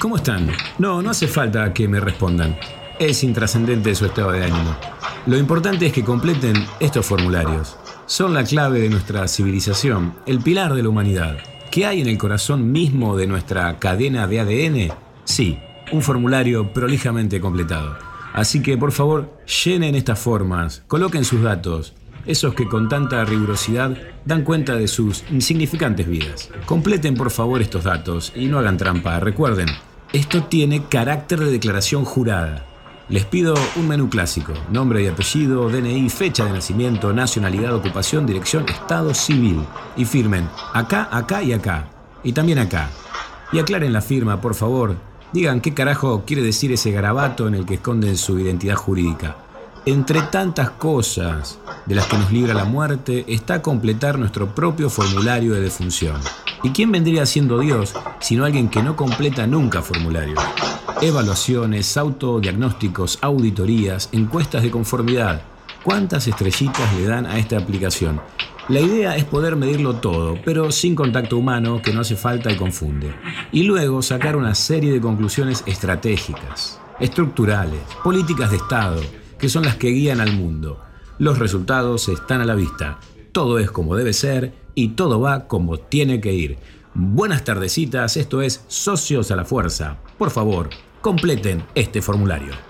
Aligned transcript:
¿cómo 0.00 0.16
están? 0.16 0.50
No, 0.78 1.02
no 1.02 1.10
hace 1.10 1.26
falta 1.26 1.72
que 1.72 1.88
me 1.88 2.00
respondan. 2.00 2.56
Es 2.98 3.22
intrascendente 3.24 3.94
su 3.94 4.06
estado 4.06 4.32
de 4.32 4.44
ánimo. 4.44 4.76
Lo 5.26 5.36
importante 5.36 5.86
es 5.86 5.92
que 5.92 6.04
completen 6.04 6.54
estos 6.80 7.04
formularios. 7.04 7.76
Son 8.06 8.32
la 8.32 8.44
clave 8.44 8.80
de 8.80 8.88
nuestra 8.88 9.26
civilización, 9.28 10.14
el 10.26 10.40
pilar 10.40 10.74
de 10.74 10.82
la 10.82 10.88
humanidad. 10.88 11.38
¿Qué 11.70 11.86
hay 11.86 12.00
en 12.00 12.08
el 12.08 12.18
corazón 12.18 12.70
mismo 12.72 13.16
de 13.16 13.26
nuestra 13.26 13.78
cadena 13.78 14.26
de 14.26 14.40
ADN? 14.40 14.94
Sí, 15.24 15.58
un 15.92 16.02
formulario 16.02 16.72
prolijamente 16.72 17.40
completado. 17.40 17.96
Así 18.32 18.62
que 18.62 18.76
por 18.78 18.92
favor, 18.92 19.32
llenen 19.64 19.94
estas 19.94 20.18
formas, 20.18 20.82
coloquen 20.86 21.24
sus 21.24 21.42
datos, 21.42 21.94
esos 22.26 22.54
que 22.54 22.68
con 22.68 22.88
tanta 22.88 23.24
rigurosidad 23.24 23.96
dan 24.24 24.42
cuenta 24.42 24.76
de 24.76 24.88
sus 24.88 25.24
insignificantes 25.30 26.06
vidas. 26.06 26.50
Completen 26.66 27.14
por 27.14 27.30
favor 27.30 27.62
estos 27.62 27.84
datos 27.84 28.32
y 28.34 28.46
no 28.46 28.58
hagan 28.58 28.76
trampa. 28.76 29.20
Recuerden, 29.20 29.68
esto 30.12 30.44
tiene 30.44 30.84
carácter 30.84 31.40
de 31.40 31.50
declaración 31.50 32.04
jurada. 32.04 32.64
Les 33.08 33.24
pido 33.24 33.54
un 33.76 33.86
menú 33.86 34.10
clásico, 34.10 34.52
nombre 34.70 35.02
y 35.02 35.06
apellido, 35.06 35.68
DNI, 35.68 36.10
fecha 36.10 36.44
de 36.44 36.52
nacimiento, 36.52 37.12
nacionalidad, 37.12 37.74
ocupación, 37.74 38.26
dirección, 38.26 38.68
estado 38.68 39.14
civil. 39.14 39.64
Y 39.96 40.04
firmen 40.04 40.48
acá, 40.74 41.08
acá 41.12 41.40
y 41.42 41.52
acá. 41.52 41.88
Y 42.24 42.32
también 42.32 42.58
acá. 42.58 42.90
Y 43.52 43.60
aclaren 43.60 43.92
la 43.92 44.00
firma, 44.00 44.40
por 44.40 44.56
favor. 44.56 44.96
Digan 45.32 45.60
qué 45.60 45.72
carajo 45.72 46.24
quiere 46.26 46.42
decir 46.42 46.72
ese 46.72 46.90
garabato 46.90 47.46
en 47.46 47.54
el 47.54 47.64
que 47.64 47.74
esconden 47.74 48.16
su 48.16 48.40
identidad 48.40 48.74
jurídica. 48.74 49.36
Entre 49.88 50.20
tantas 50.20 50.70
cosas 50.70 51.60
de 51.86 51.94
las 51.94 52.06
que 52.06 52.18
nos 52.18 52.32
libra 52.32 52.52
la 52.54 52.64
muerte 52.64 53.24
está 53.28 53.62
completar 53.62 54.18
nuestro 54.18 54.52
propio 54.52 54.90
formulario 54.90 55.54
de 55.54 55.60
defunción. 55.60 56.20
¿Y 56.64 56.70
quién 56.70 56.90
vendría 56.90 57.24
siendo 57.24 57.60
Dios 57.60 57.94
sino 58.18 58.44
alguien 58.44 58.68
que 58.68 58.82
no 58.82 58.96
completa 58.96 59.46
nunca 59.46 59.82
formulario? 59.82 60.34
Evaluaciones, 61.00 61.96
autodiagnósticos, 61.96 63.20
auditorías, 63.22 64.08
encuestas 64.10 64.64
de 64.64 64.72
conformidad. 64.72 65.42
¿Cuántas 65.84 66.26
estrellitas 66.26 66.92
le 66.96 67.06
dan 67.06 67.24
a 67.26 67.38
esta 67.38 67.56
aplicación? 67.56 68.20
La 68.68 68.80
idea 68.80 69.14
es 69.14 69.22
poder 69.22 69.54
medirlo 69.54 69.94
todo, 70.00 70.36
pero 70.44 70.72
sin 70.72 70.96
contacto 70.96 71.38
humano 71.38 71.80
que 71.80 71.92
no 71.92 72.00
hace 72.00 72.16
falta 72.16 72.50
y 72.50 72.56
confunde. 72.56 73.14
Y 73.52 73.62
luego 73.62 74.02
sacar 74.02 74.34
una 74.34 74.56
serie 74.56 74.90
de 74.90 75.00
conclusiones 75.00 75.62
estratégicas, 75.64 76.80
estructurales, 76.98 77.82
políticas 78.02 78.50
de 78.50 78.56
Estado, 78.56 79.00
que 79.38 79.48
son 79.48 79.64
las 79.64 79.76
que 79.76 79.88
guían 79.88 80.20
al 80.20 80.32
mundo. 80.32 80.80
Los 81.18 81.38
resultados 81.38 82.08
están 82.08 82.40
a 82.40 82.44
la 82.44 82.54
vista. 82.54 82.98
Todo 83.32 83.58
es 83.58 83.70
como 83.70 83.96
debe 83.96 84.12
ser 84.12 84.52
y 84.74 84.88
todo 84.88 85.20
va 85.20 85.46
como 85.46 85.78
tiene 85.78 86.20
que 86.20 86.34
ir. 86.34 86.58
Buenas 86.94 87.44
tardecitas, 87.44 88.16
esto 88.16 88.40
es 88.42 88.64
Socios 88.68 89.30
a 89.30 89.36
la 89.36 89.44
Fuerza. 89.44 89.98
Por 90.18 90.30
favor, 90.30 90.70
completen 91.00 91.62
este 91.74 92.00
formulario. 92.00 92.65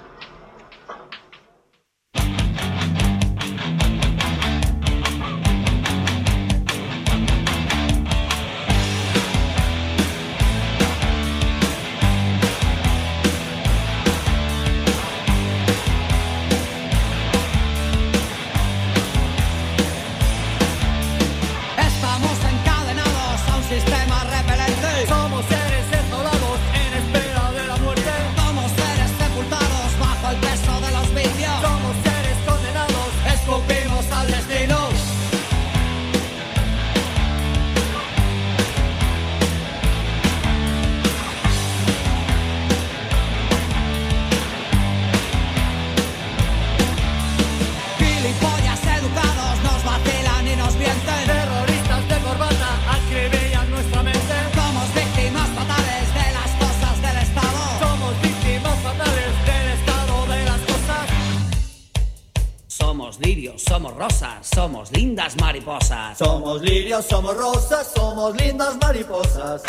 Somos 67.03 67.37
rosas, 67.37 67.89
somos 67.95 68.34
lindas 68.37 68.77
mariposas. 68.81 69.62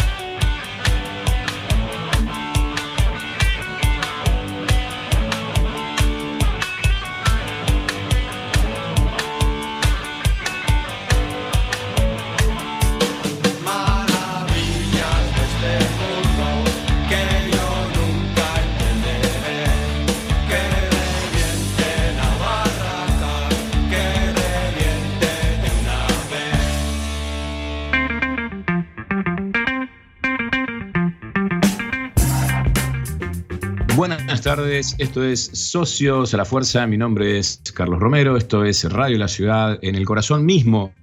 Buenas 34.08 34.42
tardes, 34.42 34.96
esto 35.00 35.22
es 35.22 35.50
Socios 35.52 36.34
a 36.34 36.38
la 36.38 36.46
Fuerza, 36.46 36.88
mi 36.88 36.98
nombre 36.98 37.38
es 37.38 37.62
Carlos 37.74 38.00
Romero, 38.00 38.38
esto 38.38 38.64
es 38.64 38.90
Radio 38.90 39.18
La 39.18 39.28
Ciudad, 39.28 39.78
en 39.82 39.96
el 39.96 40.06
corazón 40.06 40.46
mismo 40.46 40.94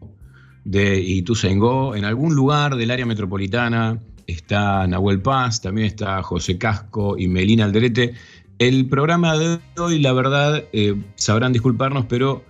de 0.64 0.98
Ituzaingó, 1.00 1.94
en 1.94 2.06
algún 2.06 2.34
lugar 2.34 2.76
del 2.76 2.90
área 2.90 3.04
metropolitana, 3.04 4.00
está 4.26 4.86
Nahuel 4.86 5.20
Paz, 5.20 5.60
también 5.60 5.86
está 5.86 6.22
José 6.22 6.56
Casco 6.56 7.18
y 7.18 7.28
Melina 7.28 7.66
Alderete. 7.66 8.14
El 8.58 8.88
programa 8.88 9.36
de 9.36 9.58
hoy, 9.76 9.98
la 9.98 10.14
verdad, 10.14 10.64
eh, 10.72 10.94
sabrán 11.16 11.52
disculparnos, 11.52 12.06
pero 12.06 12.42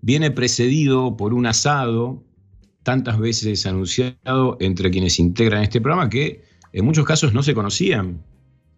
viene 0.00 0.30
precedido 0.30 1.18
por 1.18 1.34
un 1.34 1.44
asado 1.44 2.22
tantas 2.82 3.18
veces 3.18 3.66
anunciado 3.66 4.56
entre 4.58 4.90
quienes 4.90 5.18
integran 5.18 5.64
este 5.64 5.82
programa 5.82 6.08
que 6.08 6.44
en 6.72 6.86
muchos 6.86 7.04
casos 7.04 7.34
no 7.34 7.42
se 7.42 7.52
conocían 7.52 8.22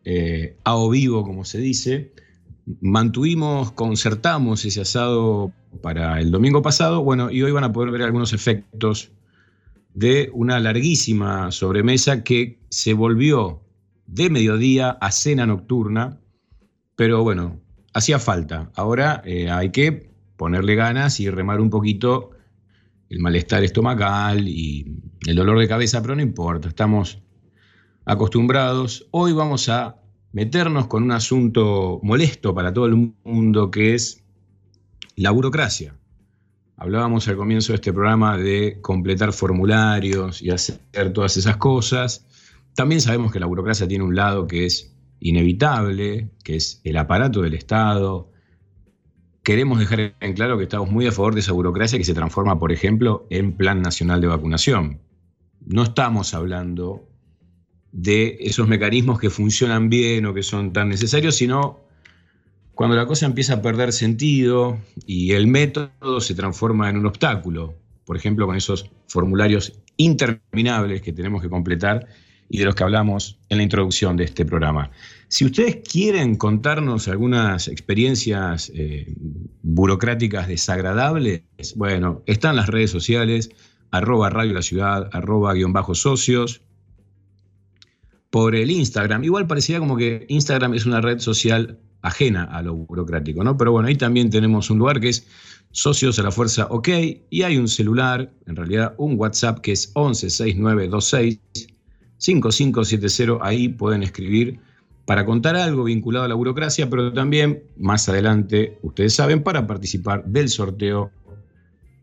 eh, 0.05 0.56
a 0.64 0.76
o 0.76 0.91
vivo, 0.91 1.25
como 1.25 1.44
se 1.44 1.58
dice. 1.58 2.12
Mantuvimos, 2.81 3.73
concertamos 3.73 4.64
ese 4.64 4.81
asado 4.81 5.52
para 5.82 6.20
el 6.20 6.31
domingo 6.31 6.62
pasado, 6.62 7.02
bueno, 7.02 7.31
y 7.31 7.43
hoy 7.43 7.52
van 7.52 7.64
a 7.64 7.73
poder 7.73 7.91
ver 7.91 8.02
algunos 8.02 8.32
efectos 8.32 9.12
de 9.94 10.31
una 10.32 10.61
larguísima 10.61 11.50
sobremesa 11.50 12.23
que 12.23 12.58
se 12.70 12.94
volvió 12.94 13.62
de 14.06 14.31
mediodía 14.31 14.91
a 14.91 15.11
cena 15.11 15.47
nocturna, 15.47 16.20
pero 16.97 17.23
bueno, 17.23 17.61
hacía 17.93 18.19
falta. 18.19 18.70
Ahora 18.75 19.23
eh, 19.25 19.50
hay 19.50 19.70
que 19.70 20.11
ponerle 20.37 20.75
ganas 20.75 21.20
y 21.20 21.31
remar 21.31 21.61
un 21.61 21.70
poquito 21.70 22.31
el 23.08 23.20
malestar 23.20 23.64
estomacal 23.64 24.49
y 24.49 25.00
el 25.26 25.37
dolor 25.37 25.58
de 25.58 25.69
cabeza, 25.69 26.00
pero 26.00 26.14
no 26.14 26.23
importa, 26.23 26.69
estamos 26.69 27.23
acostumbrados. 28.11 29.07
Hoy 29.12 29.33
vamos 29.33 29.69
a 29.69 29.97
meternos 30.33 30.89
con 30.89 31.05
un 31.05 31.12
asunto 31.12 32.01
molesto 32.03 32.53
para 32.53 32.73
todo 32.73 32.87
el 32.87 33.15
mundo 33.23 33.71
que 33.71 33.95
es 33.95 34.25
la 35.15 35.31
burocracia. 35.31 35.95
hablábamos 36.77 37.29
al 37.29 37.37
comienzo 37.37 37.73
de 37.73 37.77
este 37.77 37.93
programa 37.93 38.37
de 38.37 38.79
completar 38.81 39.33
formularios 39.33 40.43
y 40.43 40.51
hacer 40.51 40.81
todas 41.12 41.37
esas 41.37 41.57
cosas. 41.59 42.27
También 42.75 43.01
sabemos 43.01 43.31
que 43.31 43.39
la 43.39 43.47
burocracia 43.47 43.87
tiene 43.87 44.03
un 44.03 44.17
lado 44.17 44.49
que 44.49 44.67
es 44.67 44.93
inevitable, 45.21 46.31
que 46.43 46.57
es 46.57 46.81
el 46.83 46.97
aparato 46.97 47.43
del 47.43 47.55
Estado. 47.55 48.33
Queremos 49.45 49.79
dejar 49.79 50.17
en 50.19 50.33
claro 50.33 50.59
que 50.59 50.65
estamos 50.65 50.91
muy 50.91 51.07
a 51.07 51.12
favor 51.12 51.35
de 51.35 51.41
esa 51.41 51.53
burocracia 51.53 51.99
que 51.99 52.05
se 52.05 52.15
transforma, 52.15 52.59
por 52.59 52.73
ejemplo, 52.73 53.29
en 53.31 53.53
Plan 53.53 53.83
Nacional 53.83 54.21
de 54.21 54.27
Vacunación. 54.27 55.01
No 55.65 55.85
estamos 55.85 56.35
hablando 56.35 57.10
de 57.93 58.39
esos 58.41 58.69
mecanismos 58.69 59.19
que 59.19 59.31
funcionan 59.31 59.89
bien 59.89 60.27
o 60.27 60.35
que 60.35 60.43
son 60.43 60.73
tan 60.73 60.89
necesarios, 60.89 61.37
sino 61.37 61.81
cuando 62.75 62.97
la 62.97 63.07
cosa 63.07 63.27
empieza 63.27 63.55
a 63.55 63.63
perder 63.63 63.93
sentido 63.93 64.79
y 65.07 65.33
el 65.33 65.47
método 65.47 66.21
se 66.21 66.35
transforma 66.35 66.89
en 66.89 66.97
un 66.97 67.07
obstáculo, 67.07 67.75
por 68.07 68.17
ejemplo, 68.17 68.47
con 68.47 68.57
esos 68.57 68.91
formularios 69.07 69.75
interminables 69.97 71.03
que 71.03 71.13
tenemos 71.13 71.43
que 71.43 71.51
completar 71.51 72.07
y 72.49 72.59
de 72.59 72.65
los 72.65 72.75
que 72.75 72.83
hablamos 72.83 73.39
en 73.49 73.59
la 73.59 73.63
introducción 73.63 74.17
de 74.17 74.25
este 74.25 74.45
programa. 74.45 74.91
Si 75.29 75.45
ustedes 75.45 75.77
quieren 75.89 76.37
contarnos 76.37 77.07
algunas 77.07 77.69
experiencias 77.69 78.73
eh, 78.75 79.15
burocráticas 79.63 80.49
desagradables, 80.49 81.43
bueno, 81.77 82.23
están 82.27 82.57
las 82.57 82.69
redes 82.69 82.91
sociales, 82.91 83.51
arroba 83.93 84.31
Radio 84.31 84.55
La 84.55 84.63
Ciudad, 84.63 85.09
arroba 85.13 85.55
guion 85.55 85.73
bajo 85.73 85.95
socios, 85.95 86.63
por 88.31 88.55
el 88.55 88.71
Instagram. 88.71 89.25
Igual 89.25 89.47
parecía 89.47 89.79
como 89.79 89.97
que 89.97 90.25
Instagram 90.29 90.75
es 90.75 90.87
una 90.87 91.00
red 91.00 91.19
social 91.19 91.79
ajena 92.03 92.44
a 92.44 92.62
lo 92.62 92.75
burocrático, 92.75 93.44
¿no? 93.44 93.56
Pero 93.56 93.73
bueno, 93.73 93.88
ahí 93.88 93.97
también 93.97 94.31
tenemos 94.31 94.71
un 94.71 94.79
lugar 94.79 95.00
que 95.00 95.11
es 95.11 95.27
Socios 95.73 96.19
a 96.19 96.23
la 96.23 96.31
Fuerza 96.31 96.67
OK 96.71 96.88
y 97.31 97.43
hay 97.43 97.56
un 97.56 97.69
celular, 97.69 98.32
en 98.47 98.56
realidad 98.56 98.94
un 98.99 99.19
WhatsApp 99.19 99.61
que 99.61 99.73
es 99.73 99.93
116926 99.94 101.38
5570. 102.19 103.38
Ahí 103.47 103.69
pueden 103.69 104.03
escribir 104.03 104.59
para 105.06 105.25
contar 105.25 105.56
algo 105.56 105.85
vinculado 105.85 106.25
a 106.25 106.29
la 106.29 106.35
burocracia, 106.35 106.88
pero 106.88 107.12
también 107.12 107.62
más 107.76 108.09
adelante, 108.09 108.79
ustedes 108.83 109.15
saben, 109.15 109.43
para 109.43 109.67
participar 109.67 110.25
del 110.25 110.49
sorteo 110.49 111.11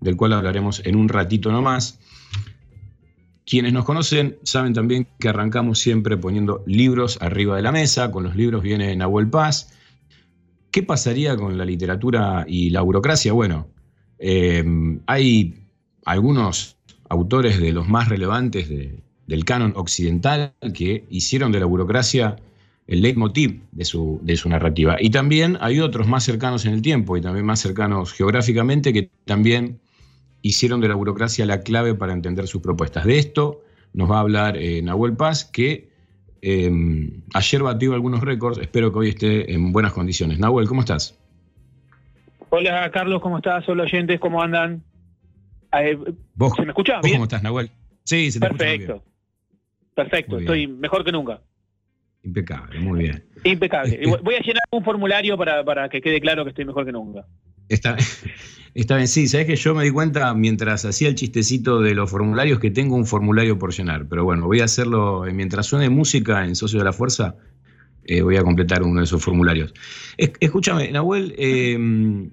del 0.01 0.15
cual 0.15 0.33
hablaremos 0.33 0.81
en 0.85 0.95
un 0.95 1.09
ratito 1.09 1.51
nomás. 1.51 1.99
Quienes 3.49 3.71
nos 3.71 3.85
conocen 3.85 4.37
saben 4.43 4.73
también 4.73 5.07
que 5.19 5.29
arrancamos 5.29 5.79
siempre 5.79 6.17
poniendo 6.17 6.65
libros 6.67 7.17
arriba 7.21 7.55
de 7.55 7.61
la 7.61 7.71
mesa. 7.71 8.11
Con 8.11 8.25
los 8.25 8.35
libros 8.35 8.61
viene 8.61 8.93
Nahuel 8.93 9.29
Paz. 9.29 9.71
¿Qué 10.69 10.83
pasaría 10.83 11.37
con 11.37 11.57
la 11.57 11.63
literatura 11.63 12.43
y 12.45 12.71
la 12.71 12.81
burocracia? 12.81 13.31
Bueno, 13.31 13.69
eh, 14.19 14.65
hay 15.05 15.63
algunos 16.03 16.75
autores 17.07 17.61
de 17.61 17.71
los 17.71 17.87
más 17.87 18.09
relevantes 18.09 18.67
del 18.67 19.45
canon 19.45 19.71
occidental 19.77 20.53
que 20.73 21.05
hicieron 21.09 21.53
de 21.53 21.61
la 21.61 21.67
burocracia 21.67 22.35
el 22.85 23.01
leitmotiv 23.01 23.61
de 23.71 23.85
su 23.85 24.49
narrativa. 24.49 24.97
Y 24.99 25.09
también 25.09 25.57
hay 25.61 25.79
otros 25.79 26.05
más 26.05 26.25
cercanos 26.25 26.65
en 26.65 26.73
el 26.73 26.81
tiempo 26.81 27.15
y 27.15 27.21
también 27.21 27.45
más 27.45 27.61
cercanos 27.61 28.11
geográficamente 28.11 28.91
que 28.91 29.09
también 29.23 29.79
hicieron 30.47 30.81
de 30.81 30.87
la 30.87 30.95
burocracia 30.95 31.45
la 31.45 31.61
clave 31.61 31.93
para 31.93 32.13
entender 32.13 32.47
sus 32.47 32.61
propuestas. 32.61 33.05
De 33.05 33.17
esto 33.17 33.61
nos 33.93 34.09
va 34.09 34.17
a 34.17 34.21
hablar 34.21 34.57
eh, 34.57 34.81
Nahuel 34.81 35.15
Paz, 35.15 35.45
que 35.45 35.89
em, 36.41 37.21
ayer 37.33 37.63
batió 37.63 37.93
algunos 37.93 38.21
récords, 38.21 38.59
espero 38.59 38.91
que 38.91 38.99
hoy 38.99 39.09
esté 39.09 39.53
en 39.53 39.71
buenas 39.71 39.93
condiciones. 39.93 40.39
Nahuel, 40.39 40.67
¿cómo 40.67 40.81
estás? 40.81 41.17
Hola 42.49 42.89
Carlos, 42.91 43.21
¿cómo 43.21 43.37
estás? 43.37 43.67
Hola 43.67 43.83
oyentes, 43.83 44.19
¿cómo 44.19 44.41
andan? 44.41 44.83
Eh, 45.73 45.97
¿Se 46.55 46.61
me 46.61 46.69
escucha? 46.69 47.01
¿Cómo 47.01 47.23
estás, 47.23 47.43
Nahuel? 47.43 47.69
Sí, 48.03 48.31
se 48.31 48.39
te 48.39 48.47
Perfecto. 48.47 49.03
Perfecto, 49.93 50.39
estoy 50.39 50.67
mejor 50.67 51.03
que 51.03 51.11
nunca. 51.11 51.41
Impecable, 52.23 52.79
muy 52.79 52.99
bien. 52.99 53.25
Impecable. 53.43 53.99
Voy 54.21 54.35
a 54.35 54.39
llenar 54.39 54.63
un 54.71 54.83
formulario 54.83 55.37
para, 55.37 55.63
para 55.63 55.89
que 55.89 56.01
quede 56.01 56.21
claro 56.21 56.43
que 56.43 56.49
estoy 56.49 56.65
mejor 56.65 56.85
que 56.85 56.91
nunca. 56.91 57.25
Está, 57.69 57.97
bien, 58.95 59.07
sí, 59.07 59.27
sabes 59.27 59.47
que 59.47 59.55
yo 59.55 59.73
me 59.73 59.83
di 59.83 59.91
cuenta 59.91 60.33
mientras 60.33 60.85
hacía 60.85 61.09
el 61.09 61.15
chistecito 61.15 61.81
de 61.81 61.95
los 61.95 62.09
formularios 62.09 62.59
que 62.59 62.71
tengo 62.71 62.95
un 62.95 63.05
formulario 63.05 63.57
por 63.57 63.73
llenar, 63.73 64.07
pero 64.07 64.23
bueno, 64.23 64.45
voy 64.45 64.61
a 64.61 64.65
hacerlo 64.65 65.25
eh, 65.25 65.33
mientras 65.33 65.65
suene 65.65 65.89
música 65.89 66.45
en 66.45 66.55
Socio 66.55 66.79
de 66.79 66.85
la 66.85 66.93
Fuerza, 66.93 67.35
eh, 68.05 68.21
voy 68.21 68.37
a 68.37 68.43
completar 68.43 68.83
uno 68.83 68.99
de 68.99 69.05
esos 69.05 69.23
formularios. 69.23 69.73
escúchame, 70.17 70.91
Nahuel, 70.91 71.33
eh, 71.37 72.29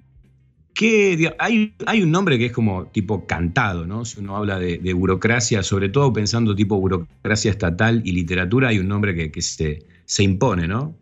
hay, 1.39 1.73
hay, 1.85 2.03
un 2.03 2.11
nombre 2.11 2.37
que 2.37 2.47
es 2.47 2.51
como 2.51 2.87
tipo 2.87 3.25
cantado, 3.25 3.85
¿no? 3.85 4.05
Si 4.05 4.19
uno 4.19 4.37
habla 4.37 4.59
de, 4.59 4.93
burocracia, 4.93 5.63
sobre 5.63 5.89
todo 5.89 6.13
pensando 6.13 6.55
tipo 6.55 6.79
burocracia 6.79 7.51
estatal 7.51 8.01
y 8.05 8.11
literatura, 8.11 8.69
hay 8.69 8.79
un 8.79 8.87
nombre 8.87 9.15
que, 9.15 9.31
que 9.31 9.41
se, 9.41 9.79
se 10.05 10.23
impone, 10.23 10.67
¿no? 10.67 10.95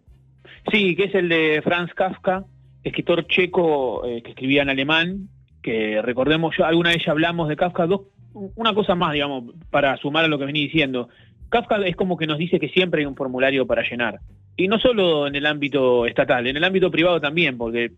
Sí, 0.72 0.96
que 0.96 1.06
es 1.06 1.16
el 1.16 1.30
de 1.30 1.62
Franz 1.64 1.92
Kafka, 1.94 2.46
escritor 2.84 3.28
checo 3.28 4.06
eh, 4.06 4.22
que 4.22 4.32
escribía 4.32 4.62
en 4.62 4.70
alemán, 4.70 5.30
que 5.62 6.02
recordemos, 6.02 6.56
yo, 6.58 6.66
alguna 6.66 6.90
vez 6.92 7.04
ya 7.06 7.12
hablamos 7.12 7.48
de 7.50 7.56
Kafka, 7.56 7.88
dos, 7.88 8.02
una 8.34 8.74
cosa 8.74 8.96
más, 8.96 9.14
digamos, 9.14 9.54
para 9.70 9.96
sumar 9.98 10.26
a 10.26 10.28
lo 10.28 10.38
que 10.38 10.46
venía 10.46 10.64
diciendo. 10.64 11.10
Kafka 11.50 11.78
es 11.86 11.96
como 11.96 12.18
que 12.18 12.28
nos 12.28 12.38
dice 12.38 12.60
que 12.60 12.70
siempre 12.70 13.02
hay 13.02 13.06
un 13.06 13.16
formulario 13.16 13.66
para 13.66 13.88
llenar. 13.88 14.20
Y 14.58 14.68
no 14.68 14.80
solo 14.80 15.28
en 15.28 15.36
el 15.36 15.46
ámbito 15.46 16.06
estatal, 16.06 16.46
en 16.48 16.58
el 16.58 16.64
ámbito 16.64 16.92
privado 16.92 17.20
también, 17.20 17.58
porque 17.58 17.92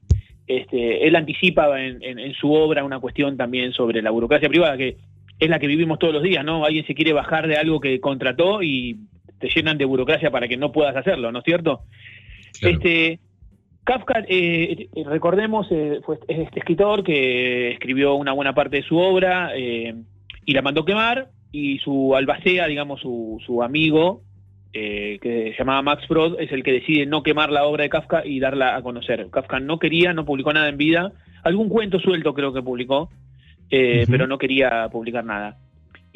este, 0.47 1.07
él 1.07 1.15
anticipa 1.15 1.81
en, 1.81 2.01
en, 2.03 2.33
su 2.33 2.53
obra 2.53 2.83
una 2.83 2.99
cuestión 2.99 3.35
también 3.35 3.73
sobre 3.73 4.01
la 4.01 4.11
burocracia 4.11 4.49
privada, 4.49 4.77
que 4.77 4.97
es 5.39 5.49
la 5.49 5.59
que 5.59 5.67
vivimos 5.67 5.99
todos 5.99 6.13
los 6.13 6.23
días, 6.23 6.45
¿no? 6.45 6.63
Alguien 6.63 6.85
se 6.85 6.95
quiere 6.95 7.13
bajar 7.13 7.47
de 7.47 7.57
algo 7.57 7.79
que 7.79 7.99
contrató 7.99 8.61
y 8.61 8.97
te 9.39 9.49
llenan 9.49 9.77
de 9.77 9.85
burocracia 9.85 10.31
para 10.31 10.47
que 10.47 10.57
no 10.57 10.71
puedas 10.71 10.95
hacerlo, 10.95 11.31
¿no 11.31 11.39
es 11.39 11.45
cierto? 11.45 11.81
Este, 12.61 13.19
Kafka, 13.85 14.25
eh, 14.27 14.89
recordemos, 15.05 15.67
eh, 15.69 16.01
fue 16.03 16.17
este 16.27 16.59
escritor 16.59 17.03
que 17.03 17.73
escribió 17.73 18.15
una 18.15 18.31
buena 18.31 18.55
parte 18.55 18.77
de 18.77 18.83
su 18.83 18.97
obra 18.97 19.51
eh, 19.55 19.93
y 20.43 20.53
la 20.53 20.63
mandó 20.63 20.83
quemar, 20.83 21.29
y 21.51 21.77
su 21.77 22.15
albacea, 22.15 22.65
digamos, 22.65 22.99
su, 22.99 23.39
su 23.45 23.61
amigo, 23.61 24.21
que 24.73 25.53
se 25.55 25.57
llamaba 25.57 25.83
Max 25.83 26.05
Brod, 26.09 26.37
es 26.41 26.51
el 26.51 26.61
que 26.61 26.73
decide 26.73 27.05
no 27.05 27.23
quemar 27.23 27.49
la 27.49 27.63
obra 27.63 27.83
de 27.83 27.89
Kafka 27.89 28.25
y 28.25 28.41
darla 28.41 28.75
a 28.75 28.81
conocer. 28.81 29.29
Kafka 29.29 29.59
no 29.61 29.79
quería, 29.79 30.13
no 30.13 30.25
publicó 30.25 30.51
nada 30.51 30.67
en 30.67 30.75
vida, 30.77 31.13
algún 31.43 31.69
cuento 31.69 31.97
suelto 31.99 32.33
creo 32.33 32.51
que 32.51 32.61
publicó, 32.61 33.09
pero 33.69 34.27
no 34.27 34.37
quería 34.37 34.89
publicar 34.91 35.23
nada. 35.23 35.57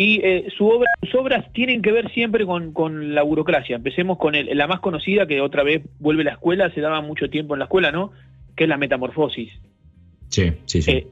Y 0.02 0.22
eh, 0.24 0.48
su 0.58 0.66
obra, 0.66 0.90
sus 1.02 1.14
obras 1.16 1.52
tienen 1.52 1.82
que 1.82 1.92
ver 1.92 2.10
siempre 2.14 2.46
con, 2.46 3.14
la 3.14 3.22
burocracia. 3.22 3.76
Empecemos 3.76 4.18
con 4.18 4.34
el, 4.34 4.58
la 4.58 4.66
más 4.66 4.80
conocida, 4.80 5.28
que 5.28 5.42
otra 5.42 5.62
vez 5.62 5.84
vuelve 6.00 6.22
a 6.22 6.26
la 6.26 6.32
escuela, 6.32 6.74
se 6.74 6.80
daba 6.80 7.02
mucho 7.02 7.30
tiempo 7.30 7.54
en 7.54 7.60
la 7.60 7.66
escuela, 7.66 7.92
¿no? 7.92 8.14
Que 8.56 8.64
es 8.64 8.70
la 8.70 8.78
metamorfosis. 8.78 9.52
Sí, 10.30 10.54
sí, 10.64 10.82
sí. 10.82 10.92
Eh, 10.92 11.08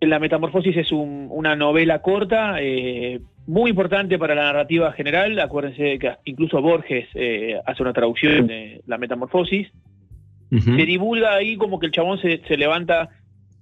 la 0.00 0.18
metamorfosis 0.18 0.78
es 0.78 0.92
una 0.92 1.56
novela 1.56 2.00
corta, 2.00 2.56
eh, 2.58 3.20
muy 3.46 3.68
importante 3.68 4.18
para 4.18 4.34
la 4.34 4.44
narrativa 4.44 4.92
general. 4.92 5.38
Acuérdense 5.38 5.98
que 5.98 6.14
incluso 6.24 6.62
Borges 6.62 7.08
hace 7.66 7.82
una 7.82 7.92
traducción 7.92 8.46
de 8.46 8.80
la 8.86 8.96
metamorfosis. 8.96 9.68
Se 10.48 10.86
divulga 10.86 11.34
ahí 11.34 11.56
como 11.56 11.78
que 11.78 11.84
el 11.84 11.92
chabón 11.92 12.18
se, 12.18 12.40
se 12.48 12.56
levanta, 12.56 13.10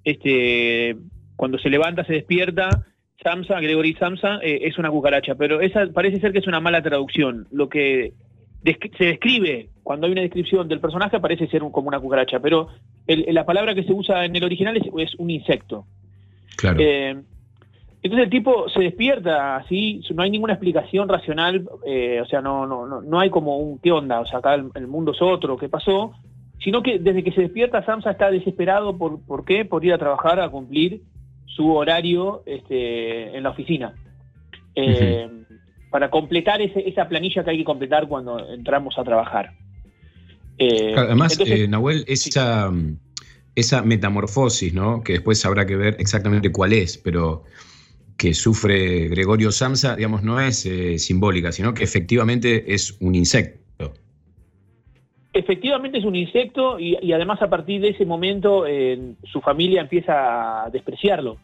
este, 0.04 0.94
cuando 1.34 1.58
se 1.58 1.70
levanta 1.70 2.04
se 2.04 2.12
despierta 2.12 2.86
Samsa, 3.22 3.60
Gregory 3.60 3.94
Samsa, 3.94 4.38
eh, 4.42 4.60
es 4.62 4.78
una 4.78 4.90
cucaracha, 4.90 5.34
pero 5.34 5.60
esa 5.60 5.86
parece 5.92 6.20
ser 6.20 6.32
que 6.32 6.38
es 6.38 6.46
una 6.46 6.60
mala 6.60 6.82
traducción. 6.82 7.46
Lo 7.50 7.68
que 7.68 8.14
se 8.64 9.04
describe, 9.04 9.70
cuando 9.82 10.06
hay 10.06 10.12
una 10.12 10.22
descripción 10.22 10.68
del 10.68 10.80
personaje, 10.80 11.20
parece 11.20 11.46
ser 11.48 11.60
como 11.70 11.88
una 11.88 12.00
cucaracha, 12.00 12.40
pero 12.40 12.68
la 13.06 13.44
palabra 13.44 13.74
que 13.74 13.84
se 13.84 13.92
usa 13.92 14.24
en 14.24 14.36
el 14.36 14.44
original 14.44 14.76
es, 14.76 15.14
un 15.18 15.30
insecto. 15.30 15.86
Claro. 16.56 16.78
Eh, 16.80 17.16
entonces 18.02 18.24
el 18.24 18.30
tipo 18.30 18.68
se 18.70 18.80
despierta 18.80 19.56
así, 19.56 20.00
no 20.14 20.22
hay 20.22 20.30
ninguna 20.30 20.54
explicación 20.54 21.08
racional, 21.08 21.68
eh, 21.86 22.20
o 22.22 22.26
sea, 22.26 22.40
no, 22.40 22.66
no, 22.66 22.86
no, 22.86 23.02
no 23.02 23.20
hay 23.20 23.28
como 23.28 23.58
un 23.58 23.78
qué 23.78 23.92
onda, 23.92 24.20
o 24.20 24.26
sea, 24.26 24.38
acá 24.38 24.54
el, 24.54 24.86
mundo 24.86 25.12
es 25.12 25.20
otro, 25.20 25.58
qué 25.58 25.68
pasó, 25.68 26.12
sino 26.60 26.82
que 26.82 26.98
desde 26.98 27.22
que 27.22 27.32
se 27.32 27.42
despierta 27.42 27.84
Samsa 27.84 28.12
está 28.12 28.30
desesperado 28.30 28.96
por, 28.96 29.20
¿por 29.26 29.44
qué? 29.44 29.66
Por 29.66 29.84
ir 29.84 29.92
a 29.92 29.98
trabajar, 29.98 30.40
a 30.40 30.48
cumplir 30.48 31.02
su 31.54 31.72
horario 31.74 32.42
este, 32.46 33.36
en 33.36 33.42
la 33.42 33.50
oficina. 33.50 33.94
Eh, 34.74 35.28
para 35.90 36.08
completar 36.08 36.62
esa 36.62 37.08
planilla 37.08 37.42
que 37.42 37.50
hay 37.50 37.58
que 37.58 37.64
completar 37.64 38.06
cuando 38.06 38.38
entramos 38.52 38.96
a 38.96 39.02
trabajar. 39.02 39.52
Eh, 40.58 40.94
además, 40.96 41.38
eh, 41.44 41.66
Nahuel, 41.66 42.04
esa, 42.06 42.72
esa 43.56 43.82
metamorfosis, 43.82 44.72
¿no? 44.72 45.02
que 45.02 45.14
después 45.14 45.44
habrá 45.44 45.66
que 45.66 45.76
ver 45.76 45.96
exactamente 45.98 46.52
cuál 46.52 46.72
es, 46.72 46.96
pero 46.96 47.44
que 48.16 48.34
sufre 48.34 49.08
Gregorio 49.08 49.50
Samsa, 49.50 49.96
digamos, 49.96 50.22
no 50.22 50.40
es 50.40 50.68
simbólica, 50.98 51.50
sino 51.50 51.74
que 51.74 51.82
efectivamente 51.82 52.72
es 52.72 52.96
un 53.00 53.14
insecto. 53.14 53.59
Efectivamente 55.32 55.98
es 55.98 56.04
un 56.04 56.16
insecto 56.16 56.78
y, 56.80 57.12
además 57.12 57.40
a 57.40 57.48
partir 57.48 57.80
de 57.80 57.90
ese 57.90 58.04
momento 58.04 58.64
su 59.24 59.40
familia 59.40 59.80
empieza 59.82 60.64
a 60.64 60.70
despreciarlo 60.70 61.36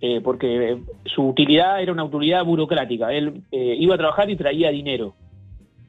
eh, 0.00 0.20
porque 0.22 0.78
su 1.04 1.26
utilidad 1.26 1.82
era 1.82 1.92
una 1.92 2.04
utilidad 2.04 2.44
burocrática. 2.44 3.12
Él 3.12 3.42
eh, 3.50 3.74
iba 3.78 3.96
a 3.96 3.98
trabajar 3.98 4.30
y 4.30 4.36
traía 4.36 4.70
dinero. 4.70 5.14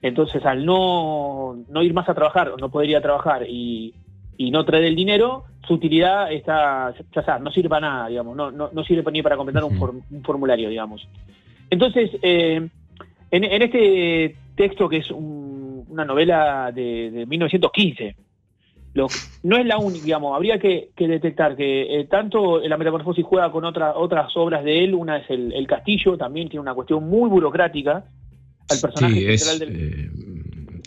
Entonces, 0.01 0.43
al 0.45 0.65
no, 0.65 1.57
no 1.69 1.83
ir 1.83 1.93
más 1.93 2.09
a 2.09 2.15
trabajar, 2.15 2.53
no 2.59 2.69
poder 2.69 2.89
ir 2.89 2.97
a 2.97 3.01
trabajar 3.01 3.45
y, 3.47 3.93
y 4.37 4.49
no 4.49 4.65
traer 4.65 4.85
el 4.85 4.95
dinero, 4.95 5.43
su 5.67 5.73
utilidad 5.75 6.31
está, 6.31 6.95
ya 7.13 7.21
sabes, 7.23 7.43
no 7.43 7.51
sirve 7.51 7.69
para 7.69 7.81
nada, 7.87 8.07
digamos, 8.07 8.35
no, 8.35 8.49
no, 8.49 8.69
no 8.73 8.83
sirve 8.83 9.11
ni 9.11 9.21
para 9.21 9.35
completar 9.37 9.63
un, 9.63 9.75
Ujú. 9.75 9.85
form- 9.85 10.03
un 10.09 10.23
formulario, 10.23 10.69
digamos. 10.69 11.05
Entonces, 11.69 12.09
eh, 12.23 12.67
en, 13.29 13.43
en 13.43 13.61
este 13.61 14.35
texto 14.55 14.89
que 14.89 14.97
es 14.97 15.11
un- 15.11 15.48
una 15.89 16.05
novela 16.05 16.71
de, 16.73 17.11
de 17.11 17.25
1915, 17.25 18.15
lo, 18.93 19.07
no 19.43 19.57
es 19.57 19.65
la 19.65 19.77
única, 19.77 20.03
digamos, 20.05 20.35
habría 20.35 20.57
que, 20.59 20.89
que 20.95 21.07
detectar 21.07 21.55
que 21.55 21.99
eh, 21.99 22.05
tanto 22.05 22.59
la 22.59 22.77
metamorfosis 22.77 23.25
juega 23.25 23.51
con 23.51 23.65
otra- 23.65 23.95
otras 23.95 24.31
obras 24.35 24.63
de 24.63 24.83
él, 24.83 24.93
una 24.95 25.17
es 25.17 25.29
el, 25.29 25.53
el 25.53 25.67
Castillo, 25.67 26.17
también 26.17 26.49
tiene 26.49 26.61
una 26.61 26.73
cuestión 26.73 27.03
muy 27.07 27.29
burocrática, 27.29 28.05
al 28.69 28.79
personaje 28.79 29.13
Sí, 29.15 29.25
es, 29.27 29.43
central 29.45 29.59
del... 29.59 29.75
eh, 29.81 30.09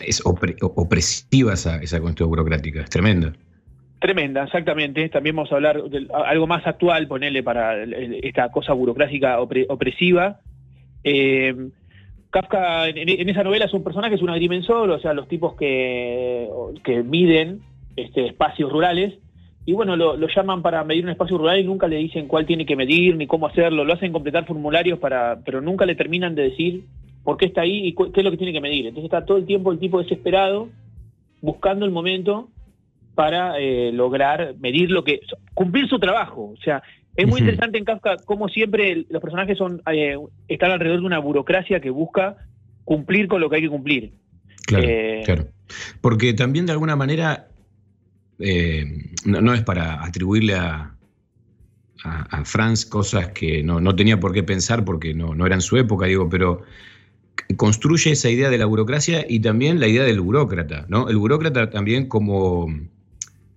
es 0.07 0.23
opre- 0.25 0.57
opresiva 0.61 1.53
esa, 1.53 1.81
esa 1.81 1.99
cuestión 2.01 2.29
burocrática, 2.29 2.81
es 2.81 2.89
tremenda. 2.89 3.33
Tremenda, 3.99 4.43
exactamente. 4.43 5.07
También 5.09 5.35
vamos 5.35 5.51
a 5.51 5.55
hablar 5.55 5.81
de 5.83 6.07
algo 6.25 6.45
más 6.45 6.65
actual, 6.67 7.07
ponerle 7.07 7.41
para 7.41 7.83
esta 7.83 8.49
cosa 8.51 8.73
burocrática 8.73 9.39
opre- 9.39 9.65
opresiva. 9.69 10.41
Eh, 11.05 11.55
Kafka 12.33 12.87
en, 12.89 13.29
esa 13.29 13.43
novela 13.43 13.65
es 13.65 13.73
un 13.73 13.83
personaje, 13.83 14.15
es 14.15 14.21
un 14.23 14.31
agrimensor, 14.31 14.89
o 14.89 14.99
sea, 14.99 15.13
los 15.13 15.27
tipos 15.27 15.55
que, 15.55 16.49
que 16.83 17.03
miden 17.03 17.61
este, 17.95 18.25
espacios 18.25 18.71
rurales. 18.71 19.13
Y 19.65 19.73
bueno, 19.73 19.95
lo, 19.95 20.17
llaman 20.27 20.63
para 20.63 20.83
medir 20.83 21.05
un 21.05 21.11
espacio 21.11 21.37
rural 21.37 21.59
y 21.59 21.63
nunca 21.63 21.87
le 21.87 21.97
dicen 21.97 22.27
cuál 22.27 22.47
tiene 22.47 22.65
que 22.65 22.75
medir 22.75 23.15
ni 23.15 23.27
cómo 23.27 23.45
hacerlo. 23.45 23.85
Lo 23.85 23.93
hacen 23.93 24.11
completar 24.11 24.45
formularios, 24.47 24.97
para, 24.97 25.41
pero 25.45 25.61
nunca 25.61 25.85
le 25.85 25.93
terminan 25.93 26.33
de 26.33 26.49
decir 26.49 26.85
por 27.23 27.37
qué 27.37 27.45
está 27.45 27.61
ahí 27.61 27.85
y 27.87 27.93
qué 27.93 28.19
es 28.19 28.23
lo 28.23 28.31
que 28.31 28.37
tiene 28.37 28.51
que 28.51 28.59
medir. 28.61 28.87
Entonces 28.87 29.05
está 29.05 29.25
todo 29.25 29.37
el 29.37 29.45
tiempo 29.45 29.71
el 29.71 29.77
tipo 29.77 30.01
desesperado 30.01 30.69
buscando 31.39 31.85
el 31.85 31.91
momento 31.91 32.49
para 33.13 33.59
eh, 33.59 33.91
lograr 33.93 34.55
medir 34.59 34.89
lo 34.89 35.03
que 35.03 35.21
cumplir 35.53 35.87
su 35.87 35.99
trabajo. 35.99 36.51
O 36.51 36.57
sea, 36.63 36.81
es 37.15 37.27
muy 37.27 37.39
interesante 37.41 37.77
en 37.77 37.85
Kafka 37.85 38.17
cómo 38.25 38.49
siempre 38.49 39.05
los 39.09 39.21
personajes 39.21 39.57
son 39.57 39.81
eh, 39.91 40.17
están 40.47 40.71
alrededor 40.71 40.99
de 41.01 41.05
una 41.05 41.19
burocracia 41.19 41.79
que 41.79 41.89
busca 41.89 42.37
cumplir 42.83 43.27
con 43.27 43.39
lo 43.41 43.49
que 43.49 43.57
hay 43.57 43.61
que 43.61 43.69
cumplir. 43.69 44.13
Claro, 44.65 44.87
Eh, 44.87 45.21
claro. 45.25 45.47
Porque 46.01 46.33
también 46.33 46.65
de 46.65 46.71
alguna 46.71 46.95
manera, 46.95 47.47
eh, 48.39 48.85
no, 49.25 49.41
no 49.41 49.53
es 49.53 49.61
para 49.61 50.03
atribuirle 50.03 50.55
a, 50.55 50.95
a, 52.03 52.21
a 52.23 52.45
Franz 52.45 52.85
cosas 52.85 53.29
que 53.29 53.63
no, 53.63 53.79
no 53.79 53.95
tenía 53.95 54.19
por 54.19 54.33
qué 54.33 54.43
pensar 54.43 54.83
porque 54.83 55.13
no, 55.13 55.35
no 55.35 55.45
eran 55.45 55.61
su 55.61 55.77
época, 55.77 56.07
digo, 56.07 56.29
pero 56.29 56.63
construye 57.57 58.11
esa 58.11 58.29
idea 58.29 58.49
de 58.49 58.57
la 58.57 58.65
burocracia 58.65 59.25
y 59.27 59.39
también 59.39 59.79
la 59.79 59.87
idea 59.87 60.03
del 60.03 60.21
burócrata, 60.21 60.85
¿no? 60.87 61.09
El 61.09 61.17
burócrata 61.17 61.69
también 61.69 62.07
como, 62.07 62.67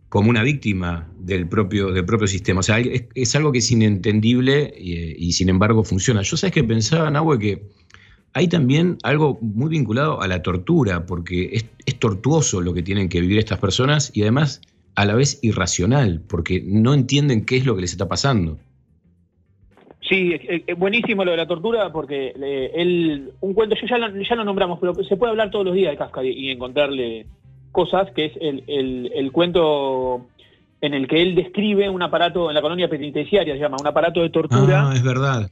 como 0.08 0.30
una 0.30 0.42
víctima 0.42 1.08
del 1.18 1.48
propio, 1.48 1.92
del 1.92 2.04
propio 2.04 2.26
sistema. 2.26 2.60
O 2.60 2.62
sea, 2.62 2.78
es, 2.78 3.36
algo 3.36 3.52
que 3.52 3.58
es 3.58 3.70
inentendible 3.70 4.72
y, 4.76 5.32
sin 5.32 5.48
embargo 5.48 5.82
funciona. 5.84 6.22
Yo 6.22 6.36
sabes 6.36 6.54
que 6.54 6.64
pensaba, 6.64 7.10
Nahue, 7.10 7.38
que 7.38 7.62
hay 8.32 8.48
también 8.48 8.98
algo 9.02 9.38
muy 9.40 9.70
vinculado 9.70 10.20
a 10.20 10.28
la 10.28 10.42
tortura, 10.42 11.06
porque 11.06 11.50
es, 11.84 11.98
tortuoso 11.98 12.60
lo 12.60 12.74
que 12.74 12.82
tienen 12.82 13.08
que 13.08 13.20
vivir 13.20 13.38
estas 13.38 13.58
personas 13.58 14.12
y 14.14 14.22
además 14.22 14.60
a 14.94 15.04
la 15.06 15.14
vez 15.14 15.38
irracional, 15.42 16.22
porque 16.28 16.62
no 16.64 16.94
entienden 16.94 17.44
qué 17.44 17.56
es 17.56 17.66
lo 17.66 17.74
que 17.74 17.82
les 17.82 17.92
está 17.92 18.08
pasando. 18.08 18.58
Sí, 20.08 20.34
es, 20.34 20.78
buenísimo 20.78 21.24
lo 21.24 21.32
de 21.32 21.36
la 21.38 21.48
tortura 21.48 21.90
porque 21.90 22.32
eh, 22.40 22.70
él, 22.74 23.32
un 23.40 23.54
cuento, 23.54 23.74
yo 23.74 23.86
ya 23.88 23.98
lo, 23.98 24.22
ya 24.22 24.36
lo 24.36 24.44
nombramos, 24.44 24.78
pero 24.78 24.94
se 25.02 25.16
puede 25.16 25.32
hablar 25.32 25.50
todos 25.50 25.64
los 25.64 25.74
días 25.74 25.90
de 25.90 25.96
Kafka 25.96 26.22
y 26.22 26.50
encontrarle 26.50 27.26
cosas, 27.76 28.10
que 28.12 28.24
es 28.24 28.32
el, 28.40 28.64
el- 28.66 29.10
el 29.14 29.30
cuento 29.32 30.26
en 30.80 30.94
el 30.94 31.06
que 31.06 31.20
él 31.22 31.34
describe 31.34 31.88
un 31.90 32.02
aparato 32.02 32.48
en 32.48 32.54
la 32.54 32.62
colonia 32.62 32.88
penitenciaria, 32.88 33.54
se 33.54 33.60
llama, 33.60 33.78
un 33.78 33.86
aparato 33.86 34.22
de 34.22 34.30
tortura. 34.30 34.88
Ah, 34.88 34.94
es 34.94 35.02
verdad, 35.04 35.50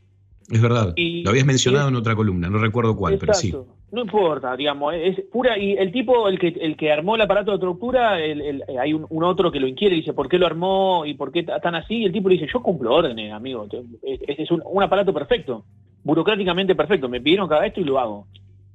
es 0.50 0.60
verdad. 0.62 0.92
Y- 0.96 1.22
lo 1.22 1.30
habías 1.30 1.46
mencionado 1.46 1.88
en 1.88 1.96
otra 1.96 2.14
columna, 2.16 2.48
no 2.48 2.58
recuerdo 2.58 2.96
cuál, 2.96 3.18
pero 3.18 3.34
sí. 3.34 3.50
No 3.92 4.00
importa, 4.00 4.56
digamos, 4.56 4.92
es 4.94 5.20
pura 5.30 5.56
y 5.56 5.74
el 5.74 5.92
tipo, 5.92 6.28
el 6.28 6.36
que 6.38 6.48
el 6.48 6.76
que 6.76 6.90
armó 6.90 7.14
el 7.14 7.20
aparato 7.22 7.52
de 7.52 7.58
tortura, 7.58 8.18
el- 8.20 8.40
el- 8.40 8.64
hay 8.80 8.92
un, 8.92 9.06
un 9.08 9.22
otro 9.22 9.52
que 9.52 9.60
lo 9.60 9.68
inquiere 9.68 9.94
y 9.94 10.00
dice 10.00 10.12
por 10.14 10.28
qué 10.28 10.36
lo 10.38 10.46
armó 10.46 11.04
y 11.06 11.14
por 11.14 11.30
qué 11.30 11.42
ta- 11.44 11.60
tan 11.60 11.74
así, 11.76 11.98
y 11.98 12.04
el 12.06 12.12
tipo 12.12 12.28
le 12.28 12.34
dice 12.36 12.48
yo 12.52 12.60
cumplo 12.62 12.92
órdenes, 12.94 13.32
amigo, 13.32 13.66
es, 14.02 14.20
es 14.26 14.50
un, 14.50 14.62
un 14.64 14.82
aparato 14.82 15.12
perfecto, 15.14 15.64
burocráticamente 16.02 16.74
perfecto, 16.74 17.08
me 17.08 17.20
pidieron 17.20 17.50
haga 17.52 17.66
esto 17.66 17.80
y 17.80 17.84
lo 17.84 17.98
hago. 18.00 18.26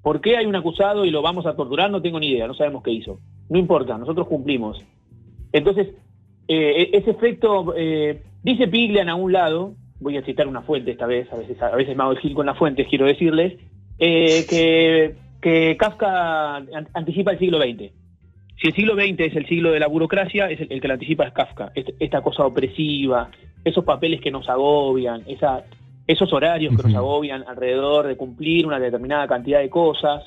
¿Por 0.01 0.21
qué 0.21 0.37
hay 0.37 0.45
un 0.45 0.55
acusado 0.55 1.05
y 1.05 1.11
lo 1.11 1.21
vamos 1.21 1.45
a 1.45 1.55
torturar? 1.55 1.91
No 1.91 2.01
tengo 2.01 2.19
ni 2.19 2.27
idea, 2.29 2.47
no 2.47 2.53
sabemos 2.53 2.83
qué 2.83 2.91
hizo. 2.91 3.19
No 3.49 3.59
importa, 3.59 3.97
nosotros 3.97 4.27
cumplimos. 4.27 4.81
Entonces, 5.51 5.89
eh, 6.47 6.89
ese 6.93 7.11
efecto, 7.11 7.73
eh, 7.75 8.21
dice 8.43 8.67
Piglian 8.67 9.09
a 9.09 9.15
un 9.15 9.31
lado, 9.33 9.73
voy 9.99 10.15
a 10.17 10.21
citar 10.23 10.47
una 10.47 10.61
fuente 10.61 10.91
esta 10.91 11.05
vez, 11.05 11.31
a 11.33 11.35
veces, 11.35 11.61
a 11.61 11.75
veces 11.75 11.95
me 11.97 12.03
hago 12.03 12.13
el 12.13 12.19
gil 12.19 12.33
con 12.33 12.45
las 12.45 12.57
fuentes, 12.57 12.87
quiero 12.87 13.05
decirles, 13.05 13.53
eh, 13.99 14.45
que, 15.41 15.75
Kafka 15.77 16.55
an- 16.57 16.87
anticipa 16.93 17.31
el 17.31 17.39
siglo 17.39 17.59
XX. 17.59 17.91
Si 18.61 18.67
el 18.67 18.73
siglo 18.73 18.93
XX 18.95 19.19
es 19.21 19.35
el 19.35 19.47
siglo 19.47 19.71
de 19.71 19.79
la 19.79 19.87
burocracia, 19.87 20.49
es 20.49 20.59
el, 20.69 20.81
que 20.81 20.87
lo 20.87 20.93
anticipa 20.93 21.25
es 21.25 21.33
Kafka. 21.33 21.71
Este- 21.75 21.95
esta 21.99 22.21
cosa 22.21 22.45
opresiva, 22.45 23.29
esos 23.63 23.83
papeles 23.85 24.19
que 24.21 24.31
nos 24.31 24.47
agobian, 24.49 25.23
esa, 25.27 25.63
esos 26.11 26.33
horarios 26.33 26.75
que 26.75 26.81
nos 26.83 26.95
agobian 26.95 27.43
alrededor 27.47 28.07
de 28.07 28.17
cumplir 28.17 28.65
una 28.65 28.79
determinada 28.79 29.27
cantidad 29.27 29.59
de 29.59 29.69
cosas. 29.69 30.23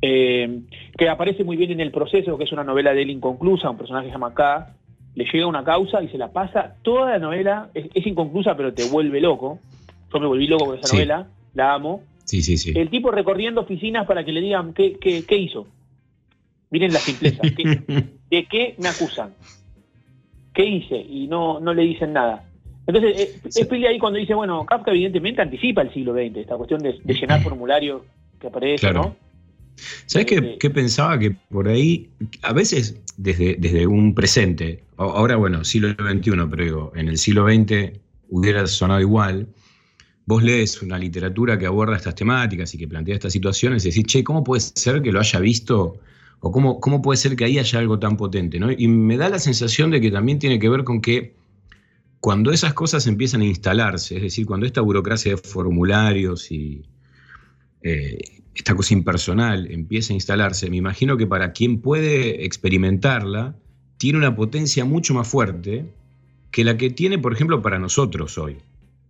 eh, 0.00 0.62
que 0.98 1.08
aparece 1.08 1.44
muy 1.44 1.56
bien 1.56 1.70
en 1.72 1.80
el 1.80 1.92
proceso, 1.92 2.36
que 2.36 2.44
es 2.44 2.52
una 2.52 2.64
novela 2.64 2.92
de 2.92 3.02
él 3.02 3.10
inconclusa, 3.10 3.70
un 3.70 3.76
personaje 3.76 4.06
que 4.06 4.10
se 4.10 4.14
llama 4.14 4.34
K, 4.34 4.74
le 5.14 5.24
llega 5.32 5.46
una 5.46 5.62
causa 5.62 6.02
y 6.02 6.08
se 6.08 6.18
la 6.18 6.32
pasa 6.32 6.74
toda 6.82 7.10
la 7.10 7.18
novela, 7.20 7.68
es, 7.74 7.86
es 7.94 8.06
inconclusa 8.06 8.56
pero 8.56 8.72
te 8.74 8.84
vuelve 8.90 9.20
loco. 9.20 9.60
Yo 10.12 10.18
me 10.20 10.26
volví 10.26 10.46
loco 10.48 10.66
con 10.66 10.78
esa 10.78 10.88
Sí. 10.88 10.96
novela, 10.96 11.28
la 11.54 11.74
amo. 11.74 12.02
Sí, 12.24 12.42
sí, 12.42 12.56
sí. 12.56 12.72
El 12.74 12.88
tipo 12.90 13.10
recorriendo 13.12 13.60
oficinas 13.60 14.06
para 14.06 14.24
que 14.24 14.32
le 14.32 14.40
digan 14.40 14.72
qué, 14.74 14.94
qué, 14.98 15.24
qué 15.24 15.36
hizo. 15.36 15.66
Miren 16.70 16.92
la 16.92 16.98
simpleza. 16.98 17.42
¿qué- 17.42 17.82
¿De 18.30 18.44
qué 18.46 18.74
me 18.78 18.88
acusan? 18.88 19.34
¿Qué 20.54 20.64
hice? 20.64 20.96
Y 20.96 21.28
no, 21.28 21.60
no 21.60 21.72
le 21.74 21.82
dicen 21.82 22.12
nada. 22.12 22.42
Entonces, 22.86 23.20
eh, 23.20 23.40
Sí. 23.48 23.60
es 23.60 23.66
Pili 23.68 23.86
ahí 23.86 23.98
cuando 23.98 24.18
dice, 24.18 24.34
bueno, 24.34 24.64
Kafka 24.66 24.90
evidentemente 24.90 25.40
anticipa 25.42 25.82
el 25.82 25.92
siglo 25.92 26.12
XX, 26.14 26.36
esta 26.38 26.56
cuestión 26.56 26.82
de, 26.82 26.98
de 27.02 27.14
llenar 27.14 27.42
formularios 27.42 28.02
que 28.40 28.48
aparece, 28.48 28.80
Claro. 28.80 29.02
¿no? 29.02 29.16
¿Sabes 30.06 30.26
qué, 30.26 30.36
Eh, 30.36 30.56
qué 30.60 30.70
pensaba? 30.70 31.18
Que 31.18 31.30
por 31.30 31.68
ahí, 31.68 32.10
a 32.42 32.52
veces 32.52 33.00
desde, 33.16 33.56
desde 33.58 33.86
un 33.86 34.14
presente, 34.14 34.82
ahora 34.96 35.36
bueno, 35.36 35.64
siglo 35.64 35.88
XXI, 35.90 36.30
pero 36.50 36.64
digo, 36.64 36.92
en 36.94 37.08
el 37.08 37.18
siglo 37.18 37.46
XX 37.46 37.98
hubiera 38.28 38.66
sonado 38.66 39.00
igual, 39.00 39.46
vos 40.26 40.42
lees 40.42 40.82
una 40.82 40.98
literatura 40.98 41.58
que 41.58 41.66
aborda 41.66 41.96
estas 41.96 42.14
temáticas 42.14 42.74
y 42.74 42.78
que 42.78 42.86
plantea 42.88 43.14
estas 43.14 43.32
situaciones 43.32 43.84
y 43.84 43.88
decís, 43.90 44.04
che, 44.06 44.24
¿cómo 44.24 44.44
puede 44.44 44.60
ser 44.60 45.02
que 45.02 45.10
lo 45.12 45.20
haya 45.20 45.40
visto? 45.40 45.96
¿O 46.40 46.50
cómo, 46.50 46.80
cómo 46.80 47.00
puede 47.00 47.16
ser 47.16 47.34
que 47.36 47.44
ahí 47.44 47.58
haya 47.58 47.78
algo 47.78 47.98
tan 47.98 48.16
potente? 48.16 48.58
¿no? 48.58 48.70
Y 48.70 48.88
me 48.88 49.16
da 49.16 49.28
la 49.28 49.38
sensación 49.38 49.90
de 49.90 50.00
que 50.00 50.10
también 50.10 50.38
tiene 50.38 50.58
que 50.58 50.68
ver 50.68 50.84
con 50.84 51.00
que 51.00 51.34
cuando 52.22 52.52
esas 52.52 52.72
cosas 52.72 53.08
empiezan 53.08 53.40
a 53.40 53.46
instalarse, 53.46 54.14
es 54.14 54.22
decir, 54.22 54.46
cuando 54.46 54.64
esta 54.64 54.80
burocracia 54.80 55.32
de 55.32 55.38
formularios 55.38 56.52
y 56.52 56.82
eh, 57.82 58.16
esta 58.54 58.76
cosa 58.76 58.94
impersonal 58.94 59.68
empieza 59.68 60.12
a 60.12 60.14
instalarse, 60.14 60.70
me 60.70 60.76
imagino 60.76 61.16
que 61.16 61.26
para 61.26 61.52
quien 61.52 61.80
puede 61.80 62.44
experimentarla, 62.44 63.56
tiene 63.96 64.18
una 64.18 64.36
potencia 64.36 64.84
mucho 64.84 65.14
más 65.14 65.26
fuerte 65.26 65.84
que 66.52 66.62
la 66.62 66.76
que 66.76 66.90
tiene, 66.90 67.18
por 67.18 67.32
ejemplo, 67.32 67.60
para 67.60 67.80
nosotros 67.80 68.38
hoy. 68.38 68.58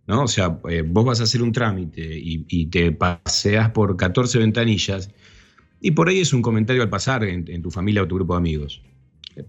¿no? 0.07 0.23
O 0.23 0.28
sea, 0.28 0.59
eh, 0.71 0.81
vos 0.81 1.04
vas 1.04 1.21
a 1.21 1.25
hacer 1.25 1.42
un 1.42 1.52
trámite 1.52 2.19
y, 2.19 2.66
te 2.69 2.92
paseas 2.92 3.73
por 3.73 3.95
14 3.99 4.38
ventanillas 4.38 5.11
y 5.83 5.90
por 5.90 6.09
ahí 6.09 6.21
es 6.21 6.33
un 6.33 6.40
comentario 6.40 6.83
al 6.83 6.88
pasar 6.88 7.25
en 7.25 7.61
tu 7.61 7.71
familia 7.71 8.04
o 8.04 8.09
tu 8.09 8.14
grupo 8.14 8.33
de 8.33 8.38
amigos. 8.38 8.81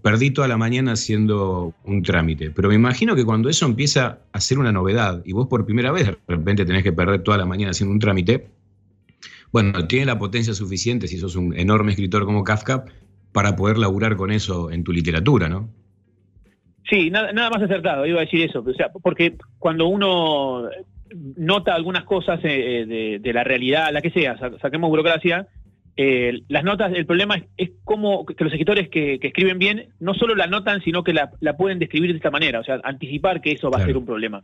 Perdí 0.02 0.30
toda 0.30 0.48
la 0.48 0.56
mañana 0.56 0.92
haciendo 0.92 1.74
un 1.84 2.02
trámite, 2.02 2.50
pero 2.50 2.68
me 2.68 2.74
imagino 2.74 3.14
que 3.14 3.24
cuando 3.24 3.48
eso 3.50 3.66
empieza 3.66 4.20
a 4.32 4.40
ser 4.40 4.58
una 4.58 4.72
novedad 4.72 5.22
y 5.26 5.32
vos 5.32 5.46
por 5.46 5.64
primera 5.66 5.92
vez 5.92 6.06
de 6.06 6.16
repente 6.26 6.64
tenés 6.64 6.82
que 6.82 6.92
perder 6.92 7.22
toda 7.22 7.36
la 7.36 7.44
mañana 7.44 7.72
haciendo 7.72 7.92
un 7.92 7.98
trámite, 7.98 8.46
bueno, 9.52 9.86
tiene 9.86 10.06
la 10.06 10.18
potencia 10.18 10.54
suficiente, 10.54 11.06
si 11.06 11.18
sos 11.18 11.36
un 11.36 11.56
enorme 11.56 11.90
escritor 11.92 12.24
como 12.24 12.44
Kafka, 12.44 12.84
para 13.32 13.56
poder 13.56 13.78
laburar 13.78 14.16
con 14.16 14.30
eso 14.32 14.70
en 14.70 14.84
tu 14.84 14.92
literatura, 14.92 15.48
¿no? 15.48 15.68
Sí, 16.88 17.10
nada, 17.10 17.32
más 17.50 17.62
acertado, 17.62 18.06
iba 18.06 18.18
a 18.20 18.24
decir 18.24 18.42
eso. 18.42 18.64
O 18.66 18.74
sea, 18.74 18.90
porque 18.90 19.36
cuando 19.58 19.86
uno 19.86 20.68
nota 21.36 21.74
algunas 21.74 22.04
cosas 22.04 22.40
eh, 22.44 22.84
de, 22.86 23.18
de 23.20 23.32
la 23.32 23.42
realidad, 23.44 23.90
la 23.92 24.02
que 24.02 24.10
sea, 24.10 24.38
sa- 24.38 24.58
saquemos 24.58 24.90
burocracia, 24.90 25.46
eh, 25.96 26.40
las 26.48 26.64
notas, 26.64 26.92
el 26.94 27.06
problema 27.06 27.36
es, 27.36 27.44
es 27.56 27.70
cómo 27.84 28.24
que 28.26 28.42
los 28.42 28.52
escritores 28.52 28.88
que, 28.88 29.18
que 29.20 29.28
escriben 29.28 29.58
bien 29.58 29.86
no 30.00 30.14
solo 30.14 30.34
la 30.34 30.46
notan, 30.46 30.82
sino 30.82 31.04
que 31.04 31.12
la, 31.12 31.30
la 31.40 31.56
pueden 31.56 31.78
describir 31.78 32.10
de 32.10 32.16
esta 32.16 32.30
manera, 32.30 32.60
o 32.60 32.64
sea, 32.64 32.80
anticipar 32.84 33.40
que 33.40 33.52
eso 33.52 33.70
va 33.70 33.78
a 33.78 33.80
ser 33.86 33.96
un 33.96 34.06
problema. 34.06 34.42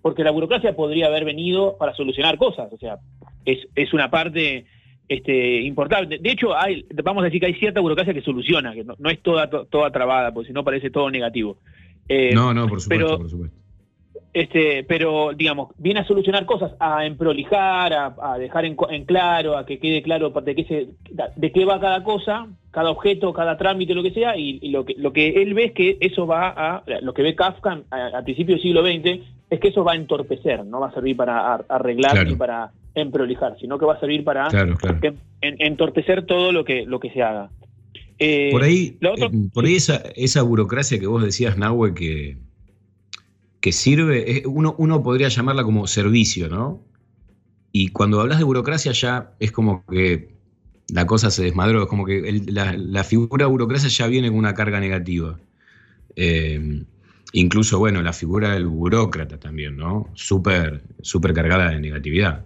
porque 0.00 0.24
la 0.24 0.30
burocracia 0.32 0.74
podría 0.74 1.06
haber 1.06 1.24
venido 1.24 1.76
para 1.78 1.94
solucionar 1.94 2.36
cosas, 2.36 2.72
o 2.72 2.76
sea, 2.78 2.96
es, 3.44 3.58
es 3.74 3.92
una 3.92 4.10
parte 4.10 4.64
este, 5.08 5.60
importante. 5.62 6.18
De 6.18 6.30
hecho, 6.30 6.56
hay, 6.56 6.84
vamos 7.04 7.22
a 7.22 7.26
decir 7.26 7.40
que 7.40 7.46
hay 7.46 7.54
cierta 7.54 7.80
burocracia 7.80 8.14
que 8.14 8.22
soluciona, 8.22 8.72
que 8.72 8.82
no, 8.84 8.94
no 8.98 9.10
es 9.10 9.20
toda, 9.22 9.48
to- 9.50 9.64
toda 9.66 9.90
trabada, 9.90 10.32
porque 10.32 10.48
si 10.48 10.52
no 10.54 10.64
parece 10.64 10.90
todo 10.90 11.10
negativo. 11.10 11.58
Eh, 12.08 12.30
No, 12.34 12.52
no, 12.54 12.66
por 12.68 12.80
supuesto, 12.80 13.06
pero- 13.06 13.18
por 13.18 13.28
supuesto. 13.30 13.56
Este, 14.34 14.82
pero 14.84 15.32
digamos, 15.36 15.68
viene 15.78 16.00
a 16.00 16.06
solucionar 16.06 16.46
cosas, 16.46 16.72
a 16.78 17.04
emprolijar, 17.04 17.92
a, 17.92 18.14
a 18.22 18.38
dejar 18.38 18.64
en, 18.64 18.76
en 18.90 19.04
claro, 19.04 19.56
a 19.58 19.66
que 19.66 19.78
quede 19.78 20.02
claro 20.02 20.30
de 20.30 20.54
qué, 20.54 20.64
se, 20.64 20.88
de 21.36 21.52
qué 21.52 21.64
va 21.64 21.80
cada 21.80 22.02
cosa, 22.02 22.46
cada 22.70 22.90
objeto, 22.90 23.32
cada 23.34 23.58
trámite, 23.58 23.94
lo 23.94 24.02
que 24.02 24.12
sea, 24.12 24.36
y, 24.38 24.58
y 24.62 24.70
lo 24.70 24.84
que 24.84 24.94
lo 24.96 25.12
que 25.12 25.42
él 25.42 25.52
ve 25.54 25.64
es 25.66 25.72
que 25.72 25.98
eso 26.00 26.26
va 26.26 26.48
a, 26.48 26.82
lo 27.02 27.12
que 27.12 27.22
ve 27.22 27.34
Kafka 27.34 27.82
a, 27.90 28.18
a 28.18 28.22
principios 28.24 28.56
del 28.56 28.62
siglo 28.62 28.82
XX, 28.82 29.20
es 29.50 29.60
que 29.60 29.68
eso 29.68 29.84
va 29.84 29.92
a 29.92 29.96
entorpecer, 29.96 30.64
no 30.64 30.80
va 30.80 30.88
a 30.88 30.94
servir 30.94 31.14
para 31.16 31.54
arreglar 31.68 32.12
Claro. 32.12 32.30
ni 32.30 32.36
para 32.36 32.70
emprolijar, 32.94 33.56
sino 33.60 33.78
que 33.78 33.84
va 33.84 33.94
a 33.94 34.00
servir 34.00 34.24
para 34.24 34.48
Claro, 34.48 34.76
claro. 34.76 34.98
en- 35.02 35.18
en- 35.42 35.56
entorpecer 35.60 36.24
todo 36.24 36.52
lo 36.52 36.64
que, 36.64 36.86
lo 36.86 37.00
que 37.00 37.10
se 37.10 37.22
haga. 37.22 37.50
Eh, 38.18 38.48
Por 38.52 38.62
ahí, 38.62 38.96
eh, 39.00 39.48
por 39.52 39.64
ahí 39.66 39.74
esa, 39.74 40.02
esa 40.16 40.42
burocracia 40.42 40.98
que 40.98 41.06
vos 41.06 41.22
decías, 41.22 41.58
Nahue, 41.58 41.92
que, 41.94 42.36
que 43.62 43.72
sirve, 43.72 44.42
uno, 44.44 44.74
uno 44.76 45.02
podría 45.02 45.28
llamarla 45.28 45.62
como 45.62 45.86
servicio, 45.86 46.48
¿no? 46.48 46.80
Y 47.70 47.88
cuando 47.88 48.20
hablas 48.20 48.38
de 48.38 48.44
burocracia 48.44 48.90
ya 48.92 49.32
es 49.38 49.52
como 49.52 49.86
que 49.86 50.28
la 50.88 51.06
cosa 51.06 51.30
se 51.30 51.44
desmadró, 51.44 51.82
es 51.84 51.88
como 51.88 52.04
que 52.04 52.42
la, 52.48 52.74
la 52.76 53.04
figura 53.04 53.46
burocracia 53.46 53.88
ya 53.88 54.08
viene 54.08 54.28
con 54.28 54.38
una 54.38 54.52
carga 54.52 54.80
negativa. 54.80 55.38
Eh, 56.16 56.82
incluso, 57.32 57.78
bueno, 57.78 58.02
la 58.02 58.12
figura 58.12 58.52
del 58.52 58.66
burócrata 58.66 59.38
también, 59.38 59.76
¿no? 59.76 60.08
Súper 60.14 60.82
súper 61.00 61.32
cargada 61.32 61.70
de 61.70 61.78
negatividad. 61.78 62.44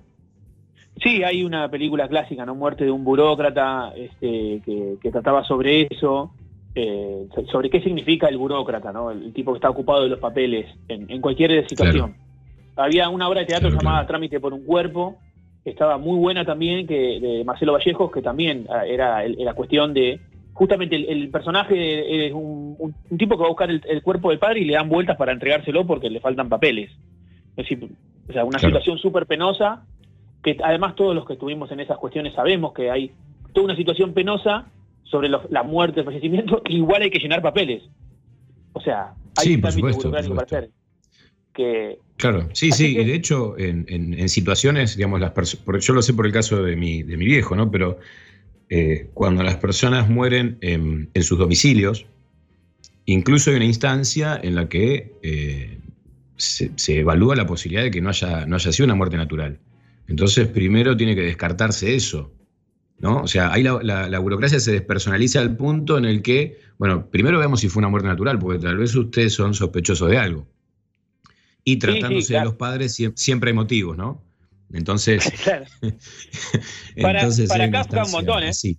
Sí, 1.03 1.23
hay 1.25 1.45
una 1.45 1.71
película 1.71 2.09
clásica, 2.09 2.45
¿no? 2.45 2.55
Muerte 2.55 2.85
de 2.85 2.91
un 2.91 3.05
burócrata, 3.05 3.95
este, 3.97 4.61
que, 4.65 4.97
que 5.01 5.11
trataba 5.11 5.45
sobre 5.45 5.89
eso, 5.91 6.31
eh, 6.77 7.27
so- 7.35 7.47
sobre 7.47 7.71
qué 7.71 7.81
significa 7.81 8.29
el 8.29 8.37
burócrata, 8.39 8.93
¿no? 8.93 9.11
El 9.11 9.33
tipo 9.33 9.53
que 9.53 9.57
está 9.57 9.71
ocupado 9.71 10.03
de 10.05 10.11
los 10.11 10.19
papeles 10.21 10.67
en, 10.89 11.11
en 11.11 11.21
cualquier 11.21 11.67
situación. 11.69 12.15
Había 12.77 13.09
una 13.09 13.29
obra 13.29 13.41
de 13.41 13.47
teatro 13.47 13.71
Claro, 13.71 13.83
llamada 13.83 13.97
claro. 14.01 14.09
Trámite 14.09 14.39
por 14.41 14.53
un 14.53 14.65
cuerpo, 14.65 15.17
que 15.65 15.71
estaba 15.71 15.97
muy 15.99 16.19
buena 16.19 16.45
también, 16.45 16.87
que 16.87 17.19
de 17.19 17.45
Marcelo 17.45 17.73
Vallejos, 17.73 18.13
que 18.13 18.21
también 18.23 18.67
ah, 18.71 18.87
era 18.87 19.27
la 19.27 19.55
cuestión 19.55 19.95
de 19.95 20.21
justamente 20.53 20.97
el, 20.97 21.07
el 21.07 21.29
personaje 21.31 22.27
es 22.27 22.33
un, 22.33 22.77
un- 22.79 22.95
un 23.11 23.19
tipo 23.19 23.37
que 23.37 23.41
va 23.41 23.47
a 23.47 23.51
buscar 23.51 23.71
el, 23.71 23.81
el 23.89 24.03
cuerpo 24.03 24.31
del 24.31 24.39
padre 24.39 24.61
y 24.61 24.65
le 24.67 24.75
dan 24.75 24.89
vueltas 24.89 25.17
para 25.17 25.33
entregárselo 25.33 25.87
porque 25.87 26.11
le 26.11 26.21
faltan 26.21 26.49
papeles. 26.49 26.91
Es 27.57 27.69
decir, 27.69 27.89
o 28.29 28.33
sea, 28.33 28.45
una 28.45 28.59
Claro. 28.59 28.69
situación 28.75 28.99
súper 28.99 29.27
penosa 29.27 29.87
que 30.43 30.57
además 30.63 30.95
todos 30.95 31.15
los 31.15 31.27
que 31.27 31.33
estuvimos 31.33 31.73
en 31.73 31.81
esas 31.81 31.99
cuestiones 31.99 32.35
sabemos 32.35 32.73
que 32.73 32.91
hay 32.91 33.11
toda 33.53 33.65
una 33.65 33.77
situación 33.77 34.13
penosa 34.13 34.67
sobre 35.11 35.29
los- 35.29 35.51
la 35.51 35.63
muerte, 35.63 36.01
el 36.01 36.07
fallecimiento, 36.07 36.63
igual 36.69 37.03
hay 37.03 37.11
que 37.11 37.19
llenar 37.19 37.43
papeles. 37.43 37.83
O 38.73 38.81
sea, 38.81 39.15
hay 39.37 39.47
Sí, 39.49 39.55
un 39.57 39.61
por 39.63 39.73
supuesto, 39.73 40.11
por 40.11 40.29
para 40.35 40.43
hacer. 40.43 40.71
Que, 41.55 41.99
Claro, 42.19 42.49
sí, 42.53 42.73
sí, 42.73 42.95
que- 42.95 43.03
y 43.03 43.05
de 43.05 43.15
hecho, 43.15 43.59
en, 43.59 43.85
en- 43.89 44.15
en 44.15 44.29
situaciones, 44.29 44.97
digamos, 44.97 45.21
las 45.21 45.31
personas, 45.33 45.85
yo 45.85 45.93
lo 45.95 46.03
sé 46.03 46.13
por 46.15 46.27
el 46.27 46.33
caso 46.33 46.63
de 46.63 46.77
mi, 46.77 47.03
de 47.03 47.17
mi 47.17 47.25
viejo, 47.27 47.57
¿no? 47.57 47.71
Pero 47.71 47.99
eh, 48.69 49.11
cuando 49.15 49.43
las 49.43 49.57
personas 49.57 50.09
mueren 50.09 50.59
en, 50.61 51.09
en 51.15 51.23
sus 51.23 51.39
domicilios, 51.39 52.07
incluso 53.05 53.51
hay 53.51 53.57
una 53.57 53.65
instancia 53.67 54.39
en 54.43 54.55
la 54.55 54.69
que 54.69 55.13
eh, 55.23 55.79
se, 56.37 56.71
se 56.77 56.99
evalúa 57.01 57.37
la 57.37 57.47
posibilidad 57.47 57.83
de 57.85 57.91
que 57.91 58.01
no 58.01 58.09
haya, 58.11 58.45
no 58.47 58.57
haya 58.57 58.73
sido 58.73 58.85
una 58.87 58.95
muerte 58.95 59.17
natural. 59.17 59.59
Entonces, 60.09 60.49
primero 60.49 60.97
tiene 60.97 61.15
que 61.15 61.23
descartarse 61.23 61.95
eso, 61.95 62.33
¿no? 62.99 63.23
O 63.23 63.27
sea, 63.29 63.53
ahí 63.53 63.63
la, 63.63 63.79
la- 63.83 64.09
la 64.09 64.19
burocracia 64.19 64.59
se 64.61 64.73
despersonaliza 64.73 65.41
al 65.41 65.57
punto 65.57 65.99
en 65.99 66.05
el 66.07 66.23
que, 66.23 66.59
bueno, 66.79 67.07
primero 67.11 67.39
veamos 67.39 67.61
si 67.61 67.69
fue 67.69 67.81
una 67.81 67.89
muerte 67.89 68.09
natural, 68.09 68.39
porque 68.39 68.59
tal 68.59 68.77
vez 68.79 68.95
ustedes 68.95 69.35
son 69.35 69.55
sospechosos 69.55 70.11
de 70.11 70.19
algo. 70.19 70.47
Y 71.65 71.79
tratándose 71.79 72.29
claro. 72.29 72.45
de 72.45 72.51
los 72.51 72.55
padres, 72.59 72.99
sie- 72.99 73.13
siempre 73.17 73.51
hay 73.51 73.55
motivos, 73.57 73.97
¿no? 73.97 74.23
Entonces, 74.73 75.25
claro, 75.45 75.65
Para- 77.03 77.21
entonces 77.21 77.49
para 77.49 77.65
una 77.65 77.73
Kafka 77.83 78.05
un 78.05 78.11
montón, 78.13 78.43
¿eh? 78.43 78.49
así. 78.49 78.79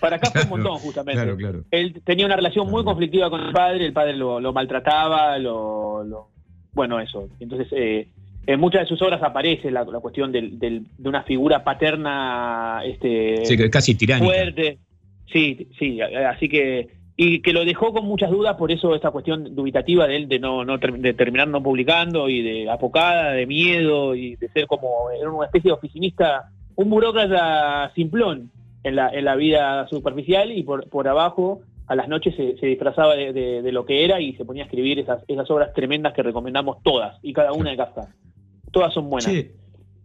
para 0.00 0.16
acá 0.16 0.30
fue 0.30 0.42
un 0.42 0.48
Claro, 0.48 0.62
montón, 0.64 0.78
justamente. 0.80 1.22
Claro, 1.22 1.36
claro. 1.36 1.64
Él 1.70 2.00
tenía 2.04 2.26
una 2.26 2.36
relación 2.36 2.64
muy 2.66 2.82
Claro. 2.82 2.84
conflictiva 2.86 3.30
con 3.30 3.40
el 3.40 3.52
padre, 3.52 3.86
el 3.86 3.92
padre 3.92 4.14
lo, 4.16 4.40
lo 4.40 4.52
maltrataba, 4.52 5.38
lo, 5.38 6.04
lo- 6.04 6.28
bueno, 6.72 6.98
eso. 7.00 7.28
Entonces, 7.38 7.68
eh, 7.72 8.08
en 8.46 8.60
muchas 8.60 8.82
de 8.82 8.86
sus 8.88 9.00
obras 9.02 9.22
aparece 9.22 9.70
la, 9.70 9.84
la 9.84 10.00
cuestión 10.00 10.32
del- 10.32 10.58
del- 10.58 10.84
de 10.98 11.08
una 11.08 11.22
figura 11.22 11.64
paterna 11.64 12.82
este, 12.84 13.44
Sí, 13.44 13.70
casi 13.70 13.94
tiránica. 13.94 14.26
fuerte. 14.26 14.78
Sí, 15.32 15.68
sí, 15.78 16.00
así 16.00 16.48
que 16.48 16.88
y 17.16 17.40
que 17.42 17.52
lo 17.52 17.64
dejó 17.64 17.92
con 17.92 18.04
muchas 18.06 18.30
dudas, 18.30 18.56
por 18.56 18.72
eso 18.72 18.94
esta 18.94 19.10
cuestión 19.12 19.54
dubitativa 19.54 20.06
de 20.08 20.16
él 20.16 20.28
de 20.28 20.40
no, 20.40 20.64
no 20.64 20.78
de 20.78 21.14
terminar 21.14 21.46
no 21.48 21.62
publicando 21.62 22.28
y 22.28 22.42
de 22.42 22.68
apocada, 22.70 23.30
de 23.32 23.46
miedo 23.46 24.14
y 24.16 24.34
de 24.36 24.48
ser 24.48 24.66
como 24.66 25.10
era 25.16 25.30
una 25.30 25.46
especie 25.46 25.68
de 25.68 25.74
oficinista, 25.74 26.50
un 26.74 26.90
burócrata 26.90 27.92
simplón 27.94 28.50
en 28.82 28.96
la, 28.96 29.10
en 29.10 29.24
la 29.24 29.36
vida 29.36 29.86
superficial 29.88 30.50
y 30.52 30.64
por, 30.64 30.88
por 30.88 31.06
abajo 31.06 31.60
a 31.86 31.94
las 31.94 32.08
noches 32.08 32.34
se, 32.34 32.56
se 32.58 32.66
disfrazaba 32.66 33.14
de, 33.14 33.32
de- 33.32 33.62
de 33.62 33.72
lo 33.72 33.84
que 33.86 34.04
era 34.04 34.20
y 34.20 34.34
se 34.34 34.44
ponía 34.44 34.64
a 34.64 34.66
escribir 34.66 34.98
esas, 34.98 35.22
esas 35.28 35.48
obras 35.50 35.72
tremendas 35.72 36.14
que 36.14 36.22
recomendamos 36.22 36.78
todas 36.82 37.16
y 37.22 37.32
cada 37.32 37.52
una 37.52 37.70
de 37.70 37.76
Kafka. 37.76 38.08
Todas 38.74 38.92
son 38.92 39.08
buenas. 39.08 39.30
Che, 39.30 39.52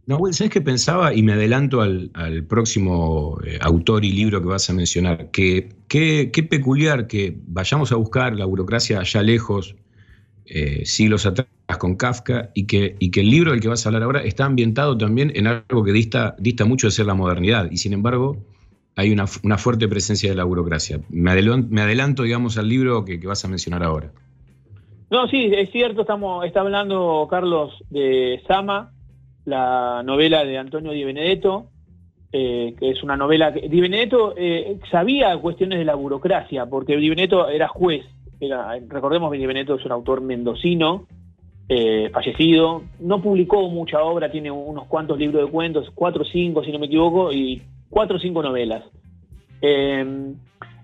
Nahuel, 0.05 0.33
¿sabes 0.33 0.53
qué 0.53 0.61
pensaba? 0.61 1.13
Y 1.13 1.23
me 1.23 1.33
adelanto 1.33 1.81
al, 1.81 2.11
próximo 2.47 3.39
eh, 3.43 3.57
autor 3.61 4.05
y 4.05 4.11
libro 4.11 4.39
que 4.41 4.47
vas 4.47 4.69
a 4.69 4.73
mencionar. 4.73 5.31
Que 5.31 5.69
qué 5.87 6.47
peculiar 6.49 7.07
que 7.07 7.35
vayamos 7.47 7.91
a 7.91 7.95
buscar 7.95 8.35
la 8.35 8.45
burocracia 8.45 8.99
allá 8.99 9.23
lejos, 9.23 9.75
eh, 10.45 10.83
siglos 10.85 11.25
atrás, 11.25 11.47
con 11.79 11.95
Kafka, 11.95 12.51
y 12.53 12.65
que, 12.67 12.95
y 12.99 13.09
que 13.09 13.21
el 13.21 13.31
libro 13.31 13.51
del 13.51 13.59
que 13.59 13.69
vas 13.69 13.85
a 13.85 13.89
hablar 13.89 14.03
ahora 14.03 14.23
está 14.23 14.45
ambientado 14.45 14.95
también 14.97 15.31
en 15.35 15.47
algo 15.47 15.83
que 15.83 15.91
dista, 15.91 16.35
dista 16.37 16.63
mucho 16.65 16.87
de 16.87 16.91
ser 16.91 17.07
la 17.07 17.15
modernidad. 17.15 17.69
Y 17.71 17.77
sin 17.77 17.93
embargo, 17.93 18.37
hay 18.95 19.11
una, 19.11 19.25
una 19.43 19.57
fuerte 19.57 19.87
presencia 19.87 20.29
de 20.29 20.35
la 20.35 20.43
burocracia. 20.43 21.01
Me 21.09 21.31
adelanto, 21.31 21.67
me 21.71 21.81
adelanto 21.81 22.21
digamos, 22.21 22.57
al 22.59 22.69
libro 22.69 23.03
que, 23.03 23.19
que 23.19 23.25
vas 23.25 23.43
a 23.45 23.47
mencionar 23.47 23.83
ahora. 23.83 24.11
No, 25.09 25.27
sí, 25.27 25.49
es 25.51 25.71
cierto, 25.71 26.01
estamos, 26.01 26.45
está 26.45 26.61
hablando 26.61 27.27
Carlos 27.29 27.73
de 27.89 28.41
Sama, 28.47 28.91
la 29.45 30.03
novela 30.03 30.45
de 30.45 30.59
Antonio 30.59 30.91
Di 30.91 31.03
Benedetto, 31.03 31.65
eh, 32.31 32.75
que 32.77 32.91
es 32.91 33.01
una 33.01 33.17
novela 33.17 33.51
que 33.51 33.67
Di 33.67 33.81
Benedetto 33.81 34.35
eh, 34.37 34.77
sabía 34.91 35.35
cuestiones 35.37 35.79
de 35.79 35.85
la 35.85 35.95
burocracia, 35.95 36.67
porque 36.67 36.95
Di 36.95 37.09
Benedetto 37.09 37.49
era 37.49 37.67
juez, 37.67 38.05
era, 38.39 38.77
recordemos 38.87 39.31
que 39.31 39.39
Di 39.39 39.47
Benedetto 39.47 39.75
es 39.75 39.85
un 39.85 39.93
autor 39.93 40.21
mendocino, 40.21 41.07
eh, 41.67 42.11
fallecido, 42.13 42.83
no 42.99 43.19
publicó 43.19 43.67
mucha 43.67 44.03
obra, 44.03 44.29
tiene 44.29 44.51
unos 44.51 44.85
cuantos 44.85 45.17
libros 45.17 45.43
de 45.43 45.51
cuentos, 45.51 45.89
cuatro 45.95 46.21
o 46.21 46.25
cinco 46.25 46.63
si 46.63 46.71
no 46.71 46.77
me 46.77 46.85
equivoco, 46.85 47.33
y 47.33 47.63
cuatro 47.89 48.17
o 48.17 48.19
cinco 48.19 48.43
novelas. 48.43 48.83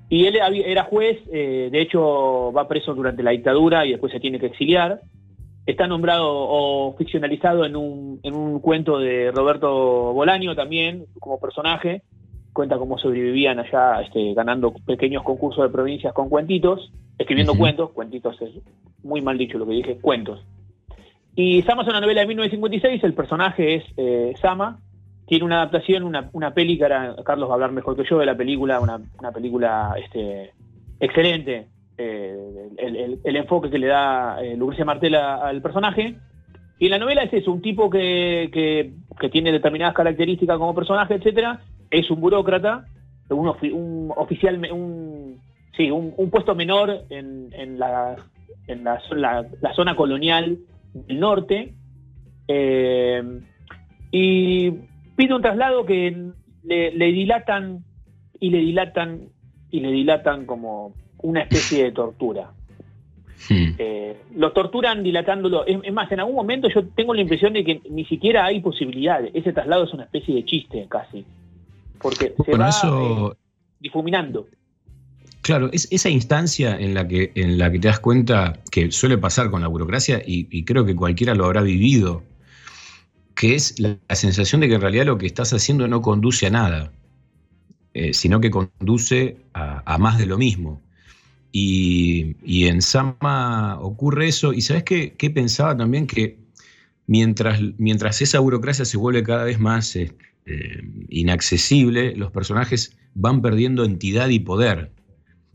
Y 0.09 0.25
él 0.25 0.35
era 0.35 0.83
juez, 0.83 1.19
eh, 1.31 1.69
de 1.71 1.81
hecho 1.81 2.51
va 2.51 2.67
preso 2.67 2.93
durante 2.93 3.23
la 3.23 3.31
dictadura 3.31 3.85
y 3.85 3.91
después 3.91 4.11
se 4.11 4.19
tiene 4.19 4.39
que 4.39 4.47
exiliar. 4.47 5.01
Está 5.65 5.87
nombrado 5.87 6.27
o 6.29 6.95
ficcionalizado 6.95 7.65
en 7.65 7.75
un, 7.75 8.19
en 8.21 8.35
un 8.35 8.59
cuento 8.59 8.99
de 8.99 9.31
Roberto 9.31 10.13
Bolaño 10.13 10.55
también, 10.55 11.05
como 11.19 11.39
personaje. 11.39 12.03
Cuenta 12.53 12.77
cómo 12.77 12.99
sobrevivían 12.99 13.59
allá 13.59 14.01
este, 14.01 14.33
ganando 14.35 14.73
pequeños 14.85 15.23
concursos 15.23 15.63
de 15.63 15.73
provincias 15.73 16.13
con 16.13 16.29
cuentitos, 16.29 16.91
escribiendo 17.17 17.55
cuentos. 17.55 17.91
Cuentitos 17.91 18.39
es 18.41 18.51
muy 19.03 19.21
mal 19.21 19.39
dicho 19.39 19.57
lo 19.57 19.65
que 19.65 19.73
dije, 19.73 19.97
cuentos. 19.97 20.39
Y 21.35 21.63
Sama 21.63 21.81
es 21.81 21.89
una 21.89 21.99
novela 21.99 22.21
de 22.21 22.27
1956, 22.27 23.03
el 23.03 23.13
personaje 23.13 23.75
es 23.75 23.83
eh, 23.97 24.33
Sama, 24.39 24.79
tiene 25.27 25.43
una 25.45 25.57
adaptación, 25.57 26.03
una, 26.03 26.29
una 26.33 26.53
peli 26.53 26.77
que 26.77 26.83
ahora 26.83 27.15
Carlos 27.25 27.47
va 27.49 27.53
a 27.53 27.55
hablar 27.55 27.71
mejor 27.71 27.95
que 27.95 28.03
yo 28.09 28.19
de 28.19 28.25
la 28.25 28.35
película, 28.37 28.79
una, 28.79 28.99
una 29.19 29.31
película 29.31 29.95
este, 30.03 30.51
excelente, 30.99 31.67
eh, 31.97 32.69
el, 32.77 32.95
el- 32.95 33.19
el 33.23 33.35
enfoque 33.35 33.69
que 33.69 33.79
le 33.79 33.87
da 33.87 34.41
eh, 34.43 34.55
Lucrecia 34.55 34.85
Martela 34.85 35.35
al 35.37 35.61
personaje. 35.61 36.15
Y 36.77 36.85
en 36.85 36.91
la 36.91 36.99
novela 36.99 37.23
es 37.23 37.31
eso, 37.33 37.51
un 37.51 37.61
tipo 37.61 37.89
que, 37.89 38.49
que- 38.51 38.91
que 39.19 39.29
tiene 39.29 39.51
determinadas 39.51 39.95
características 39.95 40.57
como 40.57 40.75
personaje, 40.75 41.15
etcétera, 41.15 41.61
es 41.89 42.11
un 42.11 42.19
burócrata, 42.19 42.85
un, 43.29 43.47
un 43.71 44.13
oficial, 44.17 44.59
un, 44.71 45.39
sí, 45.77 45.89
un, 45.89 46.13
un 46.17 46.29
puesto 46.29 46.53
menor 46.53 47.03
en, 47.09 47.49
en 47.53 47.79
la, 47.79 48.17
en 48.67 48.83
la- 48.83 49.01
la 49.61 49.73
zona 49.73 49.95
colonial 49.95 50.57
del 50.93 51.19
norte. 51.19 51.73
eh, 52.47 53.23
y 54.11 54.69
pide 55.15 55.33
un 55.33 55.41
traslado 55.41 55.85
que 55.85 56.31
le, 56.63 56.91
le 56.91 57.11
dilatan 57.11 57.83
y 58.39 58.49
le 58.49 58.59
dilatan 58.59 59.29
y 59.71 59.79
le 59.79 59.91
dilatan 59.91 60.45
como 60.45 60.93
una 61.19 61.41
especie 61.41 61.85
de 61.85 61.91
tortura. 61.91 62.51
Hmm. 63.49 63.75
Eh, 63.77 64.17
lo 64.35 64.53
torturan 64.53 65.03
dilatándolo. 65.03 65.65
Es, 65.65 65.77
es 65.83 65.93
más, 65.93 66.11
en 66.11 66.19
algún 66.19 66.35
momento 66.35 66.67
yo 66.69 66.85
tengo 66.95 67.13
la 67.13 67.21
impresión 67.21 67.53
de 67.53 67.63
que 67.63 67.81
ni 67.89 68.05
siquiera 68.05 68.45
hay 68.45 68.61
posibilidad. 68.61 69.21
Ese 69.33 69.53
traslado 69.53 69.83
es 69.83 69.93
una 69.93 70.03
especie 70.03 70.35
de 70.35 70.45
chiste 70.45 70.85
casi. 70.89 71.25
Porque 72.01 72.33
se 72.35 72.51
Bueno, 72.51 72.63
va 72.63 72.69
eso, 72.69 73.31
eh, 73.31 73.35
difuminando. 73.79 74.47
Claro, 75.41 75.69
es 75.71 75.87
esa 75.91 76.09
instancia 76.09 76.75
en 76.75 76.95
la, 76.95 77.07
que, 77.07 77.31
en 77.35 77.57
la 77.59 77.71
que 77.71 77.79
te 77.79 77.87
das 77.87 77.99
cuenta 77.99 78.53
que 78.71 78.91
suele 78.91 79.17
pasar 79.17 79.51
con 79.51 79.61
la 79.61 79.67
burocracia, 79.67 80.21
y, 80.25 80.47
y 80.49 80.65
creo 80.65 80.85
que 80.85 80.95
cualquiera 80.95 81.35
lo 81.35 81.45
habrá 81.45 81.61
vivido, 81.61 82.23
que 83.45 83.53
es 83.53 83.79
la, 83.79 83.99
sensación 84.15 84.61
de 84.61 84.67
que 84.67 84.73
en 84.73 84.81
realidad 84.81 85.05
lo 85.05 85.19
que 85.19 85.27
estás 85.27 85.53
haciendo 85.53 85.87
no 85.87 86.01
conduce 86.01 86.47
a 86.47 86.49
nada, 86.49 86.91
eh, 87.93 88.11
sino 88.11 88.41
que 88.41 88.49
conduce 88.49 89.37
a, 89.53 89.97
más 89.99 90.17
de 90.17 90.25
lo 90.25 90.39
mismo. 90.39 90.81
Y, 91.51 92.65
en 92.65 92.81
Sama 92.81 93.79
ocurre 93.79 94.29
eso, 94.29 94.51
y 94.51 94.61
¿sabes 94.61 94.83
qué, 94.83 95.13
qué 95.13 95.29
pensaba 95.29 95.77
también? 95.77 96.07
Que 96.07 96.39
mientras, 97.05 97.61
mientras 97.77 98.19
esa 98.19 98.39
burocracia 98.39 98.83
se 98.83 98.97
vuelve 98.97 99.21
cada 99.21 99.43
vez 99.43 99.59
más 99.59 99.95
eh, 99.95 100.11
eh, 100.47 100.81
inaccesible, 101.09 102.15
los 102.15 102.31
personajes 102.31 102.97
van 103.13 103.43
perdiendo 103.43 103.85
entidad 103.85 104.29
y 104.29 104.39
poder 104.39 104.91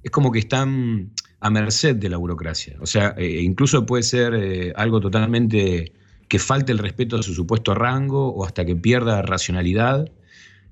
es 0.04 0.12
como 0.12 0.30
que 0.30 0.38
están 0.38 1.10
a 1.40 1.50
merced 1.50 1.96
de 1.96 2.08
la 2.08 2.18
burocracia. 2.18 2.76
O 2.80 2.86
sea, 2.86 3.16
incluso 3.18 3.84
puede 3.84 4.04
ser 4.04 4.72
algo 4.76 5.00
totalmente 5.00 5.92
que 6.30 6.38
falte 6.38 6.72
el 6.72 6.78
respeto 6.78 7.16
a 7.16 7.22
su 7.22 7.34
supuesto 7.34 7.74
rango 7.74 8.28
o 8.28 8.46
hasta 8.46 8.64
que 8.64 8.76
pierda 8.76 9.20
racionalidad. 9.20 10.08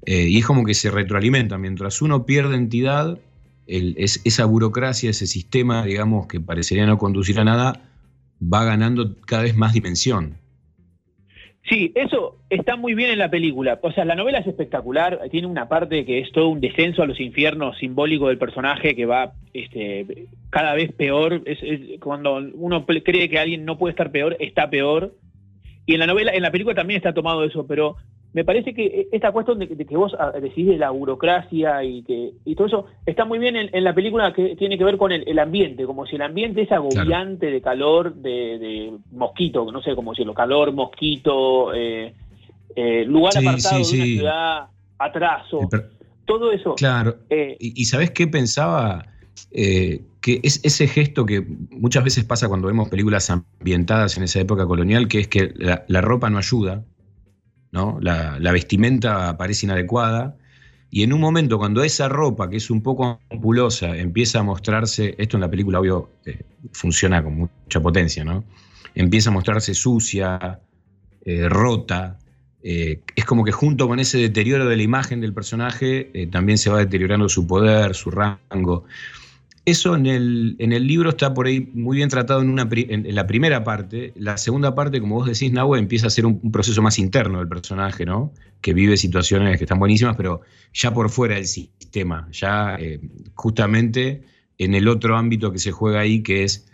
Eh, 0.07 0.29
y 0.29 0.39
es 0.39 0.47
como 0.47 0.65
que 0.65 0.73
se 0.73 0.91
retroalimenta. 0.91 1.59
Mientras 1.59 2.01
uno 2.01 2.25
pierde 2.25 2.57
entidad, 2.57 3.19
es- 3.67 4.23
esa 4.25 4.47
burocracia, 4.47 5.11
ese 5.11 5.27
sistema, 5.27 5.85
digamos, 5.85 6.29
que 6.29 6.41
parecería 6.41 6.87
no 6.87 6.97
conducir 6.97 7.41
a 7.41 7.45
nada, 7.45 7.83
va 8.41 8.65
ganando 8.65 9.17
cada 9.27 9.43
vez 9.43 9.57
más 9.57 9.73
dimensión. 9.75 10.37
Sí, 11.69 11.93
eso 11.97 12.37
está 12.49 12.77
muy 12.77 12.95
bien 12.95 13.11
en 13.11 13.19
la 13.19 13.29
película. 13.29 13.79
O 13.83 13.93
sea, 13.93 14.07
la 14.07 14.15
novela 14.15 14.39
es 14.39 14.47
espectacular. 14.47 15.21
Tiene 15.31 15.49
una 15.49 15.69
parte 15.69 16.07
que 16.07 16.21
es 16.21 16.33
todo 16.33 16.49
un 16.49 16.61
descenso 16.61 17.03
a 17.03 17.07
los 17.07 17.21
infiernos 17.21 17.77
simbólico 17.79 18.29
del 18.29 18.39
personaje 18.39 18.95
que 18.95 19.05
va 19.05 19.33
este, 19.53 20.29
cada 20.49 20.73
vez 20.75 20.93
peor. 20.93 21.43
Cuando 22.01 22.37
uno 22.55 22.87
cree 22.87 23.29
que 23.29 23.39
alguien 23.39 23.67
no 23.67 23.77
puede 23.77 23.91
estar 23.91 24.11
peor, 24.13 24.37
está 24.41 24.71
peor. 24.71 25.15
Y 25.89 25.95
en 25.95 26.01
la 26.01 26.07
novela, 26.07 26.33
en 26.35 26.43
la 26.43 26.51
película 26.51 26.75
también 26.77 26.99
está 26.99 27.15
tomado 27.15 27.43
eso, 27.45 27.67
pero 27.67 27.97
me 28.35 28.45
parece 28.45 28.75
que 28.75 29.09
esta 29.11 29.33
cuestión 29.33 29.59
de, 29.59 29.69
de 29.69 29.87
que 29.87 29.97
vos 29.97 30.15
ah, 30.19 30.33
decís 30.39 30.67
de 30.67 30.77
la 30.77 30.91
burocracia 30.91 31.83
y 31.83 32.03
que 32.03 32.33
y 32.45 32.55
todo 32.55 32.67
eso 32.67 32.87
está 33.07 33.25
muy 33.25 33.39
bien 33.39 33.57
en, 33.57 33.71
en 33.73 33.85
la 33.85 33.95
película 33.95 34.35
que 34.35 34.55
tiene 34.55 34.77
que 34.77 34.85
ver 34.85 34.99
con 34.99 35.13
el, 35.13 35.27
el 35.27 35.39
ambiente, 35.39 35.87
como 35.87 36.05
si 36.05 36.17
el 36.17 36.23
ambiente 36.23 36.61
es 36.61 36.71
agobiante 36.73 37.51
de 37.51 37.63
calor, 37.63 38.15
de, 38.17 38.59
de 38.59 38.93
mosquito, 39.13 39.73
no 39.73 39.81
sé 39.81 39.95
cómo 39.95 40.13
decirlo, 40.13 40.35
calor, 40.35 40.73
mosquito, 40.75 41.73
eh, 41.73 42.13
eh, 42.77 43.05
lugar 43.07 43.33
Sí, 43.33 43.47
apartado 43.47 43.83
sí, 43.83 43.97
de 43.97 43.97
una 43.97 44.05
sí. 44.05 44.17
ciudad, 44.19 44.67
atraso, 44.99 45.69
todo 46.27 46.53
eso. 46.53 46.75
Claro, 46.75 47.17
eh, 47.31 47.57
¿Y, 47.59 47.81
y 47.81 47.85
sabes 47.87 48.11
qué 48.11 48.27
pensaba? 48.27 49.07
Eh, 49.51 50.03
que 50.21 50.41
es 50.43 50.61
ese 50.63 50.89
gesto 50.89 51.25
que 51.25 51.41
muchas 51.71 52.05
veces 52.05 52.25
pasa 52.25 52.49
cuando 52.49 52.69
vemos 52.69 52.89
películas 52.89 53.31
ambientadas 53.31 54.17
en 54.17 54.25
esa 54.25 54.41
época 54.41 54.67
colonial, 54.67 55.09
que 55.09 55.21
es 55.21 55.29
que 55.29 55.55
la, 55.57 56.01
ropa 56.01 56.29
no 56.29 56.39
ayuda, 56.39 56.85
¿no? 57.73 57.99
La, 58.01 58.53
vestimenta 58.53 59.37
parece 59.39 59.67
inadecuada, 59.67 60.37
y 60.91 61.03
en 61.03 61.13
un 61.13 61.21
momento 61.21 61.59
cuando 61.59 61.83
esa 61.83 62.09
ropa, 62.09 62.51
que 62.51 62.57
es 62.57 62.71
un 62.71 62.83
poco 62.83 63.21
ampulosa, 63.31 63.97
empieza 63.97 64.41
a 64.41 64.43
mostrarse, 64.43 65.15
esto 65.19 65.37
en 65.37 65.43
la 65.43 65.51
película 65.51 65.81
obvio 65.81 66.11
eh, 66.25 66.43
funciona 66.73 67.23
con 67.23 67.37
mucha 67.37 67.81
potencia, 67.81 68.25
¿no? 68.25 68.45
Empieza 68.95 69.31
a 69.31 69.33
mostrarse 69.33 69.75
sucia, 69.75 70.61
eh, 71.25 71.49
rota, 71.49 72.19
es 72.61 73.25
como 73.25 73.45
que 73.45 73.53
junto 73.53 73.89
con 73.89 73.99
ese 73.99 74.19
deterioro 74.19 74.67
de 74.67 74.77
la 74.77 74.83
imagen 74.83 75.21
del 75.21 75.33
personaje, 75.33 76.29
también 76.31 76.59
se 76.59 76.69
va 76.69 76.81
deteriorando 76.81 77.29
su 77.29 77.47
poder, 77.47 77.95
su 77.95 78.11
rango. 78.11 78.85
Eso 79.69 79.97
en 79.97 80.07
el, 80.07 80.87
libro 80.87 81.11
está 81.11 81.35
por 81.35 81.47
ahí 81.47 81.71
muy 81.75 81.99
bien 81.99 82.09
tratado 82.09 82.41
en, 82.41 83.15
la 83.15 83.27
primera 83.27 83.65
parte. 83.65 84.15
La 84.17 84.39
segunda 84.39 84.75
parte, 84.75 84.99
como 84.99 85.17
vos 85.17 85.27
decís, 85.27 85.53
Nahue, 85.53 85.79
empieza 85.79 86.07
a 86.07 86.11
ser 86.11 86.25
un, 86.25 86.51
proceso 86.51 86.81
más 86.81 86.99
interno 86.99 87.41
del 87.41 87.49
personaje, 87.49 88.07
¿no? 88.07 88.33
Que 88.63 88.73
vive 88.73 88.97
situaciones 88.97 89.59
que 89.59 89.65
están 89.65 89.79
buenísimas, 89.79 90.17
pero 90.17 90.41
ya 90.73 90.95
por 90.95 91.11
fuera 91.11 91.35
del 91.35 91.45
sistema, 91.45 92.29
ya 92.33 92.77
eh, 92.81 92.99
justamente 93.35 94.23
en 94.57 94.75
el 94.75 94.89
otro 94.89 95.19
ámbito 95.19 95.53
que 95.53 95.59
se 95.59 95.71
juega 95.71 96.01
ahí, 96.01 96.23
que 96.23 96.45
es 96.45 96.67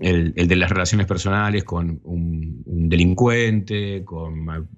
el, 0.00 0.34
de 0.34 0.56
las 0.56 0.70
relaciones 0.70 1.06
personales 1.06 1.62
con 1.62 2.00
un, 2.02 2.64
delincuente, 2.66 4.02
con 4.04 4.68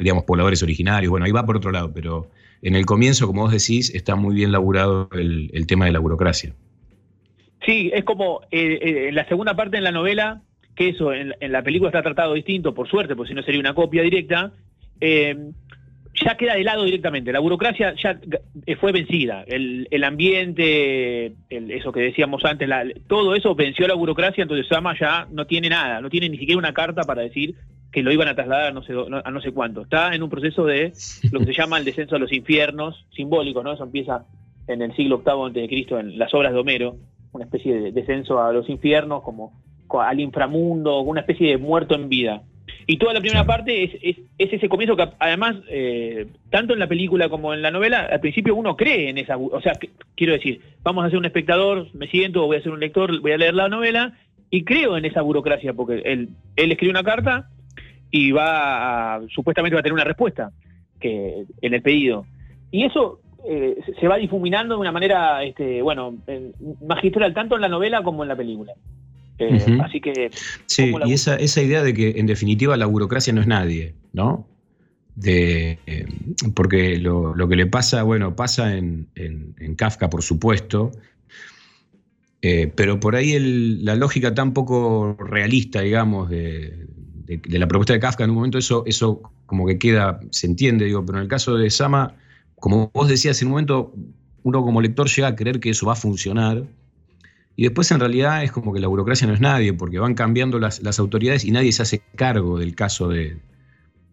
digamos, 0.00 0.24
pobladores 0.24 0.64
originarios. 0.64 1.10
Bueno, 1.10 1.26
ahí 1.26 1.32
va 1.32 1.46
por 1.46 1.56
otro 1.56 1.70
lado, 1.70 1.92
pero 1.94 2.28
en 2.60 2.74
el 2.74 2.86
comienzo, 2.86 3.28
como 3.28 3.42
vos 3.42 3.52
decís, 3.52 3.94
está 3.94 4.16
muy 4.16 4.34
bien 4.34 4.50
laburado 4.50 5.08
el 5.12 5.64
tema 5.68 5.84
de 5.84 5.92
la 5.92 6.00
burocracia. 6.00 6.56
Sí, 7.64 7.90
es 7.92 8.04
como 8.04 8.40
eh, 8.50 8.78
eh, 8.80 9.08
en 9.08 9.14
la 9.14 9.26
segunda 9.28 9.54
parte 9.54 9.76
de 9.76 9.82
la 9.82 9.92
novela, 9.92 10.42
que 10.74 10.88
eso 10.88 11.12
en, 11.12 11.34
en 11.40 11.52
la 11.52 11.62
película 11.62 11.90
está 11.90 12.02
tratado 12.02 12.34
distinto, 12.34 12.74
por 12.74 12.88
suerte, 12.88 13.14
porque 13.14 13.30
si 13.30 13.34
no 13.34 13.42
sería 13.42 13.60
una 13.60 13.74
copia 13.74 14.02
directa, 14.02 14.52
eh, 15.00 15.36
ya 16.14 16.36
queda 16.36 16.54
de 16.54 16.64
lado 16.64 16.84
directamente. 16.84 17.32
La 17.32 17.40
burocracia 17.40 17.94
ya 18.02 18.18
fue 18.78 18.92
vencida. 18.92 19.44
El, 19.46 20.04
ambiente, 20.04 21.34
eso 21.48 21.92
que 21.92 22.00
decíamos 22.00 22.44
antes, 22.44 22.68
todo 23.06 23.34
eso 23.34 23.54
venció 23.54 23.86
la 23.86 23.94
burocracia, 23.94 24.42
entonces 24.42 24.66
Sama 24.66 24.96
ya 24.98 25.26
no 25.30 25.46
tiene 25.46 25.68
nada, 25.68 26.00
no 26.00 26.10
tiene 26.10 26.28
ni 26.28 26.38
siquiera 26.38 26.58
una 26.58 26.74
carta 26.74 27.02
para 27.04 27.22
decir 27.22 27.54
que 27.92 28.02
lo 28.02 28.12
iban 28.12 28.28
a 28.28 28.34
trasladar 28.34 28.66
a 28.66 28.72
no 28.72 28.82
sé, 28.82 28.92
a 28.92 29.30
no 29.30 29.40
sé 29.40 29.52
cuánto. 29.52 29.82
Está 29.82 30.14
en 30.14 30.22
un 30.22 30.30
proceso 30.30 30.64
de 30.64 30.92
lo 31.32 31.40
que 31.40 31.46
se 31.46 31.54
llama 31.54 31.78
el 31.78 31.84
descenso 31.84 32.16
a 32.16 32.18
los 32.18 32.32
infiernos, 32.32 33.06
simbólico, 33.14 33.62
¿no? 33.62 33.72
Eso 33.72 33.84
empieza 33.84 34.24
en 34.66 34.82
el 34.82 34.94
siglo 34.94 35.22
VIII 35.24 35.68
Cristo, 35.68 35.98
en 35.98 36.18
las 36.18 36.32
obras 36.34 36.52
de 36.52 36.58
Homero, 36.58 36.96
una 37.32 37.44
especie 37.44 37.80
de 37.80 37.92
descenso 37.92 38.40
a 38.42 38.52
los 38.52 38.68
infiernos, 38.68 39.22
como 39.22 39.52
co- 39.86 40.00
al 40.00 40.20
inframundo, 40.20 41.00
una 41.00 41.20
especie 41.20 41.50
de 41.50 41.58
muerto 41.58 41.94
en 41.94 42.08
vida. 42.08 42.42
Y 42.86 42.98
toda 42.98 43.12
la 43.12 43.20
primera 43.20 43.44
parte 43.44 43.84
es, 43.84 43.90
es, 44.02 44.16
es 44.38 44.52
ese 44.52 44.68
comienzo 44.68 44.96
que 44.96 45.08
además, 45.18 45.56
eh, 45.68 46.26
tanto 46.50 46.72
en 46.72 46.78
la 46.80 46.88
película 46.88 47.28
como 47.28 47.54
en 47.54 47.62
la 47.62 47.70
novela, 47.70 48.08
al 48.10 48.20
principio 48.20 48.54
uno 48.54 48.76
cree 48.76 49.10
en 49.10 49.18
esa... 49.18 49.36
O 49.36 49.60
sea, 49.60 49.72
quiero 50.16 50.32
decir, 50.32 50.60
vamos 50.82 51.04
a 51.04 51.10
ser 51.10 51.18
un 51.18 51.24
espectador, 51.24 51.88
me 51.94 52.08
siento, 52.08 52.46
voy 52.46 52.56
a 52.56 52.62
ser 52.62 52.72
un 52.72 52.80
lector, 52.80 53.20
voy 53.20 53.32
a 53.32 53.36
leer 53.38 53.54
la 53.54 53.68
novela, 53.68 54.14
y 54.50 54.64
creo 54.64 54.96
en 54.96 55.04
esa 55.04 55.22
burocracia, 55.22 55.72
porque 55.72 56.02
él, 56.04 56.30
él 56.56 56.72
escribe 56.72 56.90
una 56.90 57.04
carta 57.04 57.48
y 58.10 58.32
va 58.32 59.14
a- 59.16 59.20
supuestamente 59.28 59.74
va 59.74 59.80
a 59.80 59.82
tener 59.82 59.94
una 59.94 60.04
respuesta 60.04 60.50
que 61.00 61.44
en 61.62 61.74
el 61.74 61.82
pedido. 61.82 62.26
Y 62.72 62.84
eso 62.84 63.20
eh, 63.48 63.76
se- 64.00 64.08
va 64.08 64.16
difuminando 64.16 64.74
de 64.74 64.80
una 64.80 64.92
manera, 64.92 65.42
este, 65.44 65.82
bueno, 65.82 66.14
en- 66.26 66.52
magistral, 66.86 67.32
tanto 67.34 67.54
en 67.56 67.62
la 67.62 67.68
novela 67.68 68.02
como 68.02 68.22
en 68.22 68.28
la 68.28 68.36
película. 68.36 68.72
Eh. 69.38 69.78
Así 69.82 70.00
que 70.00 70.30
Sí, 70.66 70.86
¿Cómo 70.90 70.98
la 70.98 71.08
y 71.08 71.12
esa, 71.14 71.36
esa 71.36 71.62
idea 71.62 71.82
de 71.82 71.94
que 71.94 72.10
en 72.18 72.26
definitiva 72.26 72.76
la 72.76 72.84
burocracia 72.86 73.32
no 73.32 73.40
es 73.40 73.46
nadie, 73.46 73.94
¿no? 74.12 74.46
De, 75.14 75.78
eh, 75.86 76.06
porque 76.54 76.98
lo, 76.98 77.34
lo 77.34 77.48
que 77.48 77.56
le 77.56 77.66
pasa, 77.66 78.02
bueno, 78.02 78.36
pasa 78.36 78.76
en, 78.76 79.06
en- 79.14 79.54
en 79.58 79.74
Kafka, 79.76 80.10
por 80.10 80.22
supuesto, 80.22 80.90
eh, 82.42 82.72
pero 82.74 83.00
por 83.00 83.16
ahí 83.16 83.32
el- 83.32 83.84
la 83.84 83.94
lógica 83.96 84.34
tan 84.34 84.52
poco 84.52 85.16
realista, 85.18 85.80
digamos, 85.82 86.30
de, 86.30 86.86
de- 87.26 87.38
de 87.38 87.58
la 87.58 87.66
propuesta 87.66 87.92
de 87.92 88.00
Kafka, 88.00 88.24
en 88.24 88.30
un 88.30 88.36
momento 88.36 88.58
eso, 88.58 88.82
eso 88.86 89.20
como 89.46 89.66
que 89.66 89.78
queda, 89.78 90.20
se 90.30 90.46
entiende, 90.46 90.84
digo, 90.86 91.04
pero 91.04 91.18
en 91.18 91.22
el 91.22 91.28
caso 91.28 91.56
de 91.56 91.70
Sama, 91.70 92.14
como 92.60 92.90
vos 92.92 93.08
decías, 93.08 93.40
en 93.42 93.48
un 93.48 93.52
momento 93.52 93.94
uno 94.42 94.62
como 94.62 94.80
lector 94.80 95.08
llega 95.08 95.28
a 95.28 95.36
creer 95.36 95.60
que 95.60 95.70
eso 95.70 95.86
va 95.86 95.94
a 95.94 95.96
funcionar. 95.96 96.64
Y 97.56 97.64
después 97.64 97.90
en 97.90 98.00
realidad 98.00 98.42
es 98.44 98.52
como 98.52 98.72
que 98.72 98.80
la 98.80 98.88
burocracia 98.88 99.26
no 99.26 99.34
es 99.34 99.40
nadie, 99.40 99.72
porque 99.74 99.98
van 99.98 100.14
cambiando 100.14 100.58
las, 100.58 100.98
autoridades 100.98 101.44
y 101.44 101.50
nadie 101.50 101.72
se 101.72 101.82
hace 101.82 102.02
cargo 102.16 102.58
del 102.58 102.74
caso 102.74 103.08
de, 103.08 103.38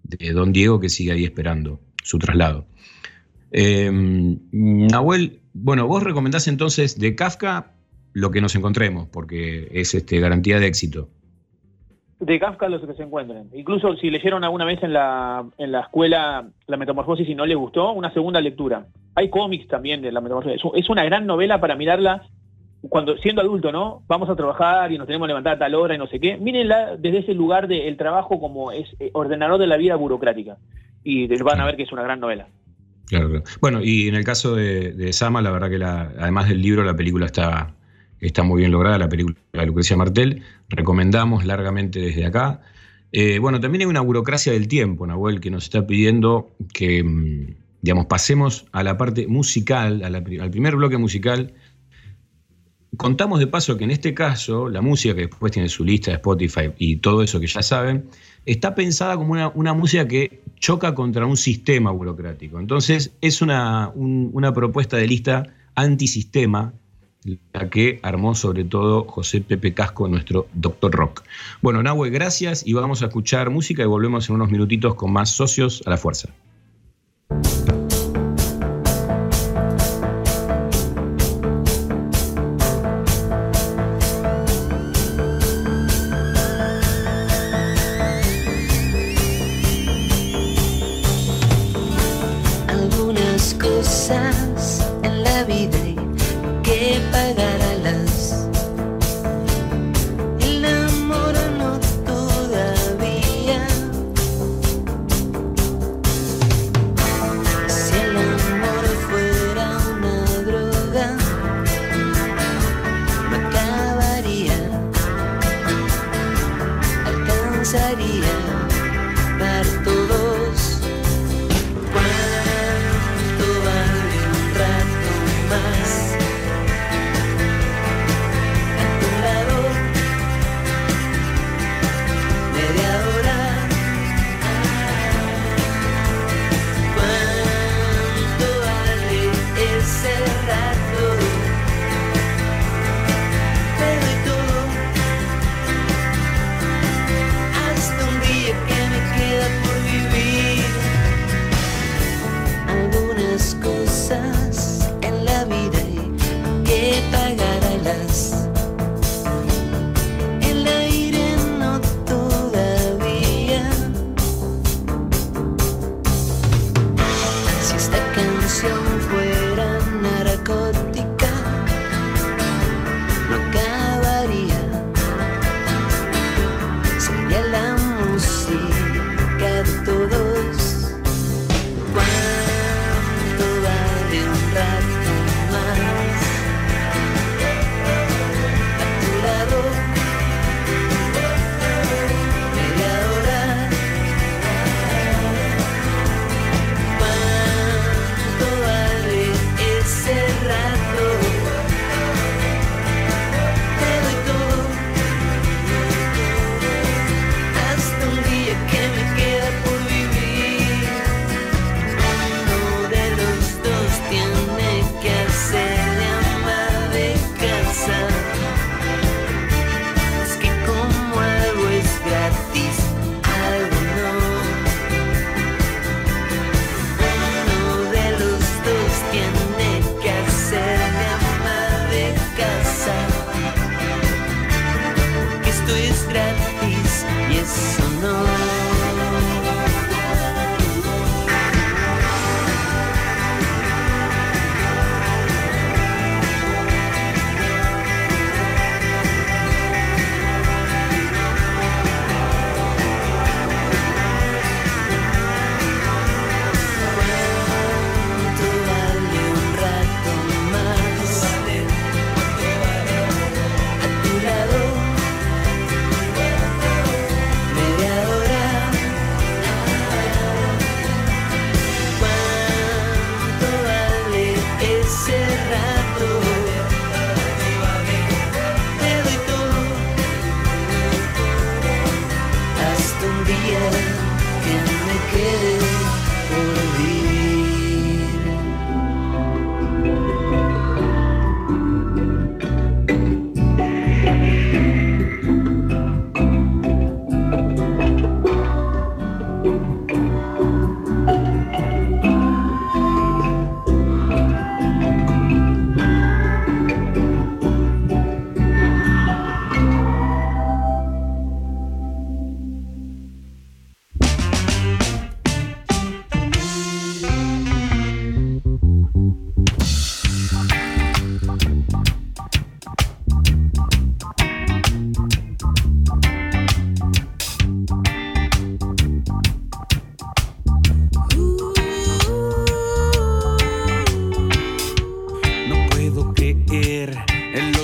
de 0.03 0.31
don 0.31 0.51
Diego 0.51 0.79
que 0.79 0.89
sigue 0.89 1.11
ahí 1.11 1.23
esperando 1.23 1.79
su 2.03 2.19
traslado. 2.19 2.65
Eh, 3.51 3.89
Nahuel, 4.51 5.39
bueno, 5.53 5.87
vos 5.87 6.03
recomendás 6.03 6.47
entonces 6.47 6.99
de 6.99 7.15
Kafka 7.15 7.73
lo 8.13 8.31
que 8.31 8.41
nos 8.41 8.55
encontremos, 8.55 9.07
porque 9.09 9.69
es 9.71 9.93
este, 9.93 10.19
garantía 10.19 10.59
de 10.59 10.67
éxito. 10.67 11.09
De 12.19 12.39
Kafka 12.39 12.67
los 12.69 12.81
que 12.85 12.93
se 12.93 13.03
encuentren. 13.03 13.49
Incluso 13.53 13.95
si 13.95 14.09
leyeron 14.09 14.43
alguna 14.43 14.65
vez 14.65 14.81
en 14.81 14.93
la, 14.93 15.45
en 15.57 15.71
la 15.71 15.81
escuela 15.81 16.47
La 16.65 16.77
Metamorfosis 16.77 17.29
y 17.29 17.35
no 17.35 17.45
les 17.45 17.57
gustó, 17.57 17.91
una 17.91 18.11
segunda 18.13 18.41
lectura. 18.41 18.87
Hay 19.15 19.29
cómics 19.29 19.67
también 19.67 20.01
de 20.01 20.11
La 20.11 20.21
Metamorfosis. 20.21 20.61
Es, 20.75 20.89
una 20.89 21.03
gran 21.03 21.25
novela 21.25 21.59
para 21.59 21.75
mirarla 21.75 22.23
cuando 22.89 23.17
siendo 23.17 23.41
adulto, 23.41 23.71
¿no? 23.71 24.03
Vamos 24.07 24.29
a 24.29 24.35
trabajar 24.35 24.91
y 24.91 24.97
nos 24.97 25.07
tenemos 25.07 25.25
que 25.25 25.29
levantar 25.29 25.55
a 25.55 25.59
tal 25.59 25.75
hora 25.75 25.95
y 25.95 25.97
no 25.97 26.07
sé 26.07 26.19
qué. 26.19 26.37
Mírenla 26.37 26.95
desde 26.97 27.19
ese 27.19 27.33
lugar 27.33 27.67
del 27.67 27.97
trabajo 27.97 28.39
como 28.39 28.71
es 28.71 28.87
eh, 28.99 29.09
ordenador 29.13 29.59
de 29.59 29.67
la 29.67 29.77
vida 29.77 29.95
burocrática. 29.95 30.57
Y 31.03 31.27
van 31.41 31.61
a 31.61 31.65
ver 31.65 31.75
que 31.75 31.83
es 31.83 31.91
una 31.91 32.03
gran 32.03 32.19
novela. 32.19 32.47
Claro, 33.07 33.29
claro. 33.29 33.43
Bueno, 33.61 33.79
y 33.81 34.07
en 34.07 34.15
el 34.15 34.23
caso 34.23 34.55
de, 34.55 34.91
de 34.91 35.13
Sama, 35.13 35.41
la 35.41 35.51
verdad 35.51 35.69
que 35.69 35.77
la- 35.77 36.11
además 36.19 36.49
del 36.49 36.61
libro, 36.61 36.83
la 36.83 36.95
película 36.95 37.25
está, 37.25 37.73
está 38.19 38.43
muy 38.43 38.59
bien 38.59 38.71
lograda 38.71 38.97
la 38.97 39.09
película 39.09 39.37
de 39.53 39.65
Lucrecia 39.65 39.97
Martel, 39.97 40.43
recomendamos 40.69 41.45
largamente 41.45 41.99
desde 41.99 42.25
acá. 42.25 42.61
Eh, 43.11 43.39
bueno, 43.39 43.59
también 43.59 43.81
hay 43.81 43.87
una 43.87 44.01
burocracia 44.01 44.51
del 44.51 44.67
tiempo, 44.67 45.07
Nahuel, 45.07 45.39
que 45.39 45.49
nos 45.49 45.65
está 45.65 45.85
pidiendo 45.87 46.51
que, 46.73 47.03
mm, 47.03 47.55
digamos, 47.81 48.07
pasemos 48.07 48.65
a 48.71 48.83
la 48.83 48.97
parte 48.97 49.27
musical, 49.27 50.03
al 50.03 50.51
primer 50.51 50.75
bloque 50.75 50.97
musical. 50.97 51.53
Contamos 52.97 53.39
de 53.39 53.47
paso 53.47 53.77
que 53.77 53.83
en 53.83 53.91
este 53.91 54.13
caso, 54.13 54.69
la 54.69 54.81
música, 54.81 55.13
que 55.13 55.27
después 55.27 55.51
tiene 55.51 55.69
su 55.69 55.85
lista 55.85 56.11
de 56.11 56.15
Spotify 56.15 56.71
y 56.77 56.97
todo 56.97 57.21
eso 57.21 57.39
que 57.39 57.47
ya 57.47 57.61
saben, 57.61 58.09
está 58.45 58.75
pensada 58.75 59.15
como 59.15 59.33
una, 59.53 59.73
música 59.73 60.07
que 60.07 60.41
choca 60.55 60.95
contra 60.95 61.25
un 61.25 61.37
sistema 61.37 61.91
burocrático. 61.91 62.59
Entonces, 62.59 63.13
es 63.21 63.41
una, 63.41 63.89
una 63.95 64.53
propuesta 64.53 64.97
de 64.97 65.07
lista 65.07 65.43
antisistema 65.75 66.73
la 67.53 67.69
que 67.69 67.99
armó 68.03 68.35
sobre 68.35 68.63
todo 68.63 69.05
José 69.05 69.41
Pepe 69.41 69.73
Casco, 69.73 70.07
nuestro 70.07 70.47
doctor 70.53 70.91
rock. 70.91 71.23
Bueno, 71.61 71.83
Nahue, 71.83 72.09
gracias 72.09 72.65
y 72.65 72.73
vamos 72.73 73.01
a 73.01 73.07
escuchar 73.07 73.49
música 73.49 73.83
y 73.83 73.85
volvemos 73.85 74.29
en 74.29 74.35
unos 74.35 74.49
minutitos 74.49 74.95
con 74.95 75.11
más 75.11 75.29
socios 75.29 75.83
a 75.85 75.91
la 75.91 75.97
fuerza. 75.97 76.29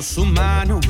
Los 0.04 0.82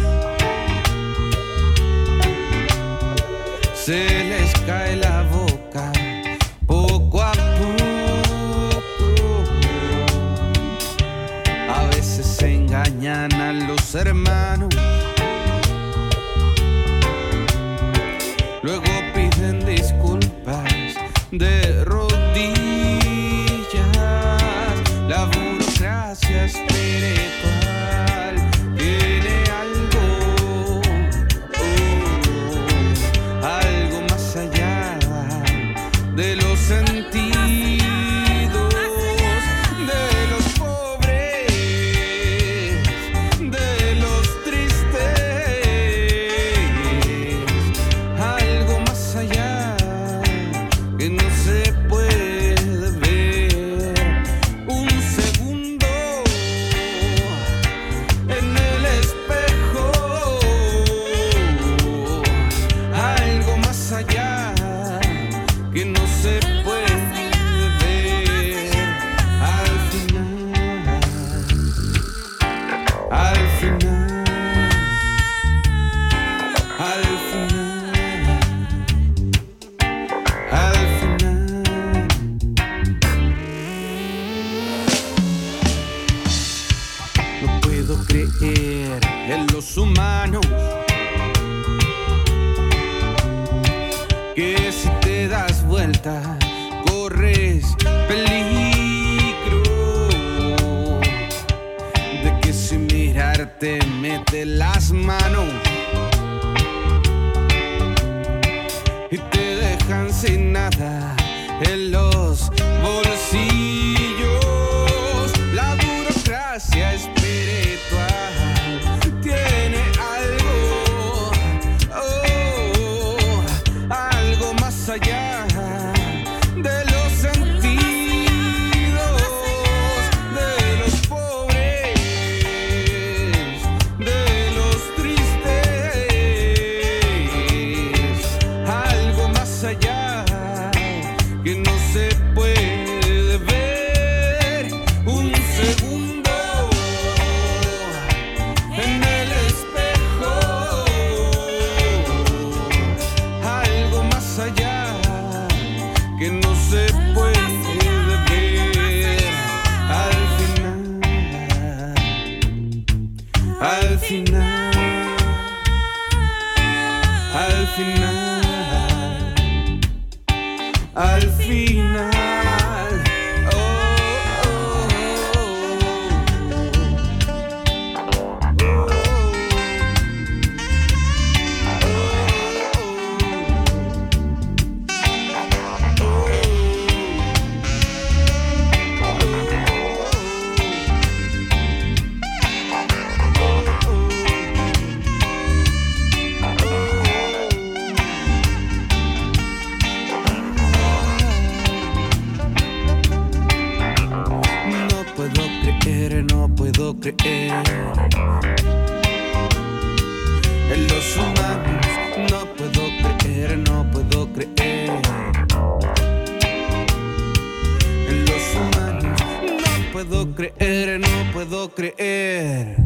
no 220.64 221.34
puedo 221.34 221.74
creer 221.74 222.78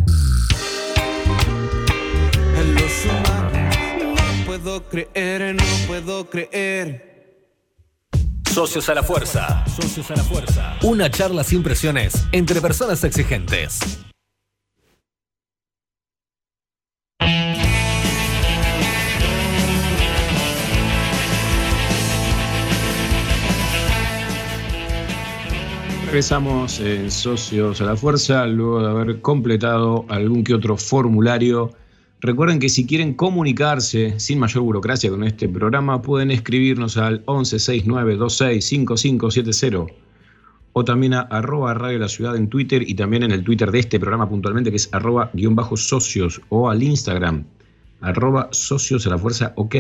en 2.56 2.76
los 2.76 3.06
humanos. 3.06 3.76
No 4.00 4.46
puedo 4.46 4.84
creer, 4.90 5.56
no 5.56 5.64
puedo 5.86 6.28
creer. 6.28 7.38
Socios 8.52 8.90
a 8.90 8.96
la 8.96 9.04
fuerza. 9.04 9.64
Socios 9.68 10.10
a 10.10 10.16
la 10.16 10.24
fuerza. 10.24 10.78
Una 10.82 11.12
charla 11.12 11.44
sin 11.44 11.62
presiones 11.62 12.26
entre 12.32 12.62
personas 12.62 13.04
exigentes. 13.04 13.80
Regresamos 26.08 26.80
en 26.80 27.12
Socios 27.12 27.82
a 27.82 27.84
la 27.84 27.98
Fuerza 27.98 28.48
luego 28.48 28.82
de 28.82 28.90
haber 28.90 29.20
completado 29.20 30.06
algún 30.08 30.46
que 30.46 30.54
otro 30.54 30.78
formulario. 30.78 31.72
Recuerden 32.22 32.60
que 32.60 32.70
si 32.70 32.88
quieren 32.88 33.14
comunicarse 33.14 34.18
sin 34.18 34.40
mayor 34.40 34.64
burocracia 34.64 35.10
con 35.10 35.26
este 35.26 35.50
programa, 35.50 36.02
pueden 36.02 36.32
escribirnos 36.32 36.96
al 36.96 37.26
1169265570 37.26 39.94
o 40.72 40.86
también 40.86 41.14
a 41.14 41.20
arroba 41.20 41.74
Radio 41.74 42.00
La 42.00 42.08
Ciudad 42.08 42.38
en 42.38 42.48
Twitter 42.48 42.90
y 42.90 42.96
también 42.96 43.24
en 43.24 43.32
el 43.32 43.44
Twitter 43.44 43.70
de 43.70 43.80
este 43.80 44.00
programa 44.00 44.30
puntualmente 44.30 44.70
que 44.70 44.78
es 44.78 44.88
arroba 44.94 45.30
guion 45.34 45.58
bajo 45.58 45.76
socios 45.76 46.40
o 46.48 46.70
al 46.70 46.84
Instagram 46.84 47.44
arroba 48.00 48.48
socios 48.52 49.06
a 49.08 49.10
la 49.10 49.18
fuerza 49.18 49.52
ok. 49.58 49.76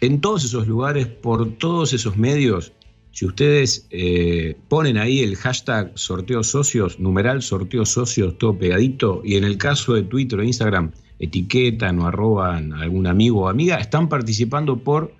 En 0.00 0.22
todos 0.22 0.46
esos 0.46 0.66
lugares, 0.66 1.06
por 1.06 1.50
todos 1.58 1.92
esos 1.92 2.16
medios, 2.16 2.72
si 3.14 3.26
ustedes 3.26 3.86
eh, 3.90 4.56
ponen 4.68 4.98
ahí 4.98 5.20
el 5.20 5.36
hashtag 5.36 5.92
sorteo 5.94 6.42
socios, 6.42 6.98
numeral 6.98 7.42
sorteo 7.42 7.86
socios, 7.86 8.36
todo 8.38 8.58
pegadito, 8.58 9.22
y 9.24 9.36
en 9.36 9.44
el 9.44 9.56
caso 9.56 9.94
de 9.94 10.02
Twitter 10.02 10.40
o 10.40 10.42
Instagram, 10.42 10.90
etiquetan 11.20 12.00
o 12.00 12.08
arroban 12.08 12.72
algún 12.72 13.06
amigo 13.06 13.42
o 13.42 13.48
amiga, 13.48 13.76
están 13.76 14.08
participando 14.08 14.78
por 14.78 15.14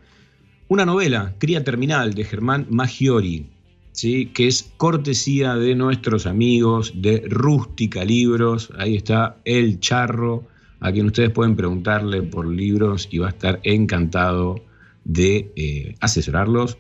una 0.67 0.85
novela, 0.85 1.37
Cría 1.39 1.63
Terminal, 1.63 2.15
de 2.15 2.25
Germán 2.25 2.67
Maggiori. 2.69 3.47
¿sí? 3.93 4.27
que 4.27 4.49
es 4.49 4.73
cortesía 4.77 5.55
de 5.55 5.77
nuestros 5.77 6.27
amigos 6.27 6.95
de 6.97 7.23
Rústica 7.29 8.05
Libros. 8.05 8.73
Ahí 8.77 8.97
está 8.97 9.37
el 9.45 9.79
charro, 9.79 10.49
a 10.81 10.91
quien 10.91 11.07
ustedes 11.07 11.31
pueden 11.31 11.55
preguntarle 11.55 12.23
por 12.23 12.49
libros 12.49 13.07
y 13.13 13.19
va 13.19 13.29
a 13.29 13.31
estar 13.31 13.61
encantado 13.63 14.65
de 15.05 15.53
eh, 15.55 15.95
asesorarlos. 16.01 16.77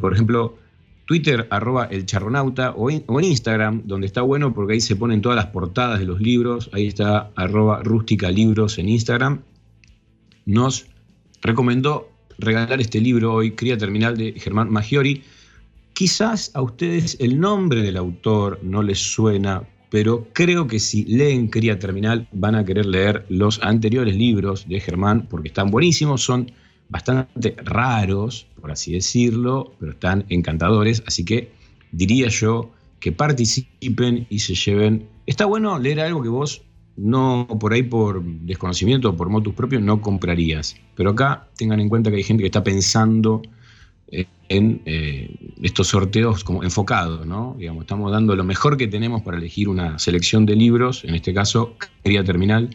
Por 0.00 0.12
ejemplo, 0.12 0.58
Twitter, 1.08 1.46
arroba 1.50 1.86
el 1.86 2.04
charronauta, 2.04 2.72
o 2.72 2.90
en, 2.90 3.02
Instagram, 3.08 3.82
donde 3.86 4.06
está 4.06 4.20
bueno 4.20 4.52
porque 4.52 4.74
ahí 4.74 4.80
se 4.82 4.94
ponen 4.94 5.22
todas 5.22 5.36
las 5.36 5.46
portadas 5.46 6.00
de 6.00 6.04
los 6.04 6.20
libros. 6.20 6.68
Ahí 6.74 6.86
está 6.86 7.30
arroba 7.34 7.82
rústica 7.82 8.30
libros 8.30 8.78
en 8.78 8.90
Instagram. 8.90 9.40
Nos 10.44 10.86
recomendó 11.40 12.10
regalar 12.38 12.80
este 12.82 13.00
libro 13.00 13.32
hoy, 13.32 13.52
Cría 13.52 13.78
Terminal 13.78 14.18
de 14.18 14.32
Germán 14.32 14.70
Maggiori. 14.70 15.22
Quizás 15.94 16.50
a 16.54 16.60
ustedes 16.60 17.16
el 17.20 17.40
nombre 17.40 17.80
del 17.80 17.96
autor 17.96 18.60
no 18.62 18.82
les 18.82 18.98
suena, 18.98 19.62
pero 19.88 20.28
creo 20.34 20.66
que 20.66 20.78
si 20.78 21.06
leen 21.06 21.48
Cría 21.48 21.78
Terminal 21.78 22.28
van 22.32 22.54
a 22.54 22.66
querer 22.66 22.84
leer 22.84 23.24
los 23.30 23.62
anteriores 23.62 24.14
libros 24.14 24.68
de 24.68 24.78
Germán 24.78 25.26
porque 25.28 25.48
están 25.48 25.70
buenísimos, 25.70 26.22
son 26.22 26.52
bastante 26.88 27.56
raros, 27.64 28.46
por 28.60 28.70
así 28.70 28.92
decirlo, 28.92 29.72
pero 29.78 29.92
están 29.92 30.24
encantadores, 30.28 31.02
así 31.06 31.24
que 31.24 31.52
diría 31.92 32.28
yo 32.28 32.70
que 33.00 33.12
participen 33.12 34.26
y 34.30 34.40
se 34.40 34.54
lleven. 34.54 35.08
Está 35.26 35.44
bueno 35.46 35.78
leer 35.78 36.00
algo 36.00 36.22
que 36.22 36.28
vos 36.28 36.62
no 36.98 37.46
por 37.60 37.72
ahí 37.72 37.84
por 37.84 38.22
desconocimiento 38.24 39.10
o 39.10 39.16
por 39.16 39.28
motus 39.28 39.54
propios 39.54 39.82
no 39.82 40.02
comprarías. 40.02 40.76
Pero 40.96 41.10
acá 41.10 41.48
tengan 41.56 41.80
en 41.80 41.88
cuenta 41.88 42.10
que 42.10 42.16
hay 42.16 42.24
gente 42.24 42.42
que 42.42 42.48
está 42.48 42.64
pensando 42.64 43.40
eh, 44.10 44.26
en 44.48 44.82
eh, 44.84 45.30
estos 45.62 45.88
sorteos 45.88 46.42
como 46.42 46.64
enfocados, 46.64 47.24
¿no? 47.24 47.54
Digamos, 47.56 47.82
estamos 47.82 48.10
dando 48.10 48.34
lo 48.34 48.42
mejor 48.42 48.76
que 48.76 48.88
tenemos 48.88 49.22
para 49.22 49.36
elegir 49.38 49.68
una 49.68 49.98
selección 49.98 50.44
de 50.44 50.56
libros, 50.56 51.04
en 51.04 51.14
este 51.14 51.32
caso, 51.32 51.76
Quería 52.02 52.24
Terminal, 52.24 52.74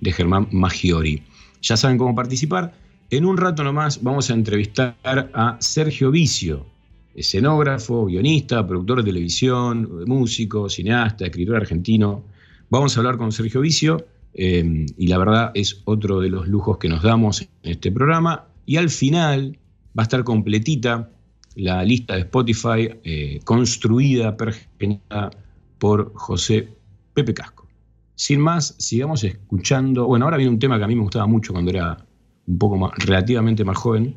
de 0.00 0.12
Germán 0.12 0.48
Maggiori. 0.52 1.22
Ya 1.62 1.76
saben 1.76 1.98
cómo 1.98 2.14
participar. 2.14 2.74
En 3.10 3.24
un 3.24 3.36
rato 3.36 3.62
nomás 3.62 4.02
vamos 4.02 4.30
a 4.30 4.34
entrevistar 4.34 4.96
a 5.04 5.56
Sergio 5.60 6.10
Vicio, 6.10 6.66
escenógrafo, 7.14 8.06
guionista, 8.06 8.66
productor 8.66 8.98
de 8.98 9.10
televisión, 9.10 10.04
músico, 10.06 10.68
cineasta, 10.68 11.26
escritor 11.26 11.56
argentino, 11.56 12.24
Vamos 12.70 12.96
a 12.96 13.00
hablar 13.00 13.18
con 13.18 13.30
Sergio 13.30 13.60
Vicio 13.60 14.04
eh, 14.32 14.86
y 14.96 15.06
la 15.06 15.18
verdad 15.18 15.52
es 15.54 15.82
otro 15.84 16.20
de 16.20 16.28
los 16.28 16.48
lujos 16.48 16.78
que 16.78 16.88
nos 16.88 17.02
damos 17.02 17.42
en 17.42 17.48
este 17.62 17.92
programa. 17.92 18.46
Y 18.66 18.78
al 18.78 18.90
final 18.90 19.58
va 19.96 20.02
a 20.02 20.04
estar 20.04 20.24
completita 20.24 21.10
la 21.54 21.84
lista 21.84 22.14
de 22.14 22.22
Spotify 22.22 22.90
eh, 23.04 23.40
construida, 23.44 24.36
pergeñada 24.36 25.30
por 25.78 26.12
José 26.14 26.68
Pepe 27.12 27.32
Casco. 27.32 27.68
Sin 28.16 28.40
más, 28.40 28.74
sigamos 28.78 29.22
escuchando. 29.22 30.06
Bueno, 30.06 30.24
ahora 30.24 30.38
viene 30.38 30.50
un 30.50 30.58
tema 30.58 30.78
que 30.78 30.84
a 30.84 30.88
mí 30.88 30.96
me 30.96 31.02
gustaba 31.02 31.26
mucho 31.26 31.52
cuando 31.52 31.70
era 31.70 32.04
un 32.46 32.58
poco 32.58 32.76
más, 32.76 32.92
relativamente 32.98 33.64
más 33.64 33.76
joven, 33.76 34.16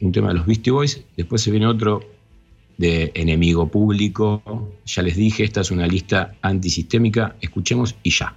un 0.00 0.12
tema 0.12 0.28
de 0.28 0.34
los 0.34 0.46
Beastie 0.46 0.72
Boys. 0.72 1.04
Después 1.16 1.42
se 1.42 1.50
viene 1.50 1.66
otro 1.66 2.00
de 2.76 3.12
enemigo 3.14 3.68
público. 3.68 4.42
Ya 4.84 5.02
les 5.02 5.16
dije, 5.16 5.44
esta 5.44 5.62
es 5.62 5.70
una 5.70 5.86
lista 5.86 6.34
antisistémica. 6.42 7.36
Escuchemos 7.40 7.96
y 8.02 8.10
ya. 8.10 8.36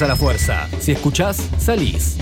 A 0.00 0.08
la 0.08 0.16
Fuerza. 0.16 0.68
Si 0.80 0.90
escuchás, 0.90 1.48
salís. 1.56 2.16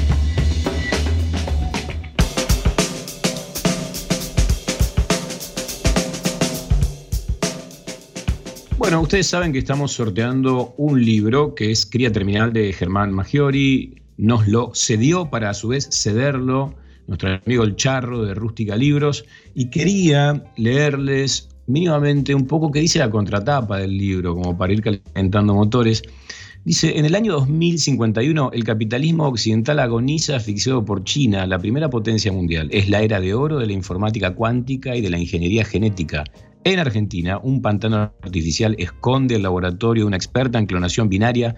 Bueno, 8.77 9.01
ustedes 9.01 9.27
saben 9.27 9.55
que 9.55 9.59
estamos 9.59 9.93
sorteando 9.93 10.75
un 10.77 11.03
libro 11.03 11.55
que 11.55 11.71
es 11.71 11.87
Cría 11.87 12.13
Terminal 12.13 12.53
de 12.53 12.75
Germán 12.75 13.11
Maggiori. 13.11 14.03
Nos 14.19 14.47
lo 14.49 14.73
cedió 14.75 15.31
para 15.31 15.49
a 15.49 15.55
su 15.55 15.69
vez 15.69 15.89
cederlo 15.91 16.75
nuestro 17.07 17.41
amigo 17.43 17.65
El 17.65 17.77
Charro 17.77 18.23
de 18.23 18.35
Rústica 18.35 18.77
Libros 18.77 19.25
y 19.55 19.71
quería 19.71 20.45
leerles 20.59 21.49
mínimamente 21.67 22.35
un 22.35 22.47
poco 22.47 22.71
qué 22.71 22.81
dice 22.81 22.99
la 22.99 23.11
contratapa 23.11 23.79
del 23.79 23.97
libro, 23.97 24.35
como 24.35 24.59
para 24.59 24.75
ir 24.75 24.83
calentando 24.83 25.55
motores. 25.55 26.03
Dice, 26.65 26.97
en 26.97 27.05
el 27.05 27.17
año 27.17 27.33
2051 27.33 28.51
el 28.53 28.63
capitalismo 28.63 29.27
occidental 29.27 29.81
agoniza 29.81 30.37
asfixiado 30.37 30.85
por 30.85 31.03
China, 31.03 31.45
la 31.45 31.59
primera 31.59 31.91
potencia 31.91 32.31
mundial. 32.31 32.69
Es 32.71 32.89
la 32.89 33.03
era 33.03 33.21
de 33.21 33.35
oro 33.35 33.59
de 33.59 33.67
la 33.67 33.73
informática 33.73 34.33
cuántica 34.37 34.95
y 34.95 35.01
de 35.01 35.11
la 35.11 35.19
ingeniería 35.19 35.65
genética. 35.65 36.23
En 36.63 36.79
Argentina, 36.79 37.39
un 37.39 37.61
pantano 37.63 38.15
artificial 38.23 38.77
esconde 38.79 39.35
el 39.35 39.43
laboratorio 39.43 40.05
de 40.05 40.07
una 40.07 40.17
experta 40.17 40.61
en 40.61 40.67
clonación 40.67 41.09
binaria 41.09 41.57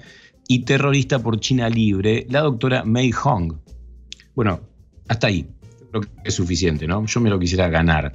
y 0.49 0.61
terrorista 0.61 1.19
por 1.19 1.39
China 1.39 1.69
Libre, 1.69 2.27
la 2.31 2.41
doctora 2.41 2.83
Mei 2.85 3.13
Hong. 3.13 3.59
Bueno, 4.35 4.61
hasta 5.09 5.27
ahí. 5.27 5.47
Creo 5.91 6.01
que 6.01 6.09
es 6.25 6.35
suficiente, 6.35 6.87
¿no? 6.87 7.05
Yo 7.05 7.21
me 7.21 7.29
lo 7.29 7.39
quisiera 7.39 7.69
ganar. 7.69 8.11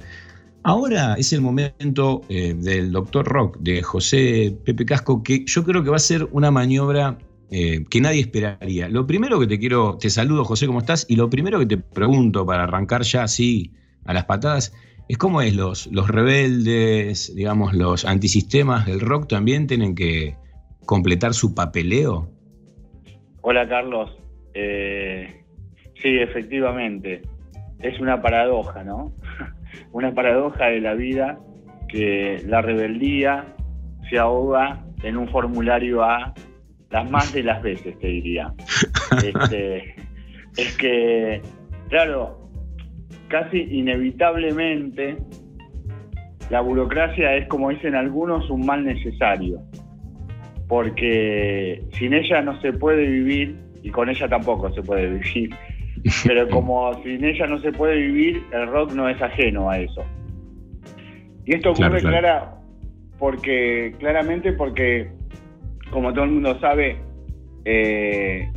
Ahora 0.62 1.14
es 1.14 1.32
el 1.32 1.40
momento 1.40 2.20
eh, 2.28 2.54
del 2.54 2.92
doctor 2.92 3.26
Rock, 3.26 3.58
de 3.60 3.82
José 3.82 4.54
Pepe 4.64 4.84
Casco, 4.84 5.22
que 5.22 5.44
yo 5.46 5.64
creo 5.64 5.82
que 5.82 5.90
va 5.90 5.96
a 5.96 6.00
ser 6.00 6.28
una 6.32 6.50
maniobra 6.50 7.16
eh, 7.50 7.84
que 7.88 8.00
nadie 8.00 8.20
esperaría. 8.20 8.88
Lo 8.88 9.06
primero 9.06 9.40
que 9.40 9.46
te 9.46 9.58
quiero, 9.58 9.96
te 9.98 10.10
saludo 10.10 10.44
José, 10.44 10.66
¿cómo 10.66 10.80
estás? 10.80 11.06
Y 11.08 11.16
lo 11.16 11.30
primero 11.30 11.58
que 11.58 11.66
te 11.66 11.78
pregunto 11.78 12.44
para 12.44 12.64
arrancar 12.64 13.02
ya 13.02 13.22
así 13.22 13.72
a 14.04 14.12
las 14.12 14.26
patadas, 14.26 14.74
es 15.08 15.16
cómo 15.16 15.40
es, 15.40 15.56
los, 15.56 15.86
los 15.88 16.08
rebeldes, 16.08 17.34
digamos, 17.34 17.72
los 17.72 18.04
antisistemas 18.04 18.86
del 18.86 19.00
rock 19.00 19.28
también 19.28 19.66
tienen 19.66 19.94
que 19.94 20.36
completar 20.84 21.32
su 21.32 21.54
papeleo. 21.54 22.30
Hola 23.40 23.66
Carlos, 23.66 24.10
eh, 24.52 25.42
sí, 26.02 26.18
efectivamente, 26.18 27.22
es 27.80 27.98
una 27.98 28.20
paradoja, 28.20 28.84
¿no? 28.84 29.12
una 29.92 30.12
paradoja 30.14 30.66
de 30.66 30.80
la 30.80 30.94
vida 30.94 31.38
que 31.88 32.42
la 32.46 32.62
rebeldía 32.62 33.44
se 34.08 34.18
ahoga 34.18 34.84
en 35.02 35.16
un 35.16 35.28
formulario 35.28 36.02
A 36.02 36.34
las 36.90 37.10
más 37.10 37.32
de 37.32 37.42
las 37.42 37.62
veces, 37.62 37.98
te 37.98 38.06
diría. 38.06 38.52
Este, 39.24 39.96
es 40.56 40.76
que, 40.76 41.42
claro, 41.88 42.48
casi 43.26 43.58
inevitablemente 43.58 45.16
la 46.48 46.60
burocracia 46.60 47.34
es, 47.36 47.48
como 47.48 47.70
dicen 47.70 47.96
algunos, 47.96 48.48
un 48.50 48.64
mal 48.64 48.84
necesario, 48.84 49.60
porque 50.68 51.82
sin 51.92 52.14
ella 52.14 52.40
no 52.42 52.60
se 52.60 52.72
puede 52.72 53.04
vivir 53.04 53.56
y 53.82 53.90
con 53.90 54.08
ella 54.08 54.28
tampoco 54.28 54.72
se 54.72 54.82
puede 54.82 55.08
vivir. 55.10 55.50
Pero 56.24 56.48
como 56.50 56.92
sin 57.02 57.24
ella 57.24 57.46
no 57.46 57.58
se 57.58 57.72
puede 57.72 57.96
vivir, 57.96 58.42
el 58.52 58.66
rock 58.68 58.92
no 58.92 59.08
es 59.08 59.20
ajeno 59.20 59.70
a 59.70 59.78
eso. 59.78 60.04
Y 61.44 61.54
esto 61.54 61.70
ocurre 61.70 62.00
Claro, 62.00 62.00
claro. 62.00 62.18
clara 62.18 62.56
porque 63.18 63.94
claramente 63.98 64.52
porque 64.52 65.10
como 65.90 66.12
todo 66.12 66.24
el 66.24 66.30
mundo 66.30 66.58
sabe 66.60 66.96
eh, 67.64 68.50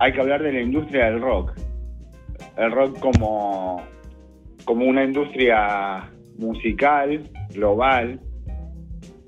hay 0.00 0.12
que 0.12 0.20
hablar 0.20 0.42
de 0.42 0.52
la 0.52 0.60
industria 0.60 1.06
del 1.06 1.20
rock. 1.20 1.52
El 2.56 2.72
rock 2.72 2.98
como 3.00 3.82
como 4.64 4.86
una 4.86 5.04
industria 5.04 6.10
musical 6.38 7.22
global 7.54 8.20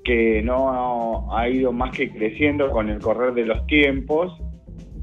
que 0.03 0.41
no 0.41 1.35
ha 1.35 1.49
ido 1.49 1.71
más 1.71 1.91
que 1.91 2.09
creciendo 2.09 2.69
con 2.71 2.89
el 2.89 2.99
correr 2.99 3.33
de 3.33 3.45
los 3.45 3.65
tiempos 3.67 4.33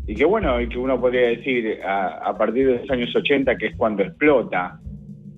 y 0.07 0.15
que 0.15 0.25
bueno, 0.25 0.61
y 0.61 0.69
que 0.69 0.79
uno 0.79 1.01
podría 1.01 1.29
decir 1.29 1.81
a, 1.85 2.35
partir 2.37 2.67
de 2.67 2.79
los 2.79 2.91
años 2.91 3.15
80 3.15 3.57
que 3.57 3.67
es 3.69 3.77
cuando 3.77 4.03
explota 4.03 4.79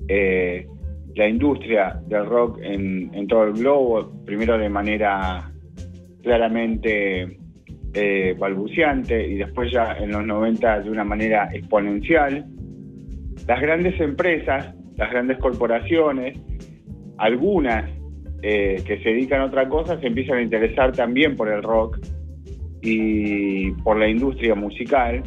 eh, 0.08 0.66
la 1.14 1.28
industria 1.28 2.00
del 2.06 2.26
rock 2.26 2.58
en, 2.62 3.14
en 3.14 3.26
todo 3.26 3.44
el 3.44 3.52
globo, 3.52 4.24
primero 4.24 4.58
de 4.58 4.68
manera 4.68 5.50
claramente 6.22 7.38
eh, 7.94 8.34
balbuceante 8.38 9.26
y 9.26 9.36
después 9.36 9.72
ya 9.72 9.96
en 9.98 10.10
los 10.10 10.26
90 10.26 10.80
de 10.80 10.90
una 10.90 11.04
manera 11.04 11.48
exponencial. 11.54 12.44
Las 13.46 13.60
grandes 13.60 13.98
empresas, 14.00 14.74
las 14.96 15.10
grandes 15.10 15.38
corporaciones, 15.38 16.38
algunas 17.16 17.88
eh, 18.42 18.82
que 18.86 18.98
se 18.98 19.08
dedican 19.08 19.40
a 19.40 19.44
otra 19.46 19.66
cosa 19.68 19.98
se 19.98 20.08
empiezan 20.08 20.38
a 20.38 20.42
interesar 20.42 20.92
también 20.92 21.36
por 21.36 21.48
el 21.48 21.62
rock 21.62 21.98
y 22.82 23.70
por 23.82 23.98
la 23.98 24.08
industria 24.08 24.54
musical 24.54 25.22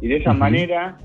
y 0.00 0.08
de 0.08 0.16
esa 0.16 0.30
Ujú. 0.30 0.38
manera 0.38 0.98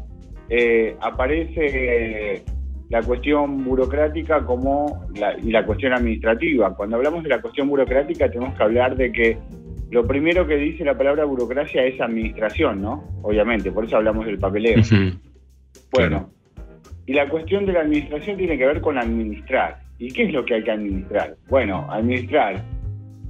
eh, 0.50 0.96
aparece 1.02 2.44
la 2.90 3.02
cuestión 3.02 3.64
burocrática 3.64 4.46
como 4.46 5.08
la, 5.16 5.36
y 5.40 5.52
la 5.52 5.66
cuestión 5.66 5.94
administrativa. 5.94 6.76
Cuando 6.76 6.98
hablamos 6.98 7.24
de 7.24 7.30
la 7.30 7.42
cuestión 7.42 7.68
burocrática 7.68 8.30
tenemos 8.30 8.56
que 8.56 8.64
hablar 8.64 8.96
de 8.96 9.12
que 9.12 9.38
lo 9.92 10.06
primero 10.06 10.46
que 10.46 10.56
dice 10.58 10.84
la 10.84 10.98
palabra 10.98 11.26
burocracia 11.26 11.84
es 11.86 12.00
administración, 12.02 12.82
¿no? 12.82 13.04
Obviamente, 13.22 13.72
por 13.72 13.86
eso 13.86 13.98
hablamos 13.98 14.26
del 14.26 14.40
papeleo. 14.40 14.80
Ujú. 14.80 15.18
Bueno, 15.92 16.30
y 17.06 17.14
la 17.14 17.30
cuestión 17.30 17.66
de 17.66 17.74
la 17.74 17.82
administración 17.82 18.38
tiene 18.38 18.58
que 18.58 18.66
ver 18.66 18.82
con 18.82 18.98
administrar. 18.98 19.80
¿Y 19.98 20.12
qué 20.12 20.24
es 20.24 20.34
lo 20.34 20.44
que 20.44 20.56
hay 20.56 20.64
que 20.64 20.72
administrar? 20.72 21.36
Bueno, 21.48 21.88
administrar 21.90 22.62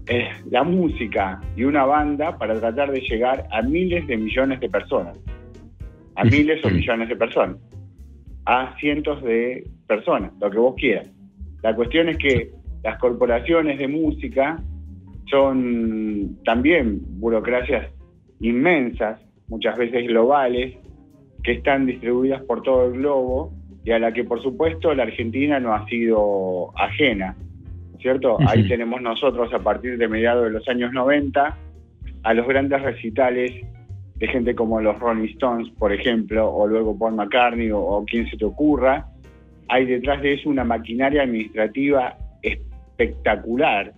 eh, 0.07 0.29
la 0.49 0.63
música 0.63 1.41
y 1.55 1.63
una 1.63 1.85
banda 1.85 2.37
para 2.37 2.59
tratar 2.59 2.91
de 2.91 3.01
llegar 3.01 3.47
a 3.51 3.61
miles 3.61 4.05
de 4.07 4.17
millones 4.17 4.59
de 4.59 4.69
personas. 4.69 5.19
A 6.15 6.23
miles 6.23 6.63
o 6.63 6.69
millones 6.69 7.09
de 7.09 7.15
personas. 7.15 7.57
A 8.45 8.75
cientos 8.79 9.21
de 9.23 9.67
personas, 9.87 10.31
lo 10.39 10.49
que 10.49 10.57
vos 10.57 10.75
quieras. 10.75 11.09
La 11.63 11.75
cuestión 11.75 12.09
es 12.09 12.17
que 12.17 12.51
las 12.83 12.99
corporaciones 12.99 13.79
de 13.79 13.87
música 13.87 14.61
son 15.29 16.37
también 16.45 16.99
burocracias 17.19 17.91
inmensas, 18.39 19.19
muchas 19.47 19.77
veces 19.77 20.07
globales, 20.07 20.75
que 21.43 21.53
están 21.53 21.85
distribuidas 21.85 22.43
por 22.43 22.61
todo 22.61 22.85
el 22.85 22.99
globo 22.99 23.53
y 23.83 23.91
a 23.91 23.99
la 23.99 24.11
que 24.13 24.23
por 24.23 24.41
supuesto 24.41 24.93
la 24.93 25.03
Argentina 25.03 25.59
no 25.59 25.73
ha 25.73 25.87
sido 25.87 26.71
ajena, 26.77 27.35
¿cierto? 28.05 28.37
Ahí 28.47 28.67
tenemos 28.67 29.01
nosotros 29.01 29.51
a 29.51 29.57
partir 29.57 29.97
de 29.97 30.07
mediados 30.07 30.43
de 30.43 30.51
los 30.51 30.69
años 30.69 30.93
90 30.93 31.57
a 32.21 32.33
los 32.35 32.47
grandes 32.47 32.79
recitales 32.83 33.51
de 34.17 34.27
gente 34.27 34.53
como 34.53 34.79
los 34.79 34.99
Rolling 34.99 35.29
Stones, 35.29 35.71
por 35.79 35.91
ejemplo, 35.91 36.53
o 36.53 36.67
luego 36.67 36.95
Paul 36.95 37.15
McCartney 37.15 37.71
o, 37.71 37.79
o 37.79 38.05
quien 38.05 38.29
se 38.29 38.37
te 38.37 38.45
ocurra. 38.45 39.07
Hay 39.69 39.87
detrás 39.87 40.21
de 40.21 40.33
eso 40.33 40.51
una 40.51 40.63
maquinaria 40.63 41.23
administrativa 41.23 42.15
espectacular, 42.43 43.93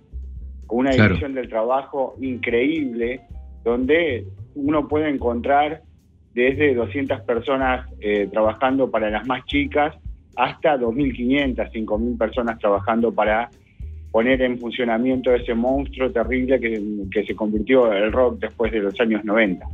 con 0.67 0.79
una 0.79 0.91
Claro. 0.91 1.09
división 1.09 1.33
del 1.33 1.49
trabajo 1.49 2.15
increíble, 2.21 3.19
donde 3.65 4.25
uno 4.55 4.87
puede 4.87 5.09
encontrar 5.09 5.81
desde 6.33 6.73
200 6.75 7.19
personas 7.23 7.85
eh, 7.99 8.29
trabajando 8.31 8.89
para 8.89 9.09
las 9.09 9.27
más 9.27 9.43
chicas 9.47 9.93
hasta 10.37 10.77
2.500, 10.77 11.69
5.000 11.73 12.17
personas 12.17 12.57
trabajando 12.57 13.11
para 13.11 13.49
poner 14.11 14.41
en 14.41 14.57
funcionamiento 14.59 15.33
ese 15.33 15.53
monstruo 15.53 16.11
terrible 16.11 16.59
que, 16.59 16.81
que 17.11 17.25
se 17.25 17.35
convirtió 17.35 17.91
el 17.91 18.11
rock 18.11 18.39
después 18.39 18.71
de 18.71 18.79
los 18.79 18.99
años 18.99 19.23
90. 19.25 19.65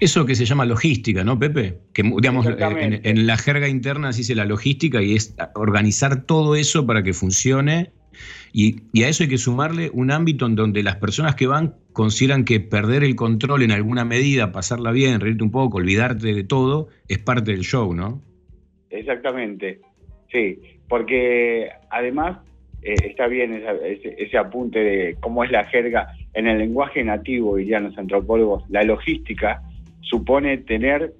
Eso 0.00 0.24
que 0.26 0.36
se 0.36 0.44
llama 0.44 0.64
logística, 0.64 1.24
¿no, 1.24 1.38
Pepe? 1.38 1.78
Que 1.92 2.02
digamos, 2.02 2.46
en, 2.46 3.00
en 3.02 3.26
la 3.26 3.36
jerga 3.36 3.68
interna 3.68 4.12
se 4.12 4.18
dice 4.18 4.34
la 4.36 4.44
logística 4.44 5.02
y 5.02 5.14
es 5.14 5.34
organizar 5.54 6.24
todo 6.24 6.54
eso 6.54 6.86
para 6.86 7.02
que 7.02 7.12
funcione. 7.12 7.90
Y, 8.52 8.82
y 8.92 9.02
a 9.02 9.08
eso 9.08 9.24
hay 9.24 9.28
que 9.28 9.38
sumarle 9.38 9.90
un 9.92 10.10
ámbito 10.10 10.46
en 10.46 10.54
donde 10.54 10.82
las 10.82 10.96
personas 10.96 11.34
que 11.34 11.46
van 11.46 11.74
consideran 11.92 12.44
que 12.44 12.60
perder 12.60 13.02
el 13.02 13.16
control 13.16 13.62
en 13.62 13.72
alguna 13.72 14.04
medida, 14.04 14.52
pasarla 14.52 14.92
bien, 14.92 15.20
reírte 15.20 15.42
un 15.42 15.50
poco, 15.50 15.78
olvidarte 15.78 16.32
de 16.32 16.44
todo, 16.44 16.88
es 17.08 17.18
parte 17.18 17.50
del 17.50 17.62
show, 17.62 17.92
¿no? 17.92 18.22
Exactamente, 18.90 19.80
sí, 20.32 20.60
porque 20.88 21.68
además 21.90 22.38
eh, 22.82 22.94
está 23.04 23.26
bien 23.26 23.62
ese, 23.82 24.38
apunte 24.38 24.78
de 24.78 25.16
cómo 25.20 25.42
es 25.42 25.50
la 25.50 25.64
jerga 25.64 26.12
en 26.32 26.46
el 26.46 26.58
lenguaje 26.58 27.02
nativo, 27.02 27.56
dirían 27.56 27.84
los 27.84 27.98
antropólogos, 27.98 28.64
la 28.70 28.82
logística 28.82 29.62
supone 30.00 30.58
tener 30.58 31.12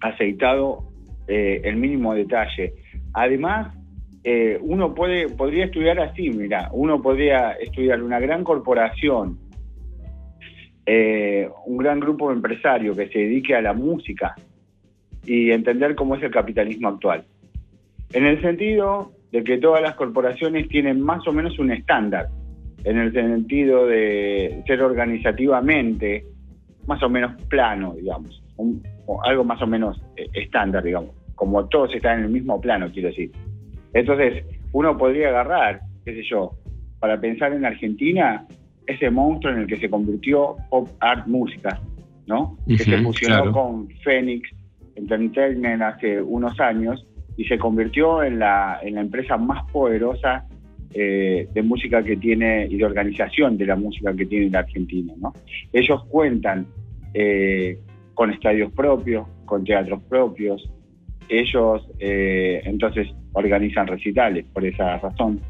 aceitado 0.00 0.84
eh, 1.28 1.60
el 1.64 1.76
mínimo 1.76 2.14
detalle. 2.14 2.72
Además, 3.12 3.76
eh, 4.24 4.58
uno 4.62 4.94
puede 4.94 5.28
podría 5.28 5.66
estudiar 5.66 6.00
así, 6.00 6.30
mira, 6.30 6.70
uno 6.72 7.02
podría 7.02 7.52
estudiar 7.52 8.02
una 8.02 8.18
gran 8.18 8.44
corporación, 8.44 9.38
un 11.66 11.76
gran 11.76 12.00
grupo 12.00 12.32
empresario 12.32 12.96
que 12.96 13.06
se 13.10 13.20
dedique 13.20 13.54
a 13.54 13.62
la 13.62 13.72
música 13.72 14.34
y 15.24 15.52
entender 15.52 15.94
cómo 15.94 16.16
es 16.16 16.22
el 16.24 16.32
capitalismo 16.32 16.88
actual. 16.88 17.24
En 18.12 18.26
el 18.26 18.42
sentido 18.42 19.12
de 19.32 19.44
que 19.44 19.58
todas 19.58 19.80
las 19.82 19.94
corporaciones 19.94 20.68
tienen 20.68 21.00
más 21.00 21.26
o 21.26 21.32
menos 21.32 21.58
un 21.58 21.70
estándar, 21.72 22.28
en 22.84 22.98
el 22.98 23.12
sentido 23.12 23.86
de 23.86 24.62
ser 24.66 24.82
organizativamente 24.82 26.24
más 26.86 27.02
o 27.02 27.08
menos 27.08 27.40
plano, 27.44 27.94
digamos, 27.94 28.42
un- 28.56 28.82
algo 29.24 29.44
más 29.44 29.60
o 29.62 29.66
menos 29.66 30.00
eh, 30.16 30.26
estándar, 30.32 30.82
digamos, 30.82 31.10
como 31.34 31.66
todos 31.68 31.94
están 31.94 32.18
en 32.20 32.24
el 32.26 32.30
mismo 32.30 32.60
plano, 32.60 32.90
quiero 32.92 33.08
decir. 33.08 33.30
Entonces, 33.92 34.44
uno 34.72 34.96
podría 34.96 35.28
agarrar, 35.28 35.80
qué 36.04 36.14
sé 36.14 36.22
yo, 36.28 36.52
para 37.00 37.20
pensar 37.20 37.52
en 37.52 37.64
Argentina, 37.64 38.46
ese 38.86 39.10
monstruo 39.10 39.52
en 39.52 39.60
el 39.60 39.66
que 39.66 39.76
se 39.78 39.88
convirtió 39.90 40.56
Pop 40.70 40.88
Art 41.00 41.26
Música, 41.26 41.80
¿no? 42.26 42.56
que 42.66 42.78
se 42.78 42.98
fusionó 42.98 43.36
claro. 43.36 43.52
con 43.52 43.88
Phoenix 44.04 44.48
Entertainment 44.96 45.82
hace 45.82 46.20
unos 46.20 46.58
años 46.60 47.06
y 47.40 47.46
se 47.46 47.56
convirtió 47.56 48.22
en 48.22 48.38
la, 48.38 48.80
en 48.82 48.96
la 48.96 49.00
empresa 49.00 49.38
más 49.38 49.64
poderosa 49.72 50.44
eh, 50.92 51.48
de 51.54 51.62
música 51.62 52.02
que 52.02 52.18
tiene 52.18 52.66
y 52.66 52.76
de 52.76 52.84
organización 52.84 53.56
de 53.56 53.64
la 53.64 53.76
música 53.76 54.14
que 54.14 54.26
tiene 54.26 54.50
la 54.50 54.58
Argentina. 54.58 55.14
¿no? 55.16 55.32
Ellos 55.72 56.04
cuentan 56.10 56.66
eh, 57.14 57.78
con 58.12 58.30
estadios 58.30 58.70
propios, 58.72 59.26
con 59.46 59.64
teatros 59.64 60.02
propios, 60.02 60.70
ellos 61.30 61.88
eh, 61.98 62.60
entonces 62.64 63.08
organizan 63.32 63.86
recitales 63.86 64.44
por 64.52 64.66
esa 64.66 64.98
razón. 64.98 65.40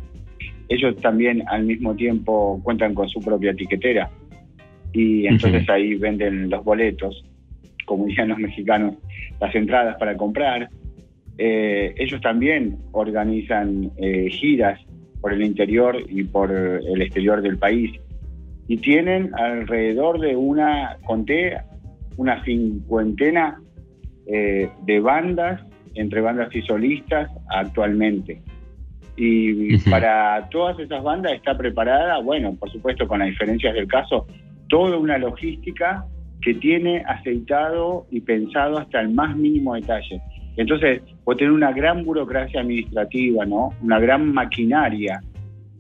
Ellos 0.68 0.94
también 0.98 1.42
al 1.48 1.64
mismo 1.64 1.96
tiempo 1.96 2.60
cuentan 2.62 2.94
con 2.94 3.08
su 3.08 3.18
propia 3.18 3.50
etiquetera 3.50 4.08
y 4.92 5.26
entonces 5.26 5.64
Ujú. 5.64 5.72
ahí 5.72 5.94
venden 5.96 6.50
los 6.50 6.62
boletos, 6.62 7.24
como 7.84 8.06
dirían 8.06 8.28
los 8.28 8.38
mexicanos, 8.38 8.94
las 9.40 9.52
entradas 9.56 9.96
para 9.98 10.16
comprar. 10.16 10.68
Eh, 11.42 11.94
ellos 11.96 12.20
también 12.20 12.76
organizan 12.92 13.90
eh, 13.96 14.28
giras 14.28 14.78
por 15.22 15.32
el 15.32 15.42
interior 15.42 15.96
y 16.06 16.24
por 16.24 16.52
el 16.52 17.00
exterior 17.00 17.40
del 17.40 17.56
país. 17.56 17.98
Y 18.68 18.76
tienen 18.76 19.34
alrededor 19.34 20.20
de 20.20 20.36
una, 20.36 20.98
conté, 21.06 21.56
una 22.18 22.44
cincuentena 22.44 23.58
eh, 24.26 24.68
de 24.82 25.00
bandas, 25.00 25.62
entre 25.94 26.20
bandas 26.20 26.54
y 26.54 26.60
solistas, 26.60 27.30
actualmente. 27.48 28.42
Y 29.16 29.78
para 29.90 30.46
todas 30.50 30.78
esas 30.78 31.02
bandas 31.02 31.32
está 31.32 31.56
preparada, 31.56 32.18
bueno, 32.20 32.54
por 32.54 32.70
supuesto 32.70 33.08
con 33.08 33.20
las 33.20 33.28
diferencias 33.28 33.72
del 33.72 33.86
caso, 33.86 34.26
toda 34.68 34.98
una 34.98 35.16
logística 35.16 36.04
que 36.42 36.52
tiene 36.52 37.02
aceitado 37.06 38.06
y 38.10 38.20
pensado 38.20 38.76
hasta 38.76 39.00
el 39.00 39.08
más 39.08 39.34
mínimo 39.34 39.74
detalle. 39.74 40.20
Entonces, 40.60 41.00
vos 41.24 41.38
tenés 41.38 41.54
una 41.54 41.72
gran 41.72 42.04
burocracia 42.04 42.60
administrativa, 42.60 43.46
¿no? 43.46 43.70
Una 43.82 43.98
gran 43.98 44.30
maquinaria, 44.30 45.18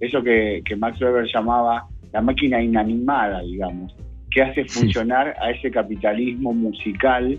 eso 0.00 0.22
que, 0.22 0.62
que 0.64 0.74
Max 0.74 0.98
Weber 1.02 1.26
llamaba 1.26 1.86
la 2.14 2.22
máquina 2.22 2.62
inanimada, 2.62 3.42
digamos, 3.42 3.94
que 4.30 4.40
hace 4.40 4.64
funcionar 4.64 5.36
a 5.38 5.50
ese 5.50 5.70
capitalismo 5.70 6.54
musical 6.54 7.38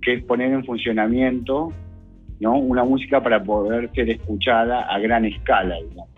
que 0.00 0.14
es 0.14 0.24
poner 0.24 0.52
en 0.52 0.64
funcionamiento 0.64 1.70
¿no? 2.40 2.56
una 2.58 2.82
música 2.82 3.22
para 3.22 3.42
poder 3.42 3.90
ser 3.94 4.08
escuchada 4.08 4.82
a 4.82 4.98
gran 5.00 5.26
escala. 5.26 5.76
digamos. 5.86 6.08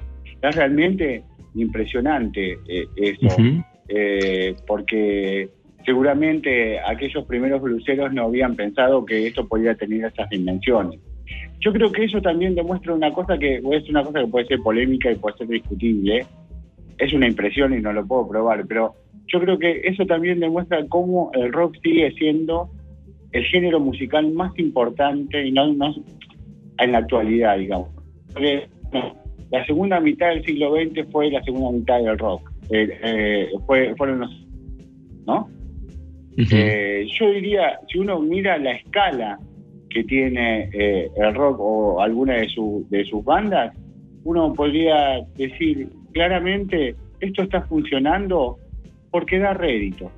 Es 0.43 0.55
realmente 0.55 1.25
impresionante 1.57 2.53
eh, 2.69 2.87
eso, 2.95 3.37
eh, 3.89 4.55
porque 4.65 5.51
seguramente 5.87 6.81
aquellos 6.81 7.25
primeros 7.25 7.63
bluseros 7.63 8.13
no 8.13 8.25
habían 8.25 8.57
pensado 8.57 9.07
que 9.07 9.29
esto 9.29 9.47
podía 9.47 9.75
tener 9.77 10.05
esas 10.05 10.29
dimensiones. 10.29 11.01
Yo 11.61 11.73
creo 11.73 11.91
que 11.91 12.05
eso 12.05 12.21
también 12.21 12.55
demuestra 12.55 12.93
una 12.93 13.13
cosa 13.13 13.39
que 13.39 13.57
es 13.57 13.89
una 13.89 14.03
cosa 14.05 14.21
que 14.21 14.27
puede 14.27 14.47
ser 14.47 14.59
polémica 14.61 15.11
y 15.11 15.15
puede 15.15 15.39
ser 15.39 15.49
discutible. 15.49 16.27
Es 16.99 17.13
una 17.13 17.29
impresión 17.29 17.73
y 17.73 17.81
no 17.81 17.93
lo 17.93 18.07
puedo 18.07 18.29
probar, 18.29 18.67
pero 18.67 18.95
yo 19.29 19.41
creo 19.41 19.59
que 19.59 19.81
eso 19.85 20.05
también 20.07 20.41
demuestra 20.41 20.85
cómo 20.89 21.31
el 21.35 21.53
rock 21.53 21.77
sigue 21.83 22.13
siendo 22.13 22.71
el 23.33 23.45
género 23.45 23.81
musical 23.81 24.31
más 24.33 24.57
importante 24.59 25.47
y 25.47 25.53
no, 25.53 25.73
no 25.73 25.95
en 26.79 26.93
la 26.93 26.99
actualidad, 26.99 27.59
digamos. 27.59 27.89
Porque, 28.33 28.69
la 29.51 29.65
segunda 29.65 30.01
mitad 30.01 30.29
del 30.29 30.45
siglo 30.45 30.75
XX 30.75 31.11
fue 31.13 31.31
la 31.31 31.43
segunda 31.43 31.71
mitad 31.71 32.03
del 32.03 32.19
rock. 32.19 32.51
Eh, 32.71 32.99
eh, 33.03 33.49
fue, 33.67 33.95
fueron 33.97 34.21
los, 34.21 34.47
¿no? 35.25 35.49
Ujú. 36.39 36.49
Eh, 36.53 37.07
yo 37.19 37.31
diría, 37.31 37.79
si 37.89 37.99
uno 37.99 38.21
mira 38.21 38.59
la 38.59 38.73
escala 38.73 39.39
que 39.91 40.05
tiene 40.05 40.69
eh, 40.73 41.09
el 41.17 41.35
rock 41.35 41.57
o 41.61 42.01
alguna 42.01 42.35
de, 42.35 42.49
su- 42.49 42.87
de 42.91 43.05
sus 43.05 43.25
bandas, 43.25 43.75
uno 44.25 44.53
podría 44.53 45.21
decir 45.37 45.89
claramente, 46.13 46.95
esto 47.21 47.43
está 47.43 47.63
funcionando 47.63 48.59
porque 49.11 49.39
da 49.39 49.55
rédito. 49.55 50.11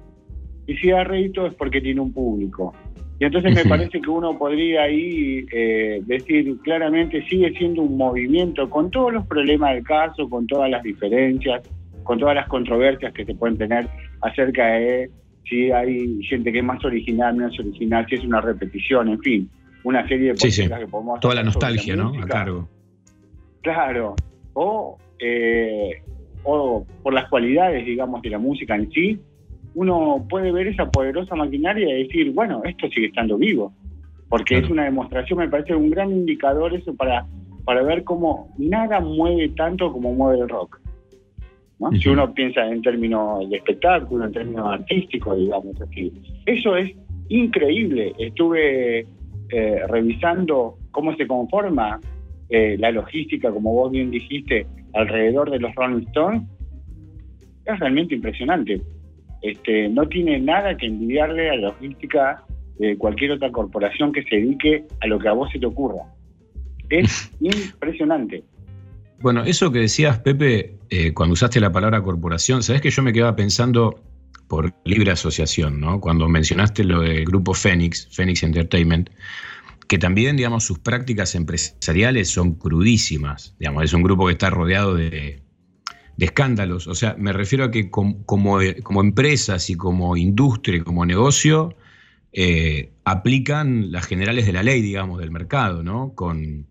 Y 0.66 0.76
si 0.76 0.90
da 0.90 1.04
rédito 1.04 1.46
es 1.46 1.54
porque 1.54 1.80
tiene 1.80 2.00
un 2.00 2.12
público. 2.12 2.74
Y 3.20 3.24
entonces 3.24 3.52
me 3.54 3.64
parece 3.68 4.00
que 4.00 4.10
uno 4.10 4.38
podría 4.38 4.82
ahí 4.82 5.44
eh, 5.52 6.00
decir 6.06 6.56
claramente, 6.62 7.22
sigue 7.28 7.52
siendo 7.52 7.82
un 7.82 7.96
movimiento 7.96 8.68
con 8.70 8.90
todos 8.90 9.12
los 9.12 9.26
problemas 9.26 9.74
del 9.74 9.84
caso, 9.84 10.28
con 10.28 10.46
todas 10.46 10.70
las 10.70 10.82
diferencias, 10.82 11.62
con 12.04 12.18
todas 12.18 12.34
las 12.36 12.46
controversias 12.48 13.12
que 13.12 13.24
se 13.24 13.34
pueden 13.34 13.56
tener 13.58 13.88
acerca 14.22 14.66
de 14.66 15.10
si 15.48 15.70
hay 15.70 16.22
gente 16.24 16.52
que 16.52 16.58
es 16.58 16.64
más 16.64 16.84
original, 16.84 17.36
menos 17.36 17.58
original, 17.58 18.06
si 18.08 18.16
es 18.16 18.24
una 18.24 18.40
repetición, 18.40 19.08
en 19.08 19.18
fin, 19.20 19.50
una 19.84 20.06
serie 20.08 20.32
de 20.32 20.36
Sí, 20.50 20.68
que 20.68 20.86
podemos 20.86 21.20
Toda 21.20 21.34
la 21.34 21.40
hacer 21.40 21.52
nostalgia, 21.52 21.96
¿no? 21.96 22.12
A 22.20 22.26
cargo. 22.26 22.68
Claro. 23.62 24.14
O, 24.54 24.98
eh, 25.18 26.02
o 26.44 26.86
por 27.02 27.12
las 27.12 27.28
cualidades, 27.28 27.84
digamos, 27.86 28.22
de 28.22 28.30
la 28.30 28.38
música 28.38 28.74
en 28.74 28.90
sí, 28.90 29.20
uno 29.74 30.26
puede 30.28 30.50
ver 30.52 30.68
esa 30.68 30.90
poderosa 30.90 31.34
maquinaria 31.34 31.98
y 31.98 32.04
decir, 32.04 32.32
bueno, 32.32 32.62
esto 32.64 32.88
sigue 32.88 33.06
estando 33.06 33.36
vivo. 33.36 33.72
Porque 34.28 34.54
Claro. 34.54 34.66
es 34.66 34.72
una 34.72 34.84
demostración, 34.84 35.38
me 35.38 35.48
parece 35.48 35.74
un 35.74 35.90
gran 35.90 36.10
indicador 36.10 36.74
eso 36.74 36.94
para, 36.94 37.26
para 37.64 37.82
ver 37.82 38.04
cómo 38.04 38.52
nada 38.58 39.00
mueve 39.00 39.48
tanto 39.50 39.90
como 39.92 40.12
mueve 40.12 40.42
el 40.42 40.48
rock. 40.48 40.80
¿No? 41.78 41.90
Si 41.92 42.08
uno 42.08 42.32
piensa 42.32 42.66
en 42.66 42.82
términos 42.82 43.48
de 43.48 43.56
espectáculo, 43.56 44.24
en 44.24 44.32
términos 44.32 44.66
artísticos, 44.68 45.38
digamos 45.38 45.80
así. 45.80 46.12
Eso 46.46 46.76
es 46.76 46.94
increíble. 47.28 48.12
Estuve 48.18 49.06
eh, 49.50 49.80
revisando 49.88 50.78
cómo 50.90 51.14
se 51.16 51.26
conforma 51.26 52.00
eh, 52.48 52.76
la 52.78 52.90
logística, 52.90 53.50
como 53.50 53.72
vos 53.72 53.90
bien 53.90 54.10
dijiste, 54.10 54.66
alrededor 54.94 55.50
de 55.50 55.60
los 55.60 55.74
Rolling 55.74 56.06
Stones. 56.08 56.42
Es 57.64 57.78
realmente 57.78 58.14
impresionante. 58.14 58.80
Este, 59.42 59.88
no 59.88 60.06
tiene 60.08 60.40
nada 60.40 60.76
que 60.76 60.86
envidiarle 60.86 61.50
a 61.50 61.56
la 61.56 61.68
logística 61.68 62.42
de 62.78 62.96
cualquier 62.96 63.32
otra 63.32 63.50
corporación 63.50 64.12
que 64.12 64.22
se 64.24 64.36
dedique 64.36 64.84
a 65.00 65.06
lo 65.06 65.18
que 65.18 65.28
a 65.28 65.32
vos 65.32 65.50
se 65.52 65.58
te 65.58 65.66
ocurra. 65.66 66.02
Es 66.88 67.30
impresionante. 67.40 68.42
Bueno, 69.20 69.42
eso 69.44 69.72
que 69.72 69.80
decías, 69.80 70.20
Pepe, 70.20 70.78
eh, 70.90 71.12
cuando 71.12 71.32
usaste 71.32 71.60
la 71.60 71.72
palabra 71.72 72.02
corporación, 72.02 72.62
sabes 72.62 72.80
que 72.82 72.90
yo 72.90 73.02
me 73.02 73.12
quedaba 73.12 73.34
pensando 73.34 74.00
por 74.46 74.72
libre 74.84 75.10
asociación, 75.10 75.80
¿no? 75.80 76.00
Cuando 76.00 76.28
mencionaste 76.28 76.84
lo 76.84 77.00
del 77.00 77.24
grupo 77.24 77.52
Fénix, 77.52 78.08
Fénix 78.12 78.42
Entertainment, 78.44 79.10
que 79.88 79.98
también, 79.98 80.36
digamos, 80.36 80.64
sus 80.64 80.78
prácticas 80.80 81.34
empresariales 81.34 82.30
son 82.30 82.54
crudísimas. 82.54 83.56
Digamos, 83.58 83.84
es 83.84 83.92
un 83.94 84.02
grupo 84.02 84.26
que 84.26 84.32
está 84.32 84.50
rodeado 84.50 84.94
de, 84.94 85.42
escándalos. 86.18 86.86
O 86.86 86.94
sea, 86.94 87.14
me 87.18 87.32
refiero 87.32 87.64
a 87.66 87.70
que 87.70 87.90
com- 87.90 88.24
como, 88.24 88.58
como 88.82 89.00
empresas 89.02 89.70
y 89.70 89.76
como 89.76 90.16
industria 90.16 90.78
y 90.78 90.80
como 90.82 91.06
negocio, 91.06 91.76
eh, 92.32 92.92
aplican 93.04 93.92
las 93.92 94.06
generales 94.06 94.46
de 94.46 94.52
la 94.54 94.62
ley, 94.62 94.82
digamos, 94.82 95.20
del 95.20 95.32
mercado, 95.32 95.82
¿no? 95.82 96.14
Con, 96.14 96.67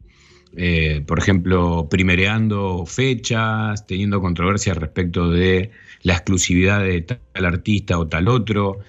eh, 0.60 1.04
por 1.06 1.20
ejemplo, 1.20 1.88
primereando 1.88 2.84
fechas, 2.88 3.86
teniendo 3.86 4.20
controversias 4.20 4.76
respecto 4.76 5.30
de 5.30 5.70
la 6.02 6.14
exclusividad 6.14 6.82
de 6.82 7.02
tal 7.02 7.46
artista 7.46 8.00
o 8.00 8.08
tal 8.08 8.28
otro. 8.28 8.80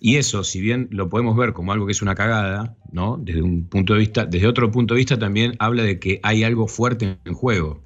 Y 0.00 0.14
eso, 0.14 0.44
si 0.44 0.60
bien 0.60 0.86
lo 0.92 1.08
podemos 1.08 1.36
ver 1.36 1.52
como 1.52 1.72
algo 1.72 1.86
que 1.86 1.92
es 1.92 2.02
una 2.02 2.14
cagada, 2.14 2.76
¿no? 2.92 3.16
Desde 3.16 3.42
un 3.42 3.68
punto 3.68 3.94
de 3.94 3.98
vista, 3.98 4.26
desde 4.26 4.46
otro 4.46 4.70
punto 4.70 4.94
de 4.94 4.98
vista 4.98 5.18
también 5.18 5.54
habla 5.58 5.82
de 5.82 5.98
que 5.98 6.20
hay 6.22 6.44
algo 6.44 6.68
fuerte 6.68 7.18
en 7.24 7.34
juego. 7.34 7.82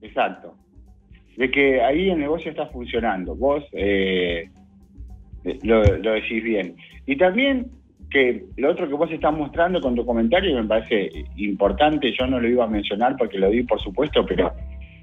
Exacto. 0.00 0.54
De 1.36 1.50
que 1.50 1.82
ahí 1.82 2.10
el 2.10 2.20
negocio 2.20 2.52
está 2.52 2.66
funcionando. 2.66 3.34
Vos 3.34 3.64
eh, 3.72 4.48
lo, 5.64 5.82
lo 5.98 6.12
decís 6.12 6.44
bien. 6.44 6.76
Y 7.06 7.16
también 7.16 7.72
que 8.12 8.44
lo 8.56 8.70
otro 8.70 8.86
que 8.86 8.94
vos 8.94 9.10
estás 9.10 9.32
mostrando 9.34 9.80
con 9.80 9.94
tu 9.94 10.04
comentario 10.04 10.54
me 10.54 10.68
parece 10.68 11.10
importante, 11.36 12.12
yo 12.18 12.26
no 12.26 12.38
lo 12.38 12.48
iba 12.48 12.64
a 12.64 12.68
mencionar 12.68 13.16
porque 13.16 13.38
lo 13.38 13.50
di 13.50 13.62
por 13.62 13.80
supuesto, 13.80 14.24
pero 14.26 14.52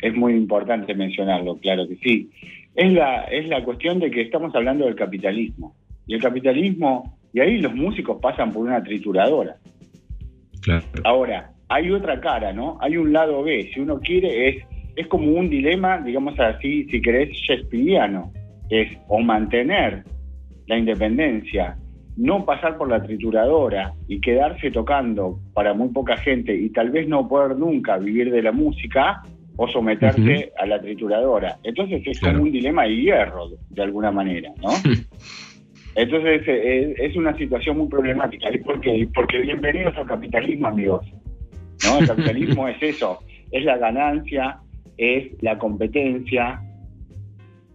es 0.01 0.15
muy 0.15 0.33
importante 0.33 0.93
mencionarlo, 0.93 1.57
claro 1.57 1.87
que 1.87 1.95
sí. 1.95 2.29
Es 2.75 2.93
la, 2.93 3.23
es 3.23 3.47
la 3.47 3.63
cuestión 3.63 3.99
de 3.99 4.11
que 4.11 4.21
estamos 4.21 4.53
hablando 4.55 4.85
del 4.85 4.95
capitalismo. 4.95 5.75
Y 6.07 6.15
el 6.15 6.21
capitalismo, 6.21 7.17
y 7.33 7.39
ahí 7.39 7.59
los 7.59 7.75
músicos 7.75 8.19
pasan 8.21 8.51
por 8.51 8.65
una 8.65 8.81
trituradora. 8.81 9.57
Claro. 10.61 10.85
Ahora, 11.03 11.51
hay 11.67 11.91
otra 11.91 12.19
cara, 12.19 12.53
¿no? 12.53 12.77
Hay 12.81 12.97
un 12.97 13.11
lado 13.11 13.43
B. 13.43 13.69
Si 13.73 13.79
uno 13.79 13.99
quiere, 13.99 14.49
es, 14.49 14.65
es 14.95 15.07
como 15.07 15.31
un 15.31 15.49
dilema, 15.49 15.99
digamos 15.99 16.39
así, 16.39 16.85
si 16.85 17.01
querés, 17.01 17.29
shakespeariano. 17.31 18.31
Es 18.69 18.97
o 19.07 19.19
mantener 19.19 20.03
la 20.67 20.77
independencia, 20.77 21.77
no 22.19 22.43
pasar 22.43 22.77
por 22.77 22.89
la 22.89 23.01
trituradora 23.01 23.93
y 24.09 24.19
quedarse 24.19 24.71
tocando 24.71 25.39
para 25.53 25.73
muy 25.73 25.87
poca 25.87 26.17
gente 26.17 26.53
y 26.53 26.69
tal 26.69 26.89
vez 26.89 27.07
no 27.07 27.29
poder 27.29 27.55
nunca 27.57 27.97
vivir 27.97 28.29
de 28.29 28.41
la 28.41 28.51
música 28.51 29.21
o 29.55 29.69
someterse 29.69 30.51
a 30.57 30.65
la 30.65 30.81
trituradora. 30.81 31.57
Entonces 31.63 32.01
es 32.05 32.19
Claro. 32.19 32.39
como 32.39 32.47
un 32.47 32.51
dilema 32.51 32.83
de 32.83 32.95
hierro, 32.97 33.51
de 33.69 33.81
alguna 33.81 34.11
manera, 34.11 34.51
¿no? 34.61 34.69
Entonces 35.95 36.41
eh, 36.45 36.93
es 36.97 37.15
una 37.15 37.37
situación 37.37 37.77
muy 37.77 37.87
problemática. 37.87 38.53
¿Y 38.53 38.57
por 38.57 38.81
qué? 38.81 39.07
Porque 39.15 39.39
bienvenidos 39.39 39.95
al 39.95 40.05
capitalismo, 40.05 40.67
amigos. 40.67 41.05
¿No? 41.85 41.99
El 41.99 42.07
capitalismo 42.07 42.67
es 42.67 42.83
eso, 42.83 43.19
es 43.49 43.63
la 43.63 43.77
ganancia, 43.77 44.59
es 44.97 45.41
la 45.41 45.57
competencia, 45.57 46.61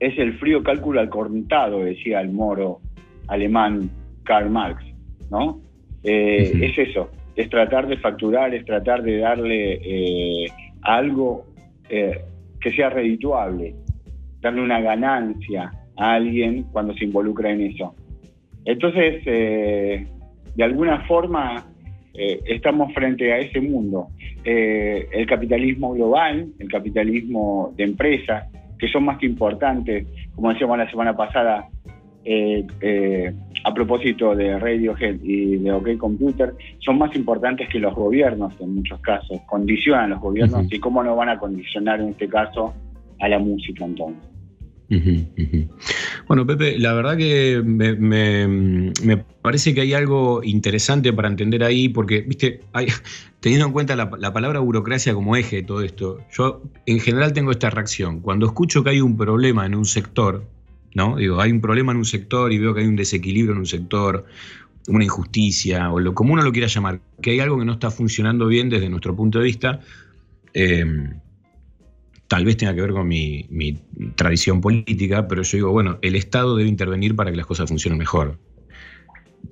es 0.01 0.19
el 0.19 0.35
frío 0.39 0.63
cálculo 0.63 1.01
al 1.01 1.09
cortado, 1.09 1.79
decía 1.79 2.21
el 2.21 2.31
moro 2.31 2.81
alemán 3.27 3.91
Karl 4.25 4.51
Marx, 4.51 4.85
¿no? 5.31 5.61
Eh. 6.03 6.53
Es 6.61 6.79
eso, 6.79 7.11
es 7.37 7.49
tratar 7.49 7.87
de 7.87 7.97
facturar, 7.97 8.55
es 8.55 8.65
tratar 8.65 9.03
de 9.03 9.19
darle 9.19 9.81
eh, 9.83 10.47
algo 10.83 11.47
eh, 11.89 12.21
que 12.61 12.73
sea 12.73 12.91
redituable, 12.91 13.75
darle 14.41 14.61
una 14.61 14.81
ganancia 14.81 15.71
a 15.97 16.15
alguien 16.15 16.65
cuando 16.73 16.95
se 16.95 17.05
involucra 17.05 17.51
en 17.51 17.63
eso. 17.63 17.95
Entonces, 18.65 19.25
de 19.25 20.65
alguna 20.65 21.05
forma, 21.07 21.67
estamos 22.15 22.93
frente 22.95 23.31
a 23.31 23.39
ese 23.39 23.61
mundo. 23.61 24.09
El 24.43 25.27
capitalismo 25.27 25.93
global, 25.93 26.49
el 26.59 26.69
capitalismo 26.69 27.75
de 27.77 27.85
empresas, 27.85 28.49
que 28.79 28.89
son 28.89 29.05
más 29.05 29.23
importantes, 29.23 30.07
como 30.35 30.51
decíamos 30.51 30.79
la 30.79 30.91
semana 30.91 31.15
pasada, 31.15 31.69
eh, 32.25 32.67
eh, 32.81 33.35
a 33.65 33.73
propósito 33.75 34.35
de 34.37 34.59
Radiohead 34.59 35.17
y 35.23 35.57
de 35.57 35.73
OK 35.73 35.97
Computer, 35.99 36.55
son 36.81 36.99
más 36.99 37.15
importantes 37.17 37.69
que 37.71 37.79
los 37.79 37.95
gobiernos 37.95 38.53
en 38.61 38.75
muchos 38.77 39.01
casos, 39.01 39.41
condicionan 39.47 40.05
a 40.05 40.09
los 40.09 40.21
gobiernos 40.21 40.67
y 40.77 40.79
cómo 40.79 41.03
no 41.03 41.17
van 41.17 41.31
a 41.31 41.39
condicionar 41.39 42.01
en 42.01 42.11
este 42.11 42.29
caso 42.29 42.75
a 43.21 43.29
la 43.29 43.39
música 43.39 43.85
entonces. 43.85 44.23
Bueno, 46.29 46.47
Pepe, 46.47 46.79
la 46.79 46.93
verdad 46.93 47.17
que 47.17 47.63
me, 47.65 47.95
me- 47.95 48.93
me 49.03 49.17
parece 49.17 49.75
que 49.75 49.81
hay 49.81 49.95
algo 49.95 50.43
interesante 50.45 51.13
para 51.13 51.29
entender 51.29 51.65
ahí, 51.65 51.89
porque, 51.89 52.21
viste, 52.21 52.61
hay- 52.73 52.89
teniendo 53.41 53.67
en 53.67 53.73
cuenta 53.73 53.97
la, 53.97 54.11
la 54.19 54.33
palabra 54.33 54.61
burocracia 54.61 55.15
como 55.15 55.37
eje 55.37 55.57
de 55.57 55.63
todo 55.63 55.83
esto, 55.83 56.19
yo 56.31 56.63
en 56.87 57.01
general 57.01 57.33
tengo 57.33 57.51
esta 57.51 57.71
reacción. 57.71 58.21
Cuando 58.21 58.47
escucho 58.47 58.85
que 58.85 58.91
hay 58.91 59.01
un 59.01 59.17
problema 59.17 59.65
en 59.67 59.75
un 59.75 59.85
sector, 59.87 60.45
¿no? 60.95 61.17
Digo, 61.17 61.41
hay 61.41 61.51
un 61.51 61.61
problema 61.61 61.93
en 61.93 61.99
un 61.99 62.05
sector 62.05 62.53
y 62.53 62.59
veo 62.59 62.73
que 62.75 62.81
hay 62.81 62.87
un 62.87 62.97
desequilibrio 62.97 63.53
en 63.53 63.59
un 63.59 63.67
sector, 63.67 64.25
una 64.89 65.05
injusticia, 65.05 65.93
o 65.93 66.01
lo, 66.01 66.15
como 66.15 66.33
uno 66.33 66.43
lo 66.43 66.53
quiera 66.53 66.69
llamar, 66.69 67.01
que 67.21 67.33
hay 67.33 67.41
algo 67.41 67.59
que 67.59 67.65
no 67.65 67.73
está 67.73 67.91
funcionando 67.91 68.47
bien 68.47 68.71
desde 68.71 68.89
nuestro 68.89 69.15
punto 69.15 69.39
de 69.39 69.45
vista. 69.45 69.81
eh, 70.55 70.85
tal 72.29 72.45
vez 72.45 72.57
tenga 72.57 72.75
que 72.75 72.81
ver 72.81 72.93
con 72.93 73.07
mi, 73.07 73.47
tradición 74.17 74.61
política, 74.61 75.29
pero 75.29 75.43
yo 75.43 75.57
digo, 75.57 75.73
bueno, 75.73 75.99
el 76.03 76.17
Estado 76.17 76.57
debe 76.57 76.69
intervenir 76.69 77.15
para 77.15 77.31
que 77.31 77.37
las 77.37 77.47
cosas 77.47 77.69
funcionen 77.69 77.99
mejor. 77.99 78.39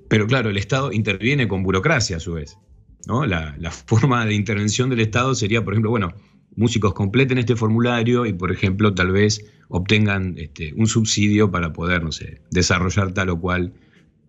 Pero 0.09 0.27
claro, 0.27 0.49
el 0.49 0.57
Estado 0.57 0.91
interviene 0.91 1.47
con 1.47 1.63
burocracia 1.63 2.17
a 2.17 2.19
su 2.19 2.33
vez. 2.33 2.57
¿no? 3.05 3.25
La 3.25 3.71
forma 3.71 4.25
de 4.25 4.33
intervención 4.33 4.89
del 4.89 5.01
Estado 5.01 5.35
sería, 5.35 5.63
por 5.63 5.73
ejemplo, 5.73 5.91
bueno, 5.91 6.13
músicos 6.55 6.93
completen 6.93 7.37
este 7.37 7.55
formulario 7.55 8.25
y, 8.25 8.33
por 8.33 8.51
ejemplo, 8.51 8.93
tal 8.93 9.11
vez 9.11 9.43
obtengan 9.69 10.35
este, 10.37 10.73
un 10.75 10.87
subsidio 10.87 11.51
para 11.51 11.73
poder, 11.73 12.03
no 12.03 12.11
sé, 12.11 12.41
desarrollar 12.51 13.13
tal 13.13 13.29
o 13.29 13.39
cual 13.39 13.73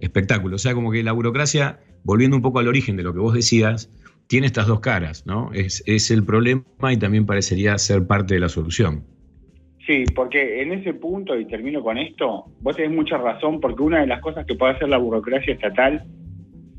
espectáculo. 0.01 0.57
O 0.57 0.59
sea, 0.59 0.75
como 0.75 0.91
que 0.91 1.03
la 1.03 1.12
burocracia, 1.12 1.81
volviendo 2.03 2.37
un 2.37 2.43
poco 2.43 2.59
al 2.59 2.68
origen 2.68 2.97
de 2.97 3.03
lo 3.03 3.12
que 3.12 3.20
vos 3.20 3.35
decías, 3.35 3.91
tiene 4.27 4.47
estas 4.47 4.66
dos 4.66 4.81
caras, 4.81 5.27
¿no? 5.27 5.51
Es, 5.53 6.11
el 6.11 6.25
problema 6.25 6.64
y 6.91 6.97
también 6.97 7.27
parecería 7.27 7.77
ser 7.79 8.07
parte 8.07 8.35
de 8.35 8.41
la 8.41 8.49
solución. 8.49 9.05
Sí, 9.87 10.05
porque 10.14 10.62
en 10.62 10.72
ese 10.72 10.95
punto, 10.95 11.39
y 11.39 11.45
termino 11.45 11.83
con 11.83 11.99
esto, 11.99 12.47
vos 12.61 12.75
tenés 12.75 12.93
mucha 12.93 13.18
razón, 13.18 13.61
porque 13.61 13.83
una 13.83 14.01
de 14.01 14.07
las 14.07 14.20
cosas 14.20 14.47
que 14.47 14.55
puede 14.55 14.72
hacer 14.72 14.89
la 14.89 14.97
burocracia 14.97 15.53
estatal 15.53 16.07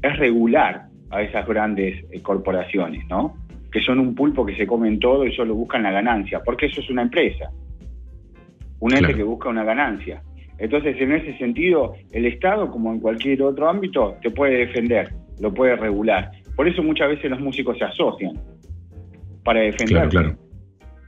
es 0.02 0.18
regular 0.18 0.88
a 1.12 1.22
esas 1.22 1.48
grandes 1.48 2.04
eh, 2.12 2.22
corporaciones, 2.22 3.08
¿no? 3.08 3.38
Que 3.76 3.82
son 3.82 4.00
un 4.00 4.16
pulpo 4.16 4.46
que 4.46 4.56
se 4.56 4.66
comen 4.66 5.00
todo 5.00 5.26
y 5.26 5.36
solo 5.36 5.54
buscan 5.54 5.84
la 5.84 5.92
ganancia, 5.92 6.40
porque 6.46 6.68
eso 6.68 6.80
es 6.80 6.90
una 6.90 7.02
empresa, 7.02 7.52
un 8.80 8.92
ente 8.94 9.08
Claro. 9.08 9.18
que 9.18 9.24
busca 9.24 9.50
una 9.50 9.66
ganancia. 9.66 10.22
Entonces, 10.58 10.96
en 11.02 11.12
ese 11.12 11.38
sentido, 11.38 11.94
el 12.14 12.26
Estado, 12.26 12.72
como 12.72 12.94
en 12.94 13.02
cualquier 13.02 13.42
otro 13.44 13.68
ámbito, 13.68 14.16
te 14.22 14.30
puede 14.30 14.60
defender, 14.66 15.10
lo 15.42 15.54
puede 15.54 15.76
regular. 15.76 16.32
Por 16.56 16.70
eso 16.70 16.82
muchas 16.84 17.10
veces 17.10 17.30
los 17.30 17.42
músicos 17.42 17.78
se 17.78 17.84
asocian 17.84 18.40
para 19.44 19.60
defender. 19.60 20.08
Claro, 20.08 20.10
claro. 20.10 20.38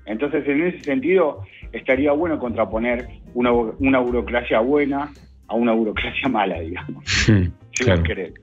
Entonces, 0.06 0.46
en 0.46 0.64
ese 0.66 0.80
sentido, 0.82 1.44
estaría 1.72 2.12
bueno 2.12 2.38
contraponer 2.38 3.08
una, 3.34 3.54
una 3.54 4.00
burocracia 4.00 4.60
buena 4.60 5.10
a 5.48 5.56
una 5.56 5.72
burocracia 5.72 6.28
mala, 6.28 6.60
digamos. 6.60 7.06
Hmm, 7.30 7.48
Si 7.72 7.84
claro, 7.86 8.04
querés. 8.04 8.34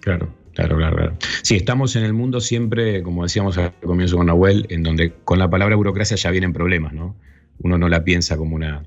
claro, 0.00 0.28
claro, 0.54 0.76
claro, 0.76 0.96
claro. 0.96 1.16
Sí, 1.42 1.56
estamos 1.56 1.96
en 1.96 2.04
el 2.04 2.12
mundo 2.12 2.40
siempre, 2.40 3.02
como 3.02 3.22
decíamos 3.22 3.58
al 3.58 3.72
comienzo 3.80 4.16
con 4.16 4.26
Nahuel, 4.26 4.66
en 4.70 4.82
donde 4.82 5.12
con 5.24 5.38
la 5.38 5.48
palabra 5.48 5.76
burocracia 5.76 6.16
ya 6.16 6.30
vienen 6.30 6.52
problemas, 6.52 6.92
¿no? 6.92 7.16
Uno 7.58 7.78
no 7.78 7.88
la 7.88 8.04
piensa 8.04 8.36
como 8.36 8.56
una, 8.56 8.84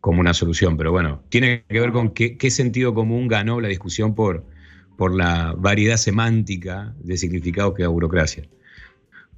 como 0.00 0.20
una 0.20 0.34
solución, 0.34 0.76
pero 0.76 0.92
bueno, 0.92 1.22
tiene 1.28 1.64
que 1.68 1.80
ver 1.80 1.92
con 1.92 2.10
qué, 2.10 2.50
sentido 2.50 2.94
común 2.94 3.28
ganó 3.28 3.60
la 3.60 3.68
discusión 3.68 4.14
por, 4.14 4.44
por 4.96 5.14
la 5.14 5.54
variedad 5.56 5.96
semántica 5.96 6.94
de 7.00 7.16
significados 7.16 7.74
que 7.74 7.82
da 7.82 7.88
burocracia. 7.88 8.44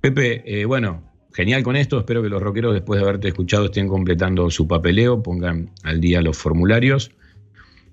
Pepe, 0.00 0.42
eh, 0.44 0.64
bueno, 0.64 1.02
genial 1.32 1.62
con 1.62 1.76
esto. 1.76 1.98
Espero 1.98 2.22
que 2.22 2.28
los 2.28 2.42
rockeros, 2.42 2.74
después 2.74 3.00
de 3.00 3.06
haberte 3.06 3.28
escuchado, 3.28 3.66
estén 3.66 3.88
completando 3.88 4.50
su 4.50 4.68
papeleo, 4.68 5.22
pongan 5.22 5.70
al 5.82 6.00
día 6.00 6.20
los 6.20 6.36
formularios. 6.36 7.12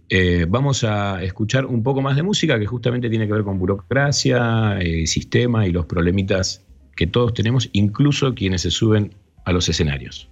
Eh, 0.09 0.45
vamos 0.47 0.83
a 0.83 1.23
escuchar 1.23 1.65
un 1.65 1.81
poco 1.81 2.01
más 2.01 2.15
de 2.15 2.23
música 2.23 2.59
que 2.59 2.65
justamente 2.65 3.09
tiene 3.09 3.25
que 3.25 3.33
ver 3.33 3.43
con 3.43 3.57
burocracia, 3.57 4.77
eh, 4.79 5.07
sistema 5.07 5.65
y 5.65 5.71
los 5.71 5.85
problemitas 5.85 6.63
que 6.95 7.07
todos 7.07 7.33
tenemos, 7.33 7.69
incluso 7.73 8.33
quienes 8.35 8.61
se 8.61 8.71
suben 8.71 9.13
a 9.45 9.51
los 9.51 9.67
escenarios. 9.67 10.29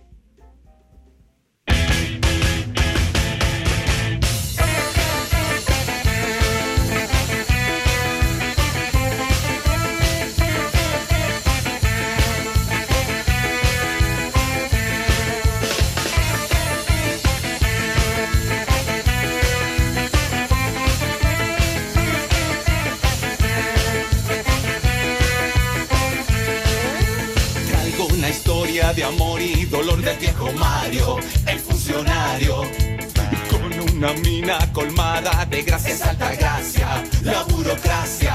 De 35.54 35.62
gracias 35.62 36.02
alta 36.02 36.34
gracia, 36.34 37.04
la 37.22 37.44
burocracia. 37.44 38.34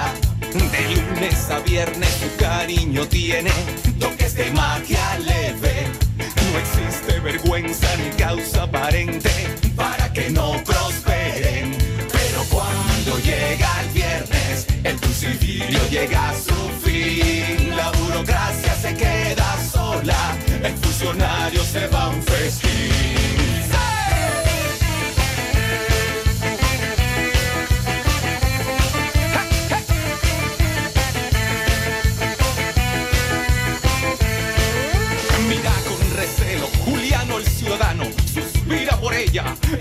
De 0.52 0.94
lunes 0.94 1.50
a 1.50 1.58
viernes 1.58 2.10
su 2.10 2.36
cariño 2.36 3.08
tiene 3.08 3.50
toques 3.98 4.34
de 4.34 4.52
magia 4.52 5.18
leve. 5.18 5.74
No 6.16 6.58
existe 6.58 7.18
vergüenza 7.18 7.88
ni 7.96 8.10
causa 8.10 8.62
aparente 8.62 9.30
para 9.74 10.12
que 10.12 10.30
no 10.30 10.62
prosperen. 10.64 11.76
Pero 12.12 12.44
cuando 12.50 13.18
llega 13.18 13.68
el 13.80 13.88
viernes, 13.88 14.66
el 14.84 14.96
idilio 15.34 15.80
llega 15.90 16.30
a 16.30 16.34
su 16.34 16.58
fin. 16.84 17.76
La 17.76 17.90
burocracia 17.90 18.74
se 18.76 18.94
queda 18.94 19.56
sola, 19.72 20.36
el 20.62 20.72
funcionario 20.76 21.64
se 21.64 21.88
va 21.88 22.02
a 22.02 22.08
un 22.10 22.22
festín. 22.22 22.67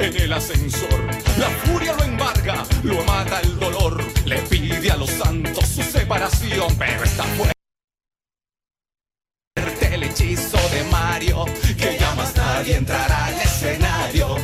En 0.07 0.21
el 0.21 0.33
ascensor. 0.33 0.99
La 1.37 1.49
furia 1.65 1.93
lo 1.93 2.03
embarga, 2.03 2.63
lo 2.83 3.03
mata 3.03 3.41
el 3.41 3.59
dolor. 3.59 4.03
Le 4.25 4.37
pide 4.43 4.91
a 4.91 4.97
los 4.97 5.09
santos 5.09 5.65
su 5.67 5.83
separación, 5.83 6.73
pero 6.77 7.03
está 7.03 7.23
fuerte 7.23 7.53
el 9.91 10.03
hechizo 10.03 10.57
de 10.69 10.83
Mario, 10.91 11.45
que 11.77 11.97
ya 11.99 12.13
más 12.15 12.35
nadie 12.35 12.75
entrará 12.77 13.25
al 13.25 13.35
escenario. 13.35 14.37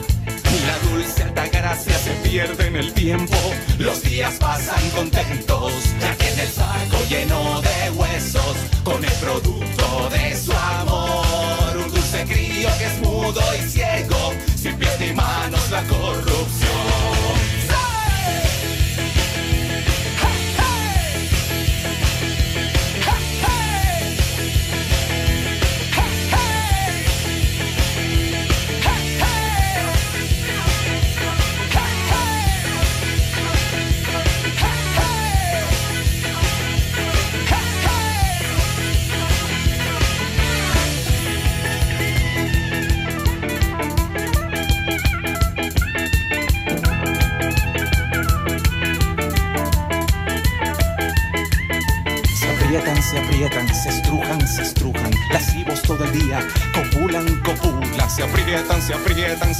La 0.68 0.78
dulce 0.90 1.24
altagracia 1.24 1.98
se 1.98 2.12
pierde 2.28 2.68
en 2.68 2.76
el 2.76 2.94
tiempo, 2.94 3.38
los 3.78 4.02
días 4.04 4.36
pasan 4.40 4.90
contentos, 4.92 5.74
ya 6.00 6.16
que 6.18 6.30
en 6.30 6.40
el 6.40 6.48
saco 6.48 6.98
lleno 7.10 7.62
de 7.62 7.73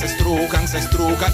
se 0.04 0.16
estrujan, 0.16 0.68
se 0.68 0.78
estrujan. 0.80 1.34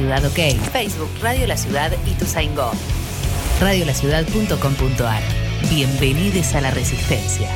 Ciudad 0.00 0.24
OK. 0.24 0.58
Facebook, 0.72 1.10
Radio 1.20 1.46
La 1.46 1.58
Ciudad 1.58 1.92
y 2.06 2.14
Tusaingó. 2.14 2.70
Radiolaciudad.com.ar. 3.60 5.22
Bienvenidos 5.68 6.54
a 6.54 6.62
la 6.62 6.70
Resistencia. 6.70 7.50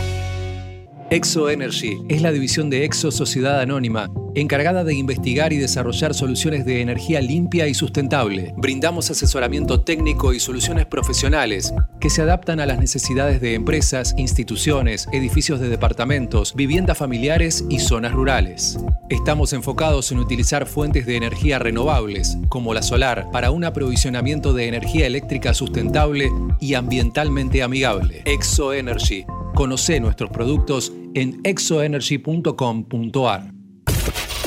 Exo 1.09 1.49
Energy 1.49 1.97
es 2.11 2.21
la 2.21 2.33
división 2.33 2.69
de 2.69 2.85
Exo 2.85 3.11
Sociedad 3.11 3.63
Anónima, 3.63 4.11
encargada 4.35 4.85
de 4.85 4.95
investigar 4.95 5.53
y 5.53 5.59
desarrollar 5.59 6.15
soluciones 6.15 6.65
de 6.65 6.81
energía 6.81 7.21
limpia 7.21 7.69
y 7.69 7.75
sustentable. 7.75 8.55
Brindamos 8.57 9.11
asesoramiento 9.11 9.83
técnico 9.83 10.33
y 10.33 10.41
soluciones 10.41 10.87
profesionales 10.87 11.73
que 12.01 12.11
se 12.11 12.23
adaptan 12.23 12.61
a 12.61 12.67
las 12.67 12.79
necesidades 12.79 13.41
de 13.41 13.55
empresas, 13.55 14.15
instituciones, 14.19 15.09
edificios 15.13 15.61
de 15.61 15.69
departamentos, 15.69 16.55
viviendas 16.55 16.99
familiares 16.99 17.65
y 17.69 17.81
zonas 17.81 18.13
rurales. 18.13 18.79
Estamos 19.09 19.53
enfocados 19.53 20.13
en 20.13 20.19
utilizar 20.19 20.67
fuentes 20.67 21.07
de 21.07 21.17
energía 21.17 21.59
renovables, 21.59 22.37
como 22.49 22.75
la 22.75 22.83
solar, 22.83 23.29
para 23.33 23.51
un 23.51 23.65
aprovisionamiento 23.65 24.53
de 24.53 24.69
energía 24.69 25.07
eléctrica 25.07 25.55
sustentable 25.55 26.31
y 26.61 26.75
ambientalmente 26.75 27.63
amigable. 27.63 28.23
Exo 28.25 28.73
Energy. 28.73 29.25
Conoce 29.55 30.01
nuestros 30.01 30.31
productos 30.31 30.93
en 31.15 31.41
exoenergy.com.ar. 31.45 33.64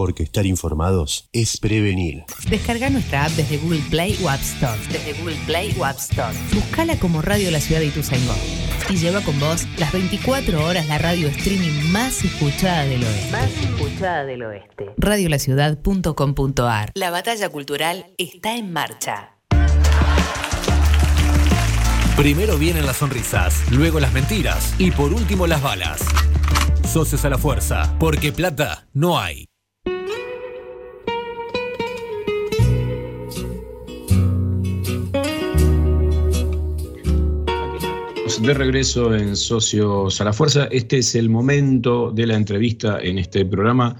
Porque 0.00 0.22
estar 0.22 0.46
informados 0.46 1.28
es 1.30 1.58
prevenir. 1.58 2.24
Descarga 2.48 2.88
nuestra 2.88 3.26
app 3.26 3.32
desde 3.32 3.58
Google 3.58 3.82
Play 3.90 4.18
o 4.24 4.30
App 4.30 4.40
Store. 4.40 4.80
Desde 4.90 5.12
Google 5.20 5.36
Play 5.44 5.76
o 5.78 5.84
App 5.84 5.98
Store. 5.98 6.34
Buscala 6.54 6.98
como 6.98 7.20
Radio 7.20 7.50
La 7.50 7.60
Ciudad 7.60 7.82
de 7.82 7.88
Ituzaingó. 7.88 8.32
Y 8.88 8.96
lleva 8.96 9.20
con 9.20 9.38
vos 9.38 9.66
las 9.76 9.92
24 9.92 10.64
horas 10.64 10.88
la 10.88 10.96
radio 10.96 11.28
streaming 11.28 11.92
más 11.92 12.24
escuchada 12.24 12.84
del 12.84 13.04
oeste. 13.04 13.30
Más 13.30 13.50
escuchada 13.50 14.24
del 14.24 14.42
oeste. 14.42 14.86
Radiolaciudad.com.ar 14.96 16.92
La 16.94 17.10
batalla 17.10 17.50
cultural 17.50 18.06
está 18.16 18.56
en 18.56 18.72
marcha. 18.72 19.36
Primero 22.16 22.56
vienen 22.56 22.86
las 22.86 22.96
sonrisas, 22.96 23.70
luego 23.70 24.00
las 24.00 24.14
mentiras 24.14 24.74
y 24.78 24.92
por 24.92 25.12
último 25.12 25.46
las 25.46 25.60
balas. 25.60 26.00
Socios 26.90 27.22
a 27.26 27.28
la 27.28 27.36
fuerza, 27.36 27.94
porque 28.00 28.32
plata 28.32 28.88
no 28.94 29.18
hay. 29.18 29.49
De 38.38 38.54
regreso 38.54 39.14
en 39.14 39.34
Socios 39.34 40.20
a 40.20 40.24
la 40.24 40.32
Fuerza, 40.32 40.68
este 40.70 40.98
es 40.98 41.14
el 41.16 41.28
momento 41.28 42.12
de 42.12 42.26
la 42.26 42.36
entrevista 42.36 43.00
en 43.00 43.18
este 43.18 43.44
programa. 43.44 43.96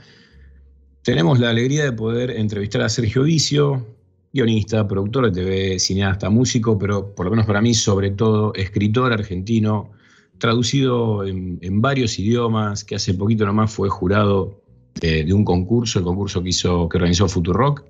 Tenemos 1.02 1.40
la 1.40 1.50
alegría 1.50 1.84
de 1.84 1.92
poder 1.92 2.30
entrevistar 2.30 2.82
a 2.82 2.88
Sergio 2.88 3.24
Vicio, 3.24 3.84
guionista, 4.32 4.86
productor 4.86 5.30
de 5.30 5.42
TV, 5.42 5.78
cineasta, 5.80 6.30
músico, 6.30 6.78
pero 6.78 7.12
por 7.12 7.26
lo 7.26 7.30
menos 7.32 7.44
para 7.44 7.60
mí, 7.60 7.74
sobre 7.74 8.12
todo, 8.12 8.54
escritor 8.54 9.12
argentino, 9.12 9.90
traducido 10.38 11.26
en, 11.26 11.80
varios 11.82 12.18
idiomas, 12.18 12.84
que 12.84 12.94
hace 12.94 13.14
poquito 13.14 13.44
nomás 13.44 13.74
fue 13.74 13.88
jurado 13.88 14.62
de, 15.00 15.24
de 15.24 15.34
un 15.34 15.44
concurso, 15.44 15.98
el 15.98 16.04
concurso 16.04 16.42
que, 16.42 16.50
hizo, 16.50 16.88
que 16.88 16.98
organizó 16.98 17.28
Futurock. 17.28 17.84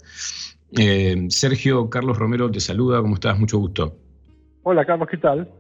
Eh, 0.79 1.27
Sergio, 1.29 1.91
Carlos 1.91 2.17
Romero 2.17 2.51
te 2.51 2.61
saluda, 2.61 3.03
¿cómo 3.03 3.15
estás? 3.15 3.39
Mucho 3.39 3.59
gusto. 3.59 3.95
Hola 4.63 4.85
Carlos, 4.85 5.09
¿qué 5.11 5.19
tal? 5.19 5.60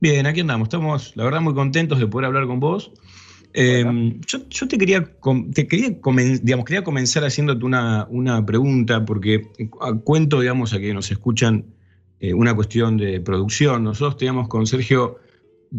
Bien, 0.00 0.26
aquí 0.26 0.40
andamos. 0.40 0.66
Estamos, 0.66 1.12
la 1.16 1.24
verdad, 1.24 1.40
muy 1.40 1.54
contentos 1.54 1.98
de 1.98 2.06
poder 2.06 2.26
hablar 2.26 2.46
con 2.46 2.60
vos. 2.60 2.92
Eh, 3.54 3.84
yo, 4.26 4.46
yo 4.50 4.68
te 4.68 4.76
quería, 4.76 5.10
te 5.54 5.66
quería, 5.66 5.98
comen- 6.00 6.40
digamos, 6.42 6.66
quería 6.66 6.84
comenzar 6.84 7.24
haciéndote 7.24 7.64
una, 7.64 8.06
una 8.10 8.44
pregunta, 8.44 9.04
porque 9.04 9.42
cu- 9.70 10.00
cuento, 10.04 10.40
digamos, 10.40 10.74
a 10.74 10.78
que 10.78 10.92
nos 10.92 11.10
escuchan 11.10 11.64
eh, 12.20 12.34
una 12.34 12.54
cuestión 12.54 12.98
de 12.98 13.20
producción. 13.20 13.84
Nosotros 13.84 14.18
teníamos 14.18 14.48
con 14.48 14.66
Sergio, 14.66 15.18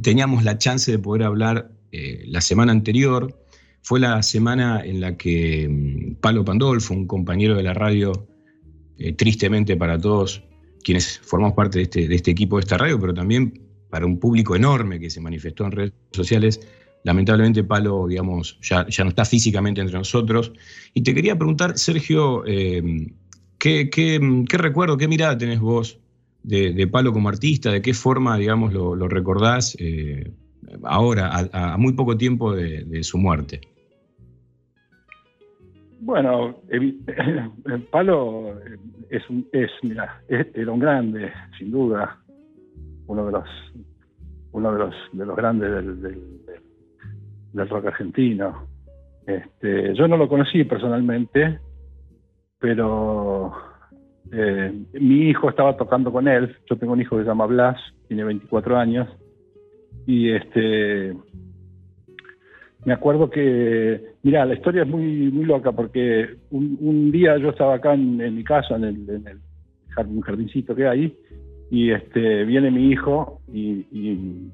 teníamos 0.02 0.44
la 0.44 0.58
chance 0.58 0.92
de 0.92 0.98
poder 0.98 1.24
hablar 1.24 1.72
eh, 1.92 2.24
la 2.28 2.42
semana 2.42 2.72
anterior. 2.72 3.40
Fue 3.84 4.00
la 4.00 4.24
semana 4.24 4.82
en 4.84 5.00
la 5.00 5.16
que 5.16 5.68
mm, 5.70 6.16
Palo 6.16 6.44
Pandolfo, 6.44 6.96
un 6.96 7.06
compañero 7.06 7.56
de 7.56 7.64
la 7.64 7.76
radio, 7.76 8.28
eh, 8.98 9.14
tristemente 9.14 9.78
para 9.78 10.00
todos 10.00 10.44
quienes 10.84 11.20
formamos 11.20 11.56
parte 11.56 11.78
de 11.80 11.84
este, 11.84 12.08
de 12.08 12.16
este 12.16 12.32
equipo 12.32 12.58
de 12.58 12.62
esta 12.62 12.78
radio, 12.78 13.00
pero 13.00 13.14
también 13.14 13.67
para 13.90 14.06
un 14.06 14.20
público 14.20 14.56
enorme 14.56 15.00
que 15.00 15.10
se 15.10 15.22
manifestó 15.22 15.66
en 15.66 15.72
redes 15.72 15.94
sociales. 16.12 16.60
Lamentablemente, 17.04 17.64
Palo, 17.64 18.08
digamos, 18.08 18.60
ya, 18.62 18.86
ya 18.88 19.04
no 19.04 19.10
está 19.12 19.24
físicamente 19.24 19.80
entre 19.82 19.98
nosotros. 19.98 20.52
Y 20.94 21.02
te 21.04 21.14
quería 21.14 21.38
preguntar, 21.38 21.78
Sergio, 21.78 22.44
eh, 22.46 22.84
¿qué, 23.58 23.90
qué, 23.90 24.20
recuerdo, 24.58 24.98
qué 24.98 25.08
mirada 25.08 25.38
tenés 25.38 25.60
vos 25.60 26.00
de, 26.44 26.74
de 26.74 26.88
Palo 26.88 27.14
como 27.14 27.30
artista? 27.30 27.72
¿De 27.72 27.82
qué 27.82 27.94
forma, 27.94 28.38
digamos, 28.38 28.74
lo, 28.74 28.96
lo 28.96 29.08
recordás 29.08 29.78
eh, 29.80 30.32
ahora, 30.84 31.32
a, 31.54 31.78
muy 31.78 31.94
poco 31.94 32.18
tiempo 32.18 32.54
de, 32.54 33.04
su 33.04 33.18
muerte? 33.18 33.62
Bueno, 36.00 36.62
el 36.70 37.00
Palo 37.90 38.60
eh, 38.60 38.78
es, 39.10 39.30
un- 39.30 39.48
es- 39.52 39.72
era 40.54 40.72
un 40.72 40.80
grande, 40.80 41.32
sin 41.58 41.72
duda, 41.72 42.22
uno 43.08 43.26
de 43.26 43.32
los 43.32 43.46
uno 44.52 44.72
de 44.74 44.80
los, 44.80 44.96
de 45.14 45.26
los 45.26 45.36
grandes 45.36 45.72
del, 45.72 46.02
del, 47.54 47.70
rock 47.70 47.88
argentino. 47.88 48.68
Este, 49.26 49.94
yo 49.94 50.08
no 50.08 50.18
lo 50.18 50.28
conocí 50.28 50.64
personalmente, 50.64 51.60
pero 52.60 53.52
eh, 54.32 54.74
mi 54.94 55.30
hijo 55.30 55.50
estaba 55.50 55.76
tocando 55.78 56.12
con 56.12 56.28
él. 56.28 56.56
Yo 56.70 56.78
tengo 56.78 56.94
un 56.94 57.02
hijo 57.02 57.18
que 57.18 57.24
se 57.24 57.28
llama 57.28 57.46
Blas, 57.46 57.78
tiene 58.08 58.24
24 58.24 58.78
años, 58.78 59.08
y 60.06 60.32
este 60.32 61.16
me 62.86 62.94
acuerdo 62.94 63.30
que, 63.30 64.14
mira, 64.24 64.46
la 64.46 64.54
historia 64.54 64.84
es 64.84 64.88
muy 64.88 65.30
muy 65.30 65.46
loca 65.46 65.72
porque 65.72 66.38
un, 66.52 67.12
día 67.12 67.38
yo 67.38 67.50
estaba 67.50 67.76
acá 67.76 67.94
en, 67.94 68.18
mi 68.34 68.44
casa, 68.44 68.76
en 68.76 68.86
el, 68.86 69.10
en 69.10 69.28
el 69.28 70.22
jardincito 70.24 70.74
que 70.74 70.88
hay, 70.88 71.18
y 71.70 71.92
este 71.92 72.46
viene 72.46 72.72
mi 72.72 72.90
hijo 72.92 73.42
y, 73.52 73.86
y 73.92 74.50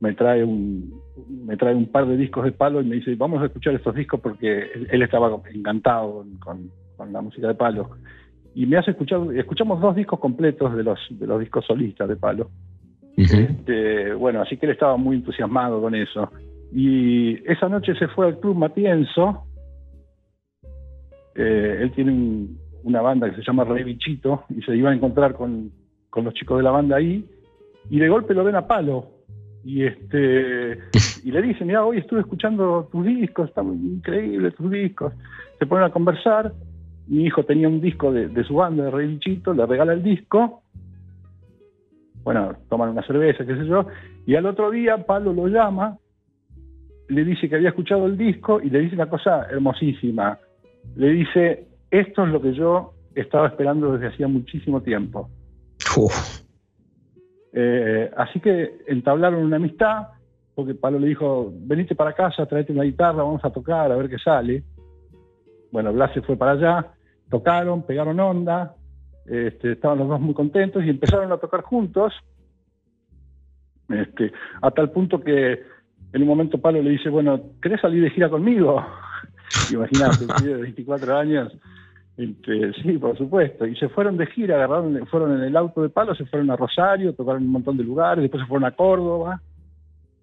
me 0.00 0.14
trae 0.14 0.42
un 0.44 1.00
me 1.44 1.56
trae 1.56 1.74
un 1.74 1.86
par 1.86 2.06
de 2.06 2.16
discos 2.16 2.44
de 2.44 2.52
palo 2.52 2.80
y 2.80 2.84
me 2.86 2.96
dice 2.96 3.14
vamos 3.16 3.42
a 3.42 3.46
escuchar 3.46 3.74
estos 3.74 3.94
discos 3.94 4.20
porque 4.20 4.70
él, 4.90 5.02
estaba 5.02 5.40
encantado 5.52 6.24
con, 6.40 6.68
con- 6.96 7.12
la 7.12 7.20
música 7.20 7.48
de 7.48 7.54
palo 7.54 7.90
y 8.54 8.64
me 8.66 8.78
hace 8.78 8.92
escuchar 8.92 9.20
escuchamos 9.34 9.80
dos 9.80 9.94
discos 9.96 10.18
completos 10.18 10.74
de 10.76 10.82
los 10.82 10.98
de 11.10 11.26
los 11.26 11.40
discos 11.40 11.64
solistas 11.66 12.08
de 12.08 12.16
palo 12.16 12.50
este, 13.18 14.12
bueno, 14.12 14.42
así 14.42 14.58
que 14.58 14.66
él 14.66 14.72
estaba 14.72 14.98
muy 14.98 15.16
entusiasmado 15.16 15.80
con 15.80 15.94
eso. 15.94 16.30
Y 16.70 17.32
esa 17.50 17.66
noche 17.66 17.94
se 17.94 18.08
fue 18.08 18.26
al 18.26 18.38
Club 18.38 18.54
Matienzo. 18.56 19.46
Eh, 21.34 21.78
él 21.80 21.92
tiene 21.92 22.12
un- 22.12 22.58
una 22.84 23.00
banda 23.00 23.30
que 23.30 23.36
se 23.36 23.42
llama 23.42 23.64
Rey 23.64 23.84
Bichito 23.84 24.44
y 24.50 24.60
se 24.60 24.76
iba 24.76 24.90
a 24.90 24.94
encontrar 24.94 25.32
con, 25.34 25.70
con 26.16 26.24
los 26.24 26.34
chicos 26.34 26.56
de 26.56 26.64
la 26.64 26.70
banda 26.70 26.96
ahí. 26.96 27.24
Y 27.90 28.00
de 28.00 28.08
golpe 28.08 28.34
lo 28.34 28.42
ven 28.42 28.56
a 28.56 28.66
palo. 28.66 29.10
Y 29.64 29.84
este 29.84 30.78
y 31.24 31.30
le 31.30 31.42
dicen, 31.42 31.66
mira, 31.66 31.84
hoy 31.84 31.98
estuve 31.98 32.20
escuchando 32.20 32.88
tus 32.90 33.04
discos, 33.04 33.50
están 33.50 33.72
increíbles 33.74 34.54
tus 34.54 34.70
discos. 34.70 35.12
Se 35.58 35.66
ponen 35.66 35.84
a 35.84 35.90
conversar. 35.90 36.52
Mi 37.06 37.24
hijo 37.26 37.44
tenía 37.44 37.68
un 37.68 37.80
disco 37.80 38.10
de, 38.10 38.28
de 38.28 38.44
su 38.44 38.54
banda, 38.54 38.84
de 38.84 38.90
Rey 38.90 39.06
Bichito, 39.06 39.54
le 39.54 39.64
regala 39.64 39.92
el 39.92 40.02
disco 40.02 40.62
bueno, 42.26 42.56
toman 42.68 42.88
una 42.88 43.06
cerveza, 43.06 43.46
qué 43.46 43.54
sé 43.54 43.66
yo, 43.66 43.86
y 44.26 44.34
al 44.34 44.46
otro 44.46 44.72
día 44.72 45.06
Pablo 45.06 45.32
lo 45.32 45.46
llama, 45.46 45.96
le 47.06 47.24
dice 47.24 47.48
que 47.48 47.54
había 47.54 47.68
escuchado 47.68 48.06
el 48.06 48.18
disco 48.18 48.60
y 48.60 48.68
le 48.68 48.80
dice 48.80 48.96
una 48.96 49.08
cosa 49.08 49.46
hermosísima. 49.48 50.36
Le 50.96 51.10
dice, 51.10 51.68
esto 51.88 52.26
es 52.26 52.32
lo 52.32 52.42
que 52.42 52.52
yo 52.52 52.94
estaba 53.14 53.46
esperando 53.46 53.92
desde 53.92 54.08
hacía 54.08 54.26
muchísimo 54.26 54.82
tiempo. 54.82 55.30
Eh, 57.52 58.10
así 58.16 58.40
que 58.40 58.78
entablaron 58.86 59.44
una 59.44 59.56
amistad, 59.56 60.08
porque 60.54 60.74
Pablo 60.74 60.98
le 60.98 61.08
dijo, 61.08 61.52
venite 61.52 61.94
para 61.94 62.14
casa, 62.14 62.46
tráete 62.46 62.72
una 62.72 62.84
guitarra, 62.84 63.22
vamos 63.22 63.44
a 63.44 63.50
tocar, 63.50 63.90
a 63.90 63.96
ver 63.96 64.08
qué 64.08 64.18
sale. 64.18 64.62
Bueno, 65.70 65.92
Blas 65.92 66.12
se 66.14 66.22
fue 66.22 66.36
para 66.36 66.52
allá, 66.52 66.92
tocaron, 67.30 67.82
pegaron 67.82 68.20
onda, 68.20 68.74
este, 69.26 69.72
estaban 69.72 69.98
los 69.98 70.08
dos 70.08 70.20
muy 70.20 70.34
contentos 70.34 70.84
y 70.84 70.90
empezaron 70.90 71.32
a 71.32 71.38
tocar 71.38 71.62
juntos, 71.62 72.12
este, 73.88 74.32
a 74.62 74.70
tal 74.70 74.90
punto 74.90 75.20
que 75.20 75.62
en 76.12 76.22
un 76.22 76.28
momento 76.28 76.60
Pablo 76.60 76.82
le 76.82 76.90
dice, 76.90 77.08
bueno, 77.08 77.40
¿querés 77.60 77.80
salir 77.80 78.02
de 78.02 78.10
gira 78.10 78.28
conmigo? 78.28 78.84
Imagínate, 79.72 80.24
un 80.40 80.44
de 80.44 80.54
24 80.54 81.16
años. 81.16 81.52
Este, 82.16 82.72
sí, 82.82 82.98
por 82.98 83.16
supuesto. 83.16 83.66
Y 83.66 83.76
se 83.76 83.88
fueron 83.88 84.16
de 84.16 84.26
gira, 84.26 84.56
agarraron, 84.56 85.06
fueron 85.06 85.36
en 85.36 85.44
el 85.44 85.56
auto 85.56 85.82
de 85.82 85.90
Palo, 85.90 86.14
se 86.14 86.24
fueron 86.26 86.50
a 86.50 86.56
Rosario, 86.56 87.14
tocaron 87.14 87.42
un 87.42 87.52
montón 87.52 87.76
de 87.76 87.84
lugares, 87.84 88.22
después 88.22 88.42
se 88.42 88.48
fueron 88.48 88.66
a 88.66 88.74
Córdoba. 88.74 89.40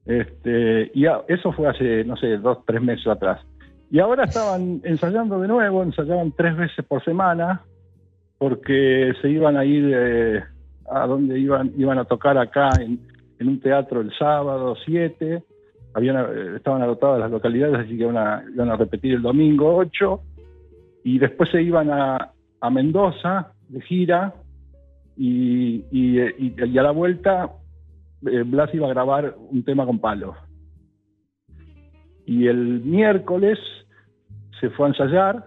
Este, 0.06 0.92
y 0.94 1.06
eso 1.28 1.52
fue 1.54 1.68
hace, 1.68 2.04
no 2.04 2.18
sé, 2.18 2.38
dos, 2.38 2.60
tres 2.66 2.82
meses 2.82 3.08
atrás. 3.08 3.40
Y 3.92 4.00
ahora 4.00 4.24
estaban 4.24 4.82
ensayando 4.84 5.40
de 5.40 5.48
nuevo, 5.48 5.84
ensayaban 5.84 6.32
tres 6.32 6.58
veces 6.58 6.84
por 6.86 7.04
semana, 7.04 7.62
porque 8.40 9.14
se 9.22 9.30
iban 9.30 9.56
a 9.56 9.64
ir 9.64 9.92
eh, 9.96 10.44
a 10.90 11.06
donde 11.06 11.40
iban, 11.40 11.72
iban 11.78 12.00
a 12.00 12.06
tocar 12.06 12.38
acá 12.38 12.70
en, 12.80 13.00
un 13.40 13.60
teatro 13.60 14.02
el 14.02 14.12
sábado 14.18 14.76
7. 14.86 15.44
Habían, 15.94 16.16
eh, 16.16 16.56
estaban 16.56 16.82
agotadas 16.82 17.20
las 17.20 17.30
localidades, 17.30 17.76
así 17.76 17.90
que 17.90 18.04
iban 18.04 18.18
a, 18.18 18.44
iban 18.52 18.72
a 18.72 18.78
repetir 18.78 19.14
el 19.16 19.22
domingo 19.22 19.76
8. 19.76 20.22
Y 21.04 21.20
después 21.20 21.50
se 21.52 21.62
iban 21.62 21.90
a, 21.92 22.32
a 22.62 22.70
Mendoza 22.70 23.54
de 23.70 23.82
gira. 23.82 24.34
Y, 25.16 25.86
y, 25.92 26.20
y- 26.20 26.78
a 26.78 26.84
la 26.84 26.92
vuelta, 26.92 27.52
eh, 28.26 28.44
Blas 28.44 28.74
iba 28.74 28.88
a 28.88 28.94
grabar 28.94 29.36
un 29.38 29.64
tema 29.64 29.86
con 29.86 30.00
palo. 30.00 30.36
Y 32.26 32.48
el 32.48 32.82
miércoles 32.82 33.60
se 34.60 34.70
fue 34.70 34.86
a 34.86 34.90
ensayar, 34.90 35.46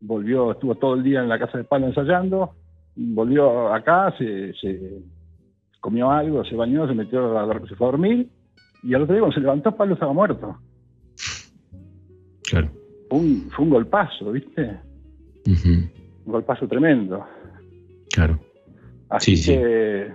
volvió, 0.00 0.52
estuvo 0.52 0.74
todo 0.74 0.94
el 0.94 1.02
día 1.02 1.20
en 1.20 1.28
la 1.28 1.38
casa 1.38 1.58
de 1.58 1.64
Palo 1.64 1.86
ensayando, 1.86 2.54
volvió 2.96 3.72
acá, 3.72 4.14
se, 4.16 4.54
se 4.54 5.02
comió 5.80 6.10
algo, 6.10 6.44
se 6.44 6.56
bañó, 6.56 6.86
se 6.88 6.94
metió 6.94 7.38
a 7.38 7.60
se 7.68 7.76
fue 7.76 7.86
a 7.86 7.90
dormir, 7.90 8.28
y 8.82 8.94
al 8.94 9.02
otro 9.02 9.14
día 9.14 9.20
cuando 9.20 9.34
se 9.34 9.40
levantó 9.40 9.76
Palo 9.76 9.94
estaba 9.94 10.12
muerto. 10.12 10.56
Claro. 12.44 12.70
Fue 13.08 13.18
un, 13.18 13.50
fue 13.50 13.64
un 13.64 13.70
golpazo, 13.70 14.32
¿viste? 14.32 14.78
Un 16.26 16.32
golpazo 16.32 16.66
tremendo. 16.66 17.24
Claro. 18.10 18.38
Así 19.08 19.36
Sí, 19.36 19.42
sí. 19.42 19.52
que, 19.52 20.12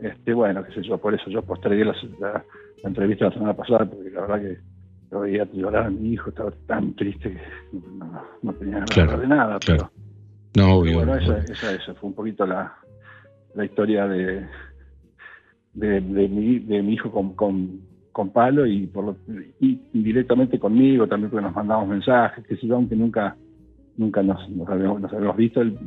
este, 0.00 0.32
bueno, 0.34 0.64
qué 0.64 0.72
sé 0.74 0.82
yo, 0.82 0.98
por 0.98 1.14
eso 1.14 1.28
yo 1.30 1.42
postergué 1.42 1.84
la, 1.84 1.94
la- 2.20 2.44
la 2.82 2.88
entrevista 2.88 3.26
la 3.26 3.32
semana 3.32 3.54
pasada, 3.54 3.84
porque 3.86 4.10
la 4.10 4.20
verdad 4.22 4.40
que 4.40 4.58
yo 5.10 5.20
veía 5.20 5.44
llorar 5.52 5.86
a 5.86 5.90
mi 5.90 6.12
hijo, 6.12 6.30
estaba 6.30 6.50
tan 6.66 6.94
triste 6.94 7.30
que 7.30 7.40
no, 7.98 8.22
no 8.42 8.52
tenía 8.54 8.74
ganas 8.80 8.88
de 8.88 8.94
Claro, 8.94 9.18
de 9.20 9.26
nada. 9.28 9.58
claro. 9.60 9.90
Pero, 9.94 10.04
No, 10.54 10.64
pero 10.64 10.74
obvio. 10.76 10.94
bueno, 10.96 11.16
esa, 11.16 11.38
esa, 11.52 11.74
esa 11.74 11.94
fue 11.94 12.08
un 12.10 12.14
poquito 12.14 12.44
la, 12.46 12.74
la 13.54 13.64
historia 13.64 14.06
de, 14.08 14.46
de, 15.74 16.00
de 16.00 16.28
mi, 16.28 16.58
de 16.58 16.82
mi 16.82 16.94
hijo 16.94 17.10
con, 17.12 17.34
con, 17.34 17.80
con 18.12 18.30
Palo 18.30 18.66
y, 18.66 18.86
por 18.86 19.04
lo, 19.04 19.16
y 19.60 19.80
indirectamente 19.94 20.58
conmigo 20.58 21.06
también, 21.08 21.30
porque 21.30 21.44
nos 21.46 21.54
mandamos 21.54 21.88
mensajes, 21.88 22.46
que 22.46 22.56
sé 22.56 22.66
yo, 22.66 22.76
aunque 22.76 22.94
nunca, 22.94 23.36
nunca 23.96 24.22
nos, 24.22 24.48
nos, 24.50 24.68
habíamos, 24.68 25.00
nos 25.00 25.12
habíamos 25.12 25.36
visto. 25.36 25.60
Él, 25.62 25.78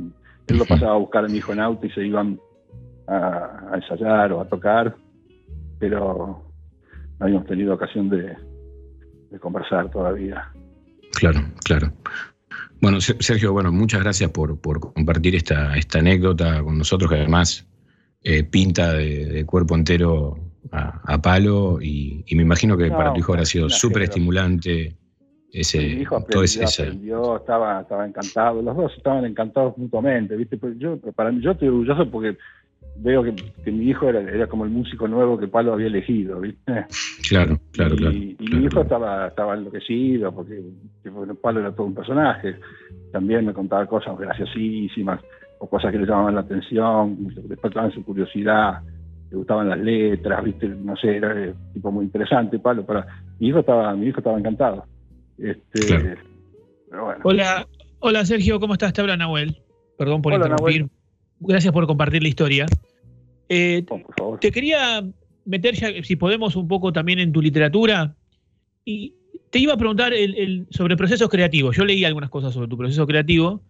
él 0.47 0.57
lo 0.57 0.65
pasaba 0.65 0.93
a 0.95 0.97
buscar 0.97 1.26
a 1.26 1.27
mi 1.27 1.38
hijo 1.38 1.53
en 1.53 1.60
auto 1.60 1.85
y 1.85 1.91
se 1.91 2.06
iban 2.06 2.39
a, 3.07 3.69
a 3.72 3.76
ensayar 3.76 4.31
o 4.34 4.41
a 4.41 4.49
tocar, 4.49 4.95
pero 5.80 6.43
no 7.19 7.26
habíamos 7.26 7.47
tenido 7.47 7.73
ocasión 7.76 8.10
de, 8.10 8.35
de 9.31 9.39
conversar 9.39 9.89
todavía. 9.91 10.49
Claro, 11.14 11.39
claro. 11.64 11.93
Bueno, 12.81 12.99
Se- 13.02 13.22
Sergio, 13.22 13.53
bueno, 13.53 13.72
muchas 13.72 14.02
gracias 14.02 14.31
por, 14.31 14.60
por 14.60 14.80
compartir 14.80 15.35
esta, 15.35 15.76
esta 15.77 15.99
anécdota 15.99 16.61
con 16.64 16.77
nosotros, 16.77 17.10
que 17.10 17.18
además 17.18 17.68
eh, 18.23 18.43
pinta 18.43 18.93
de, 18.93 19.26
de 19.27 19.45
cuerpo 19.45 19.76
entero 19.76 20.35
a, 20.72 21.02
a 21.14 21.22
palo 21.22 21.80
y, 21.82 22.24
y 22.28 22.36
me 22.36 22.42
imagino 22.44 22.78
que 22.78 22.90
No, 22.90 22.98
para 22.98 23.14
tu 23.14 23.20
hijo 23.20 23.34
habrá 23.34 23.46
sido 23.46 23.70
súper 23.70 24.04
estimulante 24.04 24.96
ese, 25.52 25.80
mi 25.80 26.02
hijo 26.02 26.16
todo 26.16 26.20
aprendió, 26.24 26.44
ese, 26.44 26.64
ese- 26.64 26.82
aprendió, 26.84 27.38
estaba, 27.38 27.82
estaba 27.82 28.06
encantado, 28.06 28.62
los 28.62 28.76
dos 28.76 28.92
estaban 28.98 29.26
encantados 29.26 29.78
mutuamente, 29.78 30.36
¿viste? 30.36 30.58
Pues 30.58 30.78
yo, 30.78 30.98
para 31.16 31.32
mí, 31.32 31.42
yo 31.42 31.52
estoy 31.52 31.70
orgulloso 31.70 32.10
porque 32.12 32.38
veo 32.98 33.24
que, 33.24 33.34
que 33.64 33.72
mi 33.72 33.90
hijo 33.90 34.10
era, 34.10 34.20
era 34.20 34.48
como 34.48 34.66
el 34.66 34.72
músico 34.72 35.08
nuevo 35.08 35.38
que 35.38 35.48
Palo 35.48 35.74
había 35.74 35.88
elegido, 35.88 36.42
¿viste? 36.42 36.86
Claro, 37.30 37.58
claro, 37.72 37.96
y, 37.96 37.98
claro. 37.98 38.16
y 38.16 38.36
mi 38.50 38.66
hijo 38.66 38.82
estaba, 38.82 39.28
estaba 39.28 39.54
enloquecido 39.54 40.34
porque, 40.34 40.62
que, 41.04 41.10
bueno, 41.10 41.36
Palo 41.36 41.62
era 41.62 41.72
todo 41.74 41.88
un 41.88 41.96
personaje. 41.96 42.56
También 43.14 43.46
me 43.46 43.54
contaba 43.54 43.86
cosas 43.86 44.18
graciosísimas 44.18 45.22
o 45.60 45.70
cosas 45.70 45.92
que 45.92 46.00
le 46.00 46.06
llamaban 46.06 46.36
la 46.36 46.42
atención, 46.42 47.34
despertaban 47.48 47.94
su 47.94 48.04
curiosidad, 48.04 48.82
le 49.36 49.40
gustaban 49.40 49.68
las 49.70 49.80
letras, 49.80 50.44
¿viste? 50.45 50.68
No 50.70 50.95
sé, 50.95 51.18
era 51.18 51.38
eh, 51.44 51.53
tipo 51.74 51.91
muy 51.91 52.06
interesante, 52.06 52.57
Palo. 52.57 52.86
Para... 52.86 53.06
Mi 53.38 53.49
hijo 53.49 53.60
estaba, 53.60 53.94
mi 53.94 54.07
hijo 54.07 54.20
estaba 54.20 54.40
encantado. 54.40 54.86
Este, 55.38 56.16
pero 56.90 57.03
bueno. 57.06 57.20
Hola, 57.24 57.68
hola 57.99 58.26
Sergio, 58.26 58.62
¿cómo 58.62 58.74
estás? 58.74 58.94
Te 58.94 59.02
habla 59.02 59.18
Nahuel. 59.18 59.57
Perdón 59.98 60.22
por 60.22 60.34
Hola, 60.34 60.45
interrumpir. 60.45 60.88
Gracias 61.41 61.74
por 61.74 61.86
compartir 61.86 62.22
la 62.24 62.30
historia. 62.30 62.66
Eh, 63.49 63.86
te 64.40 64.52
quería 64.52 65.03
meter 65.44 65.76
ya, 65.76 65.90
si 66.03 66.16
podemos, 66.16 66.56
un 66.56 66.70
poco 66.70 66.94
también 66.94 67.20
en 67.20 67.34
tu 67.34 67.41
literatura. 67.41 68.16
Y 68.86 69.16
te 69.49 69.60
iba 69.60 69.74
a 69.74 69.78
preguntar 69.78 70.14
el- 70.14 70.36
el- 70.36 70.68
sobre 70.70 70.95
procesos 70.95 71.28
creativos. 71.28 71.76
Yo 71.76 71.84
leí 71.84 72.06
algunas 72.06 72.30
cosas 72.30 72.53
sobre 72.53 72.70
tu 72.70 72.78
proceso 72.78 73.06
creativo, 73.06 73.62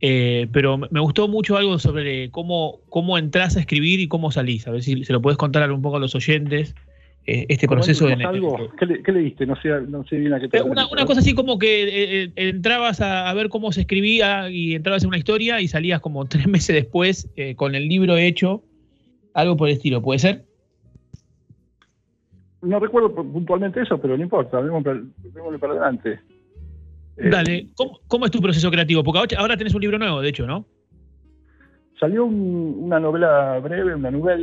eh, 0.00 0.46
pero 0.52 0.78
me 0.78 1.00
gustó 1.00 1.28
mucho 1.28 1.56
algo 1.56 1.78
sobre 1.78 2.30
cómo, 2.30 2.80
cómo 2.88 3.18
entras 3.18 3.56
a 3.56 3.60
escribir 3.60 4.00
y 4.00 4.08
cómo 4.08 4.30
salís. 4.30 4.66
A 4.68 4.70
ver 4.70 4.82
si 4.82 5.04
se 5.04 5.12
lo 5.12 5.20
puedes 5.20 5.36
contar 5.38 5.70
un 5.72 5.82
poco 5.82 5.96
a 5.96 6.00
los 6.00 6.14
oyentes. 6.14 6.74
eh, 7.26 7.46
este 7.48 7.66
¿Cómo 7.66 7.78
proceso 7.78 8.08
en, 8.08 8.22
algo? 8.24 8.70
¿Qué, 8.78 8.86
le- 8.86 9.02
qué 9.02 9.12
leíste? 9.12 9.44
No 9.46 9.54
sé, 9.60 9.68
no 9.88 10.04
sé 10.04 10.16
bien 10.16 10.32
a 10.34 10.40
qué 10.40 10.48
te 10.48 10.58
Eh, 10.58 10.62
Una, 10.62 10.86
una 10.88 11.04
cosa 11.04 11.20
así 11.20 11.34
como 11.34 11.58
que 11.58 12.24
eh, 12.24 12.32
entrabas 12.36 13.00
a, 13.00 13.28
a 13.28 13.34
ver 13.34 13.48
cómo 13.48 13.72
se 13.72 13.80
escribía 13.82 14.48
y 14.50 14.74
entrabas 14.74 15.02
en 15.02 15.08
una 15.08 15.18
historia 15.18 15.60
y 15.60 15.68
salías 15.68 16.00
como 16.00 16.24
tres 16.28 16.46
meses 16.46 16.74
después 16.74 17.28
con 17.56 17.74
el 17.74 17.88
libro 17.88 18.16
hecho, 18.16 18.62
algo 19.34 19.56
por 19.56 19.68
el 19.68 19.74
estilo, 19.74 20.00
¿puede 20.02 20.18
ser? 20.20 20.44
no 22.60 22.80
recuerdo 22.80 23.14
puntualmente 23.14 23.80
eso, 23.82 23.98
pero 24.00 24.16
no 24.16 24.22
importa, 24.22 24.60
démosle 24.60 25.58
para 25.58 25.74
adelante. 25.74 26.18
Eh, 27.18 27.30
Dale, 27.30 27.66
¿Cómo, 28.06 28.24
es 28.24 28.30
tu 28.30 28.40
proceso 28.40 28.70
creativo? 28.70 29.02
Porque 29.02 29.36
ahora 29.36 29.56
tenés 29.56 29.74
un 29.74 29.80
libro 29.80 29.98
nuevo, 29.98 30.20
de 30.20 30.28
hecho, 30.28 30.46
¿no? 30.46 30.64
Salió 31.98 32.24
una 32.24 33.00
novela 33.00 33.58
breve, 33.58 33.94
una 33.94 34.10
novela 34.10 34.42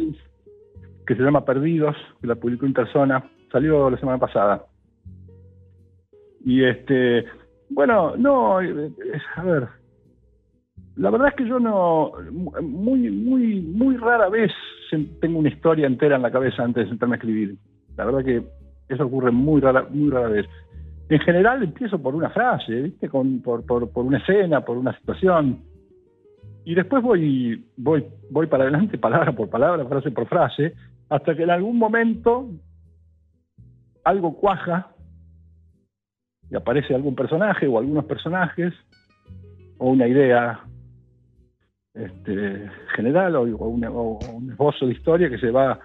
que 1.07 1.15
se 1.15 1.22
llama 1.22 1.45
Perdidos, 1.45 1.95
que 2.19 2.27
la 2.27 2.35
publicó 2.35 2.65
Interzona, 2.65 3.30
salió 3.52 3.89
la 3.89 3.97
semana 3.97 4.18
pasada. 4.18 4.65
Y 6.43 6.64
este, 6.64 7.26
bueno, 7.69 8.15
no, 8.18 8.61
eh, 8.61 8.91
a 9.35 9.43
ver, 9.43 9.68
la 10.95 11.10
verdad 11.10 11.30
es 11.30 11.35
que 11.35 11.47
yo 11.47 11.60
no, 11.60 12.11
muy, 12.61 13.10
muy, 13.10 13.61
muy 13.61 13.97
rara 13.97 14.30
vez 14.30 14.52
tengo 15.19 15.39
una 15.39 15.49
historia 15.49 15.88
entera 15.88 16.15
en 16.15 16.22
la 16.22 16.31
cabeza 16.31 16.64
antes 16.64 16.84
de 16.84 16.89
sentarme 16.89 17.15
a 17.15 17.18
escribir. 17.18 17.56
La 17.97 18.06
verdad 18.06 18.23
que 18.23 18.43
eso 18.89 19.06
ocurre 19.06 19.31
muy 19.31 19.61
rara, 19.61 19.88
muy 19.89 20.10
rara 20.10 20.30
vez. 20.30 20.45
En 21.07 21.19
general 21.19 21.61
empiezo 21.64 22.02
por 22.02 22.15
una 22.15 22.30
frase, 22.30 22.73
¿viste? 22.82 23.10
Por, 23.10 23.64
una 23.95 24.18
escena, 24.18 24.61
por 24.61 24.77
una 24.77 24.98
situación. 24.98 25.60
Y 26.64 26.73
después 26.73 27.03
voy 27.03 28.48
para 28.49 28.64
adelante, 28.64 28.98
palabra 28.99 29.32
por 29.34 29.49
palabra, 29.49 29.86
frase 29.86 30.11
por 30.11 30.27
frase, 30.27 30.73
hasta 31.10 31.36
que 31.36 31.44
en 31.44 31.52
algún 31.52 31.77
momento 31.77 32.49
algo 34.03 34.36
cuaja 34.36 34.91
y 36.49 36.56
aparece 36.56 36.94
algún 36.94 37.15
personaje 37.15 37.68
o 37.68 37.77
algunos 37.80 38.06
personajes 38.06 38.73
o 39.77 39.90
una 39.90 40.07
idea 40.07 40.64
este, 41.94 42.69
general 42.95 43.36
o, 43.36 43.41
un 43.44 44.52
esbozo 44.52 44.86
de 44.86 44.94
historia 44.94 45.30
que 45.30 45.40
se 45.40 45.49
va 45.49 45.80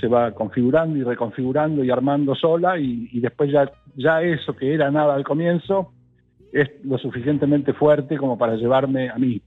se 0.00 0.08
va 0.08 0.32
configurando 0.32 0.96
y 0.96 1.02
reconfigurando 1.02 1.84
y 1.84 1.90
armando 1.90 2.34
sola 2.34 2.78
y, 2.78 3.20
después 3.20 3.52
ya, 3.52 3.70
ya 3.96 4.22
eso 4.22 4.56
que 4.56 4.74
era 4.74 4.90
nada 4.90 5.14
al 5.14 5.24
comienzo 5.24 5.92
es 6.52 6.68
lo 6.84 6.98
suficientemente 6.98 7.72
fuerte 7.72 8.16
como 8.16 8.36
para 8.36 8.56
llevarme 8.56 9.08
a 9.10 9.16
mí. 9.16 9.40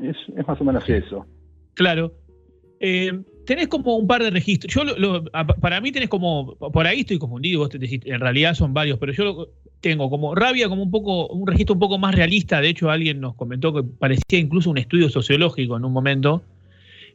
Es, 0.00 0.16
más 0.46 0.60
o 0.60 0.64
menos 0.64 0.88
eso. 0.88 1.26
Claro. 1.74 2.12
Eh, 2.80 3.12
tenés 3.44 3.68
como 3.68 3.96
un 3.96 4.06
par 4.06 4.22
de 4.22 4.30
registros. 4.30 4.72
Yo 4.72 5.24
para 5.60 5.80
mí 5.80 5.90
tenés 5.90 6.08
como, 6.08 6.54
por 6.56 6.86
ahí 6.86 7.00
estoy 7.00 7.18
confundido, 7.18 7.60
vos 7.60 7.70
te 7.70 7.78
decís, 7.78 8.02
en 8.04 8.20
realidad 8.20 8.54
son 8.54 8.74
varios, 8.74 8.98
pero 8.98 9.12
yo 9.12 9.48
tengo 9.80 10.10
como 10.10 10.34
rabia 10.34 10.68
como 10.68 10.82
un 10.82 10.90
poco, 10.90 11.28
un 11.28 11.46
registro 11.46 11.74
un 11.74 11.80
poco 11.80 11.98
más 11.98 12.14
realista. 12.14 12.60
De 12.60 12.68
hecho, 12.68 12.90
alguien 12.90 13.20
nos 13.20 13.34
comentó 13.34 13.72
que 13.72 13.82
parecía 13.82 14.38
incluso 14.38 14.70
un 14.70 14.78
estudio 14.78 15.08
sociológico 15.08 15.76
en 15.76 15.84
un 15.84 15.92
momento. 15.92 16.42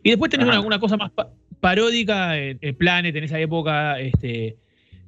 Y 0.04 0.10
después 0.10 0.30
tenés 0.30 0.50
alguna 0.50 0.80
cosa 0.80 0.98
más 0.98 1.12
paródica, 1.60 2.38
en, 2.38 2.76
Planet 2.76 3.16
en 3.16 3.24
esa 3.24 3.40
época, 3.40 4.00
este, 4.00 4.58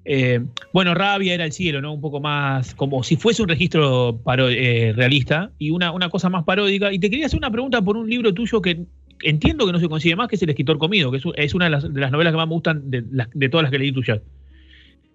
eh, 0.06 0.42
bueno, 0.72 0.94
Rabia 0.94 1.34
era 1.34 1.46
el 1.46 1.52
cielo, 1.52 1.82
¿no? 1.82 1.94
Un 1.94 2.02
poco 2.02 2.22
más, 2.22 2.74
como 2.76 3.04
si 3.04 3.18
fuese 3.18 3.42
un 3.42 3.50
registro 3.50 4.22
eh, 4.50 4.94
realista 4.96 5.52
y 5.60 5.72
una, 5.72 5.92
una 5.92 6.10
cosa 6.10 6.30
más 6.30 6.46
paródica. 6.46 6.94
Y 6.94 7.00
te 7.00 7.10
quería 7.10 7.26
hacer 7.26 7.38
una 7.38 7.52
pregunta 7.52 7.82
por 7.82 7.98
un 7.98 8.10
libro 8.10 8.34
tuyo 8.34 8.62
que 8.62 8.86
entiendo 9.22 9.66
que 9.66 9.74
no 9.74 9.80
se 9.80 9.90
consigue 9.90 10.16
más, 10.16 10.28
que 10.30 10.36
es 10.36 10.44
El 10.44 10.50
escritor 10.50 10.78
comido, 10.78 11.12
que 11.12 11.20
es, 11.36 11.54
una 11.54 11.66
de 11.66 11.72
las, 11.72 11.90
novelas 11.90 12.32
que 12.32 12.38
más 12.38 12.48
me 12.48 12.54
gustan 12.54 12.90
de, 12.90 13.04
de 13.34 13.50
todas 13.50 13.64
las 13.64 13.72
que 13.72 13.80
leí 13.80 13.92
tuyas. 13.92 14.22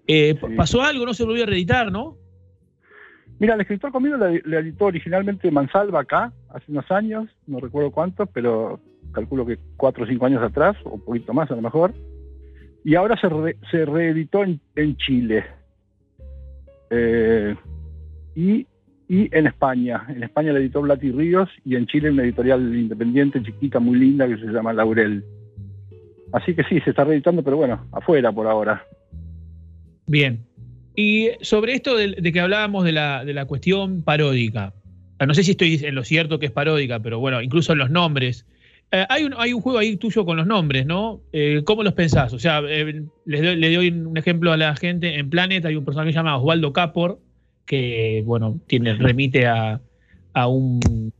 Eh, 0.06 0.34
Pasó 0.56 0.82
algo, 0.82 1.06
no 1.06 1.14
se 1.14 1.24
volvió 1.24 1.44
a 1.44 1.46
reeditar, 1.46 1.92
¿no? 1.92 2.16
Mira, 3.38 3.54
El 3.54 3.60
escritor 3.60 3.92
comido 3.92 4.18
le, 4.18 4.58
editó 4.58 4.86
originalmente 4.86 5.50
Mansalva 5.50 6.00
acá, 6.00 6.32
hace 6.48 6.64
unos 6.72 6.90
años, 6.90 7.28
no 7.46 7.60
recuerdo 7.60 7.92
cuántos, 7.92 8.28
pero 8.32 8.80
calculo 9.12 9.46
que 9.46 9.58
cuatro 9.76 10.04
o 10.04 10.06
cinco 10.06 10.26
años 10.26 10.42
atrás, 10.42 10.76
o 10.84 10.90
un 10.90 11.04
poquito 11.04 11.32
más 11.32 11.50
a 11.50 11.56
lo 11.56 11.62
mejor, 11.62 11.92
y 12.84 12.94
ahora 12.94 13.18
se, 13.20 13.84
reeditó 13.84 14.42
en, 14.42 14.96
Chile. 14.96 15.44
Eh, 16.90 17.54
y, 18.34 18.66
en 19.08 19.46
España. 19.46 20.04
En 20.08 20.22
España 20.22 20.52
le 20.52 20.60
editó 20.60 20.80
Blati 20.80 21.10
Ríos 21.10 21.48
y 21.64 21.74
en 21.74 21.86
Chile 21.86 22.10
una 22.10 22.22
editorial 22.22 22.60
independiente, 22.74 23.42
chiquita, 23.42 23.80
muy 23.80 23.98
linda, 23.98 24.26
que 24.26 24.38
se 24.38 24.46
llama 24.46 24.72
Laurel. 24.72 25.24
Así 26.32 26.54
que 26.54 26.62
sí, 26.64 26.80
se 26.80 26.90
está 26.90 27.04
reeditando, 27.04 27.42
pero 27.42 27.56
bueno, 27.56 27.86
afuera 27.92 28.30
por 28.32 28.46
ahora. 28.46 28.84
Bien. 30.06 30.46
Y 30.94 31.30
sobre 31.40 31.74
esto 31.74 31.96
de, 31.96 32.14
que 32.14 32.40
hablábamos 32.40 32.84
de 32.84 32.92
la, 32.92 33.24
de 33.24 33.34
la 33.34 33.46
cuestión 33.46 34.02
paródica, 34.02 34.72
no 35.26 35.34
sé 35.34 35.42
si 35.42 35.52
estoy 35.52 35.80
en 35.82 35.94
lo 35.94 36.04
cierto 36.04 36.38
que 36.38 36.46
es 36.46 36.52
paródica, 36.52 37.00
pero 37.00 37.18
bueno, 37.18 37.42
incluso 37.42 37.72
en 37.72 37.78
los 37.78 37.90
nombres. 37.90 38.46
Eh, 38.92 39.06
hay, 39.08 39.24
un, 39.24 39.34
hay 39.38 39.52
un 39.52 39.60
juego 39.60 39.78
ahí 39.78 39.96
tuyo 39.96 40.24
con 40.24 40.36
los 40.36 40.46
nombres, 40.46 40.84
¿no? 40.84 41.20
Eh, 41.32 41.62
¿Cómo 41.64 41.84
los 41.84 41.92
pensás? 41.92 42.32
O 42.32 42.40
sea, 42.40 42.60
eh, 42.66 43.04
les 43.24 43.42
doy, 43.42 43.56
le 43.56 43.74
doy 43.74 43.88
un 43.88 44.16
ejemplo 44.16 44.52
a 44.52 44.56
la 44.56 44.74
gente. 44.74 45.16
En 45.16 45.30
Planet 45.30 45.64
hay 45.64 45.76
un 45.76 45.84
personaje 45.84 46.08
que 46.08 46.12
se 46.14 46.18
llama 46.18 46.36
Osvaldo 46.36 46.72
Capor, 46.72 47.18
que, 47.66 48.24
bueno, 48.26 48.58
tiene, 48.66 48.94
remite 48.94 49.46
a, 49.46 49.80
un 50.48 51.12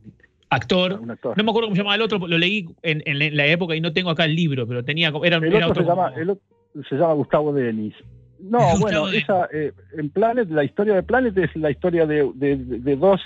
actor. 0.49 0.99
No 0.99 1.05
me 1.43 1.51
acuerdo 1.51 1.67
cómo 1.67 1.75
se 1.75 1.77
llamaba 1.77 1.95
el 1.95 2.01
otro, 2.01 2.17
lo 2.27 2.37
leí 2.37 2.67
en, 2.81 3.37
la 3.37 3.45
época 3.45 3.73
y 3.73 3.79
no 3.79 3.93
tengo 3.93 4.09
acá 4.09 4.25
el 4.25 4.35
libro, 4.35 4.67
pero 4.67 4.83
tenía. 4.83 5.13
Era, 5.23 5.37
el 5.37 5.63
otro, 5.63 5.83
se, 5.83 5.87
llama, 5.87 6.13
se 6.89 6.95
llama 6.95 7.13
Gustavo 7.13 7.53
Denis. 7.53 7.93
No, 8.41 8.59
bueno, 8.81 9.07
esa, 9.07 9.47
en 9.97 10.09
Planet, 10.09 10.49
la 10.49 10.65
historia 10.65 10.95
de 10.95 11.03
Planet 11.03 11.37
es 11.37 11.55
la 11.55 11.71
historia 11.71 12.05
de, 12.05 12.97
dos 12.97 13.21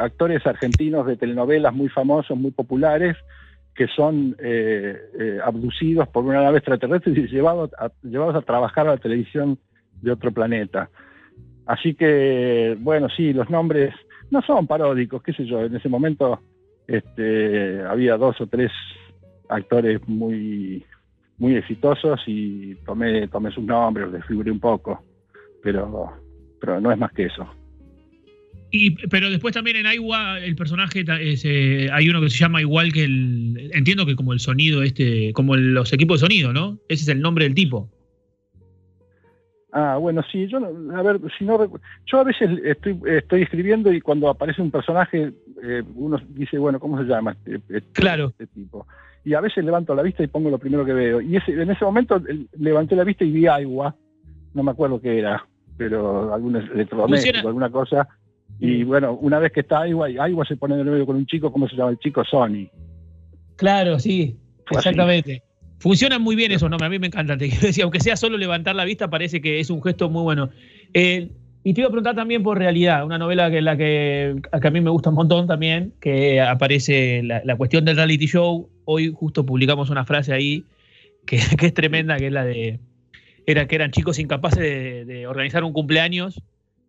actores 0.00 0.46
argentinos 0.46 1.06
de 1.06 1.16
telenovelas 1.16 1.74
muy 1.74 1.90
famosos, 1.90 2.38
muy 2.38 2.52
populares, 2.52 3.14
que 3.74 3.86
son 3.88 4.36
eh, 4.38 4.96
eh, 5.18 5.38
abducidos 5.42 6.08
por 6.08 6.24
una 6.24 6.42
nave 6.42 6.58
extraterrestre 6.58 7.12
y 7.12 7.26
llevados 7.28 7.70
a, 7.78 7.90
llevados 8.02 8.36
a 8.36 8.42
trabajar 8.42 8.86
a 8.86 8.92
la 8.92 8.98
televisión 8.98 9.58
de 10.00 10.12
otro 10.12 10.32
planeta. 10.32 10.90
Así 11.66 11.94
que, 11.94 12.76
bueno, 12.80 13.08
sí, 13.08 13.32
los 13.32 13.48
nombres 13.48 13.94
no 14.30 14.42
son 14.42 14.66
paródicos, 14.66 15.22
qué 15.22 15.32
sé 15.32 15.46
yo, 15.46 15.60
en 15.60 15.76
ese 15.76 15.88
momento 15.88 16.40
este, 16.86 17.82
había 17.82 18.16
dos 18.16 18.40
o 18.40 18.46
tres 18.46 18.72
actores 19.48 20.06
muy, 20.08 20.84
muy 21.38 21.56
exitosos 21.56 22.20
y 22.26 22.74
tomé, 22.84 23.28
tomé 23.28 23.50
sus 23.52 23.64
nombres, 23.64 24.10
les 24.10 24.24
figuré 24.26 24.50
un 24.50 24.60
poco, 24.60 25.02
pero, 25.62 26.12
pero 26.60 26.80
no 26.80 26.90
es 26.90 26.98
más 26.98 27.12
que 27.12 27.24
eso 27.24 27.46
pero 29.10 29.30
después 29.30 29.52
también 29.52 29.76
en 29.76 29.86
Aiwa 29.86 30.38
el 30.38 30.56
personaje 30.56 31.04
eh, 31.06 31.90
hay 31.92 32.08
uno 32.08 32.22
que 32.22 32.30
se 32.30 32.38
llama 32.38 32.60
igual 32.60 32.92
que 32.92 33.04
el. 33.04 33.70
Entiendo 33.74 34.06
que 34.06 34.16
como 34.16 34.32
el 34.32 34.40
sonido, 34.40 34.82
este, 34.82 35.32
como 35.34 35.56
los 35.56 35.92
equipos 35.92 36.20
de 36.20 36.26
sonido, 36.26 36.52
¿no? 36.54 36.78
Ese 36.88 37.02
es 37.02 37.08
el 37.08 37.20
nombre 37.20 37.44
del 37.44 37.54
tipo. 37.54 37.90
Ah, 39.72 39.96
bueno, 39.98 40.22
sí, 40.30 40.46
yo, 40.48 40.58
a 40.58 41.02
ver, 41.02 41.18
si 41.38 41.44
no, 41.44 41.58
yo 42.06 42.18
a 42.18 42.24
veces 42.24 42.50
estoy, 42.62 42.98
estoy 43.06 43.42
escribiendo 43.42 43.90
y 43.90 44.02
cuando 44.02 44.28
aparece 44.28 44.60
un 44.60 44.70
personaje, 44.70 45.32
eh, 45.62 45.82
uno 45.94 46.20
dice, 46.28 46.58
bueno, 46.58 46.78
¿cómo 46.78 46.98
se 46.98 47.04
llama 47.04 47.32
este, 47.32 47.56
este, 47.74 47.92
claro. 47.92 48.28
este, 48.28 48.46
tipo? 48.48 48.86
Y 49.24 49.32
a 49.32 49.40
veces 49.40 49.64
levanto 49.64 49.94
la 49.94 50.02
vista 50.02 50.22
y 50.22 50.26
pongo 50.26 50.50
lo 50.50 50.58
primero 50.58 50.84
que 50.84 50.92
veo. 50.92 51.20
Y 51.22 51.36
ese, 51.36 51.52
en 51.52 51.70
ese 51.70 51.84
momento 51.86 52.20
levanté 52.58 52.96
la 52.96 53.04
vista 53.04 53.24
y 53.24 53.30
vi 53.30 53.46
Aiwa, 53.46 53.94
no 54.52 54.62
me 54.62 54.72
acuerdo 54.72 55.00
qué 55.00 55.18
era, 55.18 55.46
pero 55.78 56.34
algún 56.34 56.56
electrodoméstico, 56.56 57.48
alguna 57.48 57.70
cosa 57.70 58.08
y 58.58 58.84
bueno, 58.84 59.14
una 59.14 59.38
vez 59.38 59.52
que 59.52 59.60
está 59.60 59.80
Aiwa, 59.80 60.06
Aiwa 60.06 60.44
se 60.44 60.56
pone 60.56 60.76
de 60.76 60.84
nuevo 60.84 61.04
con 61.06 61.16
un 61.16 61.26
chico, 61.26 61.50
¿cómo 61.50 61.68
se 61.68 61.76
llama 61.76 61.90
el 61.90 61.98
chico? 61.98 62.24
Sony. 62.24 62.68
Claro, 63.56 63.98
sí, 63.98 64.36
exactamente. 64.70 65.42
Funcionan 65.78 66.22
muy 66.22 66.36
bien 66.36 66.52
esos 66.52 66.70
nombres, 66.70 66.86
a 66.86 66.90
mí 66.90 66.98
me 67.00 67.08
encantan. 67.08 67.38
Te 67.38 67.48
decir, 67.60 67.82
aunque 67.82 68.00
sea 68.00 68.16
solo 68.16 68.38
levantar 68.38 68.76
la 68.76 68.84
vista, 68.84 69.10
parece 69.10 69.40
que 69.40 69.58
es 69.58 69.68
un 69.68 69.82
gesto 69.82 70.08
muy 70.08 70.22
bueno. 70.22 70.50
Eh, 70.94 71.30
y 71.64 71.74
te 71.74 71.80
iba 71.80 71.88
a 71.88 71.90
preguntar 71.90 72.14
también 72.14 72.42
por 72.42 72.58
Realidad, 72.58 73.04
una 73.04 73.18
novela 73.18 73.50
que 73.50 73.60
la 73.62 73.76
que, 73.76 74.36
a 74.50 74.70
mí 74.70 74.80
me 74.80 74.90
gusta 74.90 75.10
un 75.10 75.16
montón 75.16 75.46
también, 75.46 75.92
que 76.00 76.40
aparece 76.40 77.22
la, 77.22 77.56
cuestión 77.56 77.84
del 77.84 77.96
reality 77.96 78.26
show. 78.26 78.68
Hoy 78.84 79.12
justo 79.12 79.44
publicamos 79.44 79.90
una 79.90 80.04
frase 80.04 80.32
ahí 80.32 80.64
que, 81.26 81.36
es 81.36 81.74
tremenda, 81.74 82.16
que 82.16 82.28
es 82.28 82.32
la 82.32 82.44
de 82.44 82.78
era 83.44 83.66
que 83.66 83.74
eran 83.74 83.90
chicos 83.90 84.20
incapaces 84.20 85.04
de 85.04 85.26
organizar 85.26 85.64
un 85.64 85.72
cumpleaños 85.72 86.40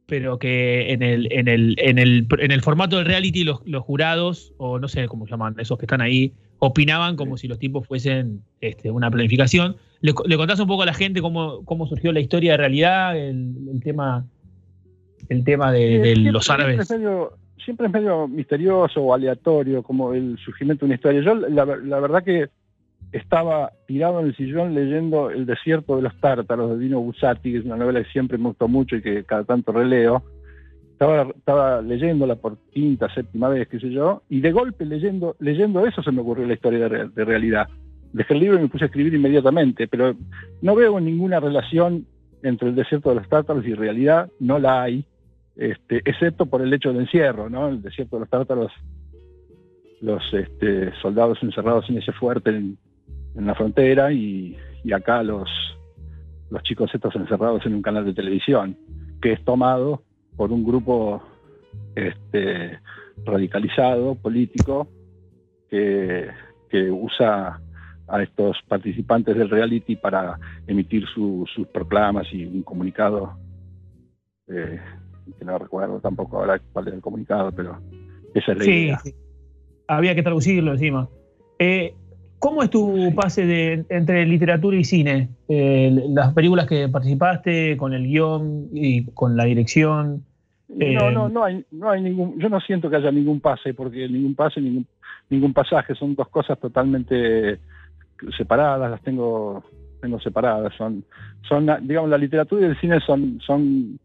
pero 0.05 0.37
que 0.37 0.91
en 0.91 1.01
el, 1.01 1.31
en 1.31 1.47
el, 1.47 1.75
en 1.77 1.97
el, 1.97 2.27
en 2.39 2.51
el 2.51 2.61
formato 2.61 2.97
del 2.97 3.05
reality 3.05 3.43
los, 3.43 3.65
los, 3.65 3.83
jurados, 3.83 4.53
o 4.57 4.79
no 4.79 4.87
sé 4.87 5.07
cómo 5.07 5.25
llaman, 5.25 5.55
esos 5.59 5.77
que 5.77 5.85
están 5.85 6.01
ahí, 6.01 6.33
opinaban 6.59 7.15
como 7.15 7.37
si 7.37 7.47
los 7.47 7.59
tipos 7.59 7.87
fuesen 7.87 8.41
este, 8.61 8.91
una 8.91 9.09
planificación. 9.09 9.77
¿Le, 10.01 10.13
¿Le, 10.25 10.37
contás 10.37 10.59
un 10.59 10.67
poco 10.67 10.83
a 10.83 10.85
la 10.85 10.93
gente 10.93 11.21
cómo, 11.21 11.63
cómo 11.65 11.87
surgió 11.87 12.11
la 12.11 12.19
historia 12.19 12.51
de 12.51 12.57
realidad, 12.57 13.17
el, 13.17 13.55
el 13.71 13.81
tema, 13.81 14.25
el 15.29 15.43
tema 15.43 15.71
de, 15.71 16.15
los 16.17 16.49
árabes? 16.49 16.87
Siempre 17.63 17.87
es, 17.87 17.93
medio, 17.93 18.27
misterioso 18.27 19.01
o 19.01 19.13
aleatorio 19.13 19.83
como 19.83 20.13
el 20.13 20.37
surgimiento 20.43 20.85
de 20.85 20.87
una 20.87 20.95
historia. 20.95 21.21
Yo 21.21 21.33
la, 21.35 21.65
la 21.65 21.99
verdad 22.01 22.21
que 22.21 22.49
estaba 23.13 23.71
tirado 23.85 24.19
en 24.19 24.27
el 24.27 24.35
sillón 24.35 24.73
leyendo 24.73 25.29
El 25.29 25.45
desierto 25.45 25.95
de 25.95 26.01
los 26.01 26.19
tártaros 26.19 26.71
de 26.71 26.79
Dino 26.79 26.99
Buzzati, 26.99 27.51
que 27.51 27.59
es 27.59 27.65
una 27.65 27.77
novela 27.77 28.03
que 28.03 28.11
siempre 28.11 28.37
me 28.37 28.45
gustó 28.45 28.67
mucho 28.67 28.95
y 28.95 29.01
que 29.01 29.23
cada 29.23 29.43
tanto 29.43 29.71
releo. 29.71 30.23
Estaba, 30.91 31.29
estaba 31.35 31.81
leyéndola 31.81 32.35
por 32.35 32.57
quinta, 32.71 33.13
séptima 33.13 33.49
vez, 33.49 33.67
qué 33.67 33.79
sé 33.79 33.89
yo, 33.89 34.23
y 34.29 34.41
de 34.41 34.51
golpe 34.51 34.85
leyendo, 34.85 35.35
leyendo 35.39 35.85
eso 35.85 36.01
se 36.01 36.11
me 36.11 36.21
ocurrió 36.21 36.45
la 36.47 36.53
historia 36.53 36.87
de, 36.87 37.25
realidad. 37.25 37.67
dejé 38.13 38.33
el 38.33 38.39
libro 38.39 38.57
y 38.57 38.61
me 38.61 38.69
puse 38.69 38.85
a 38.85 38.87
escribir 38.87 39.13
inmediatamente, 39.13 39.87
pero 39.87 40.15
no 40.61 40.75
veo 40.75 40.99
ninguna 40.99 41.39
relación 41.39 42.05
entre 42.41 42.69
el 42.69 42.75
desierto 42.75 43.09
de 43.09 43.15
los 43.15 43.29
tártaros 43.29 43.65
y 43.65 43.73
realidad, 43.73 44.29
no 44.39 44.59
la 44.59 44.83
hay, 44.83 45.05
este, 45.55 45.97
excepto 46.05 46.45
por 46.45 46.61
el 46.61 46.73
hecho 46.73 46.93
de 46.93 46.99
encierro, 46.99 47.49
¿no? 47.49 47.69
El 47.69 47.81
desierto 47.81 48.15
de 48.15 48.21
los 48.21 48.29
tártaros, 48.29 48.71
los 50.01 50.21
este, 50.33 50.93
soldados 51.01 51.37
encerrados 51.41 51.89
en 51.89 51.97
ese 51.97 52.11
fuerte 52.13 52.49
en, 52.51 52.77
la 53.35 53.55
frontera 53.55 54.11
y, 54.11 54.57
acá 54.93 55.23
los, 55.23 55.49
los 56.49 56.61
chicos 56.63 56.91
estos 56.93 57.15
encerrados 57.15 57.65
en 57.65 57.75
un 57.75 57.81
canal 57.81 58.05
de 58.05 58.13
televisión, 58.13 58.77
que 59.21 59.33
es 59.33 59.43
tomado 59.43 60.03
por 60.35 60.51
un 60.51 60.63
grupo 60.63 61.21
este, 61.95 62.79
radicalizado, 63.25 64.15
político, 64.15 64.87
que, 65.69 66.27
que 66.69 66.91
usa 66.91 67.59
a 68.07 68.21
estos 68.21 68.57
participantes 68.67 69.35
del 69.35 69.49
reality 69.49 69.95
para 69.95 70.37
emitir 70.67 71.05
sus 71.07 71.49
proclamas 71.73 72.27
y 72.31 72.45
un 72.45 72.63
comunicado, 72.63 73.37
eh, 74.47 74.79
que 75.37 75.45
no 75.45 75.57
recuerdo 75.57 75.99
tampoco 75.99 76.37
ahora 76.37 76.59
cuál 76.71 76.87
era 76.87 76.95
el 76.97 77.01
comunicado, 77.01 77.51
pero 77.51 77.79
esa 78.33 78.51
es 78.51 78.57
la 78.57 78.65
idea. 78.65 78.99
Sí, 78.99 79.15
había 79.87 80.15
que 80.15 80.23
traducirlo 80.23 80.73
encima. 80.73 81.09
Eh, 81.59 81.95
¿Cómo 82.43 82.61
es 82.61 82.69
tu 82.69 83.15
pase 83.15 83.45
de, 83.45 83.85
entre 83.87 84.25
literatura 84.25 84.75
y 84.75 84.83
cine? 84.83 85.29
Eh, 85.47 85.89
las 86.09 86.33
películas 86.33 86.67
que 86.67 86.89
participaste, 86.89 87.77
con 87.77 87.93
el 87.93 88.03
guion 88.03 88.67
y 88.73 89.05
con 89.11 89.37
la 89.37 89.45
dirección. 89.45 90.25
No, 90.67 91.09
no, 91.09 91.29
no 91.29 91.45
hay, 91.45 91.63
no 91.71 91.89
hay 91.89 92.01
ningún, 92.01 92.37
yo 92.37 92.49
no 92.49 92.59
siento 92.59 92.89
que 92.89 92.97
haya 92.97 93.13
ningún 93.13 93.39
pase, 93.39 93.73
porque 93.73 94.09
ningún 94.09 94.35
pase, 94.35 94.59
ningún, 94.59 94.85
ningún 95.29 95.53
pasaje, 95.53 95.95
son 95.95 96.15
dos 96.15 96.27
cosas 96.27 96.59
totalmente 96.59 97.61
separadas, 98.35 98.91
las 98.91 99.01
tengo 99.03 99.63
tengo 100.01 100.19
separadas, 100.19 100.73
son 100.77 101.05
son 101.47 101.65
digamos 101.83 102.09
la 102.09 102.17
literatura 102.17 102.67
y 102.67 102.69
el 102.71 102.79
cine 102.81 102.99
son 103.05 103.39
son 103.39 103.97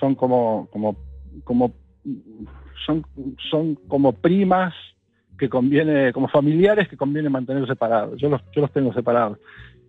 son 0.00 0.14
como 0.14 0.68
como 0.72 0.96
como 1.44 1.74
son 2.86 3.04
son 3.50 3.74
como 3.88 4.12
primas 4.12 4.72
que 5.38 5.48
conviene 5.48 6.12
como 6.12 6.28
familiares 6.28 6.88
que 6.88 6.96
conviene 6.96 7.28
mantener 7.28 7.66
separados. 7.66 8.20
Yo 8.20 8.28
los 8.28 8.40
yo 8.54 8.60
los 8.62 8.72
tengo 8.72 8.92
separados. 8.92 9.38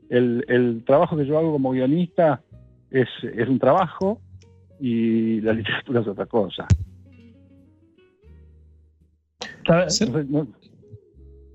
El, 0.09 0.45
el 0.47 0.83
trabajo 0.85 1.17
que 1.17 1.25
yo 1.25 1.37
hago 1.37 1.51
como 1.51 1.71
guionista 1.71 2.41
es, 2.91 3.07
es 3.21 3.47
un 3.47 3.59
trabajo 3.59 4.21
y 4.79 5.41
la 5.41 5.53
literatura 5.53 6.01
es 6.01 6.07
otra 6.07 6.25
cosa. 6.25 6.67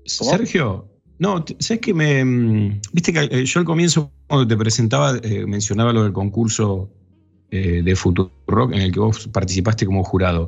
Sergio, 0.05 0.87
no, 1.19 1.45
sabes 1.59 1.81
que 1.81 1.93
me. 1.93 2.25
Mm, 2.25 2.81
viste 2.91 3.13
que 3.13 3.19
eh, 3.31 3.45
yo 3.45 3.59
al 3.59 3.65
comienzo, 3.65 4.11
cuando 4.27 4.47
te 4.47 4.57
presentaba, 4.57 5.17
eh, 5.21 5.45
mencionaba 5.45 5.93
lo 5.93 6.03
del 6.03 6.13
concurso 6.13 6.89
eh, 7.51 7.81
de 7.83 7.95
Rock 8.47 8.73
en 8.73 8.81
el 8.81 8.91
que 8.91 8.99
vos 8.99 9.27
participaste 9.27 9.85
como 9.85 10.03
jurado. 10.03 10.47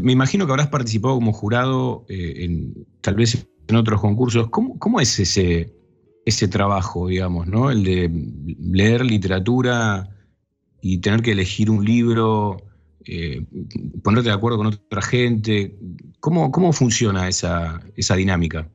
Me 0.00 0.12
imagino 0.12 0.46
que 0.46 0.52
habrás 0.52 0.68
participado 0.68 1.14
como 1.14 1.32
jurado 1.32 2.04
en, 2.08 2.86
tal 3.00 3.14
vez 3.14 3.46
en 3.68 3.76
otros 3.76 4.00
concursos. 4.00 4.48
¿Cómo, 4.50 4.78
cómo 4.78 5.00
es 5.00 5.18
ese, 5.18 5.74
ese 6.24 6.48
trabajo, 6.48 7.08
digamos, 7.08 7.46
¿no? 7.46 7.70
El 7.70 7.84
de 7.84 8.10
leer 8.60 9.04
literatura 9.04 10.08
y 10.80 10.98
tener 10.98 11.22
que 11.22 11.32
elegir 11.32 11.70
un 11.70 11.84
libro 11.84 12.56
eh, 13.10 13.42
ponerte 14.02 14.28
de 14.28 14.34
acuerdo 14.34 14.58
con 14.58 14.66
otra 14.66 15.00
gente. 15.00 15.78
¿Cómo, 16.20 16.52
cómo 16.52 16.72
funciona 16.72 17.28
esa, 17.28 17.80
esa 17.96 18.16
dinámica? 18.16 18.68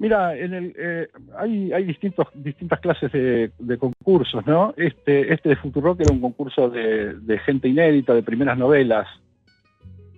Mira, 0.00 0.34
en 0.34 0.54
el, 0.54 0.74
eh, 0.78 1.08
hay, 1.36 1.74
hay 1.74 1.84
distintos, 1.84 2.26
distintas 2.32 2.80
clases 2.80 3.12
de, 3.12 3.78
concursos, 3.78 4.46
¿no? 4.46 4.72
Este, 4.78 5.30
este 5.30 5.50
de 5.50 5.56
Futurock 5.56 6.00
era 6.00 6.10
un 6.10 6.22
concurso 6.22 6.70
de, 6.70 7.38
gente 7.44 7.68
inédita, 7.68 8.14
de 8.14 8.22
primeras 8.22 8.56
novelas. 8.56 9.06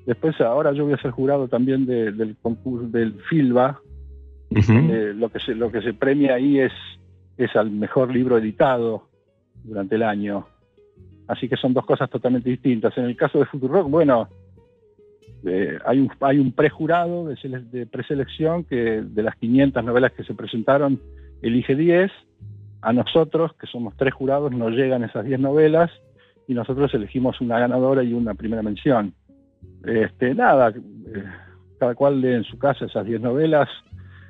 Después, 0.06 0.40
ahora 0.40 0.70
yo 0.70 0.84
voy 0.84 0.94
a 0.94 1.02
ser 1.02 1.10
jurado 1.10 1.48
también 1.48 1.84
del 1.84 2.36
concurso 2.40 2.86
del 2.90 3.14
Filba. 3.28 3.80
lo, 4.50 5.28
que 5.30 5.40
se, 5.40 5.56
lo 5.56 5.72
que 5.72 5.82
se 5.82 5.94
premia 5.94 6.34
ahí 6.34 6.60
es, 6.60 6.72
es 7.36 7.56
al 7.56 7.72
mejor 7.72 8.14
libro 8.14 8.38
editado 8.38 9.08
durante 9.64 9.96
el 9.96 10.04
año. 10.04 10.46
Así 11.26 11.48
que 11.48 11.56
son 11.56 11.74
dos 11.74 11.84
cosas 11.84 12.08
totalmente 12.08 12.48
distintas. 12.48 12.96
En 12.98 13.06
el 13.06 13.16
caso 13.16 13.40
de 13.40 13.46
Rock, 13.66 13.90
bueno, 13.90 14.28
hay 15.84 15.98
un, 15.98 16.10
hay 16.20 16.38
un 16.38 16.52
prejurado 16.52 17.26
de, 17.26 17.36
de 17.70 17.86
preselección 17.86 18.64
que 18.64 19.02
de 19.02 19.22
las 19.22 19.36
500 19.36 19.84
novelas 19.84 20.12
que 20.12 20.24
se 20.24 20.34
presentaron 20.34 21.00
elige 21.42 21.74
10. 21.74 22.10
A 22.82 22.92
nosotros, 22.92 23.52
que 23.60 23.66
somos 23.66 23.96
tres 23.96 24.12
jurados, 24.12 24.52
nos 24.52 24.72
llegan 24.72 25.04
esas 25.04 25.24
10 25.24 25.40
novelas 25.40 25.90
y 26.48 26.54
nosotros 26.54 26.92
elegimos 26.94 27.40
una 27.40 27.58
ganadora 27.58 28.02
y 28.02 28.12
una 28.12 28.34
primera 28.34 28.62
mención. 28.62 29.14
Este, 29.84 30.34
nada, 30.34 30.70
eh, 30.70 31.24
cada 31.78 31.94
cual 31.94 32.20
lee 32.20 32.34
en 32.34 32.44
su 32.44 32.58
casa 32.58 32.86
esas 32.86 33.06
10 33.06 33.20
novelas, 33.20 33.68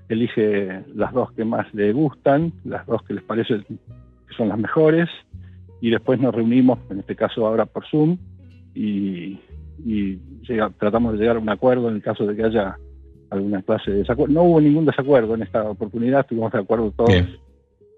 elige 0.08 0.84
las 0.94 1.12
dos 1.12 1.32
que 1.32 1.44
más 1.44 1.72
le 1.74 1.92
gustan, 1.92 2.52
las 2.64 2.86
dos 2.86 3.02
que 3.02 3.14
les 3.14 3.22
parece 3.22 3.64
que 3.68 4.34
son 4.36 4.48
las 4.48 4.58
mejores, 4.58 5.08
y 5.80 5.90
después 5.90 6.20
nos 6.20 6.34
reunimos, 6.34 6.78
en 6.90 7.00
este 7.00 7.16
caso 7.16 7.46
ahora 7.46 7.66
por 7.66 7.86
Zoom, 7.86 8.18
y, 8.74 9.40
tratamos 10.78 11.12
de 11.12 11.18
llegar 11.18 11.36
a 11.36 11.40
un 11.40 11.48
acuerdo 11.48 11.88
en 11.88 11.96
el 11.96 12.02
caso 12.02 12.26
de 12.26 12.36
que 12.36 12.44
haya 12.44 12.76
alguna 13.30 13.62
clase 13.62 13.90
de 13.90 13.98
desacuerdo. 13.98 14.34
No 14.34 14.42
hubo 14.42 14.60
ningún 14.60 14.84
desacuerdo 14.84 15.34
en 15.34 15.42
esta 15.42 15.62
oportunidad, 15.64 16.20
estuvimos 16.20 16.52
de 16.52 16.58
acuerdo 16.58 16.92
todos 16.92 17.10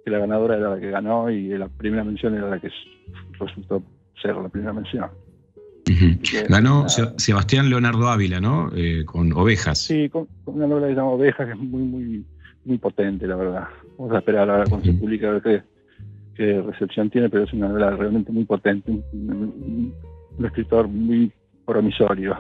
que 0.05 0.11
la 0.11 0.19
ganadora 0.19 0.57
era 0.57 0.71
la 0.71 0.81
que 0.81 0.91
ganó 0.91 1.31
y 1.31 1.49
la 1.49 1.69
primera 1.69 2.05
mención 2.05 2.35
era 2.35 2.51
la 2.51 2.61
que 2.61 2.71
resultó 3.39 3.83
ser 4.21 4.37
la 4.37 4.49
primera 4.49 4.73
mención. 4.73 5.07
Ganó 6.49 6.89
Sebastián 6.89 7.69
Leonardo 7.69 8.09
Ávila, 8.09 8.41
¿no? 8.41 8.71
Eh, 8.75 9.05
con 9.05 9.33
Ovejas. 9.33 9.79
Sí, 9.79 10.09
con, 10.09 10.29
una 10.47 10.67
novela 10.67 10.89
que 10.89 10.95
se 10.95 11.01
llama 11.01 11.11
Ovejas, 11.11 11.47
que 11.47 11.53
es 11.53 11.59
muy, 11.59 11.83
muy, 11.83 12.25
muy 12.65 12.79
potente, 12.79 13.27
la 13.27 13.37
verdad. 13.37 13.69
Vamos 13.99 14.15
a 14.15 14.19
esperar 14.19 14.51
ahora 14.51 14.65
cuando 14.69 14.87
se 14.87 14.93
publique 14.95 15.27
a 15.27 15.31
ver 15.33 15.43
qué, 15.43 15.63
qué 16.35 16.63
recepción 16.63 17.11
tiene, 17.11 17.29
pero 17.29 17.45
es 17.45 17.53
una 17.53 17.69
novela 17.69 17.91
realmente 17.91 18.33
muy 18.33 18.45
potente, 18.45 18.91
un, 18.91 19.95
escritor 20.43 20.89
muy 20.89 21.31
promisorio. 21.67 22.37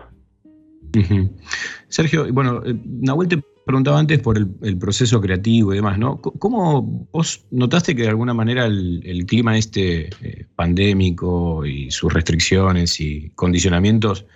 Sergio, 1.88 2.32
bueno, 2.32 2.62
eh, 2.64 2.74
Nahuel 2.84 3.28
te 3.28 3.42
preguntaba 3.66 3.98
antes 3.98 4.20
por 4.20 4.36
el, 4.36 4.78
proceso 4.78 5.20
creativo 5.20 5.72
y 5.72 5.76
demás, 5.76 5.98
¿no? 5.98 6.20
¿Cómo 6.20 7.08
vos 7.10 7.46
notaste 7.50 7.96
que 7.96 8.02
de 8.02 8.08
alguna 8.08 8.34
manera 8.34 8.66
el, 8.66 9.24
clima 9.26 9.56
este 9.56 10.10
eh, 10.20 10.46
pandémico 10.54 11.64
y 11.64 11.90
sus 11.90 12.12
restricciones 12.12 13.00
y 13.00 13.30
condicionamientos 13.30 14.26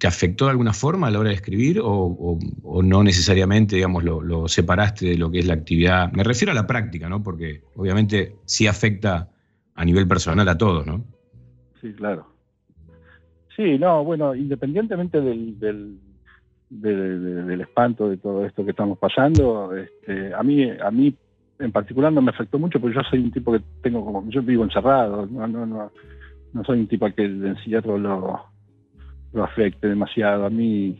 ¿Te 0.00 0.06
afectó 0.06 0.46
de 0.46 0.52
alguna 0.52 0.72
forma 0.72 1.08
a 1.08 1.10
la 1.10 1.18
hora 1.18 1.28
de 1.28 1.34
escribir 1.34 1.78
o, 1.84 2.38
no 2.82 3.04
necesariamente, 3.04 3.76
digamos, 3.76 4.02
lo, 4.02 4.48
separaste 4.48 5.04
de 5.04 5.18
lo 5.18 5.30
que 5.30 5.40
es 5.40 5.46
la 5.46 5.52
actividad? 5.52 6.10
Me 6.12 6.24
refiero 6.24 6.52
a 6.52 6.54
la 6.54 6.66
práctica, 6.66 7.06
¿no? 7.10 7.22
Porque 7.22 7.64
obviamente 7.76 8.34
sí 8.46 8.66
afecta 8.66 9.28
a 9.74 9.84
nivel 9.84 10.08
personal 10.08 10.48
a 10.48 10.56
todos, 10.56 10.86
¿no? 10.86 11.04
Sí, 11.82 11.92
claro. 11.92 12.26
Sí, 13.60 13.78
no, 13.78 14.02
bueno, 14.02 14.34
independientemente 14.34 15.20
del, 15.20 15.60
del, 16.70 17.60
espanto 17.60 18.08
de 18.08 18.16
todo 18.16 18.46
esto 18.46 18.64
que 18.64 18.70
estamos 18.70 18.98
pasando, 18.98 19.76
este, 19.76 20.32
a 20.32 20.42
mí, 20.42 20.66
a 20.70 20.90
mí 20.90 21.14
en 21.58 21.70
particular 21.70 22.10
no 22.10 22.22
me 22.22 22.30
afectó 22.30 22.58
mucho 22.58 22.80
porque 22.80 22.96
yo 22.96 23.02
soy 23.10 23.18
un 23.18 23.30
tipo 23.30 23.52
que 23.52 23.60
tengo 23.82 24.02
como, 24.02 24.26
yo 24.30 24.40
vivo 24.40 24.64
encerrado, 24.64 25.26
no, 25.26 25.46
no, 25.46 25.66
no, 25.66 25.92
no 26.54 26.64
soy 26.64 26.80
un 26.80 26.86
tipo 26.86 27.06
que 27.14 27.26
el 27.26 27.44
encierro 27.44 27.98
lo 27.98 28.40
lo 29.34 29.44
afecte 29.44 29.88
demasiado. 29.88 30.46
A 30.46 30.50
mí, 30.50 30.98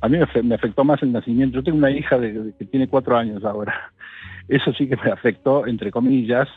a 0.00 0.08
mí 0.08 0.18
me 0.42 0.54
afectó 0.56 0.82
más 0.82 1.00
el 1.04 1.12
nacimiento. 1.12 1.58
Yo 1.58 1.62
tengo 1.62 1.78
una 1.78 1.92
hija 1.92 2.18
de, 2.18 2.52
que 2.58 2.64
tiene 2.64 2.88
cuatro 2.88 3.16
años 3.16 3.44
ahora. 3.44 3.92
Eso 4.48 4.72
sí 4.72 4.88
que 4.88 4.96
me 4.96 5.12
afectó, 5.12 5.64
entre 5.68 5.92
comillas, 5.92 6.48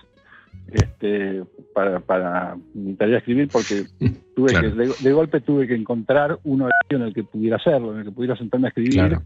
este, 0.68 1.44
para, 1.74 2.00
para 2.00 2.58
mi 2.74 2.94
tarea 2.96 3.14
de 3.14 3.18
escribir, 3.20 3.50
porque 3.52 3.84
tuve 4.36 4.54
que, 4.54 5.04
de, 5.04 5.14
golpe 5.14 5.42
tuve 5.42 5.68
que 5.68 5.76
encontrar 5.76 6.40
un 6.44 6.62
horario 6.62 6.98
en 6.98 7.02
el 7.02 7.14
que 7.14 7.24
pudiera 7.24 7.58
hacerlo, 7.58 7.94
en 7.94 8.00
el 8.00 8.06
que 8.06 8.12
pudiera 8.12 8.36
sentarme 8.36 8.68
a 8.68 8.70
escribir. 8.70 9.18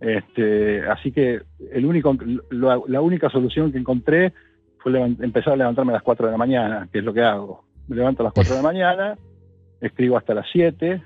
Este, 0.00 0.82
así 0.82 1.12
que 1.12 1.42
el 1.70 1.86
único, 1.86 2.16
la, 2.50 3.00
única 3.00 3.30
solución 3.30 3.70
que 3.70 3.78
encontré 3.78 4.32
fue 4.78 5.00
empezar 5.00 5.52
a 5.52 5.56
levantarme 5.56 5.92
a 5.92 5.94
las 5.94 6.02
4 6.02 6.26
de 6.26 6.32
la 6.32 6.38
mañana, 6.38 6.88
que 6.92 6.98
es 6.98 7.04
lo 7.04 7.14
que 7.14 7.22
hago. 7.22 7.64
Me 7.86 7.96
levanto 7.96 8.22
a 8.22 8.24
las 8.24 8.32
4 8.32 8.56
de 8.56 8.62
la 8.62 8.68
mañana, 8.68 9.18
escribo 9.80 10.16
hasta 10.16 10.34
las 10.34 10.46
7, 10.52 11.00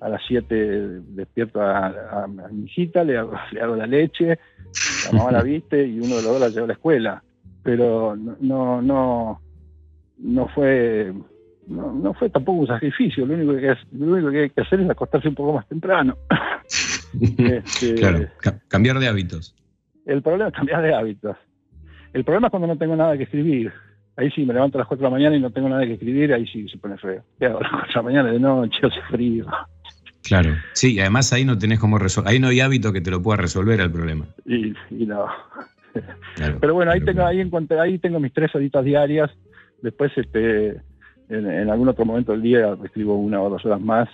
a 0.00 0.08
las 0.10 0.20
7 0.28 0.54
despierto 1.08 1.62
a, 1.62 2.26
mi 2.28 2.64
hijita, 2.64 3.02
le 3.02 3.16
hago, 3.16 3.32
le 3.50 3.60
hago, 3.62 3.76
la 3.76 3.86
leche, 3.86 4.38
la 5.06 5.18
mamá 5.18 5.32
la 5.32 5.42
viste 5.42 5.86
y 5.86 5.98
uno 5.98 6.16
de 6.16 6.22
los 6.22 6.24
dos 6.24 6.40
la 6.40 6.48
lleva 6.48 6.64
a 6.64 6.68
la 6.68 6.72
escuela. 6.74 7.22
Pero 7.68 8.16
no, 8.16 8.80
no, 8.80 9.42
no 10.16 10.48
fue 10.54 11.12
no, 11.66 12.14
fue 12.14 12.30
tampoco 12.30 12.60
un 12.60 12.66
sacrificio, 12.66 13.26
lo 13.26 13.34
único, 13.34 13.54
que, 13.56 13.76
lo 13.92 14.06
único 14.14 14.30
que 14.30 14.40
hay 14.44 14.48
que 14.50 14.62
hacer 14.62 14.80
es 14.80 14.88
acostarse 14.88 15.28
un 15.28 15.34
poco 15.34 15.52
más 15.52 15.68
temprano. 15.68 16.16
Este, 17.12 17.94
claro, 17.96 18.26
ca- 18.40 18.58
cambiar 18.68 18.98
de 18.98 19.08
hábitos. 19.08 19.54
El 20.06 20.22
problema 20.22 20.48
es 20.48 20.54
cambiar 20.54 20.82
de 20.82 20.94
hábitos. 20.94 21.36
El 22.14 22.24
problema 22.24 22.46
es 22.46 22.50
cuando 22.52 22.68
no 22.68 22.78
tengo 22.78 22.96
nada 22.96 23.16
que 23.18 23.24
escribir. 23.24 23.70
Ahí 24.16 24.30
sí, 24.30 24.46
me 24.46 24.54
levanto 24.54 24.78
a 24.78 24.80
las 24.80 24.88
4 24.88 25.04
de 25.04 25.10
la 25.10 25.16
mañana 25.18 25.36
y 25.36 25.40
no 25.40 25.50
tengo 25.50 25.68
nada 25.68 25.84
que 25.84 25.94
escribir, 25.94 26.32
ahí 26.32 26.46
sí 26.46 26.68
se 26.68 26.78
pone 26.78 26.96
feo. 26.96 27.22
¿Qué 27.38 27.46
hago 27.46 27.58
a 27.58 27.62
las 27.62 27.70
4 27.70 27.88
de 27.88 27.94
la 27.96 28.02
mañana 28.02 28.32
de 28.32 28.40
noche, 28.40 28.78
hace 28.82 29.02
frío. 29.10 29.46
Claro. 30.22 30.54
Sí, 30.72 30.94
y 30.94 31.00
además 31.00 31.32
ahí 31.34 31.44
no 31.44 31.58
tenés 31.58 31.78
cómo 31.78 31.98
resolver, 31.98 32.32
ahí 32.32 32.38
no 32.38 32.48
hay 32.48 32.60
hábito 32.60 32.92
que 32.94 33.02
te 33.02 33.10
lo 33.10 33.20
pueda 33.22 33.36
resolver 33.36 33.78
el 33.80 33.90
problema. 33.92 34.26
Y, 34.46 34.74
y 34.90 35.06
no. 35.06 35.26
Claro. 36.36 36.58
Pero 36.60 36.74
bueno, 36.74 36.92
ahí 36.92 37.00
tengo, 37.00 37.24
ahí 37.24 37.40
encontré, 37.40 37.80
ahí 37.80 37.98
tengo 37.98 38.20
mis 38.20 38.32
tres 38.32 38.54
horitas 38.54 38.84
diarias. 38.84 39.30
Después, 39.82 40.12
este, 40.16 40.68
en, 41.28 41.46
en 41.50 41.68
algún 41.68 41.88
otro 41.88 42.04
momento 42.04 42.32
del 42.32 42.42
día 42.42 42.76
escribo 42.84 43.16
una 43.16 43.42
o 43.42 43.50
dos 43.50 43.64
horas 43.64 43.80
más. 43.80 44.08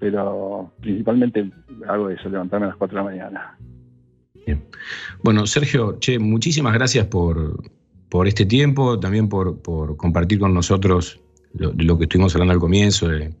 Pero 0.00 0.72
principalmente 0.80 1.50
hago 1.86 2.08
eso, 2.10 2.28
levantarme 2.28 2.66
a 2.66 2.68
las 2.70 2.78
4 2.78 2.96
de 2.96 3.04
la 3.04 3.10
mañana. 3.10 3.58
Bueno, 5.22 5.46
Sergio, 5.46 5.98
che, 6.00 6.18
muchísimas 6.18 6.72
gracias 6.72 7.06
por, 7.06 7.62
por 8.08 8.26
este 8.26 8.46
tiempo, 8.46 8.98
también 8.98 9.28
por, 9.28 9.60
por 9.60 9.96
compartir 9.96 10.38
con 10.38 10.54
nosotros 10.54 11.20
lo, 11.52 11.98
que 11.98 12.04
estuvimos 12.04 12.34
hablando 12.34 12.54
al 12.54 12.60
comienzo, 12.60 13.08
de 13.08 13.34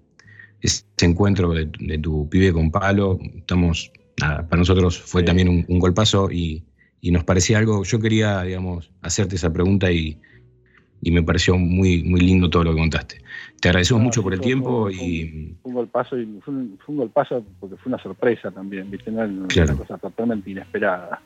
ese 0.60 0.84
encuentro 1.00 1.52
de, 1.52 1.70
de 1.78 1.98
tu 1.98 2.28
pibe 2.28 2.52
con 2.52 2.70
palo. 2.70 3.18
Estamos, 3.36 3.90
nada, 4.20 4.46
para 4.46 4.60
nosotros 4.60 4.98
fue 4.98 5.22
también 5.22 5.48
un, 5.48 5.64
un 5.66 5.78
golpazo 5.78 6.30
y, 6.30 6.62
y 7.00 7.10
nos 7.10 7.24
parecía 7.24 7.58
algo, 7.58 7.82
yo 7.84 7.98
quería, 7.98 8.42
digamos, 8.42 8.90
hacerte 9.02 9.36
esa 9.36 9.52
pregunta 9.52 9.90
y, 9.90 10.18
y 11.02 11.10
me 11.10 11.22
pareció 11.22 11.56
muy, 11.56 12.02
muy 12.04 12.20
lindo 12.20 12.50
todo 12.50 12.64
lo 12.64 12.72
que 12.74 12.78
contaste. 12.80 13.22
Te 13.60 13.68
agradecemos 13.68 14.02
mucho 14.02 14.22
por 14.22 14.34
el 14.34 14.40
tiempo 14.40 14.90
y 14.90 15.54
Fue 15.62 15.70
un 15.70 15.74
golpazo, 15.74 16.18
y 16.18 16.26
fue 16.44 16.54
un, 16.54 16.78
fue 16.84 16.92
un 16.94 16.98
golpazo 16.98 17.44
porque 17.58 17.76
fue 17.76 17.90
una 17.92 18.02
sorpresa 18.02 18.50
también, 18.50 18.90
¿viste? 18.90 19.10
No, 19.10 19.26
no- 19.26 19.48
Claro. 19.48 19.72
una 19.74 19.78
cosa 19.82 19.98
totalmente 19.98 20.50
inesperada. 20.50 21.22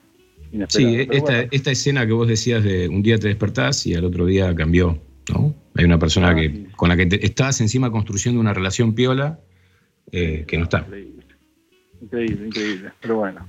sí, 0.69 0.83
inesperada. 0.83 1.03
Esta, 1.17 1.33
bueno, 1.33 1.49
esta 1.51 1.71
escena 1.73 2.07
que 2.07 2.13
vos 2.13 2.29
decías 2.29 2.63
de 2.63 2.89
un 2.89 3.03
día 3.03 3.19
te 3.19 3.29
despertás 3.29 3.87
y 3.87 3.95
al 3.95 4.05
otro 4.05 4.27
día 4.27 4.55
cambió, 4.55 4.99
¿no? 5.33 5.55
Hay 5.77 5.85
una 5.85 5.99
persona 5.99 6.31
Ah, 6.31 6.35
que, 6.37 6.51
sí. 6.51 6.67
con 6.77 6.89
la 6.89 6.97
que 6.97 7.07
te- 7.07 7.25
estás 7.27 7.61
encima 7.61 7.91
construyendo 7.91 8.41
una 8.41 8.55
relación 8.55 8.95
piola 8.95 9.41
eh, 10.13 10.45
que 10.47 10.57
no 10.59 10.65
está. 10.65 10.87
increíble, 12.01 12.47
increíble. 12.49 12.93
Pero 13.01 13.17
bueno, 13.17 13.47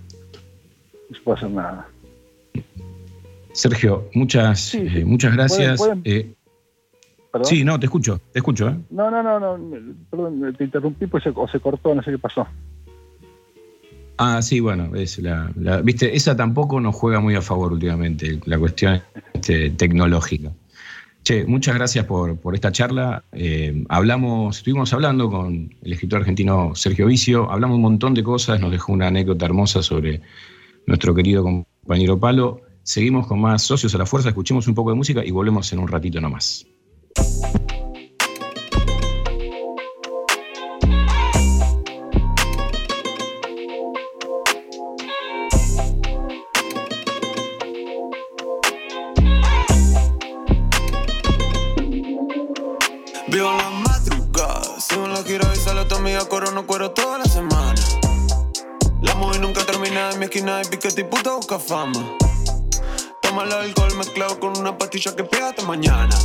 no 1.10 1.16
se 1.16 1.22
puede 1.22 1.38
hacer 1.38 1.52
nada. 1.52 1.88
Sergio, 3.54 4.10
muchas, 4.14 4.76
eh, 4.76 5.04
muchas 5.06 5.34
gracias. 5.34 5.78
¿Pueden- 5.80 6.02
Eh, 6.04 6.34
sí, 7.44 7.64
no, 7.64 7.80
te 7.80 7.86
escucho, 7.86 8.20
te 8.34 8.40
escucho. 8.40 8.70
¿eh? 8.70 8.76
No, 8.90 9.10
no, 9.10 9.24
no, 9.24 9.40
no, 9.40 9.58
perdón, 10.10 10.54
te 10.58 10.64
interrumpí 10.66 11.08
pues 11.08 11.24
se, 11.24 11.30
o 11.34 11.48
se 11.48 11.60
cortó, 11.60 11.96
no 11.96 12.04
sé 12.04 12.12
qué 12.12 12.18
pasó. 12.20 12.46
Ah, 14.18 14.42
sí, 14.42 14.60
bueno, 14.62 14.96
es 14.96 15.20
la, 15.20 15.52
la- 15.60 15.82
viste, 15.82 16.16
esa 16.16 16.36
tampoco 16.36 16.80
nos 16.80 16.96
juega 16.96 17.20
muy 17.20 17.36
a 17.36 17.42
favor 17.42 17.74
últimamente, 17.74 18.40
la 18.46 18.58
cuestión 18.58 19.02
este, 19.34 19.72
tecnológica. 19.72 20.52
Che, 21.24 21.44
muchas 21.46 21.76
gracias 21.76 22.06
por, 22.06 22.38
por 22.38 22.54
esta 22.56 22.72
charla. 22.72 23.24
Eh, 23.32 23.84
hablamos, 23.90 24.58
estuvimos 24.58 24.94
hablando 24.94 25.30
con 25.30 25.74
el 25.82 25.94
escritor 25.94 26.20
argentino 26.20 26.76
Sergio 26.76 27.08
Vicio, 27.08 27.52
hablamos 27.52 27.76
un 27.78 27.82
montón 27.82 28.14
de 28.14 28.24
cosas, 28.24 28.60
nos 28.62 28.72
dejó 28.72 28.94
una 28.94 29.08
anécdota 29.08 29.46
hermosa 29.46 29.82
sobre 29.82 30.22
nuestro 30.86 31.16
querido 31.16 31.42
compañero 31.44 31.75
Palo. 32.20 32.62
Seguimos 32.84 33.26
con 33.26 33.42
más 33.42 33.64
socios 33.64 33.96
a 33.96 33.98
la 33.98 34.06
fuerza, 34.06 34.30
escuchemos 34.30 34.68
un 34.68 34.76
poco 34.76 34.92
de 34.92 34.96
música 34.96 35.26
y 35.26 35.32
volvemos 35.32 35.72
en 35.74 35.80
un 35.80 35.88
ratito 35.88 36.22
nomás. 36.22 36.68
Esquina 60.26 60.58
de 60.58 60.66
piquete 60.66 61.02
y 61.02 61.04
puta 61.04 61.36
busca 61.36 61.60
fama. 61.60 62.18
Toma 63.22 63.44
el 63.44 63.52
alcohol 63.52 63.96
mezclado 63.98 64.40
con 64.40 64.58
una 64.58 64.78
pastilla 64.78 65.16
que 65.16 65.24
hasta 65.42 65.64
mañana. 65.64 66.16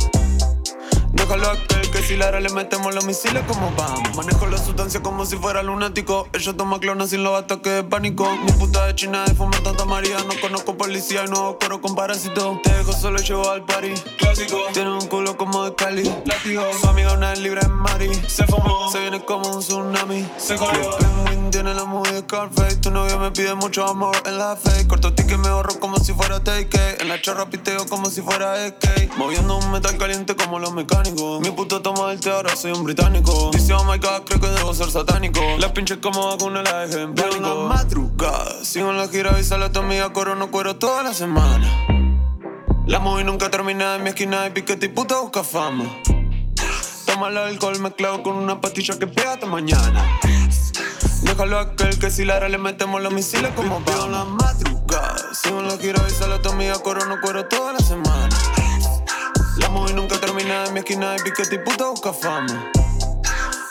Déjalo 1.13 1.49
aquel 1.49 1.91
que 1.91 2.01
si 2.01 2.17
Lara 2.17 2.39
le 2.39 2.49
metemos 2.49 2.93
los 2.95 3.05
misiles 3.05 3.43
como 3.47 3.71
vamos. 3.77 4.15
Manejo 4.15 4.47
la 4.47 4.57
sustancia 4.57 5.01
como 5.01 5.25
si 5.25 5.37
fuera 5.37 5.61
lunático. 5.61 6.27
Ella 6.33 6.53
toma 6.53 6.79
clona 6.79 7.05
sin 7.07 7.23
los 7.23 7.39
ataques 7.39 7.73
de 7.73 7.83
pánico. 7.83 8.27
Mi 8.43 8.51
puta 8.53 8.87
de 8.87 8.95
China 8.95 9.23
de 9.25 9.35
fumar 9.35 9.61
tanta 9.61 9.85
María. 9.85 10.17
No 10.19 10.39
conozco 10.41 10.75
policía 10.75 11.25
y 11.25 11.29
no 11.29 11.37
hago 11.37 11.59
coro 11.59 11.81
con 11.81 11.95
parásito. 11.95 12.59
Te 12.63 12.73
dejo 12.73 12.93
solo 12.93 13.19
llevo 13.19 13.49
al 13.49 13.63
party. 13.65 13.93
Clásico. 14.17 14.57
Tiene 14.73 14.91
un 14.91 15.07
culo 15.07 15.37
como 15.37 15.63
de 15.65 15.75
Cali. 15.75 16.03
Látigo. 16.25 16.63
Su 16.79 16.87
amiga 16.87 17.13
una 17.13 17.35
libre 17.35 17.61
en 17.63 17.71
Mari. 17.71 18.13
Se 18.27 18.47
fumó. 18.47 18.91
Se 18.91 18.99
viene 18.99 19.23
como 19.23 19.47
un 19.49 19.59
tsunami. 19.59 20.27
Se 20.37 20.57
jodió. 20.57 21.20
Tiene 21.51 21.73
la 21.73 21.83
movie 21.83 22.13
de 22.13 22.21
Scarface. 22.21 22.77
Tu 22.77 22.91
novio 22.91 23.19
me 23.19 23.29
pide 23.31 23.53
mucho 23.55 23.85
amor 23.85 24.15
en 24.25 24.37
la 24.37 24.55
face. 24.55 24.87
Corto 24.87 25.13
ticket 25.13 25.37
me 25.37 25.49
ahorro 25.49 25.77
como 25.81 25.97
si 25.97 26.13
fuera 26.13 26.41
take. 26.41 26.97
En 27.01 27.09
la 27.09 27.21
chorra 27.21 27.49
piteo 27.49 27.85
como 27.87 28.09
si 28.09 28.21
fuera 28.21 28.53
AK. 28.67 29.17
Moviendo 29.17 29.57
un 29.57 29.69
metal 29.69 29.97
caliente 29.97 30.33
como 30.37 30.59
los 30.59 30.71
mecánicos. 30.71 31.41
Mi 31.41 31.51
puto 31.51 31.81
toma 31.81 32.09
del 32.09 32.21
té, 32.21 32.31
ahora 32.31 32.55
soy 32.55 32.71
un 32.71 32.85
británico. 32.85 33.51
Dice 33.51 33.73
oh 33.73 33.83
my 33.83 33.97
god, 33.97 34.23
creo 34.25 34.39
que 34.39 34.47
debo 34.47 34.73
ser 34.73 34.89
satánico. 34.91 35.41
La 35.59 35.73
pinche 35.73 35.99
como 35.99 36.25
vacuna 36.27 36.63
la 36.63 36.85
dejé 36.85 37.01
en 37.01 37.15
pánico. 37.15 37.67
Madrugada, 37.67 38.63
sigo 38.63 38.89
en 38.89 38.97
la 38.97 39.09
gira 39.09 39.37
y 39.37 39.43
sale 39.43 39.69
tu 39.69 39.79
amiga 39.79 40.13
corono 40.13 40.49
cuero 40.51 40.77
toda 40.77 41.03
la 41.03 41.13
semana. 41.13 41.69
La 42.87 42.99
movie 42.99 43.25
nunca 43.25 43.51
termina 43.51 43.95
en 43.95 44.03
mi 44.03 44.09
esquina 44.09 44.43
de 44.43 44.51
piquete 44.51 44.85
y 44.85 44.89
puta 44.89 45.19
busca 45.19 45.43
fama. 45.43 45.83
Toma 47.05 47.27
el 47.27 47.37
alcohol 47.37 47.77
mezclado 47.79 48.23
con 48.23 48.37
una 48.37 48.61
pastilla 48.61 48.97
que 48.97 49.05
pega 49.05 49.33
hasta 49.33 49.47
mañana. 49.47 50.19
Déjalo 51.21 51.59
a 51.59 51.61
aquel 51.61 51.99
que 51.99 52.09
si 52.09 52.25
Lara 52.25 52.49
le 52.49 52.57
metemos 52.57 53.01
los 53.01 53.13
misiles 53.13 53.51
como 53.55 53.77
en 53.77 54.11
la 54.11 54.25
madrugada, 54.25 55.33
sigo 55.33 55.59
en 55.59 55.67
la 55.67 55.77
gira 55.77 56.01
y 56.07 56.11
sale 56.11 56.39
tu 56.39 56.49
amiga 56.49 56.79
corono 56.79 57.19
cuero 57.21 57.45
toda 57.45 57.73
la 57.73 57.79
semana. 57.79 58.35
La 59.57 59.69
movie 59.69 59.93
nunca 59.93 60.19
termina 60.19 60.65
en 60.65 60.73
mi 60.73 60.79
esquina 60.79 61.11
de 61.11 61.23
piquete 61.23 61.55
y 61.55 61.59
puta 61.59 61.85
busca 61.85 62.11
fama. 62.11 62.71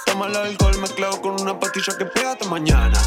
Toma 0.06 0.26
el 0.26 0.36
alcohol 0.36 0.78
mezclado 0.78 1.20
con 1.20 1.40
una 1.40 1.58
pastilla 1.58 1.96
que 1.98 2.04
pega 2.06 2.32
hasta 2.32 2.48
mañana. 2.48 2.98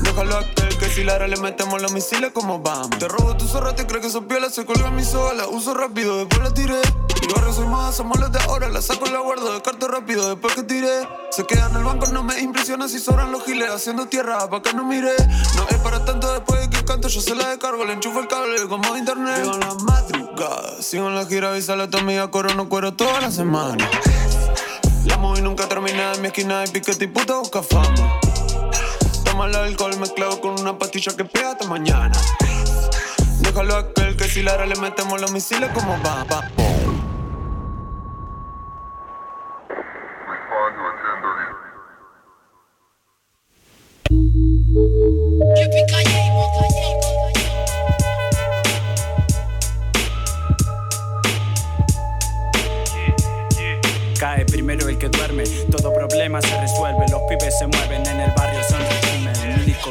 Déjalo 0.00 0.36
a 0.36 0.40
aquel 0.40 0.69
si 0.90 1.04
Lara 1.04 1.28
le 1.28 1.36
metemos 1.36 1.80
los 1.80 1.92
misiles 1.92 2.32
como 2.32 2.58
vamos. 2.60 2.90
Te 2.98 3.06
robo 3.06 3.36
tu 3.36 3.46
zorra, 3.46 3.74
te 3.74 3.86
crees 3.86 4.06
que 4.06 4.10
sos 4.10 4.24
piola, 4.24 4.50
se 4.50 4.64
colga 4.64 4.90
mi 4.90 5.04
soga, 5.04 5.34
la 5.34 5.46
uso 5.46 5.74
rápido, 5.74 6.18
después 6.18 6.42
la 6.42 6.52
tiré. 6.52 6.80
Mi 7.20 7.32
barrio 7.32 7.52
soy 7.52 7.66
más, 7.66 7.96
somos 7.96 8.18
los 8.18 8.32
de 8.32 8.40
ahora, 8.40 8.68
la 8.68 8.82
saco 8.82 9.06
y 9.06 9.10
la 9.10 9.20
guardo, 9.20 9.52
descarto 9.52 9.88
rápido, 9.88 10.28
después 10.28 10.54
que 10.54 10.62
tiré. 10.62 11.08
Se 11.30 11.46
queda 11.46 11.68
en 11.70 11.76
el 11.76 11.84
banco, 11.84 12.06
no 12.06 12.22
me 12.24 12.40
impresiona 12.40 12.88
si 12.88 12.98
sobran 12.98 13.30
los 13.30 13.44
giles, 13.44 13.70
haciendo 13.70 14.06
tierra, 14.06 14.48
pa' 14.48 14.62
que 14.62 14.72
no 14.72 14.84
mire. 14.84 15.12
No 15.56 15.66
es 15.68 15.76
para 15.78 16.04
tanto 16.04 16.32
después 16.32 16.60
de 16.60 16.70
que 16.70 16.84
canto, 16.84 17.08
yo 17.08 17.20
se 17.20 17.34
la 17.34 17.48
descargo, 17.48 17.84
le 17.84 17.92
enchufo 17.92 18.20
el 18.20 18.28
cable 18.28 18.66
como 18.68 18.96
internet. 18.96 19.42
Vivo 19.42 19.54
en 19.54 19.60
la 19.60 19.74
madrugada, 19.74 20.82
sigo 20.82 21.08
en 21.08 21.14
la 21.14 21.26
gira 21.26 21.56
y 21.56 21.62
sale 21.62 21.86
tu 21.88 21.98
amiga 21.98 22.30
corono 22.30 22.68
cuero 22.68 22.94
toda 22.94 23.20
la 23.20 23.30
semana. 23.30 23.88
La 25.04 25.16
movie 25.16 25.42
nunca 25.42 25.68
termina 25.68 26.14
en 26.14 26.22
mi 26.22 26.28
esquina 26.28 26.60
de 26.60 26.68
piquete 26.68 27.04
y 27.04 27.08
puta 27.08 27.36
busca 27.36 27.62
fama. 27.62 28.20
Toma 29.30 29.46
el 29.46 29.54
alcohol 29.54 29.96
mezclado 30.00 30.40
con 30.40 30.60
una 30.60 30.76
pastilla 30.76 31.16
que 31.16 31.24
pega 31.24 31.52
hasta 31.52 31.64
mañana. 31.68 32.10
Déjalo 33.38 33.76
aquel 33.76 34.16
que 34.16 34.24
si 34.24 34.42
Lara 34.42 34.66
le 34.66 34.74
metemos 34.74 35.20
los 35.20 35.30
misiles 35.30 35.70
como 35.72 35.96
va, 36.02 36.24
va. 36.24 36.50
Cae 54.18 54.44
primero 54.46 54.88
el 54.88 54.98
que 54.98 55.08
duerme, 55.08 55.44
todo 55.70 55.92
problema 55.94 56.42
se 56.42 56.60
resuelve, 56.60 57.06
los 57.10 57.22
pibes 57.28 57.56
se 57.56 57.68
mueven 57.68 58.04
en 58.06 58.20
el 58.20 58.32
barrio, 58.32 58.60
son 58.68 58.99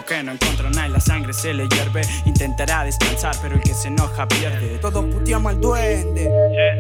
que 0.06 0.24
no 0.24 0.32
encontró 0.32 0.70
nada 0.70 0.88
y 0.88 0.92
la 0.92 1.00
sangre 1.00 1.34
se 1.34 1.54
le 1.54 1.68
hierve. 1.68 2.02
Intentará 2.26 2.84
descansar, 2.84 3.36
pero 3.42 3.56
el 3.56 3.62
que 3.62 3.74
se 3.74 3.88
enoja 3.88 4.28
pierde. 4.28 4.78
Todos 4.80 5.06
puteamos 5.06 5.54
al 5.54 5.62
duende. 5.62 6.30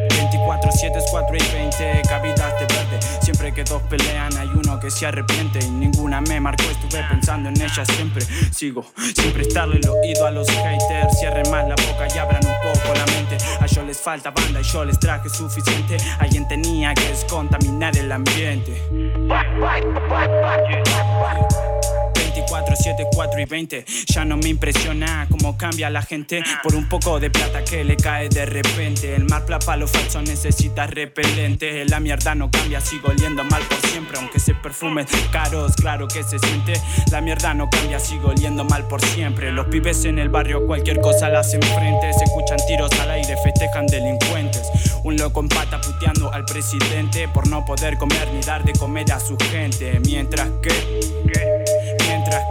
24, 0.09 0.71
7 0.71 0.97
es 0.97 1.05
4 1.11 1.35
y 1.35 1.53
20, 1.53 2.01
cavidad 2.07 2.59
de 2.59 2.65
verde. 2.65 2.99
Siempre 3.21 3.53
que 3.53 3.63
dos 3.63 3.81
pelean, 3.83 4.35
hay 4.37 4.47
uno 4.47 4.79
que 4.79 4.89
se 4.89 5.05
arrepiente. 5.05 5.59
Y 5.63 5.69
ninguna 5.69 6.21
me 6.21 6.39
marcó, 6.39 6.63
estuve 6.63 7.03
pensando 7.09 7.49
en 7.49 7.61
ella 7.61 7.85
siempre. 7.85 8.25
Sigo 8.51 8.85
sin 9.15 9.31
prestarle 9.33 9.77
el 9.77 9.89
oído 9.89 10.25
a 10.25 10.31
los 10.31 10.49
haters. 10.49 11.19
Cierren 11.19 11.49
más 11.51 11.67
la 11.67 11.75
boca 11.75 12.07
y 12.13 12.17
abran 12.17 12.45
un 12.45 12.73
poco 12.73 12.93
la 12.93 13.05
mente. 13.05 13.37
A 13.59 13.65
ellos 13.65 13.85
les 13.85 13.99
falta 13.99 14.31
banda 14.31 14.61
y 14.61 14.63
yo 14.63 14.85
les 14.85 14.99
traje 14.99 15.29
suficiente. 15.29 15.97
Alguien 16.19 16.47
tenía 16.47 16.93
que 16.93 17.07
descontaminar 17.07 17.97
el 17.97 18.11
ambiente. 18.11 18.81
24, 22.59 22.75
7, 22.75 23.07
4 23.13 23.39
y 23.39 23.45
20. 23.45 23.85
Ya 24.07 24.25
no 24.25 24.37
me 24.37 24.49
impresiona 24.49 25.27
cómo 25.29 25.57
cambia 25.57 25.89
la 25.89 26.01
gente 26.01 26.43
por 26.63 26.75
un 26.75 26.87
poco 26.89 27.19
de 27.19 27.29
plata 27.29 27.63
que 27.63 27.83
le 27.83 27.95
cae 27.95 28.29
de 28.29 28.45
repente. 28.45 29.15
El 29.15 29.25
mar 29.25 29.45
plapa 29.45 29.77
lo 29.77 29.87
falso 29.87 30.21
necesita 30.21 30.87
repelente. 30.87 31.85
La 31.85 31.99
mierda 31.99 32.35
no 32.35 32.51
cambia, 32.51 32.81
sigo 32.81 33.09
oliendo 33.09 33.43
mal 33.43 33.61
por 33.63 33.89
siempre. 33.89 34.17
Aunque 34.17 34.39
se 34.39 34.53
perfumen 34.53 35.05
caros, 35.31 35.75
claro 35.75 36.07
que 36.07 36.23
se 36.23 36.39
siente. 36.39 36.73
La 37.11 37.21
mierda 37.21 37.53
no 37.53 37.69
cambia, 37.69 37.99
sigo 37.99 38.29
oliendo 38.29 38.63
mal 38.65 38.87
por 38.87 39.01
siempre. 39.01 39.51
Los 39.51 39.67
pibes 39.67 40.05
en 40.05 40.19
el 40.19 40.29
barrio 40.29 40.65
cualquier 40.65 40.99
cosa 40.99 41.29
las 41.29 41.53
enfrente. 41.53 42.13
Se 42.13 42.25
escuchan 42.25 42.57
tiros 42.67 42.91
al 42.99 43.11
aire, 43.11 43.35
festejan 43.43 43.85
delincuentes. 43.87 44.69
Un 45.03 45.15
loco 45.17 45.39
en 45.39 45.47
pata 45.47 45.79
puteando 45.79 46.31
al 46.33 46.45
presidente 46.45 47.27
por 47.29 47.47
no 47.47 47.63
poder 47.63 47.97
comer 47.97 48.27
ni 48.33 48.41
dar 48.41 48.63
de 48.63 48.73
comer 48.73 49.11
a 49.11 49.19
su 49.19 49.37
gente. 49.37 49.99
Mientras 50.05 50.49
que, 50.61 50.98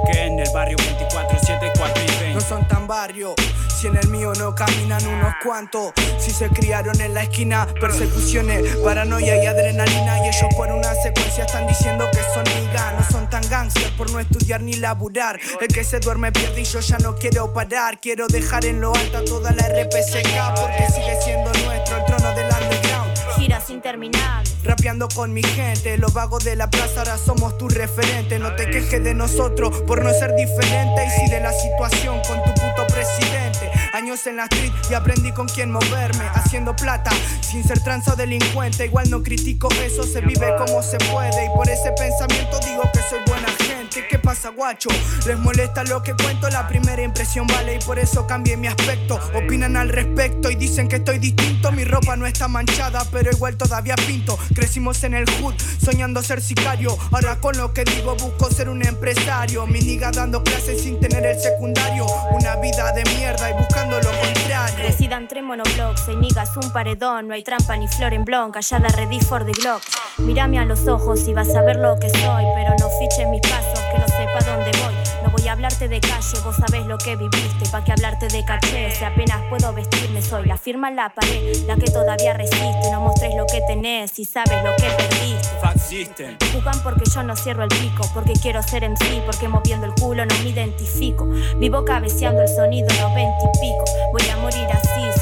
que 0.06 0.24
en 0.24 0.38
el 0.38 0.50
barrio 0.52 0.76
24, 0.78 1.38
7, 1.42 1.72
4 1.76 2.02
y 2.02 2.06
20 2.06 2.34
no 2.34 2.40
son 2.40 2.66
tan 2.68 2.86
barrio. 2.86 3.34
Si 3.78 3.86
en 3.86 3.96
el 3.96 4.08
mío 4.08 4.32
no 4.38 4.54
caminan 4.54 5.06
unos 5.06 5.34
cuantos, 5.44 5.92
si 6.18 6.32
se 6.32 6.48
criaron 6.48 7.00
en 7.00 7.14
la 7.14 7.22
esquina, 7.22 7.66
persecuciones, 7.80 8.76
paranoia 8.78 9.42
y 9.42 9.46
adrenalina. 9.46 10.18
Y 10.24 10.28
ellos 10.28 10.54
por 10.56 10.68
una 10.72 10.94
secuencia 10.94 11.44
están 11.44 11.66
diciendo 11.68 12.08
que 12.10 12.18
son 12.34 12.44
migas, 12.60 12.94
no 12.94 13.08
son 13.08 13.30
tan 13.30 13.48
gangsters 13.48 13.92
por 13.92 14.10
no 14.10 14.18
estudiar 14.18 14.62
ni 14.62 14.74
laburar. 14.74 15.38
El 15.60 15.68
que 15.68 15.84
se 15.84 16.00
duerme 16.00 16.32
pierde 16.32 16.60
y 16.60 16.64
yo 16.64 16.80
ya 16.80 16.98
no 16.98 17.14
quiero 17.14 17.52
parar. 17.52 18.00
Quiero 18.00 18.26
dejar 18.26 18.64
en 18.64 18.80
lo 18.80 18.92
alto 18.92 19.18
a 19.18 19.24
toda 19.24 19.52
la 19.52 19.68
RPCK 19.68 20.60
porque 20.60 20.86
sigue 20.92 21.16
siendo 21.22 21.52
nuestro 21.64 21.98
el. 21.98 22.07
Rapeando 24.64 25.08
con 25.14 25.34
mi 25.34 25.42
gente, 25.42 25.98
los 25.98 26.14
vagos 26.14 26.42
de 26.42 26.56
la 26.56 26.70
plaza 26.70 27.00
ahora 27.00 27.18
somos 27.18 27.58
tu 27.58 27.68
referente. 27.68 28.38
No 28.38 28.56
te 28.56 28.70
quejes 28.70 29.04
de 29.04 29.12
nosotros 29.12 29.82
por 29.82 30.02
no 30.02 30.10
ser 30.10 30.34
diferente. 30.36 31.04
Y 31.06 31.10
si 31.10 31.30
de 31.30 31.40
la 31.40 31.52
situación 31.52 32.18
con 32.26 32.42
tu 32.44 32.54
puto 32.54 32.86
presidente. 32.86 33.70
Años 33.92 34.26
en 34.26 34.36
la 34.36 34.44
street 34.44 34.72
y 34.90 34.94
aprendí 34.94 35.32
con 35.32 35.48
quién 35.48 35.70
moverme. 35.70 36.24
Haciendo 36.34 36.74
plata 36.74 37.10
sin 37.42 37.62
ser 37.62 37.80
tranza 37.80 38.14
delincuente. 38.16 38.86
Igual 38.86 39.10
no 39.10 39.22
critico 39.22 39.68
eso, 39.84 40.02
se 40.02 40.22
vive 40.22 40.54
como 40.56 40.82
se 40.82 40.96
puede. 41.12 41.44
Y 41.44 41.48
por 41.54 41.68
ese 41.68 41.92
pensamiento 41.92 42.58
digo 42.60 42.82
que 42.90 43.00
soy 43.10 43.20
buena 43.26 43.48
¿Qué 44.08 44.18
pasa, 44.18 44.50
guacho? 44.50 44.88
Les 45.26 45.38
molesta 45.38 45.84
lo 45.84 46.02
que 46.02 46.14
cuento, 46.14 46.48
la 46.50 46.68
primera 46.68 47.02
impresión 47.02 47.46
vale. 47.46 47.76
Y 47.76 47.78
por 47.80 47.98
eso 47.98 48.26
cambié 48.26 48.56
mi 48.56 48.66
aspecto. 48.66 49.18
Opinan 49.34 49.76
al 49.76 49.88
respecto 49.88 50.50
y 50.50 50.54
dicen 50.56 50.88
que 50.88 50.96
estoy 50.96 51.18
distinto. 51.18 51.72
Mi 51.72 51.84
ropa 51.84 52.16
no 52.16 52.26
está 52.26 52.48
manchada, 52.48 53.04
pero 53.10 53.30
igual 53.30 53.56
todavía 53.56 53.96
pinto. 54.06 54.38
Crecimos 54.54 55.02
en 55.04 55.14
el 55.14 55.28
hood, 55.30 55.54
soñando 55.84 56.22
ser 56.22 56.40
sicario. 56.40 56.96
Ahora 57.10 57.40
con 57.40 57.56
lo 57.56 57.72
que 57.72 57.84
digo 57.84 58.14
busco 58.16 58.50
ser 58.50 58.68
un 58.68 58.84
empresario. 58.84 59.66
Mi 59.66 59.80
niga 59.80 60.10
dando 60.10 60.42
clases 60.42 60.82
sin 60.82 61.00
tener 61.00 61.24
el 61.24 61.38
secundario. 61.40 62.06
Una 62.30 62.56
vida 62.56 62.92
de 62.92 63.04
mierda 63.16 63.50
y 63.50 63.54
buscando 63.54 63.96
lo 64.00 64.10
contrario. 64.10 64.76
Crecida 64.76 65.16
entre 65.16 65.42
monoblocks, 65.42 66.08
hay 66.08 66.16
niggas, 66.16 66.56
un 66.56 66.72
paredón, 66.72 67.28
no 67.28 67.34
hay 67.34 67.42
trampa 67.42 67.76
ni 67.76 67.88
flor 67.88 68.14
en 68.14 68.24
blon, 68.24 68.52
callada 68.52 68.88
ready 68.88 69.20
for 69.20 69.44
the 69.44 69.52
Glock. 69.52 69.82
Mírame 70.18 70.58
a 70.58 70.64
los 70.64 70.86
ojos 70.86 71.26
y 71.26 71.34
vas 71.34 71.54
a 71.54 71.62
ver 71.62 71.76
lo 71.76 71.98
que 71.98 72.10
soy, 72.10 72.44
pero 72.54 72.74
no 72.78 72.88
fiches 72.98 73.28
mis 73.28 73.40
pasos, 73.40 73.80
que 73.90 73.98
no 73.98 74.08
sepa 74.08 74.38
dónde 74.44 74.70
voy. 74.78 74.94
No 75.22 75.30
voy 75.30 75.48
a 75.48 75.52
hablarte 75.52 75.88
de 75.88 76.00
calle, 76.00 76.40
vos 76.44 76.56
sabés 76.56 76.86
lo 76.86 76.98
que 76.98 77.16
viviste, 77.16 77.68
pa' 77.70 77.82
que 77.84 77.92
hablarte 77.92 78.28
de 78.28 78.44
caché, 78.44 78.90
si 78.90 79.04
apenas 79.04 79.42
puedo 79.48 79.72
vestirme 79.72 80.22
soy 80.22 80.46
la 80.46 80.56
firma 80.56 80.88
en 80.88 80.96
la 80.96 81.08
pared, 81.10 81.56
la 81.66 81.76
que 81.76 81.90
todavía 81.90 82.34
resiste, 82.34 82.90
no 82.92 83.00
mostres 83.00 83.34
lo 83.36 83.46
que 83.46 83.60
tenés 83.66 84.18
y 84.18 84.24
sabes 84.24 84.62
lo 84.62 84.74
que 84.76 84.84
perdiste. 84.84 85.48
Fact 85.60 85.78
system. 85.78 86.36
Juzgan 86.52 86.82
porque 86.82 87.04
yo 87.12 87.22
no 87.22 87.36
cierro 87.36 87.64
el 87.64 87.68
pico, 87.68 88.08
porque 88.14 88.34
quiero 88.34 88.62
ser 88.62 88.84
en 88.84 88.96
sí, 88.96 89.22
porque 89.26 89.48
moviendo 89.48 89.86
el 89.86 89.94
culo 89.94 90.24
no 90.24 90.34
me 90.42 90.50
identifico. 90.50 91.26
Vivo 91.56 91.84
cabeceando 91.84 92.42
el 92.42 92.48
sonido 92.48 92.88
90 93.00 93.38
y 93.42 93.60
pico. 93.60 93.84
Voy 94.12 94.28
a 94.28 94.36
morir 94.36 94.66
así. 94.72 95.17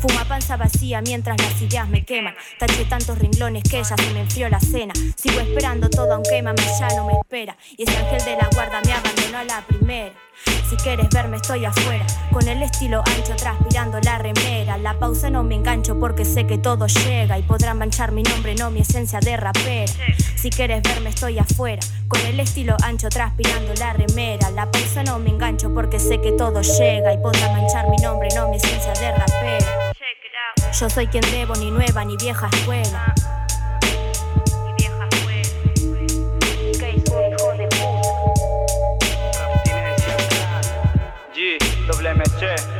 Fuma 0.00 0.24
panza 0.24 0.56
vacía 0.56 1.00
mientras 1.00 1.36
las 1.38 1.60
ideas 1.60 1.88
me 1.88 2.04
queman. 2.04 2.34
Taché 2.58 2.84
tantos 2.84 3.18
ringlones 3.18 3.64
que 3.64 3.82
ya 3.82 3.96
se 3.96 4.10
me 4.12 4.20
enfrió 4.20 4.48
la 4.48 4.60
cena. 4.60 4.94
Sigo 5.16 5.40
esperando 5.40 5.90
todo 5.90 6.14
aunque 6.14 6.40
mamá 6.42 6.62
ya 6.78 6.88
no 6.96 7.06
me 7.06 7.14
espera. 7.14 7.56
Y 7.76 7.82
ese 7.82 7.96
ángel 7.96 8.24
de 8.24 8.36
la 8.36 8.48
guarda 8.54 8.80
me 8.84 8.92
abandonó 8.92 9.38
a 9.38 9.44
la 9.44 9.66
primera. 9.66 10.14
Si 10.68 10.76
quieres 10.76 11.08
verme 11.08 11.38
estoy 11.38 11.64
afuera, 11.64 12.06
con 12.30 12.46
el 12.46 12.62
estilo 12.62 13.02
ancho 13.06 13.34
transpirando 13.36 13.98
la 14.00 14.18
remera. 14.18 14.78
La 14.78 14.98
pausa 14.98 15.30
no 15.30 15.42
me 15.42 15.56
engancho 15.56 15.98
porque 15.98 16.24
sé 16.24 16.46
que 16.46 16.58
todo 16.58 16.86
llega 16.86 17.38
y 17.38 17.42
podrán 17.42 17.78
manchar 17.78 18.12
mi 18.12 18.22
nombre, 18.22 18.54
no 18.54 18.70
mi 18.70 18.80
esencia 18.80 19.18
de 19.18 19.36
rapera. 19.36 19.92
Si 20.36 20.50
quieres 20.50 20.82
verme 20.82 21.10
estoy 21.10 21.38
afuera, 21.38 21.80
con 22.06 22.20
el 22.20 22.38
estilo 22.38 22.76
ancho 22.84 23.08
transpirando 23.08 23.74
la 23.74 23.94
remera. 23.94 24.50
La 24.50 24.70
pausa 24.70 25.02
no 25.02 25.18
me 25.18 25.30
engancho 25.30 25.72
porque 25.74 25.98
sé 25.98 26.20
que 26.20 26.32
todo 26.32 26.60
llega 26.60 27.12
y 27.12 27.18
podrán 27.18 27.52
manchar 27.52 27.88
mi 27.90 27.96
nombre, 27.96 28.28
no 28.36 28.48
mi 28.48 28.56
esencia 28.56 28.92
de 28.92 29.10
rapera. 29.12 29.92
Yo 30.78 30.88
soy 30.88 31.06
quien 31.08 31.24
debo, 31.30 31.54
ni 31.56 31.70
nueva 31.70 32.04
ni 32.04 32.16
vieja 32.16 32.48
escuela. 32.52 33.14
G, 41.34 41.58
WMC. 41.88 42.77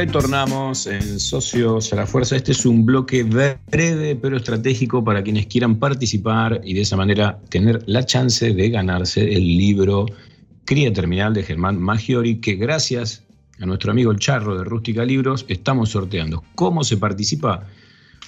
Retornamos 0.00 0.86
en 0.86 1.20
Socios 1.20 1.92
a 1.92 1.96
la 1.96 2.06
Fuerza. 2.06 2.34
Este 2.34 2.52
es 2.52 2.64
un 2.64 2.86
bloque 2.86 3.22
breve 3.22 4.16
pero 4.16 4.38
estratégico 4.38 5.04
para 5.04 5.22
quienes 5.22 5.44
quieran 5.44 5.78
participar 5.78 6.62
y 6.64 6.72
de 6.72 6.80
esa 6.80 6.96
manera 6.96 7.38
tener 7.50 7.82
la 7.84 8.06
chance 8.06 8.54
de 8.54 8.70
ganarse 8.70 9.20
el 9.20 9.44
libro 9.44 10.06
Cría 10.64 10.90
Terminal 10.90 11.34
de 11.34 11.42
Germán 11.42 11.78
Maggiori, 11.78 12.40
que 12.40 12.54
gracias 12.54 13.24
a 13.60 13.66
nuestro 13.66 13.90
amigo 13.90 14.10
el 14.10 14.18
Charro 14.18 14.56
de 14.56 14.64
Rústica 14.64 15.04
Libros 15.04 15.44
estamos 15.48 15.90
sorteando. 15.90 16.44
¿Cómo 16.54 16.82
se 16.82 16.96
participa? 16.96 17.66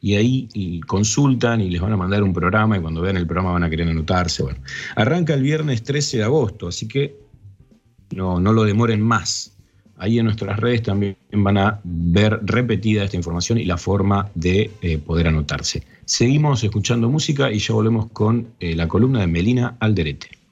y 0.00 0.16
ahí 0.16 0.80
consultan 0.86 1.62
y 1.62 1.70
les 1.70 1.80
van 1.80 1.92
a 1.92 1.96
mandar 1.96 2.22
un 2.22 2.34
programa 2.34 2.76
y 2.76 2.80
cuando 2.80 3.00
vean 3.00 3.16
el 3.16 3.26
programa 3.26 3.52
van 3.52 3.64
a 3.64 3.70
querer 3.70 3.88
anotarse. 3.88 4.42
Bueno, 4.42 4.58
arranca 4.96 5.32
el 5.32 5.40
viernes 5.42 5.82
13 5.82 6.18
de 6.18 6.24
agosto, 6.24 6.68
así 6.68 6.86
que 6.86 7.16
no, 8.14 8.38
no 8.38 8.52
lo 8.52 8.64
demoren 8.64 9.00
más. 9.00 9.53
Ahí 9.96 10.18
en 10.18 10.24
nuestras 10.24 10.58
redes 10.58 10.82
también 10.82 11.16
van 11.32 11.58
a 11.58 11.80
ver 11.84 12.40
repetida 12.42 13.04
esta 13.04 13.16
información 13.16 13.58
y 13.58 13.64
la 13.64 13.78
forma 13.78 14.30
de 14.34 14.70
eh, 14.82 14.98
poder 14.98 15.28
anotarse. 15.28 15.82
Seguimos 16.04 16.62
escuchando 16.64 17.08
música 17.08 17.50
y 17.52 17.58
ya 17.58 17.74
volvemos 17.74 18.10
con 18.12 18.48
eh, 18.60 18.74
la 18.74 18.88
columna 18.88 19.20
de 19.20 19.26
Melina 19.26 19.76
Alderete. 19.80 20.43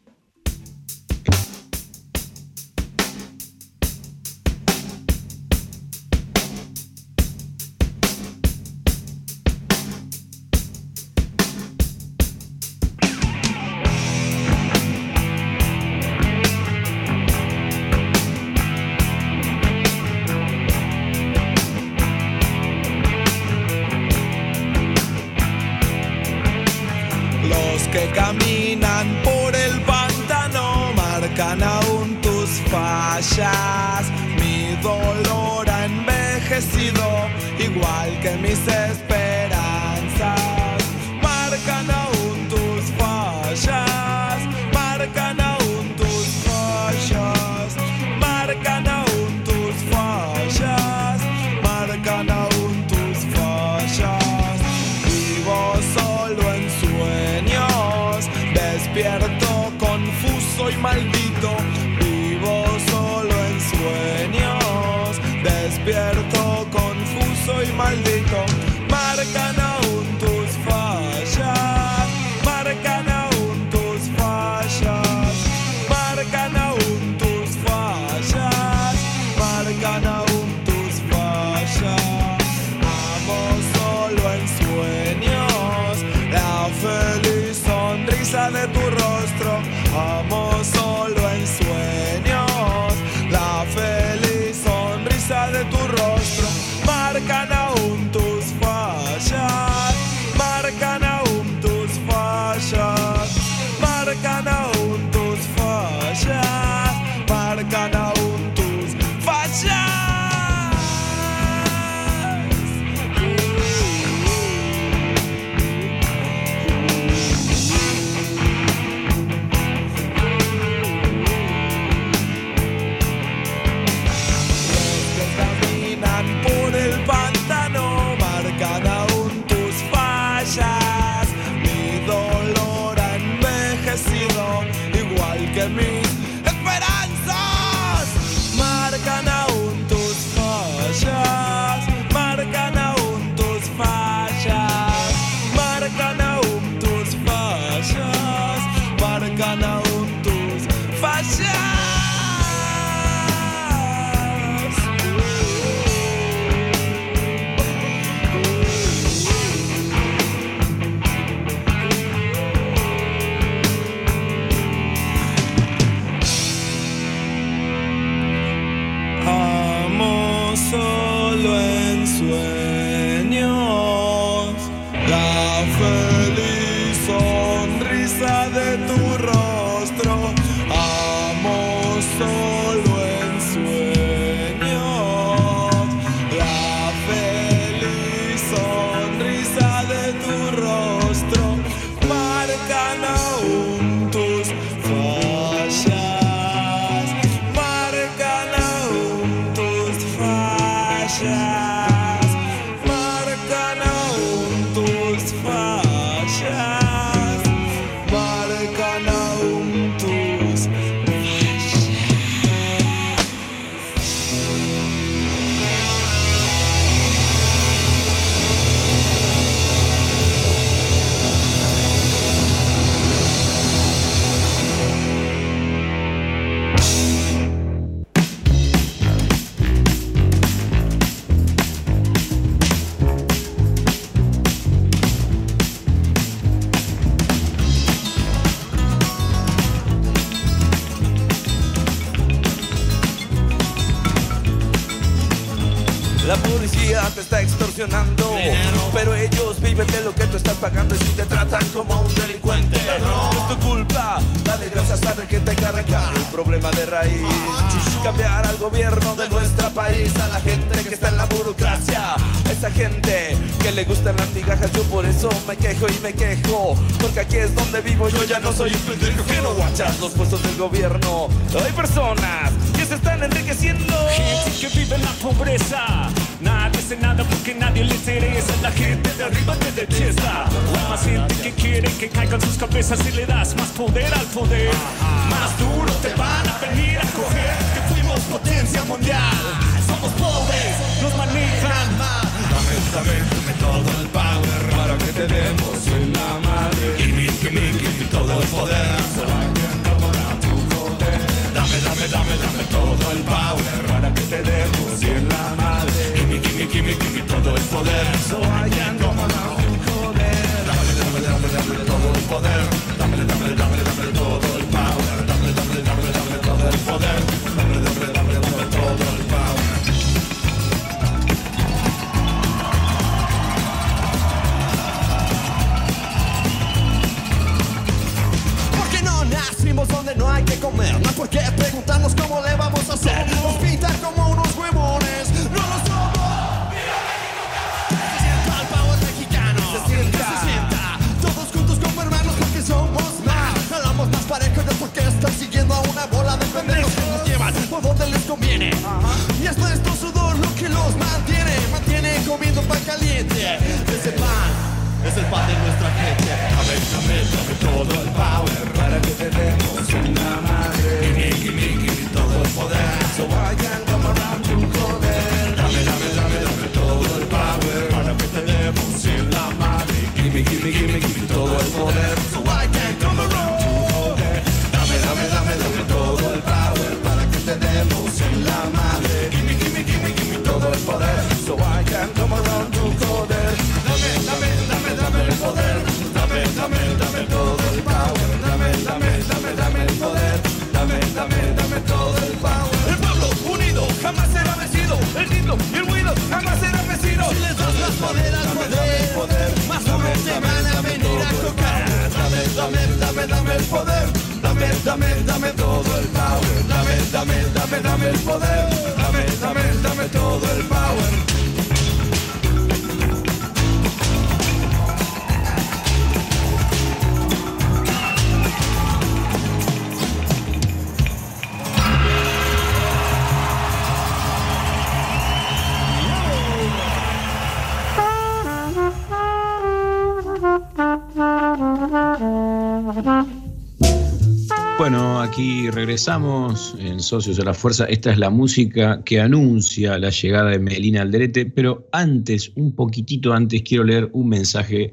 Bueno, 434.82 435.20
aquí 435.20 435.70
regresamos 435.70 436.74
en 436.76 436.98
Socios 436.98 437.36
de 437.36 437.44
la 437.44 437.54
Fuerza. 437.54 437.84
Esta 437.84 438.10
es 438.10 438.18
la 438.18 438.30
música 438.30 439.00
que 439.04 439.20
anuncia 439.20 439.96
la 439.96 440.10
llegada 440.10 440.50
de 440.50 440.58
Melina 440.58 441.02
Alderete, 441.02 441.46
pero 441.46 441.86
antes, 441.92 442.50
un 442.56 442.74
poquitito 442.74 443.32
antes, 443.32 443.62
quiero 443.62 443.84
leer 443.84 444.10
un 444.12 444.28
mensaje 444.28 444.92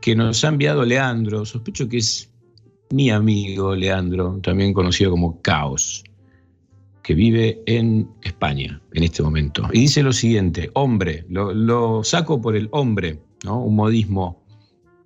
que 0.00 0.16
nos 0.16 0.42
ha 0.42 0.48
enviado 0.48 0.84
Leandro. 0.84 1.46
Sospecho 1.46 1.88
que 1.88 1.98
es 1.98 2.28
mi 2.90 3.10
amigo 3.10 3.76
Leandro, 3.76 4.40
también 4.42 4.72
conocido 4.72 5.12
como 5.12 5.40
Caos, 5.42 6.02
que 7.04 7.14
vive 7.14 7.62
en 7.66 8.10
España 8.22 8.82
en 8.94 9.04
este 9.04 9.22
momento. 9.22 9.68
Y 9.72 9.82
dice 9.82 10.02
lo 10.02 10.12
siguiente, 10.12 10.72
hombre, 10.74 11.24
lo, 11.28 11.54
lo 11.54 12.02
saco 12.02 12.40
por 12.40 12.56
el 12.56 12.68
hombre, 12.72 13.20
¿no? 13.44 13.62
un 13.62 13.76
modismo 13.76 14.42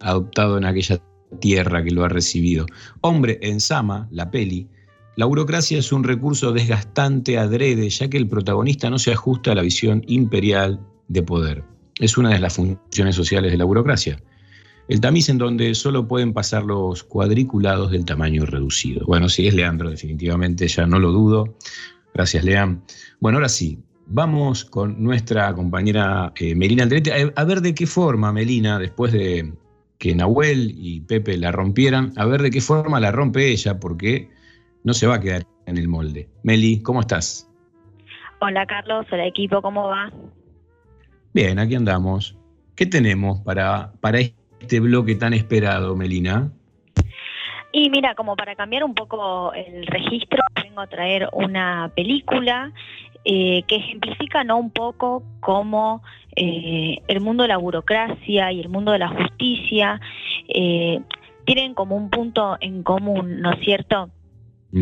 adoptado 0.01 0.57
en 0.57 0.65
aquella 0.65 0.99
tierra 1.39 1.83
que 1.83 1.91
lo 1.91 2.05
ha 2.05 2.09
recibido. 2.09 2.67
Hombre, 3.01 3.39
en 3.43 3.61
Sama, 3.61 4.09
la 4.11 4.31
peli, 4.31 4.69
la 5.17 5.27
burocracia 5.27 5.79
es 5.79 5.93
un 5.93 6.03
recurso 6.03 6.53
desgastante 6.53 7.39
adrede, 7.39 7.89
ya 7.89 8.09
que 8.09 8.17
el 8.17 8.29
protagonista 8.29 8.91
no 8.91 8.99
se 8.99 9.13
ajusta 9.13 9.53
a 9.53 9.55
la 9.55 9.63
visión 9.63 10.03
imperial 10.09 10.81
de 11.07 11.23
poder. 11.23 11.65
Es 12.01 12.19
una 12.19 12.31
de 12.31 12.41
las 12.41 12.55
funciones 12.55 13.15
sociales 13.15 13.53
de 13.53 13.59
la 13.59 13.65
burocracia. 13.65 14.21
El 14.89 15.01
tamiz 15.01 15.29
en 15.29 15.39
donde 15.39 15.75
solo 15.77 16.09
pueden 16.09 16.33
pasar 16.33 16.65
los 16.65 17.05
cuadriculados 17.05 17.93
del 17.93 18.05
tamaño 18.05 18.45
reducido. 18.45 19.07
Bueno, 19.07 19.29
sí, 19.29 19.47
es 19.47 19.55
Leandro, 19.55 19.89
definitivamente, 19.89 20.67
ya 20.67 20.85
no 20.85 20.99
lo 20.99 21.13
dudo. 21.13 21.55
Gracias, 22.13 22.45
Lean. 22.45 22.83
Bueno, 23.21 23.39
ahora 23.39 23.49
sí, 23.49 23.79
vamos 24.07 24.65
con 24.65 25.01
nuestra 25.03 25.55
compañera 25.55 26.33
eh, 26.37 26.57
Melina 26.57 26.83
Andrete, 26.83 27.13
a, 27.13 27.41
a 27.41 27.45
ver 27.45 27.61
de 27.61 27.75
qué 27.75 27.87
forma, 27.87 28.33
Melina, 28.33 28.81
después 28.81 29.13
de 29.13 29.55
que 30.05 30.15
Nahuel 30.15 30.75
y 30.77 31.01
Pepe 31.01 31.39
la 31.39 31.51
rompieran, 31.51 32.13
a 32.19 32.27
ver 32.27 32.43
de 32.43 32.51
qué 32.51 32.61
forma 32.61 33.01
la 33.01 33.11
rompe 33.11 33.49
ella, 33.49 33.81
porque 33.81 34.29
no 34.83 34.93
se 34.93 35.07
va 35.07 35.15
a 35.15 35.21
quedar 35.21 35.45
en 35.65 35.79
el 35.79 35.89
molde. 35.89 36.29
Meli, 36.43 36.83
¿cómo 36.83 37.01
estás? 37.01 37.51
Hola 38.39 38.67
Carlos, 38.67 39.07
hola 39.11 39.25
equipo, 39.25 39.63
¿cómo 39.63 39.89
va? 39.89 40.13
Bien, 41.33 41.59
aquí 41.59 41.75
andamos. 41.75 42.37
¿Qué 42.77 42.85
tenemos 42.85 43.41
para, 43.41 43.93
para 44.03 44.19
este 44.21 44.79
bloque 44.79 45.15
tan 45.15 45.33
esperado, 45.33 45.97
Melina? 45.97 46.53
Y 47.73 47.89
mira, 47.89 48.15
como 48.15 48.37
para 48.37 48.55
cambiar 48.57 48.85
un 48.85 48.95
poco 48.95 49.55
el 49.55 49.87
registro, 49.87 50.43
vengo 50.63 50.83
a 50.83 50.87
traer 50.87 51.31
una 51.33 51.91
película 51.97 52.75
eh, 53.25 53.63
que 53.67 53.77
ejemplifica 53.77 54.45
¿no? 54.45 54.59
un 54.59 54.71
poco 54.71 55.23
cómo 55.41 56.03
eh, 56.37 56.99
el 57.07 57.21
mundo 57.21 57.43
de 57.45 57.49
la 57.49 57.57
burocracia 57.57 58.53
y 58.53 58.61
el 58.61 58.69
mundo 58.69 58.93
de 58.93 58.99
la 58.99 59.09
justicia 59.09 60.01
eh, 60.49 61.01
tienen 61.45 61.75
como 61.75 61.97
un 61.97 62.11
punto 62.11 62.57
en 62.61 62.83
común, 62.83 63.41
¿no 63.41 63.53
es 63.53 63.61
cierto? 63.61 64.11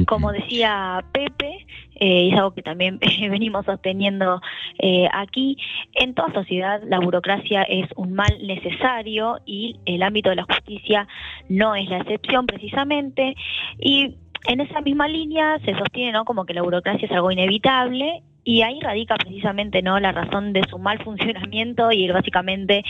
Como 0.06 0.32
decía 0.32 1.04
Pepe, 1.12 1.66
eh, 1.96 2.30
es 2.32 2.38
algo 2.38 2.54
que 2.54 2.62
también 2.62 2.98
venimos 3.30 3.66
sosteniendo 3.66 4.40
eh, 4.78 5.06
aquí, 5.12 5.58
en 5.94 6.14
toda 6.14 6.32
sociedad 6.32 6.80
la 6.86 6.98
burocracia 6.98 7.62
es 7.62 7.88
un 7.96 8.14
mal 8.14 8.38
necesario 8.42 9.38
y 9.44 9.76
el 9.84 10.02
ámbito 10.02 10.30
de 10.30 10.36
la 10.36 10.44
justicia 10.44 11.06
no 11.50 11.74
es 11.74 11.90
la 11.90 11.98
excepción 11.98 12.46
precisamente. 12.46 13.36
Y 13.78 14.14
en 14.48 14.60
esa 14.60 14.80
misma 14.80 15.08
línea 15.08 15.58
se 15.64 15.74
sostiene 15.76 16.12
¿no? 16.12 16.24
como 16.24 16.46
que 16.46 16.54
la 16.54 16.62
burocracia 16.62 17.06
es 17.06 17.12
algo 17.12 17.30
inevitable 17.30 18.22
y 18.44 18.62
ahí 18.62 18.80
radica 18.80 19.14
precisamente 19.16 19.82
no 19.82 19.98
la 20.00 20.12
razón 20.12 20.52
de 20.52 20.62
su 20.68 20.78
mal 20.78 21.02
funcionamiento 21.04 21.92
y 21.92 22.08
básicamente 22.10 22.84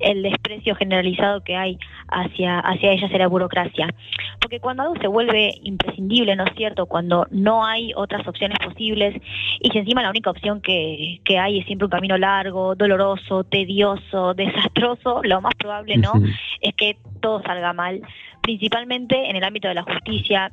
el 0.00 0.22
desprecio 0.22 0.74
generalizado 0.74 1.42
que 1.42 1.56
hay 1.56 1.78
hacia 2.08 2.58
hacia 2.60 2.92
ella 2.92 3.06
hacia 3.06 3.18
la 3.18 3.28
burocracia. 3.28 3.88
Porque 4.40 4.60
cuando 4.60 4.82
algo 4.82 4.96
se 5.00 5.06
vuelve 5.06 5.54
imprescindible 5.62 6.36
no 6.36 6.44
es 6.44 6.52
cierto 6.56 6.86
cuando 6.86 7.26
no 7.30 7.64
hay 7.64 7.92
otras 7.96 8.26
opciones 8.26 8.58
posibles 8.58 9.14
y 9.60 9.70
si 9.70 9.78
encima 9.78 10.02
la 10.02 10.10
única 10.10 10.30
opción 10.30 10.60
que, 10.60 11.20
que 11.24 11.38
hay 11.38 11.58
es 11.58 11.66
siempre 11.66 11.86
un 11.86 11.90
camino 11.90 12.18
largo 12.18 12.74
doloroso 12.74 13.44
tedioso 13.44 14.34
desastroso 14.34 15.20
lo 15.22 15.40
más 15.40 15.54
probable 15.54 15.96
no 15.96 16.12
es 16.60 16.74
que 16.74 16.96
todo 17.20 17.42
salga 17.42 17.72
mal 17.72 18.02
principalmente 18.42 19.28
en 19.28 19.36
el 19.36 19.44
ámbito 19.44 19.68
de 19.68 19.74
la 19.74 19.82
justicia 19.82 20.52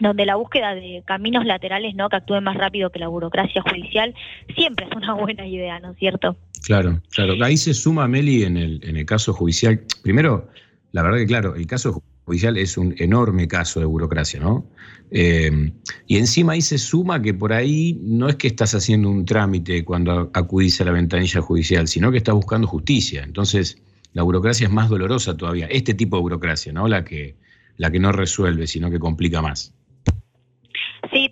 donde 0.00 0.26
la 0.26 0.36
búsqueda 0.36 0.74
de 0.74 1.02
caminos 1.06 1.44
laterales 1.44 1.94
no 1.94 2.08
que 2.08 2.16
actúen 2.16 2.44
más 2.44 2.56
rápido 2.56 2.90
que 2.90 2.98
la 2.98 3.08
burocracia 3.08 3.62
judicial 3.62 4.14
siempre 4.54 4.86
es 4.90 4.96
una 4.96 5.14
buena 5.14 5.46
idea, 5.46 5.78
¿no 5.80 5.92
es 5.92 5.98
cierto? 5.98 6.36
Claro, 6.64 7.00
claro. 7.10 7.34
Ahí 7.44 7.56
se 7.56 7.74
suma 7.74 8.08
Meli 8.08 8.42
en 8.42 8.56
el, 8.56 8.80
en 8.82 8.96
el 8.96 9.06
caso 9.06 9.32
judicial. 9.32 9.80
Primero, 10.02 10.48
la 10.92 11.02
verdad 11.02 11.18
que 11.18 11.26
claro, 11.26 11.54
el 11.54 11.66
caso 11.66 12.02
judicial 12.24 12.56
es 12.56 12.78
un 12.78 12.94
enorme 12.98 13.46
caso 13.46 13.80
de 13.80 13.86
burocracia, 13.86 14.40
¿no? 14.40 14.66
Eh, 15.10 15.72
y 16.06 16.16
encima 16.16 16.54
ahí 16.54 16.62
se 16.62 16.78
suma 16.78 17.20
que 17.20 17.34
por 17.34 17.52
ahí 17.52 17.98
no 18.02 18.28
es 18.28 18.36
que 18.36 18.48
estás 18.48 18.74
haciendo 18.74 19.10
un 19.10 19.24
trámite 19.24 19.84
cuando 19.84 20.30
acudís 20.32 20.80
a 20.80 20.84
la 20.84 20.92
ventanilla 20.92 21.40
judicial, 21.40 21.86
sino 21.86 22.10
que 22.10 22.18
estás 22.18 22.34
buscando 22.34 22.66
justicia. 22.66 23.22
Entonces, 23.22 23.80
la 24.14 24.22
burocracia 24.22 24.66
es 24.66 24.72
más 24.72 24.88
dolorosa 24.88 25.36
todavía. 25.36 25.66
Este 25.66 25.92
tipo 25.92 26.16
de 26.16 26.22
burocracia, 26.22 26.72
¿no? 26.72 26.88
La 26.88 27.04
que, 27.04 27.36
la 27.76 27.90
que 27.90 28.00
no 28.00 28.12
resuelve, 28.12 28.66
sino 28.66 28.90
que 28.90 28.98
complica 28.98 29.42
más. 29.42 29.73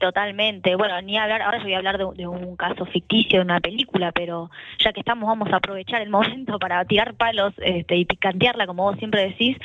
Totalmente. 0.02 0.74
Bueno, 0.74 1.00
ni 1.00 1.16
hablar, 1.16 1.42
ahora 1.42 1.58
yo 1.58 1.62
voy 1.62 1.74
a 1.74 1.78
hablar 1.78 1.96
de, 1.96 2.26
un 2.26 2.56
caso 2.56 2.84
ficticio 2.86 3.38
de 3.38 3.44
una 3.44 3.60
película, 3.60 4.10
pero 4.10 4.50
ya 4.80 4.92
que 4.92 4.98
estamos 4.98 5.28
vamos 5.28 5.52
a 5.52 5.58
aprovechar 5.58 6.02
el 6.02 6.10
momento 6.10 6.58
para 6.58 6.84
tirar 6.84 7.14
palos 7.14 7.54
este, 7.58 7.98
y 7.98 8.04
picantearla, 8.04 8.66
como 8.66 8.82
vos 8.82 8.98
siempre 8.98 9.28
decís, 9.28 9.56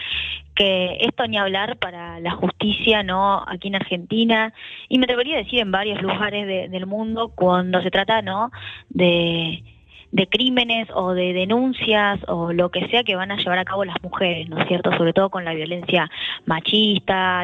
que 0.54 1.00
esto 1.02 1.26
ni 1.26 1.40
hablar 1.40 1.78
para 1.78 2.20
la 2.20 2.34
justicia, 2.34 3.02
¿no? 3.02 3.44
Aquí 3.48 3.70
en 3.70 3.78
Argentina, 3.78 4.54
y 4.90 5.00
me 5.00 5.06
atrevería 5.06 5.38
a 5.38 5.44
decir 5.44 5.58
en 5.58 5.72
varios 5.72 6.00
lugares 6.04 6.46
de, 6.46 6.70
del 6.70 6.86
mundo, 6.86 7.32
cuando 7.34 7.82
se 7.82 7.90
trata, 7.90 8.22
¿no? 8.22 8.52
De 8.90 9.64
de 10.12 10.28
crímenes 10.28 10.88
o 10.94 11.14
de 11.14 11.34
denuncias 11.34 12.20
o 12.28 12.54
lo 12.54 12.70
que 12.70 12.88
sea 12.88 13.04
que 13.04 13.16
van 13.16 13.32
a 13.32 13.38
llevar 13.38 13.60
a 13.60 13.66
cabo 13.66 13.86
las 13.86 14.02
mujeres, 14.02 14.50
¿no 14.50 14.60
es 14.60 14.68
cierto? 14.68 14.96
Sobre 14.98 15.14
todo 15.14 15.30
con 15.30 15.44
la 15.46 15.54
violencia 15.54 16.10
machista, 16.46 17.44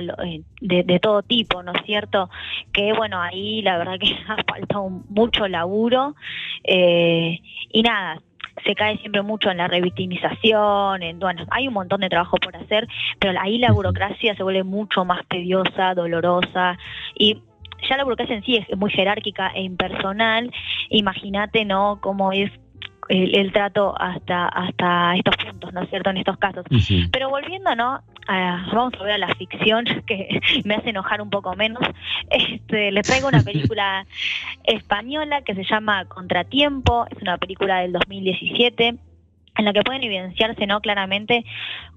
de, 0.61 0.83
de 0.83 0.99
todo 0.99 1.23
tipo, 1.23 1.61
¿no 1.61 1.73
es 1.73 1.85
cierto? 1.85 2.29
Que 2.71 2.93
bueno, 2.93 3.21
ahí 3.21 3.61
la 3.61 3.77
verdad 3.77 3.99
que 3.99 4.15
ha 4.27 4.37
faltado 4.43 4.89
mucho 5.09 5.47
laburo 5.47 6.15
eh, 6.63 7.39
y 7.69 7.81
nada, 7.81 8.21
se 8.65 8.75
cae 8.75 8.97
siempre 8.99 9.21
mucho 9.21 9.49
en 9.49 9.57
la 9.57 9.67
revictimización, 9.67 11.03
en, 11.03 11.19
bueno, 11.19 11.45
hay 11.49 11.67
un 11.67 11.73
montón 11.73 12.01
de 12.01 12.09
trabajo 12.09 12.37
por 12.37 12.55
hacer, 12.55 12.87
pero 13.19 13.39
ahí 13.39 13.57
la 13.57 13.71
burocracia 13.71 14.35
se 14.35 14.43
vuelve 14.43 14.63
mucho 14.63 15.05
más 15.05 15.25
tediosa, 15.27 15.93
dolorosa 15.95 16.77
y 17.15 17.41
ya 17.87 17.97
la 17.97 18.03
burocracia 18.03 18.35
en 18.35 18.43
sí 18.43 18.57
es 18.57 18.77
muy 18.77 18.91
jerárquica 18.91 19.51
e 19.55 19.61
impersonal, 19.61 20.51
imagínate, 20.89 21.65
¿no?, 21.65 21.99
cómo 22.01 22.31
es 22.31 22.51
el, 23.09 23.37
el, 23.37 23.51
trato 23.51 23.93
hasta 23.99 24.47
hasta 24.47 25.15
estos 25.15 25.35
puntos, 25.37 25.73
¿no 25.73 25.81
es 25.81 25.89
cierto?, 25.89 26.09
en 26.09 26.17
estos 26.17 26.37
casos. 26.37 26.65
Pero 27.11 27.29
volviendo, 27.29 27.75
¿no?, 27.75 28.01
a, 28.27 28.65
vamos 28.73 28.93
a 28.99 29.03
ver 29.03 29.13
a 29.13 29.17
la 29.17 29.35
ficción, 29.35 29.85
que 30.07 30.39
me 30.63 30.75
hace 30.75 30.89
enojar 30.89 31.21
un 31.21 31.29
poco 31.29 31.55
menos, 31.55 31.83
este, 32.29 32.91
les 32.91 33.05
traigo 33.05 33.27
una 33.27 33.41
película 33.41 34.05
española 34.63 35.41
que 35.41 35.55
se 35.55 35.63
llama 35.63 36.05
Contratiempo, 36.05 37.05
es 37.09 37.21
una 37.21 37.37
película 37.37 37.81
del 37.81 37.93
2017, 37.93 38.95
en 39.57 39.65
la 39.65 39.73
que 39.73 39.81
pueden 39.81 40.03
evidenciarse 40.03 40.65
no 40.65 40.81
claramente 40.81 41.45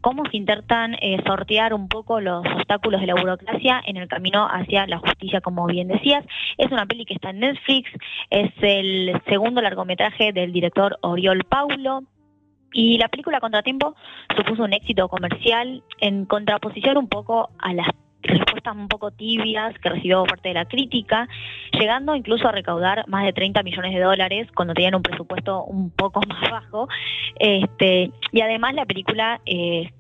cómo 0.01 0.25
se 0.31 0.37
intentan 0.37 0.95
eh, 1.01 1.23
sortear 1.27 1.75
un 1.75 1.89
poco 1.89 2.21
los 2.21 2.45
obstáculos 2.47 3.01
de 3.01 3.07
la 3.07 3.15
burocracia 3.15 3.83
en 3.87 3.97
el 3.97 4.09
camino 4.09 4.47
hacia 4.47 4.87
la 4.87 4.99
justicia, 4.99 5.41
como 5.41 5.67
bien 5.67 5.89
decías. 5.89 6.25
Es 6.59 6.71
una 6.71 6.87
peli 6.87 7.05
que 7.05 7.15
está 7.15 7.31
en 7.31 7.41
Netflix, 7.41 7.91
es 8.31 8.51
el 8.61 9.21
segundo 9.29 9.61
largometraje 9.63 10.33
del 10.33 10.53
director 10.53 10.99
Oriol 11.03 11.45
Paulo. 11.45 12.03
Y 12.73 12.99
la 12.99 13.09
película 13.09 13.41
Contratiempo 13.41 13.95
supuso 14.37 14.65
un 14.65 14.75
éxito 14.75 15.09
comercial 15.09 15.83
en 16.01 16.27
contraposición 16.27 16.99
un 16.99 17.09
poco 17.09 17.49
a 17.59 17.73
las 17.73 17.87
respuestas 18.27 18.77
un 18.77 18.89
poco 18.89 19.11
tibias 19.11 19.79
que 19.79 19.89
recibió 19.89 20.25
parte 20.25 20.49
de 20.49 20.55
la 20.55 20.67
crítica, 20.67 21.29
llegando 21.73 22.15
incluso 22.15 22.49
a 22.49 22.53
recaudar 22.53 23.05
más 23.09 23.25
de 23.25 23.33
30 23.33 23.63
millones 23.63 23.95
de 23.95 24.01
dólares 24.01 24.49
cuando 24.55 24.75
tenían 24.75 24.95
un 24.95 25.03
presupuesto 25.03 25.65
un 25.65 25.91
poco 25.91 26.21
más 26.29 26.51
bajo. 26.51 26.89
Este, 27.39 28.11
y 28.33 28.41
además 28.41 28.75
la 28.75 28.87
película 28.87 29.41
eh, 29.47 29.91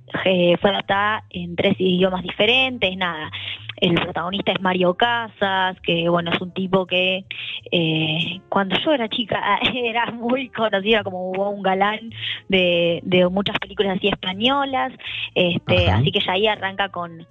fue 0.60 0.70
adaptada 0.70 1.24
en 1.30 1.56
tres 1.56 1.74
idiomas 1.78 2.22
diferentes, 2.22 2.96
nada. 2.96 3.30
El 3.78 3.94
protagonista 3.94 4.52
es 4.52 4.60
Mario 4.62 4.94
Casas, 4.94 5.78
que 5.82 6.08
bueno, 6.08 6.30
es 6.32 6.40
un 6.40 6.50
tipo 6.52 6.86
que 6.86 7.26
eh, 7.70 8.40
cuando 8.48 8.76
yo 8.78 8.92
era 8.92 9.08
chica 9.08 9.58
era 9.74 10.10
muy 10.12 10.48
conocida 10.48 11.04
como 11.04 11.30
un 11.30 11.62
galán 11.62 12.10
de, 12.48 13.00
de 13.04 13.28
muchas 13.28 13.58
películas 13.58 13.98
así 13.98 14.08
españolas, 14.08 14.92
este, 15.34 15.90
así 15.90 16.10
que 16.10 16.20
ya 16.20 16.32
ahí 16.32 16.46
arranca 16.46 16.88
con, 16.88 17.26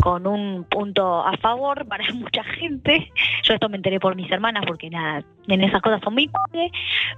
con 0.00 0.26
un 0.26 0.64
punto 0.64 1.20
a 1.20 1.36
favor 1.38 1.86
para 1.86 2.04
mucha 2.14 2.42
gente. 2.44 3.10
Yo 3.42 3.54
esto 3.54 3.68
me 3.68 3.76
enteré 3.76 4.00
por 4.00 4.16
mis 4.16 4.30
hermanas 4.30 4.64
porque 4.66 4.90
nada, 4.90 5.24
en 5.46 5.62
esas 5.62 5.82
cosas 5.82 6.00
son 6.02 6.14
muy 6.14 6.28
pobres. 6.28 6.72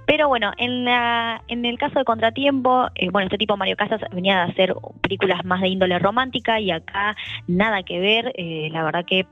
Pero 0.05 0.27
bueno, 0.27 0.51
en, 0.57 0.85
la, 0.85 1.41
en 1.47 1.65
el 1.65 1.77
caso 1.77 1.99
de 1.99 2.05
Contratiempo, 2.05 2.87
eh, 2.95 3.09
bueno, 3.09 3.25
este 3.25 3.37
tipo 3.37 3.57
Mario 3.57 3.75
Casas 3.75 4.01
venía 4.11 4.45
de 4.45 4.51
hacer 4.51 4.75
películas 5.01 5.43
más 5.45 5.61
de 5.61 5.69
índole 5.69 5.99
romántica 5.99 6.59
y 6.59 6.71
acá 6.71 7.15
nada 7.47 7.83
que 7.83 7.99
ver. 7.99 8.33
Eh, 8.35 8.69
la 8.71 8.83
verdad 8.83 9.05
que 9.05 9.25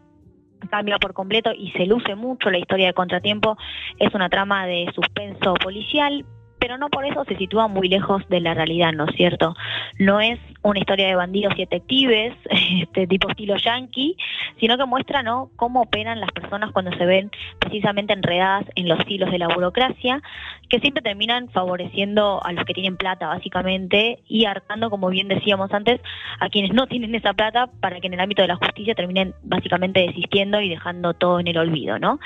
cambia 0.70 0.98
por 0.98 1.14
completo 1.14 1.52
y 1.54 1.72
se 1.72 1.86
luce 1.86 2.16
mucho 2.16 2.50
la 2.50 2.58
historia 2.58 2.88
de 2.88 2.94
Contratiempo. 2.94 3.58
Es 3.98 4.14
una 4.14 4.30
trama 4.30 4.66
de 4.66 4.92
suspenso 4.94 5.54
policial, 5.56 6.26
pero 6.60 6.78
no 6.78 6.90
por 6.90 7.06
eso 7.06 7.24
se 7.26 7.36
sitúa 7.38 7.68
muy 7.68 7.88
lejos 7.88 8.28
de 8.30 8.42
la 8.42 8.54
realidad, 8.54 8.92
¿no 8.94 9.06
es 9.06 9.16
cierto? 9.16 9.56
No 9.98 10.20
es 10.20 10.40
una 10.62 10.80
historia 10.80 11.08
de 11.08 11.16
bandidos 11.16 11.54
y 11.56 11.62
detectives, 11.62 12.34
este 12.82 13.08
tipo 13.08 13.30
estilo 13.30 13.56
yankee, 13.58 14.16
sino 14.60 14.78
que 14.78 14.86
muestra 14.86 15.24
¿no? 15.24 15.50
cómo 15.56 15.82
operan 15.82 16.20
las 16.20 16.32
personas 16.32 16.72
cuando 16.72 16.92
se 16.98 17.06
ven 17.06 17.32
precisamente 17.60 18.14
enredadas 18.14 18.66
en 18.76 18.88
los 18.88 19.00
hilos 19.08 19.32
de 19.32 19.40
la 19.40 19.48
burocracia, 19.48 20.22
que 20.70 20.80
siempre 20.80 21.02
terminan 21.02 21.50
favoreciendo 21.50 22.44
a 22.44 22.52
los 22.54 22.66
que 22.66 22.74
tienen 22.74 22.98
plata, 22.98 23.28
básicamente, 23.28 24.20
y 24.28 24.46
hartando, 24.46 24.90
como 24.90 25.10
bien 25.10 25.28
decíamos 25.28 25.72
antes, 25.74 26.02
a 26.40 26.50
quienes 26.50 26.74
no 26.74 26.88
tienen 26.88 27.16
esa 27.16 27.34
plata 27.34 27.68
para 27.80 28.00
que 28.00 28.08
en 28.08 28.14
el 28.14 28.20
ámbito 28.20 28.42
de 28.42 28.50
la 28.50 28.56
justicia 28.56 28.94
terminen 28.96 29.34
básicamente 29.44 30.02
desistiendo 30.02 30.62
y 30.62 30.70
dejando 30.70 31.14
todo 31.14 31.40
en 31.40 31.48
el 31.48 31.58
olvido, 31.58 31.98
¿no? 32.00 32.20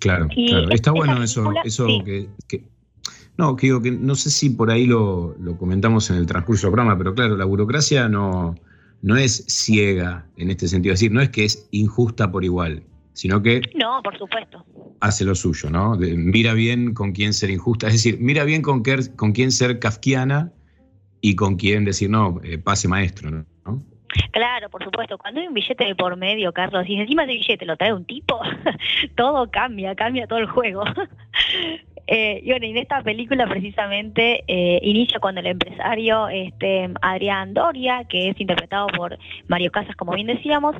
Claro, 0.00 0.26
claro. 0.28 0.70
está 0.70 0.90
bueno 0.90 1.22
eso, 1.22 1.52
eso 1.64 1.86
sí. 1.86 2.02
que, 2.04 2.26
que 2.48 2.71
no, 3.42 3.56
que 3.56 3.66
digo 3.66 3.82
que 3.82 3.90
no 3.90 4.14
sé 4.14 4.30
si 4.30 4.50
por 4.50 4.70
ahí 4.70 4.86
lo, 4.86 5.34
lo, 5.40 5.58
comentamos 5.58 6.08
en 6.10 6.16
el 6.16 6.26
transcurso 6.26 6.68
del 6.68 6.74
programa, 6.74 6.96
pero 6.96 7.12
claro, 7.12 7.36
la 7.36 7.44
burocracia 7.44 8.08
no, 8.08 8.54
no 9.02 9.16
es 9.16 9.44
ciega 9.48 10.24
en 10.36 10.50
este 10.50 10.68
sentido, 10.68 10.94
es 10.94 11.00
decir, 11.00 11.10
no 11.10 11.20
es 11.20 11.30
que 11.30 11.44
es 11.44 11.68
injusta 11.72 12.30
por 12.30 12.44
igual, 12.44 12.84
sino 13.14 13.42
que... 13.42 13.60
No, 13.74 14.00
por 14.00 14.16
supuesto. 14.16 14.64
Hace 15.00 15.24
lo 15.24 15.34
suyo, 15.34 15.70
¿no? 15.70 15.96
De, 15.96 16.16
mira 16.16 16.54
bien 16.54 16.94
con 16.94 17.10
quién 17.10 17.32
ser 17.32 17.50
injusta, 17.50 17.88
es 17.88 17.94
decir, 17.94 18.18
mira 18.20 18.44
bien 18.44 18.62
con, 18.62 18.84
qué, 18.84 18.96
con 19.16 19.32
quién 19.32 19.50
ser 19.50 19.80
kafkiana 19.80 20.52
y 21.20 21.34
con 21.34 21.56
quién 21.56 21.84
decir, 21.84 22.10
no, 22.10 22.40
eh, 22.44 22.58
pase 22.58 22.86
maestro, 22.86 23.28
¿no? 23.28 23.44
Claro, 24.30 24.68
por 24.68 24.84
supuesto. 24.84 25.16
Cuando 25.18 25.40
hay 25.40 25.46
un 25.48 25.54
billete 25.54 25.84
de 25.84 25.94
por 25.94 26.16
medio, 26.16 26.52
Carlos, 26.52 26.84
y 26.86 27.00
encima 27.00 27.24
ese 27.24 27.32
billete 27.32 27.64
lo 27.64 27.76
trae 27.76 27.94
un 27.94 28.04
tipo, 28.04 28.40
todo 29.16 29.50
cambia, 29.50 29.94
cambia 29.94 30.26
todo 30.26 30.38
el 30.38 30.46
juego. 30.46 30.84
Eh, 32.06 32.40
y 32.42 32.50
bueno, 32.50 32.66
en 32.66 32.76
esta 32.78 33.02
película 33.02 33.46
precisamente 33.46 34.44
eh, 34.46 34.80
inicia 34.82 35.20
cuando 35.20 35.40
el 35.40 35.46
empresario 35.46 36.28
este, 36.28 36.90
Adrián 37.00 37.54
Doria, 37.54 38.04
que 38.08 38.28
es 38.28 38.40
interpretado 38.40 38.88
por 38.88 39.18
Mario 39.48 39.70
Casas, 39.70 39.94
como 39.96 40.12
bien 40.12 40.26
decíamos, 40.26 40.74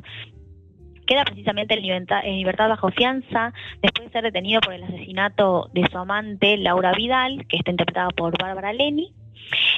queda 1.05 1.23
precisamente 1.25 1.73
en 1.75 1.81
libertad, 1.81 2.21
en 2.23 2.37
libertad, 2.37 2.69
bajo 2.69 2.89
fianza 2.91 3.53
después 3.81 4.07
de 4.07 4.11
ser 4.11 4.23
detenido 4.23 4.61
por 4.61 4.73
el 4.73 4.83
asesinato 4.83 5.69
de 5.73 5.87
su 5.89 5.97
amante 5.97 6.57
Laura 6.57 6.93
Vidal, 6.93 7.45
que 7.47 7.57
está 7.57 7.71
interpretada 7.71 8.09
por 8.09 8.37
Bárbara 8.37 8.73
Leni. 8.73 9.13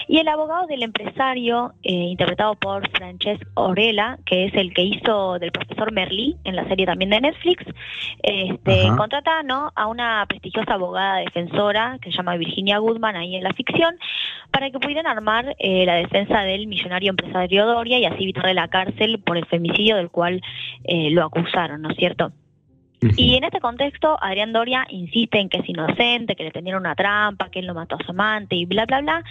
Y 0.07 0.19
el 0.19 0.27
abogado 0.27 0.67
del 0.67 0.83
empresario, 0.83 1.73
eh, 1.83 1.91
interpretado 1.91 2.55
por 2.55 2.89
Francesc 2.91 3.41
Orela, 3.55 4.19
que 4.25 4.45
es 4.45 4.53
el 4.53 4.73
que 4.73 4.83
hizo 4.83 5.39
del 5.39 5.51
profesor 5.51 5.91
Merlí 5.91 6.35
en 6.43 6.55
la 6.55 6.67
serie 6.67 6.85
también 6.85 7.09
de 7.09 7.21
Netflix, 7.21 7.65
este, 8.21 8.87
contrata 8.97 9.43
¿no? 9.43 9.71
a 9.75 9.87
una 9.87 10.25
prestigiosa 10.27 10.75
abogada 10.75 11.17
defensora 11.17 11.97
que 12.01 12.11
se 12.11 12.17
llama 12.17 12.37
Virginia 12.37 12.77
Goodman 12.77 13.15
ahí 13.15 13.35
en 13.35 13.43
la 13.43 13.53
ficción, 13.53 13.97
para 14.51 14.69
que 14.69 14.79
pudieran 14.79 15.07
armar 15.07 15.55
eh, 15.59 15.85
la 15.85 15.95
defensa 15.95 16.41
del 16.41 16.67
millonario 16.67 17.09
empresario 17.09 17.65
Doria 17.65 17.99
y 17.99 18.05
así 18.05 18.23
evitarle 18.23 18.53
la 18.53 18.67
cárcel 18.67 19.19
por 19.19 19.37
el 19.37 19.45
femicidio 19.45 19.95
del 19.97 20.09
cual 20.09 20.41
eh, 20.83 21.09
lo 21.11 21.23
acusaron, 21.23 21.81
¿no 21.81 21.89
es 21.89 21.97
cierto? 21.97 22.31
Y 23.15 23.35
en 23.35 23.43
este 23.43 23.59
contexto, 23.59 24.17
Adrián 24.21 24.53
Doria 24.53 24.85
insiste 24.89 25.39
en 25.39 25.49
que 25.49 25.59
es 25.59 25.69
inocente, 25.69 26.35
que 26.35 26.43
le 26.43 26.51
tendieron 26.51 26.81
una 26.81 26.95
trampa, 26.95 27.49
que 27.49 27.59
él 27.59 27.67
no 27.67 27.73
mató 27.73 27.95
a 27.95 28.03
su 28.03 28.11
amante 28.11 28.55
y 28.55 28.65
bla, 28.65 28.85
bla, 28.85 29.01
bla. 29.01 29.23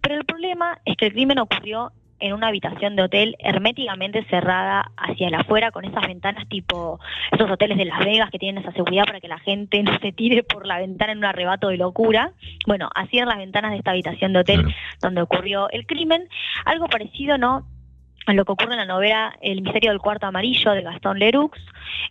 Pero 0.00 0.16
el 0.16 0.24
problema 0.24 0.78
es 0.84 0.96
que 0.96 1.06
el 1.06 1.12
crimen 1.12 1.38
ocurrió 1.38 1.92
en 2.20 2.34
una 2.34 2.48
habitación 2.48 2.96
de 2.96 3.02
hotel 3.02 3.36
herméticamente 3.38 4.24
cerrada 4.26 4.92
hacia 4.96 5.28
el 5.28 5.34
afuera 5.34 5.70
con 5.70 5.84
esas 5.84 6.06
ventanas 6.06 6.46
tipo 6.48 7.00
esos 7.32 7.50
hoteles 7.50 7.78
de 7.78 7.86
Las 7.86 8.00
Vegas 8.00 8.30
que 8.30 8.38
tienen 8.38 8.62
esa 8.62 8.72
seguridad 8.72 9.06
para 9.06 9.20
que 9.20 9.28
la 9.28 9.38
gente 9.38 9.82
no 9.82 9.98
se 9.98 10.12
tire 10.12 10.42
por 10.42 10.66
la 10.66 10.78
ventana 10.78 11.12
en 11.12 11.18
un 11.18 11.24
arrebato 11.24 11.68
de 11.68 11.78
locura. 11.78 12.32
Bueno, 12.66 12.90
así 12.94 13.16
eran 13.16 13.30
las 13.30 13.38
ventanas 13.38 13.72
de 13.72 13.78
esta 13.78 13.92
habitación 13.92 14.32
de 14.32 14.40
hotel 14.40 14.74
donde 15.00 15.22
ocurrió 15.22 15.70
el 15.70 15.86
crimen. 15.86 16.28
Algo 16.66 16.86
parecido, 16.88 17.38
¿no? 17.38 17.66
Lo 18.26 18.44
que 18.44 18.52
ocurre 18.52 18.72
en 18.72 18.78
la 18.78 18.86
novela 18.86 19.36
El 19.40 19.62
misterio 19.62 19.90
del 19.90 19.98
cuarto 19.98 20.26
amarillo 20.26 20.70
de 20.72 20.82
Gastón 20.82 21.18
Leroux, 21.18 21.50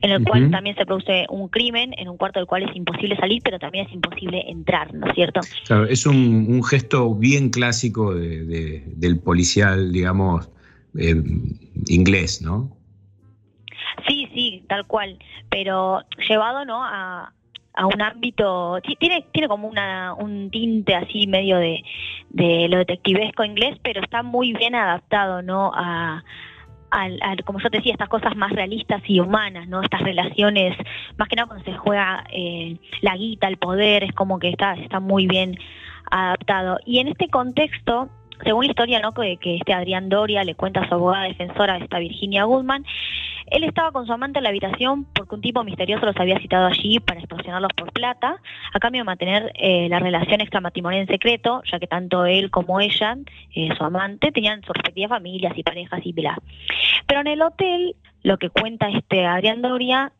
en 0.01 0.11
el 0.11 0.23
cual 0.23 0.51
también 0.51 0.75
se 0.75 0.85
produce 0.85 1.25
un 1.29 1.47
crimen, 1.47 1.93
en 1.97 2.09
un 2.09 2.17
cuarto 2.17 2.39
del 2.39 2.47
cual 2.47 2.63
es 2.63 2.75
imposible 2.75 3.15
salir, 3.15 3.41
pero 3.43 3.57
también 3.59 3.85
es 3.87 3.93
imposible 3.93 4.43
entrar, 4.49 4.93
¿no 4.93 5.07
es 5.07 5.15
cierto? 5.15 5.39
Claro, 5.65 5.85
es 5.85 6.05
un, 6.05 6.45
un 6.49 6.63
gesto 6.63 7.13
bien 7.15 7.49
clásico 7.49 8.13
de- 8.13 8.43
de- 8.43 8.83
del 8.87 9.19
policial, 9.19 9.91
digamos, 9.91 10.49
eh, 10.97 11.15
inglés, 11.87 12.41
¿no? 12.41 12.75
Sí, 14.07 14.27
sí, 14.33 14.65
tal 14.67 14.85
cual, 14.87 15.19
pero 15.49 16.01
llevado 16.27 16.65
no 16.65 16.83
a, 16.83 17.33
a 17.79 17.87
un 17.87 18.01
ámbito, 18.01 18.77
ti- 18.83 18.97
tiene, 18.99 19.25
tiene 19.31 19.47
como 19.47 19.69
una, 19.69 20.13
un 20.13 20.49
tinte 20.51 20.95
así 20.95 21.27
medio 21.27 21.57
de, 21.57 21.81
de 22.29 22.67
lo 22.67 22.77
detectivesco 22.77 23.45
inglés, 23.45 23.77
pero 23.81 24.01
está 24.01 24.21
muy 24.21 24.51
bien 24.51 24.75
adaptado 24.75 25.41
no 25.41 25.71
a, 25.73 26.21
al- 26.91 27.43
como 27.45 27.59
yo 27.59 27.69
te 27.69 27.77
decía, 27.77 27.93
estas 27.93 28.09
cosas 28.09 28.35
más 28.35 28.51
realistas 28.51 29.01
y 29.07 29.21
humanas, 29.21 29.67
¿no? 29.69 29.81
Estas 29.81 30.01
relaciones, 30.01 30.75
más 31.17 31.29
que 31.29 31.35
nada 31.37 31.47
cuando 31.47 31.63
se 31.63 31.77
juega 31.77 32.25
eh, 32.33 32.77
la 33.01 33.15
guita, 33.15 33.47
el 33.47 33.57
poder, 33.57 34.03
es 34.03 34.11
como 34.13 34.39
que 34.39 34.49
está, 34.49 34.73
está 34.73 34.99
muy 34.99 35.25
bien 35.27 35.57
adaptado. 36.11 36.79
Y 36.85 36.99
en 36.99 37.07
este 37.07 37.29
contexto, 37.29 38.09
según 38.43 38.65
la 38.65 38.71
historia 38.71 38.99
¿no? 38.99 39.11
que, 39.13 39.37
que 39.37 39.55
este 39.55 39.73
Adrián 39.73 40.09
Doria 40.09 40.43
le 40.43 40.55
cuenta 40.55 40.81
a 40.81 40.87
su 40.87 40.95
abogada 40.95 41.25
defensora, 41.25 41.77
esta 41.77 41.99
Virginia 41.99 42.43
Goodman, 42.43 42.83
él 43.51 43.63
estaba 43.63 43.91
con 43.91 44.05
su 44.05 44.13
amante 44.13 44.39
en 44.39 44.43
la 44.43 44.49
habitación 44.49 45.05
porque 45.13 45.35
un 45.35 45.41
tipo 45.41 45.63
misterioso 45.63 46.05
los 46.05 46.17
había 46.17 46.39
citado 46.39 46.67
allí 46.67 46.99
para 46.99 47.19
extorsionarlos 47.19 47.71
por 47.75 47.91
plata, 47.91 48.37
a 48.73 48.79
cambio 48.79 49.01
de 49.01 49.05
mantener 49.05 49.51
eh, 49.55 49.87
la 49.89 49.99
relación 49.99 50.41
extramatrimonial 50.41 51.01
en 51.01 51.07
secreto, 51.07 51.61
ya 51.71 51.79
que 51.79 51.87
tanto 51.87 52.25
él 52.25 52.49
como 52.51 52.79
ella, 52.79 53.17
eh, 53.55 53.69
su 53.77 53.83
amante, 53.83 54.31
tenían 54.31 54.61
sus 54.63 54.75
respectivas 54.75 55.09
familias 55.09 55.57
y 55.57 55.63
parejas 55.63 56.01
y 56.03 56.13
bla. 56.13 56.37
Pero 57.07 57.21
en 57.21 57.27
el 57.27 57.41
hotel, 57.41 57.95
lo 58.23 58.37
que 58.37 58.49
cuenta 58.49 58.89
este 58.89 59.25
Adrián 59.25 59.61
Doria, 59.61 60.11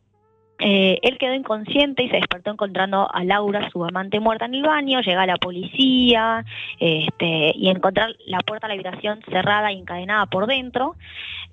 eh, 0.60 0.98
él 1.02 1.18
quedó 1.18 1.34
inconsciente 1.34 2.02
y 2.02 2.10
se 2.10 2.16
despertó 2.16 2.50
encontrando 2.50 3.08
a 3.12 3.24
Laura, 3.24 3.70
su 3.70 3.84
amante, 3.84 4.20
muerta 4.20 4.44
en 4.44 4.54
el 4.54 4.62
baño. 4.62 5.00
Llega 5.00 5.26
la 5.26 5.36
policía 5.36 6.44
este, 6.78 7.52
y 7.56 7.68
encontrar 7.68 8.14
la 8.26 8.38
puerta 8.40 8.66
a 8.66 8.68
la 8.68 8.74
habitación 8.74 9.20
cerrada 9.30 9.72
y 9.72 9.78
encadenada 9.78 10.26
por 10.26 10.46
dentro. 10.46 10.96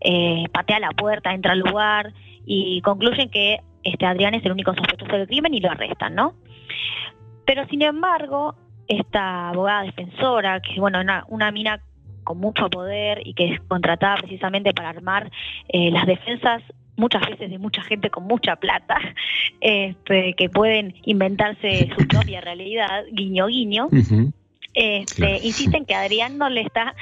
Eh, 0.01 0.45
patea 0.51 0.79
la 0.79 0.91
puerta, 0.91 1.33
entra 1.33 1.53
al 1.53 1.59
lugar 1.59 2.13
y 2.45 2.81
concluyen 2.81 3.29
que 3.29 3.59
este 3.83 4.05
Adrián 4.05 4.33
es 4.33 4.45
el 4.45 4.51
único 4.51 4.73
sospechoso 4.73 5.11
del 5.11 5.27
crimen 5.27 5.53
y 5.53 5.59
lo 5.59 5.71
arrestan, 5.71 6.15
¿no? 6.15 6.33
Pero 7.45 7.65
sin 7.67 7.81
embargo, 7.81 8.55
esta 8.87 9.49
abogada 9.49 9.83
defensora, 9.83 10.59
que 10.61 10.79
bueno, 10.79 10.99
una, 10.99 11.23
una 11.29 11.51
mina 11.51 11.81
con 12.23 12.39
mucho 12.39 12.69
poder 12.69 13.25
y 13.25 13.33
que 13.33 13.53
es 13.53 13.61
contratada 13.61 14.17
precisamente 14.17 14.73
para 14.73 14.89
armar 14.89 15.31
eh, 15.69 15.91
las 15.91 16.05
defensas 16.05 16.61
muchas 16.97 17.21
veces 17.25 17.49
de 17.49 17.57
mucha 17.57 17.81
gente 17.83 18.09
con 18.09 18.25
mucha 18.25 18.57
plata, 18.57 18.99
este, 19.61 20.33
que 20.33 20.49
pueden 20.49 20.95
inventarse 21.03 21.89
su 21.97 22.07
propia 22.07 22.41
realidad, 22.41 23.05
guiño 23.11 23.47
guiño, 23.47 23.87
este, 24.73 25.39
insisten 25.43 25.85
que 25.85 25.95
Adrián 25.95 26.37
no 26.37 26.49
le 26.49 26.61
está 26.61 26.93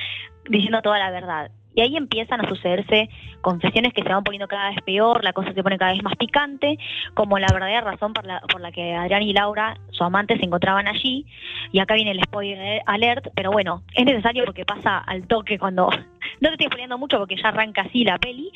diciendo 0.49 0.81
toda 0.81 0.99
la 0.99 1.11
verdad. 1.11 1.51
Y 1.75 1.81
ahí 1.81 1.97
empiezan 1.97 2.39
a 2.39 2.47
sucederse 2.47 3.09
confesiones 3.41 3.93
que 3.93 4.01
se 4.01 4.07
van 4.07 4.23
poniendo 4.23 4.47
cada 4.47 4.69
vez 4.69 4.81
peor, 4.85 5.23
la 5.23 5.33
cosa 5.33 5.53
se 5.53 5.61
pone 5.61 5.77
cada 5.77 5.91
vez 5.91 6.01
más 6.01 6.15
picante, 6.15 6.79
como 7.13 7.37
la 7.37 7.47
verdadera 7.51 7.81
razón 7.81 8.13
por 8.13 8.25
la, 8.25 8.39
por 8.39 8.61
la 8.61 8.71
que 8.71 8.95
Adrián 8.95 9.23
y 9.23 9.33
Laura, 9.33 9.77
su 9.91 10.03
amante, 10.03 10.37
se 10.37 10.45
encontraban 10.45 10.87
allí. 10.87 11.25
Y 11.73 11.79
acá 11.79 11.95
viene 11.95 12.11
el 12.11 12.23
spoiler 12.23 12.81
alert, 12.85 13.27
pero 13.35 13.51
bueno, 13.51 13.83
es 13.93 14.05
necesario 14.05 14.45
porque 14.45 14.65
pasa 14.65 14.97
al 14.99 15.27
toque 15.27 15.59
cuando... 15.59 15.89
No 16.41 16.49
te 16.49 16.55
estoy 16.55 16.67
spoileando 16.67 16.97
mucho 16.97 17.17
porque 17.17 17.37
ya 17.37 17.47
arranca 17.47 17.83
así 17.83 18.03
la 18.03 18.17
peli. 18.17 18.51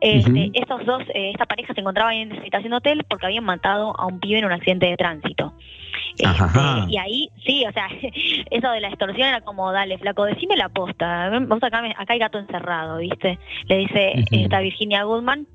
Este. 0.00 0.50
Estos 0.54 0.84
dos, 0.86 1.02
eh, 1.14 1.30
esta 1.32 1.46
pareja 1.46 1.74
se 1.74 1.80
encontraban 1.80 2.14
en 2.14 2.32
esa 2.32 2.40
habitación 2.40 2.70
de 2.70 2.76
hotel 2.76 3.04
porque 3.08 3.26
habían 3.26 3.44
matado 3.44 3.98
a 3.98 4.06
un 4.06 4.20
pibe 4.20 4.38
en 4.38 4.44
un 4.44 4.52
accidente 4.52 4.86
de 4.86 4.96
tránsito. 4.96 5.52
Ajá. 6.24 6.86
Y 6.88 6.96
ahí, 6.98 7.30
sí, 7.46 7.64
o 7.66 7.72
sea, 7.72 7.88
eso 8.50 8.70
de 8.70 8.80
la 8.80 8.88
extorsión 8.88 9.28
era 9.28 9.40
como, 9.40 9.70
dale, 9.72 9.98
flaco, 9.98 10.24
decime 10.24 10.56
la 10.56 10.68
posta. 10.68 11.30
Vos 11.46 11.62
acá, 11.62 11.82
me- 11.82 11.94
acá 11.96 12.12
hay 12.12 12.18
gato 12.18 12.38
encerrado, 12.38 12.98
¿viste? 12.98 13.38
Le 13.66 13.78
dice 13.78 14.12
esta 14.42 14.60
Virginia 14.60 15.02
Goodman. 15.04 15.46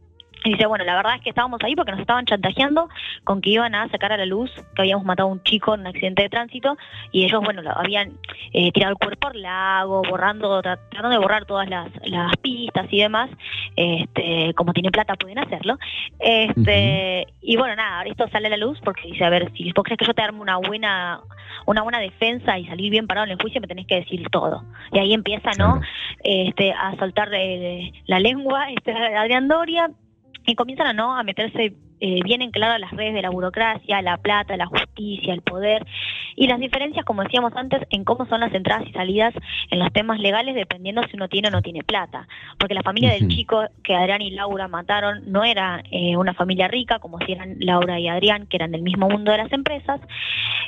Y 0.45 0.51
dice, 0.51 0.65
bueno, 0.65 0.83
la 0.83 0.95
verdad 0.95 1.15
es 1.15 1.21
que 1.21 1.29
estábamos 1.29 1.59
ahí 1.63 1.75
porque 1.75 1.91
nos 1.91 2.01
estaban 2.01 2.25
chantajeando 2.25 2.89
con 3.23 3.41
que 3.41 3.51
iban 3.51 3.75
a 3.75 3.87
sacar 3.89 4.11
a 4.11 4.17
la 4.17 4.25
luz 4.25 4.51
que 4.75 4.81
habíamos 4.81 5.05
matado 5.05 5.29
a 5.29 5.31
un 5.31 5.41
chico 5.43 5.73
en 5.73 5.81
un 5.81 5.87
accidente 5.87 6.23
de 6.23 6.29
tránsito 6.29 6.77
y 7.11 7.23
ellos, 7.25 7.41
bueno, 7.43 7.61
lo 7.61 7.77
habían 7.77 8.13
eh, 8.51 8.71
tirado 8.71 8.91
el 8.93 8.97
cuerpo 8.97 9.29
al 9.29 9.41
lago, 9.41 10.01
borrando, 10.09 10.61
tra- 10.61 10.79
tratando 10.89 11.09
de 11.09 11.17
borrar 11.19 11.45
todas 11.45 11.69
las, 11.69 11.89
las 12.05 12.35
pistas 12.37 12.87
y 12.89 12.99
demás. 12.99 13.29
Este, 13.75 14.53
como 14.55 14.73
tiene 14.73 14.91
plata 14.91 15.15
pueden 15.15 15.39
hacerlo. 15.39 15.77
Este, 16.19 17.27
Y 17.41 17.57
bueno, 17.57 17.75
nada, 17.75 17.97
ahora 17.99 18.09
esto 18.09 18.27
sale 18.29 18.47
a 18.47 18.51
la 18.51 18.57
luz 18.57 18.79
porque 18.83 19.07
dice, 19.07 19.23
a 19.25 19.29
ver, 19.29 19.51
si 19.55 19.71
vos 19.73 19.83
crees 19.83 19.97
que 19.97 20.05
yo 20.05 20.13
te 20.13 20.21
armo 20.21 20.41
una 20.41 20.57
buena, 20.57 21.19
una 21.65 21.81
buena 21.81 21.99
defensa 21.99 22.57
y 22.57 22.65
salir 22.67 22.89
bien 22.91 23.07
parado 23.07 23.25
en 23.25 23.31
el 23.31 23.41
juicio, 23.41 23.61
me 23.61 23.67
tenés 23.67 23.87
que 23.87 23.95
decir 23.95 24.27
todo. 24.29 24.63
Y 24.91 24.99
ahí 24.99 25.13
empieza, 25.13 25.51
¿no? 25.57 25.79
Este, 26.23 26.71
a 26.73 26.95
soltar 26.97 27.29
eh, 27.33 27.91
la 28.07 28.19
lengua, 28.19 28.69
este, 28.75 28.91
Adrián 28.93 29.47
Doria, 29.47 29.89
y 30.45 30.55
comienzan 30.55 30.87
a 30.87 30.93
no 30.93 31.15
a 31.15 31.23
meterse 31.23 31.73
eh, 32.05 32.19
bien 32.25 32.41
en 32.41 32.51
claro 32.51 32.77
las 32.77 32.91
redes 32.91 33.13
de 33.13 33.21
la 33.21 33.29
burocracia, 33.29 34.01
la 34.01 34.17
plata, 34.17 34.57
la 34.57 34.65
justicia, 34.65 35.33
el 35.33 35.41
poder 35.41 35.85
y 36.35 36.47
las 36.47 36.59
diferencias, 36.59 37.05
como 37.05 37.23
decíamos 37.23 37.53
antes, 37.55 37.79
en 37.91 38.03
cómo 38.03 38.25
son 38.25 38.41
las 38.41 38.53
entradas 38.53 38.85
y 38.87 38.91
salidas 38.91 39.33
en 39.71 39.79
los 39.79 39.91
temas 39.93 40.19
legales 40.19 40.53
dependiendo 40.53 41.01
si 41.03 41.15
uno 41.15 41.29
tiene 41.29 41.47
o 41.47 41.51
no 41.51 41.61
tiene 41.61 41.81
plata. 41.83 42.27
Porque 42.59 42.73
la 42.73 42.81
familia 42.83 43.11
del 43.11 43.29
chico 43.29 43.63
que 43.83 43.95
Adrián 43.95 44.21
y 44.21 44.31
Laura 44.31 44.67
mataron 44.67 45.31
no 45.31 45.45
era 45.45 45.81
eh, 45.91 46.17
una 46.17 46.33
familia 46.33 46.67
rica 46.67 46.99
como 46.99 47.19
si 47.19 47.31
eran 47.31 47.55
Laura 47.59 47.99
y 48.01 48.09
Adrián, 48.09 48.47
que 48.47 48.57
eran 48.57 48.71
del 48.71 48.81
mismo 48.81 49.07
mundo 49.07 49.31
de 49.31 49.37
las 49.37 49.53
empresas. 49.53 50.01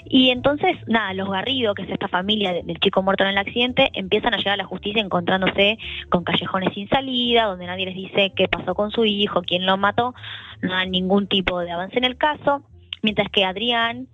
Y 0.05 0.29
entonces, 0.29 0.77
nada, 0.87 1.13
los 1.13 1.29
Garrido, 1.29 1.73
que 1.73 1.81
es 1.83 1.89
esta 1.89 2.07
familia 2.07 2.53
de- 2.53 2.63
del 2.63 2.79
chico 2.79 3.01
muerto 3.01 3.23
en 3.23 3.31
el 3.31 3.37
accidente, 3.37 3.89
empiezan 3.93 4.33
a 4.33 4.37
llegar 4.37 4.53
a 4.53 4.57
la 4.57 4.65
justicia 4.65 5.01
encontrándose 5.01 5.77
con 6.09 6.23
callejones 6.23 6.73
sin 6.73 6.87
salida, 6.89 7.45
donde 7.45 7.65
nadie 7.65 7.87
les 7.87 7.95
dice 7.95 8.31
qué 8.35 8.47
pasó 8.47 8.73
con 8.75 8.91
su 8.91 9.03
hijo, 9.03 9.41
quién 9.41 9.65
lo 9.65 9.75
mató, 9.77 10.13
no 10.61 10.75
hay 10.75 10.89
ningún 10.89 11.24
tipo 11.27 11.59
de 11.59 11.71
avance 11.71 11.97
en 11.97 12.03
el 12.03 12.17
caso, 12.17 12.63
mientras 13.01 13.29
que 13.29 13.45
Adrián, 13.45 14.07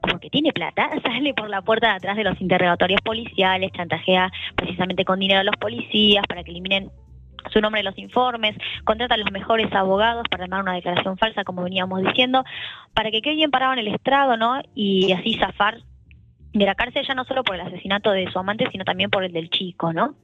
como 0.00 0.18
que 0.18 0.30
tiene 0.30 0.52
plata, 0.52 0.90
sale 1.02 1.34
por 1.34 1.48
la 1.48 1.62
puerta 1.62 1.88
de 1.88 1.94
atrás 1.94 2.16
de 2.16 2.24
los 2.24 2.40
interrogatorios 2.40 3.00
policiales, 3.02 3.72
chantajea 3.72 4.30
precisamente 4.54 5.04
con 5.04 5.18
dinero 5.18 5.40
a 5.40 5.44
los 5.44 5.56
policías 5.56 6.26
para 6.26 6.42
que 6.42 6.50
eliminen 6.50 6.90
su 7.52 7.60
nombre 7.60 7.80
en 7.80 7.86
los 7.86 7.98
informes, 7.98 8.56
contrata 8.84 9.14
a 9.14 9.18
los 9.18 9.30
mejores 9.30 9.72
abogados 9.74 10.26
para 10.30 10.44
armar 10.44 10.62
una 10.62 10.74
declaración 10.74 11.18
falsa, 11.18 11.44
como 11.44 11.62
veníamos 11.62 12.02
diciendo, 12.02 12.42
para 12.94 13.10
que 13.10 13.20
quede 13.20 13.34
bien 13.34 13.50
parado 13.50 13.74
en 13.74 13.80
el 13.80 13.88
estrado, 13.88 14.36
¿no? 14.36 14.60
Y 14.74 15.12
así 15.12 15.34
zafar 15.34 15.78
de 16.54 16.64
la 16.64 16.74
cárcel 16.74 17.06
ya 17.06 17.14
no 17.14 17.24
solo 17.24 17.44
por 17.44 17.56
el 17.56 17.60
asesinato 17.60 18.10
de 18.12 18.30
su 18.30 18.38
amante, 18.38 18.68
sino 18.70 18.84
también 18.84 19.10
por 19.10 19.24
el 19.24 19.32
del 19.32 19.50
chico, 19.50 19.92
¿no? 19.92 20.14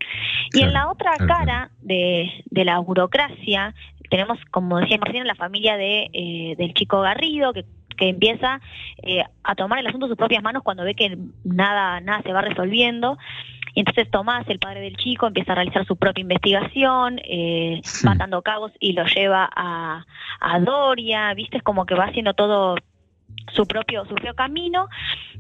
Y 0.52 0.62
en 0.62 0.72
la 0.72 0.90
otra 0.90 1.12
claro, 1.16 1.26
cara 1.26 1.70
de, 1.82 2.30
de 2.46 2.64
la 2.64 2.78
burocracia, 2.78 3.74
tenemos, 4.08 4.38
como 4.50 4.78
decíamos 4.78 5.06
recién, 5.06 5.26
la 5.26 5.34
familia 5.34 5.76
de, 5.76 6.08
eh, 6.12 6.54
del 6.56 6.72
chico 6.72 7.00
Garrido, 7.00 7.52
que 7.52 7.64
que 8.00 8.08
empieza 8.08 8.60
eh, 9.02 9.22
a 9.44 9.54
tomar 9.54 9.78
el 9.78 9.86
asunto 9.86 10.06
en 10.06 10.10
sus 10.10 10.16
propias 10.16 10.42
manos 10.42 10.62
cuando 10.64 10.84
ve 10.84 10.94
que 10.94 11.18
nada, 11.44 12.00
nada 12.00 12.22
se 12.22 12.32
va 12.32 12.40
resolviendo. 12.40 13.18
Y 13.74 13.80
entonces 13.80 14.10
Tomás, 14.10 14.48
el 14.48 14.58
padre 14.58 14.80
del 14.80 14.96
chico, 14.96 15.26
empieza 15.26 15.52
a 15.52 15.56
realizar 15.56 15.86
su 15.86 15.96
propia 15.96 16.22
investigación, 16.22 17.20
eh, 17.22 17.82
va 18.04 18.12
atando 18.12 18.42
cabos 18.42 18.72
y 18.80 18.94
lo 18.94 19.04
lleva 19.04 19.48
a, 19.54 20.04
a 20.40 20.60
Doria, 20.60 21.32
viste, 21.34 21.58
es 21.58 21.62
como 21.62 21.86
que 21.86 21.94
va 21.94 22.06
haciendo 22.06 22.34
todo 22.34 22.76
su 23.54 23.66
propio, 23.66 24.04
su 24.04 24.14
propio 24.14 24.34
camino. 24.34 24.88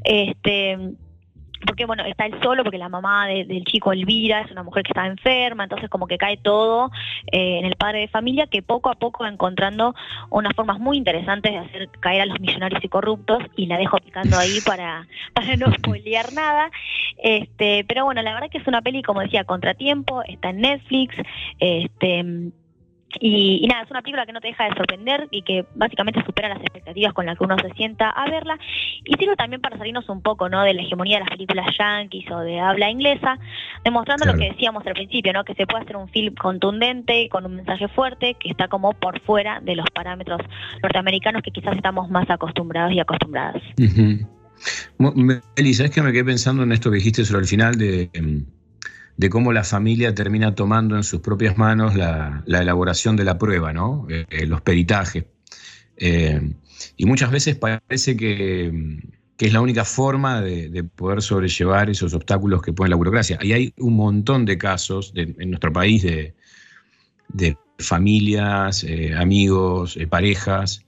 Este 0.04 0.76
porque 1.66 1.84
bueno, 1.84 2.04
está 2.04 2.26
él 2.26 2.34
solo, 2.42 2.62
porque 2.62 2.78
la 2.78 2.88
mamá 2.88 3.26
de- 3.26 3.44
del 3.44 3.64
chico 3.64 3.92
Elvira 3.92 4.40
es 4.40 4.50
una 4.50 4.62
mujer 4.62 4.82
que 4.82 4.92
está 4.92 5.06
enferma, 5.06 5.64
entonces 5.64 5.90
como 5.90 6.06
que 6.06 6.16
cae 6.16 6.36
todo 6.38 6.90
eh, 7.30 7.58
en 7.58 7.66
el 7.66 7.76
padre 7.76 8.00
de 8.00 8.08
familia 8.08 8.46
que 8.46 8.62
poco 8.62 8.88
a 8.90 8.94
poco 8.94 9.24
va 9.24 9.30
encontrando 9.30 9.94
unas 10.30 10.54
formas 10.54 10.78
muy 10.78 10.96
interesantes 10.96 11.52
de 11.52 11.58
hacer 11.58 11.88
caer 12.00 12.22
a 12.22 12.26
los 12.26 12.40
millonarios 12.40 12.82
y 12.82 12.88
corruptos 12.88 13.42
y 13.56 13.66
la 13.66 13.76
dejo 13.76 13.98
picando 13.98 14.38
ahí 14.38 14.60
para, 14.66 15.06
para 15.34 15.56
no 15.56 15.72
spoilear 15.74 16.32
nada. 16.32 16.70
Este, 17.22 17.84
pero 17.86 18.04
bueno, 18.04 18.22
la 18.22 18.32
verdad 18.32 18.48
que 18.50 18.58
es 18.58 18.66
una 18.66 18.80
peli, 18.80 19.02
como 19.02 19.20
decía, 19.20 19.44
contratiempo, 19.44 20.22
está 20.22 20.50
en 20.50 20.60
Netflix, 20.62 21.14
este 21.58 22.52
y, 23.18 23.60
y 23.62 23.66
nada, 23.66 23.82
es 23.82 23.90
una 23.90 24.02
película 24.02 24.26
que 24.26 24.32
no 24.32 24.40
te 24.40 24.48
deja 24.48 24.64
de 24.64 24.76
sorprender 24.76 25.28
y 25.30 25.42
que 25.42 25.64
básicamente 25.74 26.22
supera 26.24 26.48
las 26.48 26.60
expectativas 26.60 27.12
con 27.12 27.26
las 27.26 27.36
que 27.36 27.44
uno 27.44 27.56
se 27.58 27.70
sienta 27.74 28.10
a 28.10 28.30
verla. 28.30 28.58
Y 29.04 29.14
sirve 29.14 29.36
también 29.36 29.60
para 29.60 29.76
salirnos 29.78 30.08
un 30.08 30.22
poco 30.22 30.48
¿no? 30.48 30.62
de 30.62 30.74
la 30.74 30.82
hegemonía 30.82 31.18
de 31.18 31.24
las 31.24 31.30
películas 31.30 31.66
yankees 31.78 32.30
o 32.30 32.40
de 32.40 32.60
habla 32.60 32.90
inglesa, 32.90 33.38
demostrando 33.84 34.26
lo 34.26 34.34
que 34.34 34.50
decíamos 34.50 34.86
al 34.86 34.94
principio, 34.94 35.32
¿no? 35.32 35.44
que 35.44 35.54
se 35.54 35.66
puede 35.66 35.84
hacer 35.84 35.96
un 35.96 36.08
film 36.08 36.34
contundente, 36.34 37.28
con 37.28 37.46
un 37.46 37.56
mensaje 37.56 37.88
fuerte, 37.88 38.34
que 38.34 38.50
está 38.50 38.68
como 38.68 38.92
por 38.92 39.20
fuera 39.20 39.60
de 39.60 39.74
los 39.74 39.86
parámetros 39.90 40.40
norteamericanos 40.82 41.42
que 41.42 41.50
quizás 41.50 41.76
estamos 41.76 42.08
más 42.10 42.28
acostumbrados 42.30 42.92
y 42.92 43.00
acostumbradas. 43.00 43.62
Meli, 44.98 45.74
¿sabes 45.74 45.90
que 45.90 46.02
me 46.02 46.12
quedé 46.12 46.24
pensando 46.24 46.62
en 46.62 46.72
esto 46.72 46.90
que 46.90 46.96
dijiste 46.96 47.24
sobre 47.24 47.42
el 47.42 47.48
final 47.48 47.76
de, 47.76 48.10
em, 48.12 48.44
de 49.20 49.28
cómo 49.28 49.52
la 49.52 49.64
familia 49.64 50.14
termina 50.14 50.54
tomando 50.54 50.96
en 50.96 51.04
sus 51.04 51.20
propias 51.20 51.58
manos 51.58 51.94
la, 51.94 52.42
elaboración 52.46 53.16
de 53.16 53.24
la 53.24 53.36
prueba, 53.36 53.70
¿no? 53.70 54.06
Eh, 54.08 54.24
eh, 54.30 54.46
los 54.46 54.62
peritajes. 54.62 55.26
Eh, 55.98 56.54
y 56.96 57.04
muchas 57.04 57.30
veces 57.30 57.54
parece 57.54 58.16
que, 58.16 58.72
es 59.36 59.52
la 59.52 59.60
única 59.60 59.84
forma 59.84 60.40
de, 60.40 60.84
poder 60.84 61.20
sobrellevar 61.20 61.90
esos 61.90 62.14
obstáculos 62.14 62.62
que 62.62 62.72
pone 62.72 62.88
la 62.88 62.96
burocracia. 62.96 63.38
Y 63.42 63.52
hay 63.52 63.74
un 63.76 63.94
montón 63.94 64.46
de 64.46 64.56
casos 64.56 65.12
en 65.14 65.50
nuestro 65.50 65.70
país 65.70 66.02
de, 66.02 66.34
familias, 67.78 68.86
amigos, 69.18 69.98
parejas. 70.08 70.82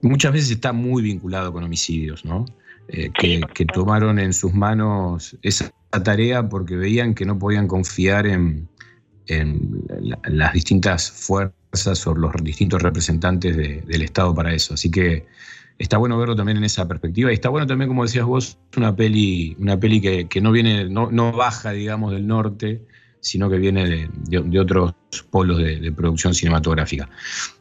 muchas 0.00 0.32
veces 0.32 0.50
está 0.50 0.72
muy 0.72 1.02
vinculado 1.02 1.52
con 1.52 1.62
homicidios, 1.62 2.24
¿no? 2.24 2.46
Que, 2.88 3.40
que, 3.54 3.64
tomaron 3.66 4.18
en 4.18 4.32
sus 4.32 4.52
manos 4.52 5.36
esa 5.42 5.72
tarea 6.02 6.48
porque 6.48 6.76
veían 6.76 7.14
que 7.14 7.24
no 7.24 7.38
podían 7.38 7.68
confiar 7.68 8.26
en, 8.26 8.68
las 10.24 10.52
distintas 10.52 11.10
fuerzas 11.10 12.06
o 12.06 12.14
los 12.14 12.32
distintos 12.42 12.82
representantes 12.82 13.56
del 13.56 14.02
Estado 14.02 14.34
para 14.34 14.52
eso. 14.52 14.74
Así 14.74 14.90
que 14.90 15.26
está 15.78 15.96
bueno 15.96 16.18
verlo 16.18 16.36
también 16.36 16.58
en 16.58 16.64
esa 16.64 16.86
perspectiva. 16.86 17.30
Y 17.30 17.34
está 17.34 17.48
bueno 17.48 17.66
también, 17.66 17.88
como 17.88 18.04
decías 18.04 18.26
vos, 18.26 18.58
una 18.76 18.94
peli, 18.94 19.56
una 19.58 19.78
peli 19.78 20.00
que, 20.00 20.40
no 20.40 20.52
viene, 20.52 20.88
no, 20.88 21.10
no, 21.10 21.32
baja, 21.32 21.72
digamos, 21.72 22.12
del 22.12 22.26
norte, 22.26 22.82
sino 23.20 23.48
que 23.48 23.56
viene 23.56 24.10
de, 24.28 24.60
otros 24.60 24.94
polos 25.30 25.58
de, 25.58 25.92
producción 25.92 26.34
cinematográfica. 26.34 27.08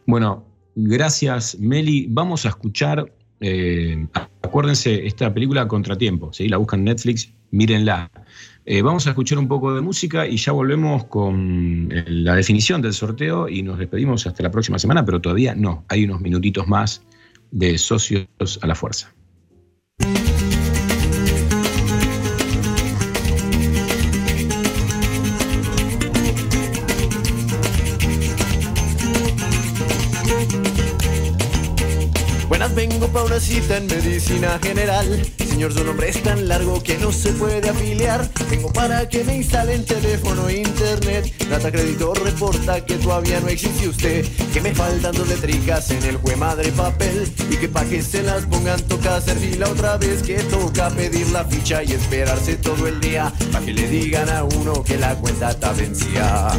Bueno, 0.06 0.46
gracias, 0.76 1.58
Meli. 1.60 2.08
Vamos 2.10 2.46
a 2.46 2.50
escuchar. 2.50 3.14
Eh, 3.40 4.08
acuérdense, 4.54 5.08
esta 5.08 5.34
película 5.34 5.68
Contratiempo, 5.68 6.32
¿sí? 6.32 6.48
la 6.48 6.58
buscan 6.58 6.84
Netflix, 6.84 7.34
mírenla. 7.50 8.12
Eh, 8.66 8.84
vamos 8.84 9.08
a 9.08 9.10
escuchar 9.10 9.40
un 9.40 9.48
poco 9.48 9.74
de 9.74 9.82
música 9.82 10.28
y 10.28 10.38
ya 10.38 10.52
volvemos 10.52 11.06
con 11.06 11.90
eh, 11.92 12.06
la 12.08 12.36
definición 12.36 12.80
del 12.80 12.94
sorteo 12.94 13.50
y 13.50 13.64
nos 13.64 13.80
despedimos 13.80 14.28
hasta 14.28 14.44
la 14.44 14.52
próxima 14.52 14.78
semana, 14.78 15.04
pero 15.04 15.20
todavía 15.20 15.56
no, 15.56 15.86
hay 15.88 16.06
unos 16.06 16.22
minutitos 16.22 16.68
más 16.68 17.02
de 17.50 17.80
socios 17.80 18.28
a 18.62 18.68
la 18.68 18.76
fuerza. 18.76 19.12
Vengo 32.74 33.08
pa' 33.08 33.24
una 33.24 33.40
cita 33.40 33.78
en 33.78 33.88
medicina 33.88 34.60
general. 34.62 35.26
Señor, 35.38 35.74
su 35.74 35.84
nombre 35.84 36.10
es 36.10 36.22
tan 36.24 36.48
largo 36.48 36.82
que 36.82 36.98
no 36.98 37.12
se 37.12 37.32
puede 37.34 37.70
afiliar. 37.70 38.28
Tengo 38.50 38.72
para 38.74 39.08
que 39.08 39.24
me 39.24 39.38
instalen 39.38 39.86
teléfono 39.86 40.50
e 40.50 40.60
internet. 40.60 41.32
Data 41.50 41.72
crédito 41.72 42.14
reporta 42.14 42.84
que 42.86 42.96
todavía 42.96 43.40
no 43.40 43.50
existe 43.50 43.88
usted. 43.88 44.26
Que 44.52 44.62
me 44.62 44.74
faltan 44.74 45.16
dos 45.16 45.28
letricas 45.28 45.92
en 45.92 46.04
el 46.04 46.18
jue 46.18 46.36
madre 46.36 46.72
papel. 46.72 47.32
Y 47.50 47.58
que 47.58 47.70
pa' 47.70 47.86
que 47.86 48.02
se 48.02 48.24
las 48.24 48.46
pongan 48.46 48.82
toca 48.84 49.18
hacer 49.18 49.38
fila 49.38 49.70
otra 49.70 49.98
vez. 49.98 50.24
Que 50.24 50.36
toca 50.36 50.90
pedir 50.90 51.28
la 51.30 51.46
ficha 51.46 51.84
y 51.84 51.94
esperarse 51.94 52.56
todo 52.56 52.88
el 52.88 53.00
día. 53.00 53.32
Pa' 53.52 53.62
que 53.62 53.74
le 53.74 53.88
digan 53.88 54.30
a 54.30 54.44
uno 54.44 54.84
que 54.84 54.98
la 54.98 55.16
cuenta 55.16 55.52
está 55.52 55.72
vencida. 55.74 56.58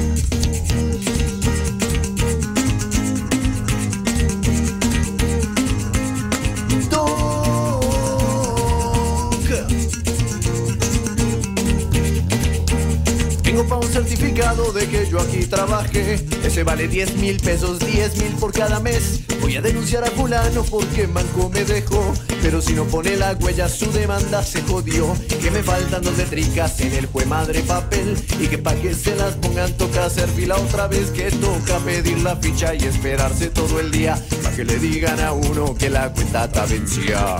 Un 13.70 13.82
certificado 13.90 14.72
de 14.72 14.86
que 14.88 15.08
yo 15.10 15.20
aquí 15.20 15.46
trabajé. 15.46 16.20
Ese 16.44 16.62
vale 16.62 16.88
10 16.88 17.16
mil 17.16 17.38
pesos, 17.40 17.78
10 17.80 18.16
mil 18.18 18.32
por 18.34 18.52
cada 18.52 18.78
mes. 18.80 19.20
Voy 19.40 19.56
a 19.56 19.60
denunciar 19.60 20.04
a 20.04 20.10
fulano 20.10 20.62
porque 20.64 21.06
manco 21.06 21.50
me 21.50 21.64
dejó. 21.64 22.14
Pero 22.40 22.60
si 22.60 22.72
no 22.72 22.84
pone 22.84 23.16
la 23.16 23.32
huella, 23.32 23.68
su 23.68 23.90
demanda 23.92 24.42
se 24.42 24.62
jodió. 24.62 25.14
Que 25.40 25.50
me 25.50 25.62
faltan 25.62 26.02
dos 26.02 26.16
letricas 26.16 26.80
en 26.80 26.92
el 26.92 27.06
jue 27.06 27.26
madre 27.26 27.60
papel. 27.60 28.16
Y 28.40 28.46
que 28.46 28.58
pa' 28.58 28.74
que 28.74 28.94
se 28.94 29.16
las 29.16 29.34
pongan 29.34 29.72
toca 29.76 30.06
hacer 30.06 30.28
fila 30.28 30.56
otra 30.56 30.86
vez. 30.86 31.10
Que 31.10 31.30
toca 31.30 31.78
pedir 31.80 32.18
la 32.20 32.36
ficha 32.36 32.74
y 32.74 32.84
esperarse 32.84 33.48
todo 33.48 33.80
el 33.80 33.90
día. 33.90 34.16
Pa' 34.42 34.50
que 34.50 34.64
le 34.64 34.78
digan 34.78 35.20
a 35.20 35.32
uno 35.32 35.74
que 35.74 35.90
la 35.90 36.12
cuenta 36.12 36.44
está 36.44 36.64
vencida. 36.66 37.38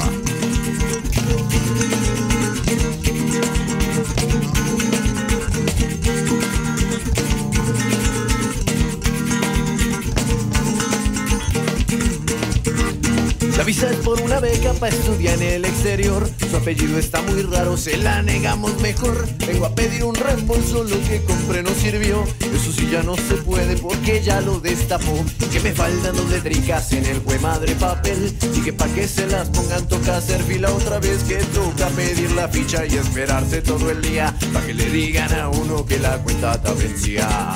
La 13.57 13.63
visa 13.63 13.89
es 13.89 13.97
por 13.99 14.21
una 14.21 14.41
beca 14.41 14.73
para 14.75 14.95
estudiar 14.95 15.41
en 15.41 15.43
el 15.43 15.65
exterior. 15.65 16.29
Su 16.51 16.57
apellido 16.57 16.99
está 16.99 17.23
muy 17.23 17.43
raro, 17.43 17.77
se 17.77 17.97
la 17.97 18.21
negamos 18.21 18.81
mejor. 18.81 19.29
Vengo 19.47 19.67
a 19.67 19.75
pedir 19.75 20.03
un 20.03 20.15
reembolso, 20.17 20.83
lo 20.83 21.01
que 21.09 21.23
compré 21.23 21.63
no 21.63 21.71
sirvió. 21.71 22.25
Eso 22.41 22.73
sí 22.73 22.89
ya 22.91 23.05
no 23.05 23.15
se 23.15 23.35
puede 23.37 23.77
porque 23.77 24.21
ya 24.23 24.41
lo 24.41 24.59
destapó. 24.59 25.25
Que 25.53 25.61
me 25.61 25.73
faltan 25.73 26.17
dos 26.17 26.29
letricas 26.31 26.93
en 26.93 27.07
el 27.07 27.21
jue 27.21 27.39
madre 27.39 27.77
papel. 27.77 28.37
Y 28.57 28.61
que 28.61 28.73
pa' 28.73 28.89
que 28.89 29.07
se 29.07 29.29
las 29.29 29.49
pongan 29.51 29.87
toca 29.87 30.17
hacer 30.17 30.43
fila 30.43 30.73
otra 30.73 30.99
vez. 30.99 31.23
Que 31.23 31.37
toca 31.37 31.87
pedir 31.91 32.33
la 32.33 32.49
ficha 32.49 32.85
y 32.85 32.97
esperarse 32.97 33.63
todo 33.63 33.89
el 33.89 34.03
día. 34.03 34.35
Pa' 34.53 34.63
que 34.63 34.75
le 34.75 34.91
digan 34.91 35.33
a 35.33 35.49
uno 35.49 35.87
que 35.87 36.01
la 36.01 36.19
cuenta 36.19 36.55
está 36.55 36.73
vencida. 36.73 37.55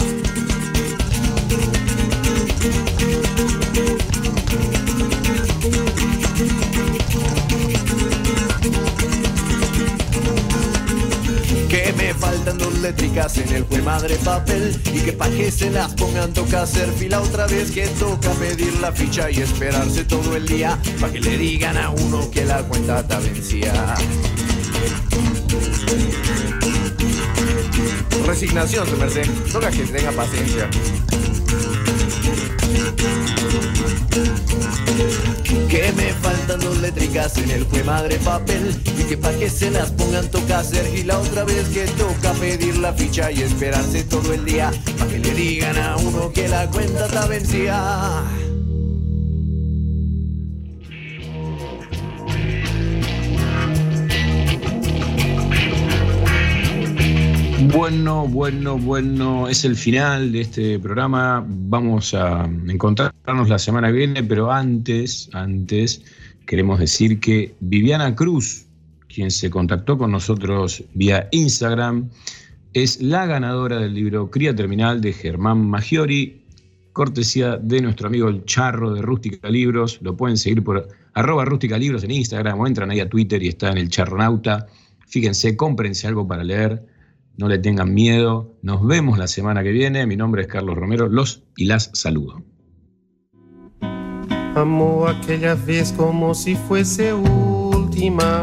Faltan 12.19 12.59
dos 12.59 12.77
letricas 12.79 13.39
en 13.39 13.55
el 13.55 13.63
jue 13.65 13.83
madre 13.83 14.17
papel 14.17 14.81
Y 14.93 15.01
que 15.01 15.13
pa' 15.13 15.29
que 15.31 15.51
se 15.51 15.71
las 15.71 15.95
pongan 15.95 16.33
toca 16.33 16.63
hacer 16.63 16.89
fila 16.93 17.21
otra 17.21 17.47
vez 17.47 17.71
Que 17.71 17.87
toca 17.89 18.31
pedir 18.33 18.75
la 18.81 18.93
ficha 18.93 19.31
y 19.31 19.39
esperarse 19.39 20.05
todo 20.05 20.37
el 20.37 20.47
día 20.47 20.79
Pa' 21.01 21.11
que 21.11 21.21
le 21.21 21.39
digan 21.39 21.77
a 21.77 21.91
uno 21.91 22.31
que 22.31 22.45
la 22.45 22.63
cuenta 22.63 23.01
está 23.01 23.19
vencida 23.19 23.95
Resignación, 28.27 28.87
su 28.87 28.97
merced. 28.99 29.27
Toca 29.51 29.71
que 29.71 29.85
tenga 29.85 30.13
paciencia. 30.13 30.69
Que 35.69 35.93
me 35.93 36.13
faltan 36.15 36.61
dos 36.61 36.79
letricas 36.79 37.37
en 37.39 37.51
el 37.51 37.65
jue 37.65 37.85
madre 37.85 38.17
papel. 38.19 38.75
Y 38.99 39.05
que 39.05 39.17
pa' 39.17 39.33
que 39.33 39.51
se 39.51 39.71
las 39.71 39.91
pongan 39.93 40.29
toca 40.31 40.61
hacer. 40.61 40.93
Y 40.95 41.05
la 41.05 41.19
otra 41.19 41.45
vez 41.45 41.69
que 41.69 41.85
toca 41.87 42.33
pedir 42.35 42.77
la 42.79 42.93
ficha 42.93 43.31
y 43.31 43.43
esperarse 43.43 44.05
todo 44.05 44.33
el 44.33 44.45
día. 44.45 44.71
Pa' 44.99 45.07
que 45.07 45.19
le 45.19 45.35
digan 45.35 45.77
a 45.79 45.97
uno 45.97 46.33
que 46.33 46.49
la 46.49 46.69
cuenta 46.71 47.07
está 47.07 47.27
vencida 47.27 48.25
Bueno, 57.73 58.27
bueno, 58.27 58.79
bueno, 58.79 59.47
es 59.47 59.63
el 59.65 59.77
final 59.77 60.33
de 60.33 60.41
este 60.41 60.79
programa. 60.79 61.45
Vamos 61.47 62.15
a 62.15 62.45
encontrarnos 62.67 63.49
la 63.49 63.59
semana 63.59 63.89
que 63.89 63.99
viene, 63.99 64.23
pero 64.23 64.51
antes, 64.51 65.29
antes 65.35 66.03
queremos 66.47 66.79
decir 66.79 67.21
que 67.21 67.55
Viviana 67.61 68.15
Cruz, 68.15 68.65
quien 69.07 69.31
se 69.31 69.51
contactó 69.51 69.99
con 69.99 70.13
nosotros 70.13 70.83
vía 70.95 71.29
Instagram, 71.31 72.09
es 72.73 73.03
la 73.03 73.27
ganadora 73.27 73.79
del 73.79 73.93
libro 73.93 74.31
Cría 74.31 74.57
Terminal 74.57 75.03
de 75.03 75.13
Germán 75.13 75.69
Maggiori, 75.69 76.41
cortesía 76.95 77.59
de 77.59 77.83
nuestro 77.83 78.09
amigo 78.09 78.29
el 78.29 78.47
Charro 78.47 78.95
de 78.95 79.03
Rústica 79.03 79.51
Libros. 79.51 79.99
Lo 80.01 80.17
pueden 80.17 80.39
seguir 80.39 80.65
por 80.65 80.89
arroba 81.13 81.45
Rústica 81.45 81.77
Libros 81.77 82.03
en 82.03 82.13
Instagram 82.13 82.61
o 82.61 82.67
entran 82.67 82.91
ahí 82.91 83.01
a 83.01 83.11
Twitter 83.11 83.43
y 83.43 83.49
está 83.49 83.73
en 83.73 83.79
el 83.79 83.91
Charronauta. 83.91 84.67
Fíjense, 85.07 85.55
cómprense 85.55 86.07
algo 86.07 86.27
para 86.27 86.43
leer 86.43 86.98
no 87.39 87.49
le 87.49 87.59
tengan 87.59 87.95
miedo. 87.95 88.59
Nos 88.63 88.87
vemos 88.87 89.17
la 89.17 89.29
semana 89.29 89.63
que 89.63 89.71
viene. 89.71 90.07
Mi 90.07 90.17
nombre 90.17 90.43
es 90.43 90.49
Carlos 90.49 90.77
Romero. 90.77 91.09
Los 91.09 91.45
y 91.57 91.65
las 91.65 91.91
saludo. 91.95 92.43
Amó 94.55 95.07
aquella 95.07 95.55
vez 95.55 95.93
como 95.93 96.35
si 96.35 96.57
fuese 96.57 97.15
última 97.15 98.43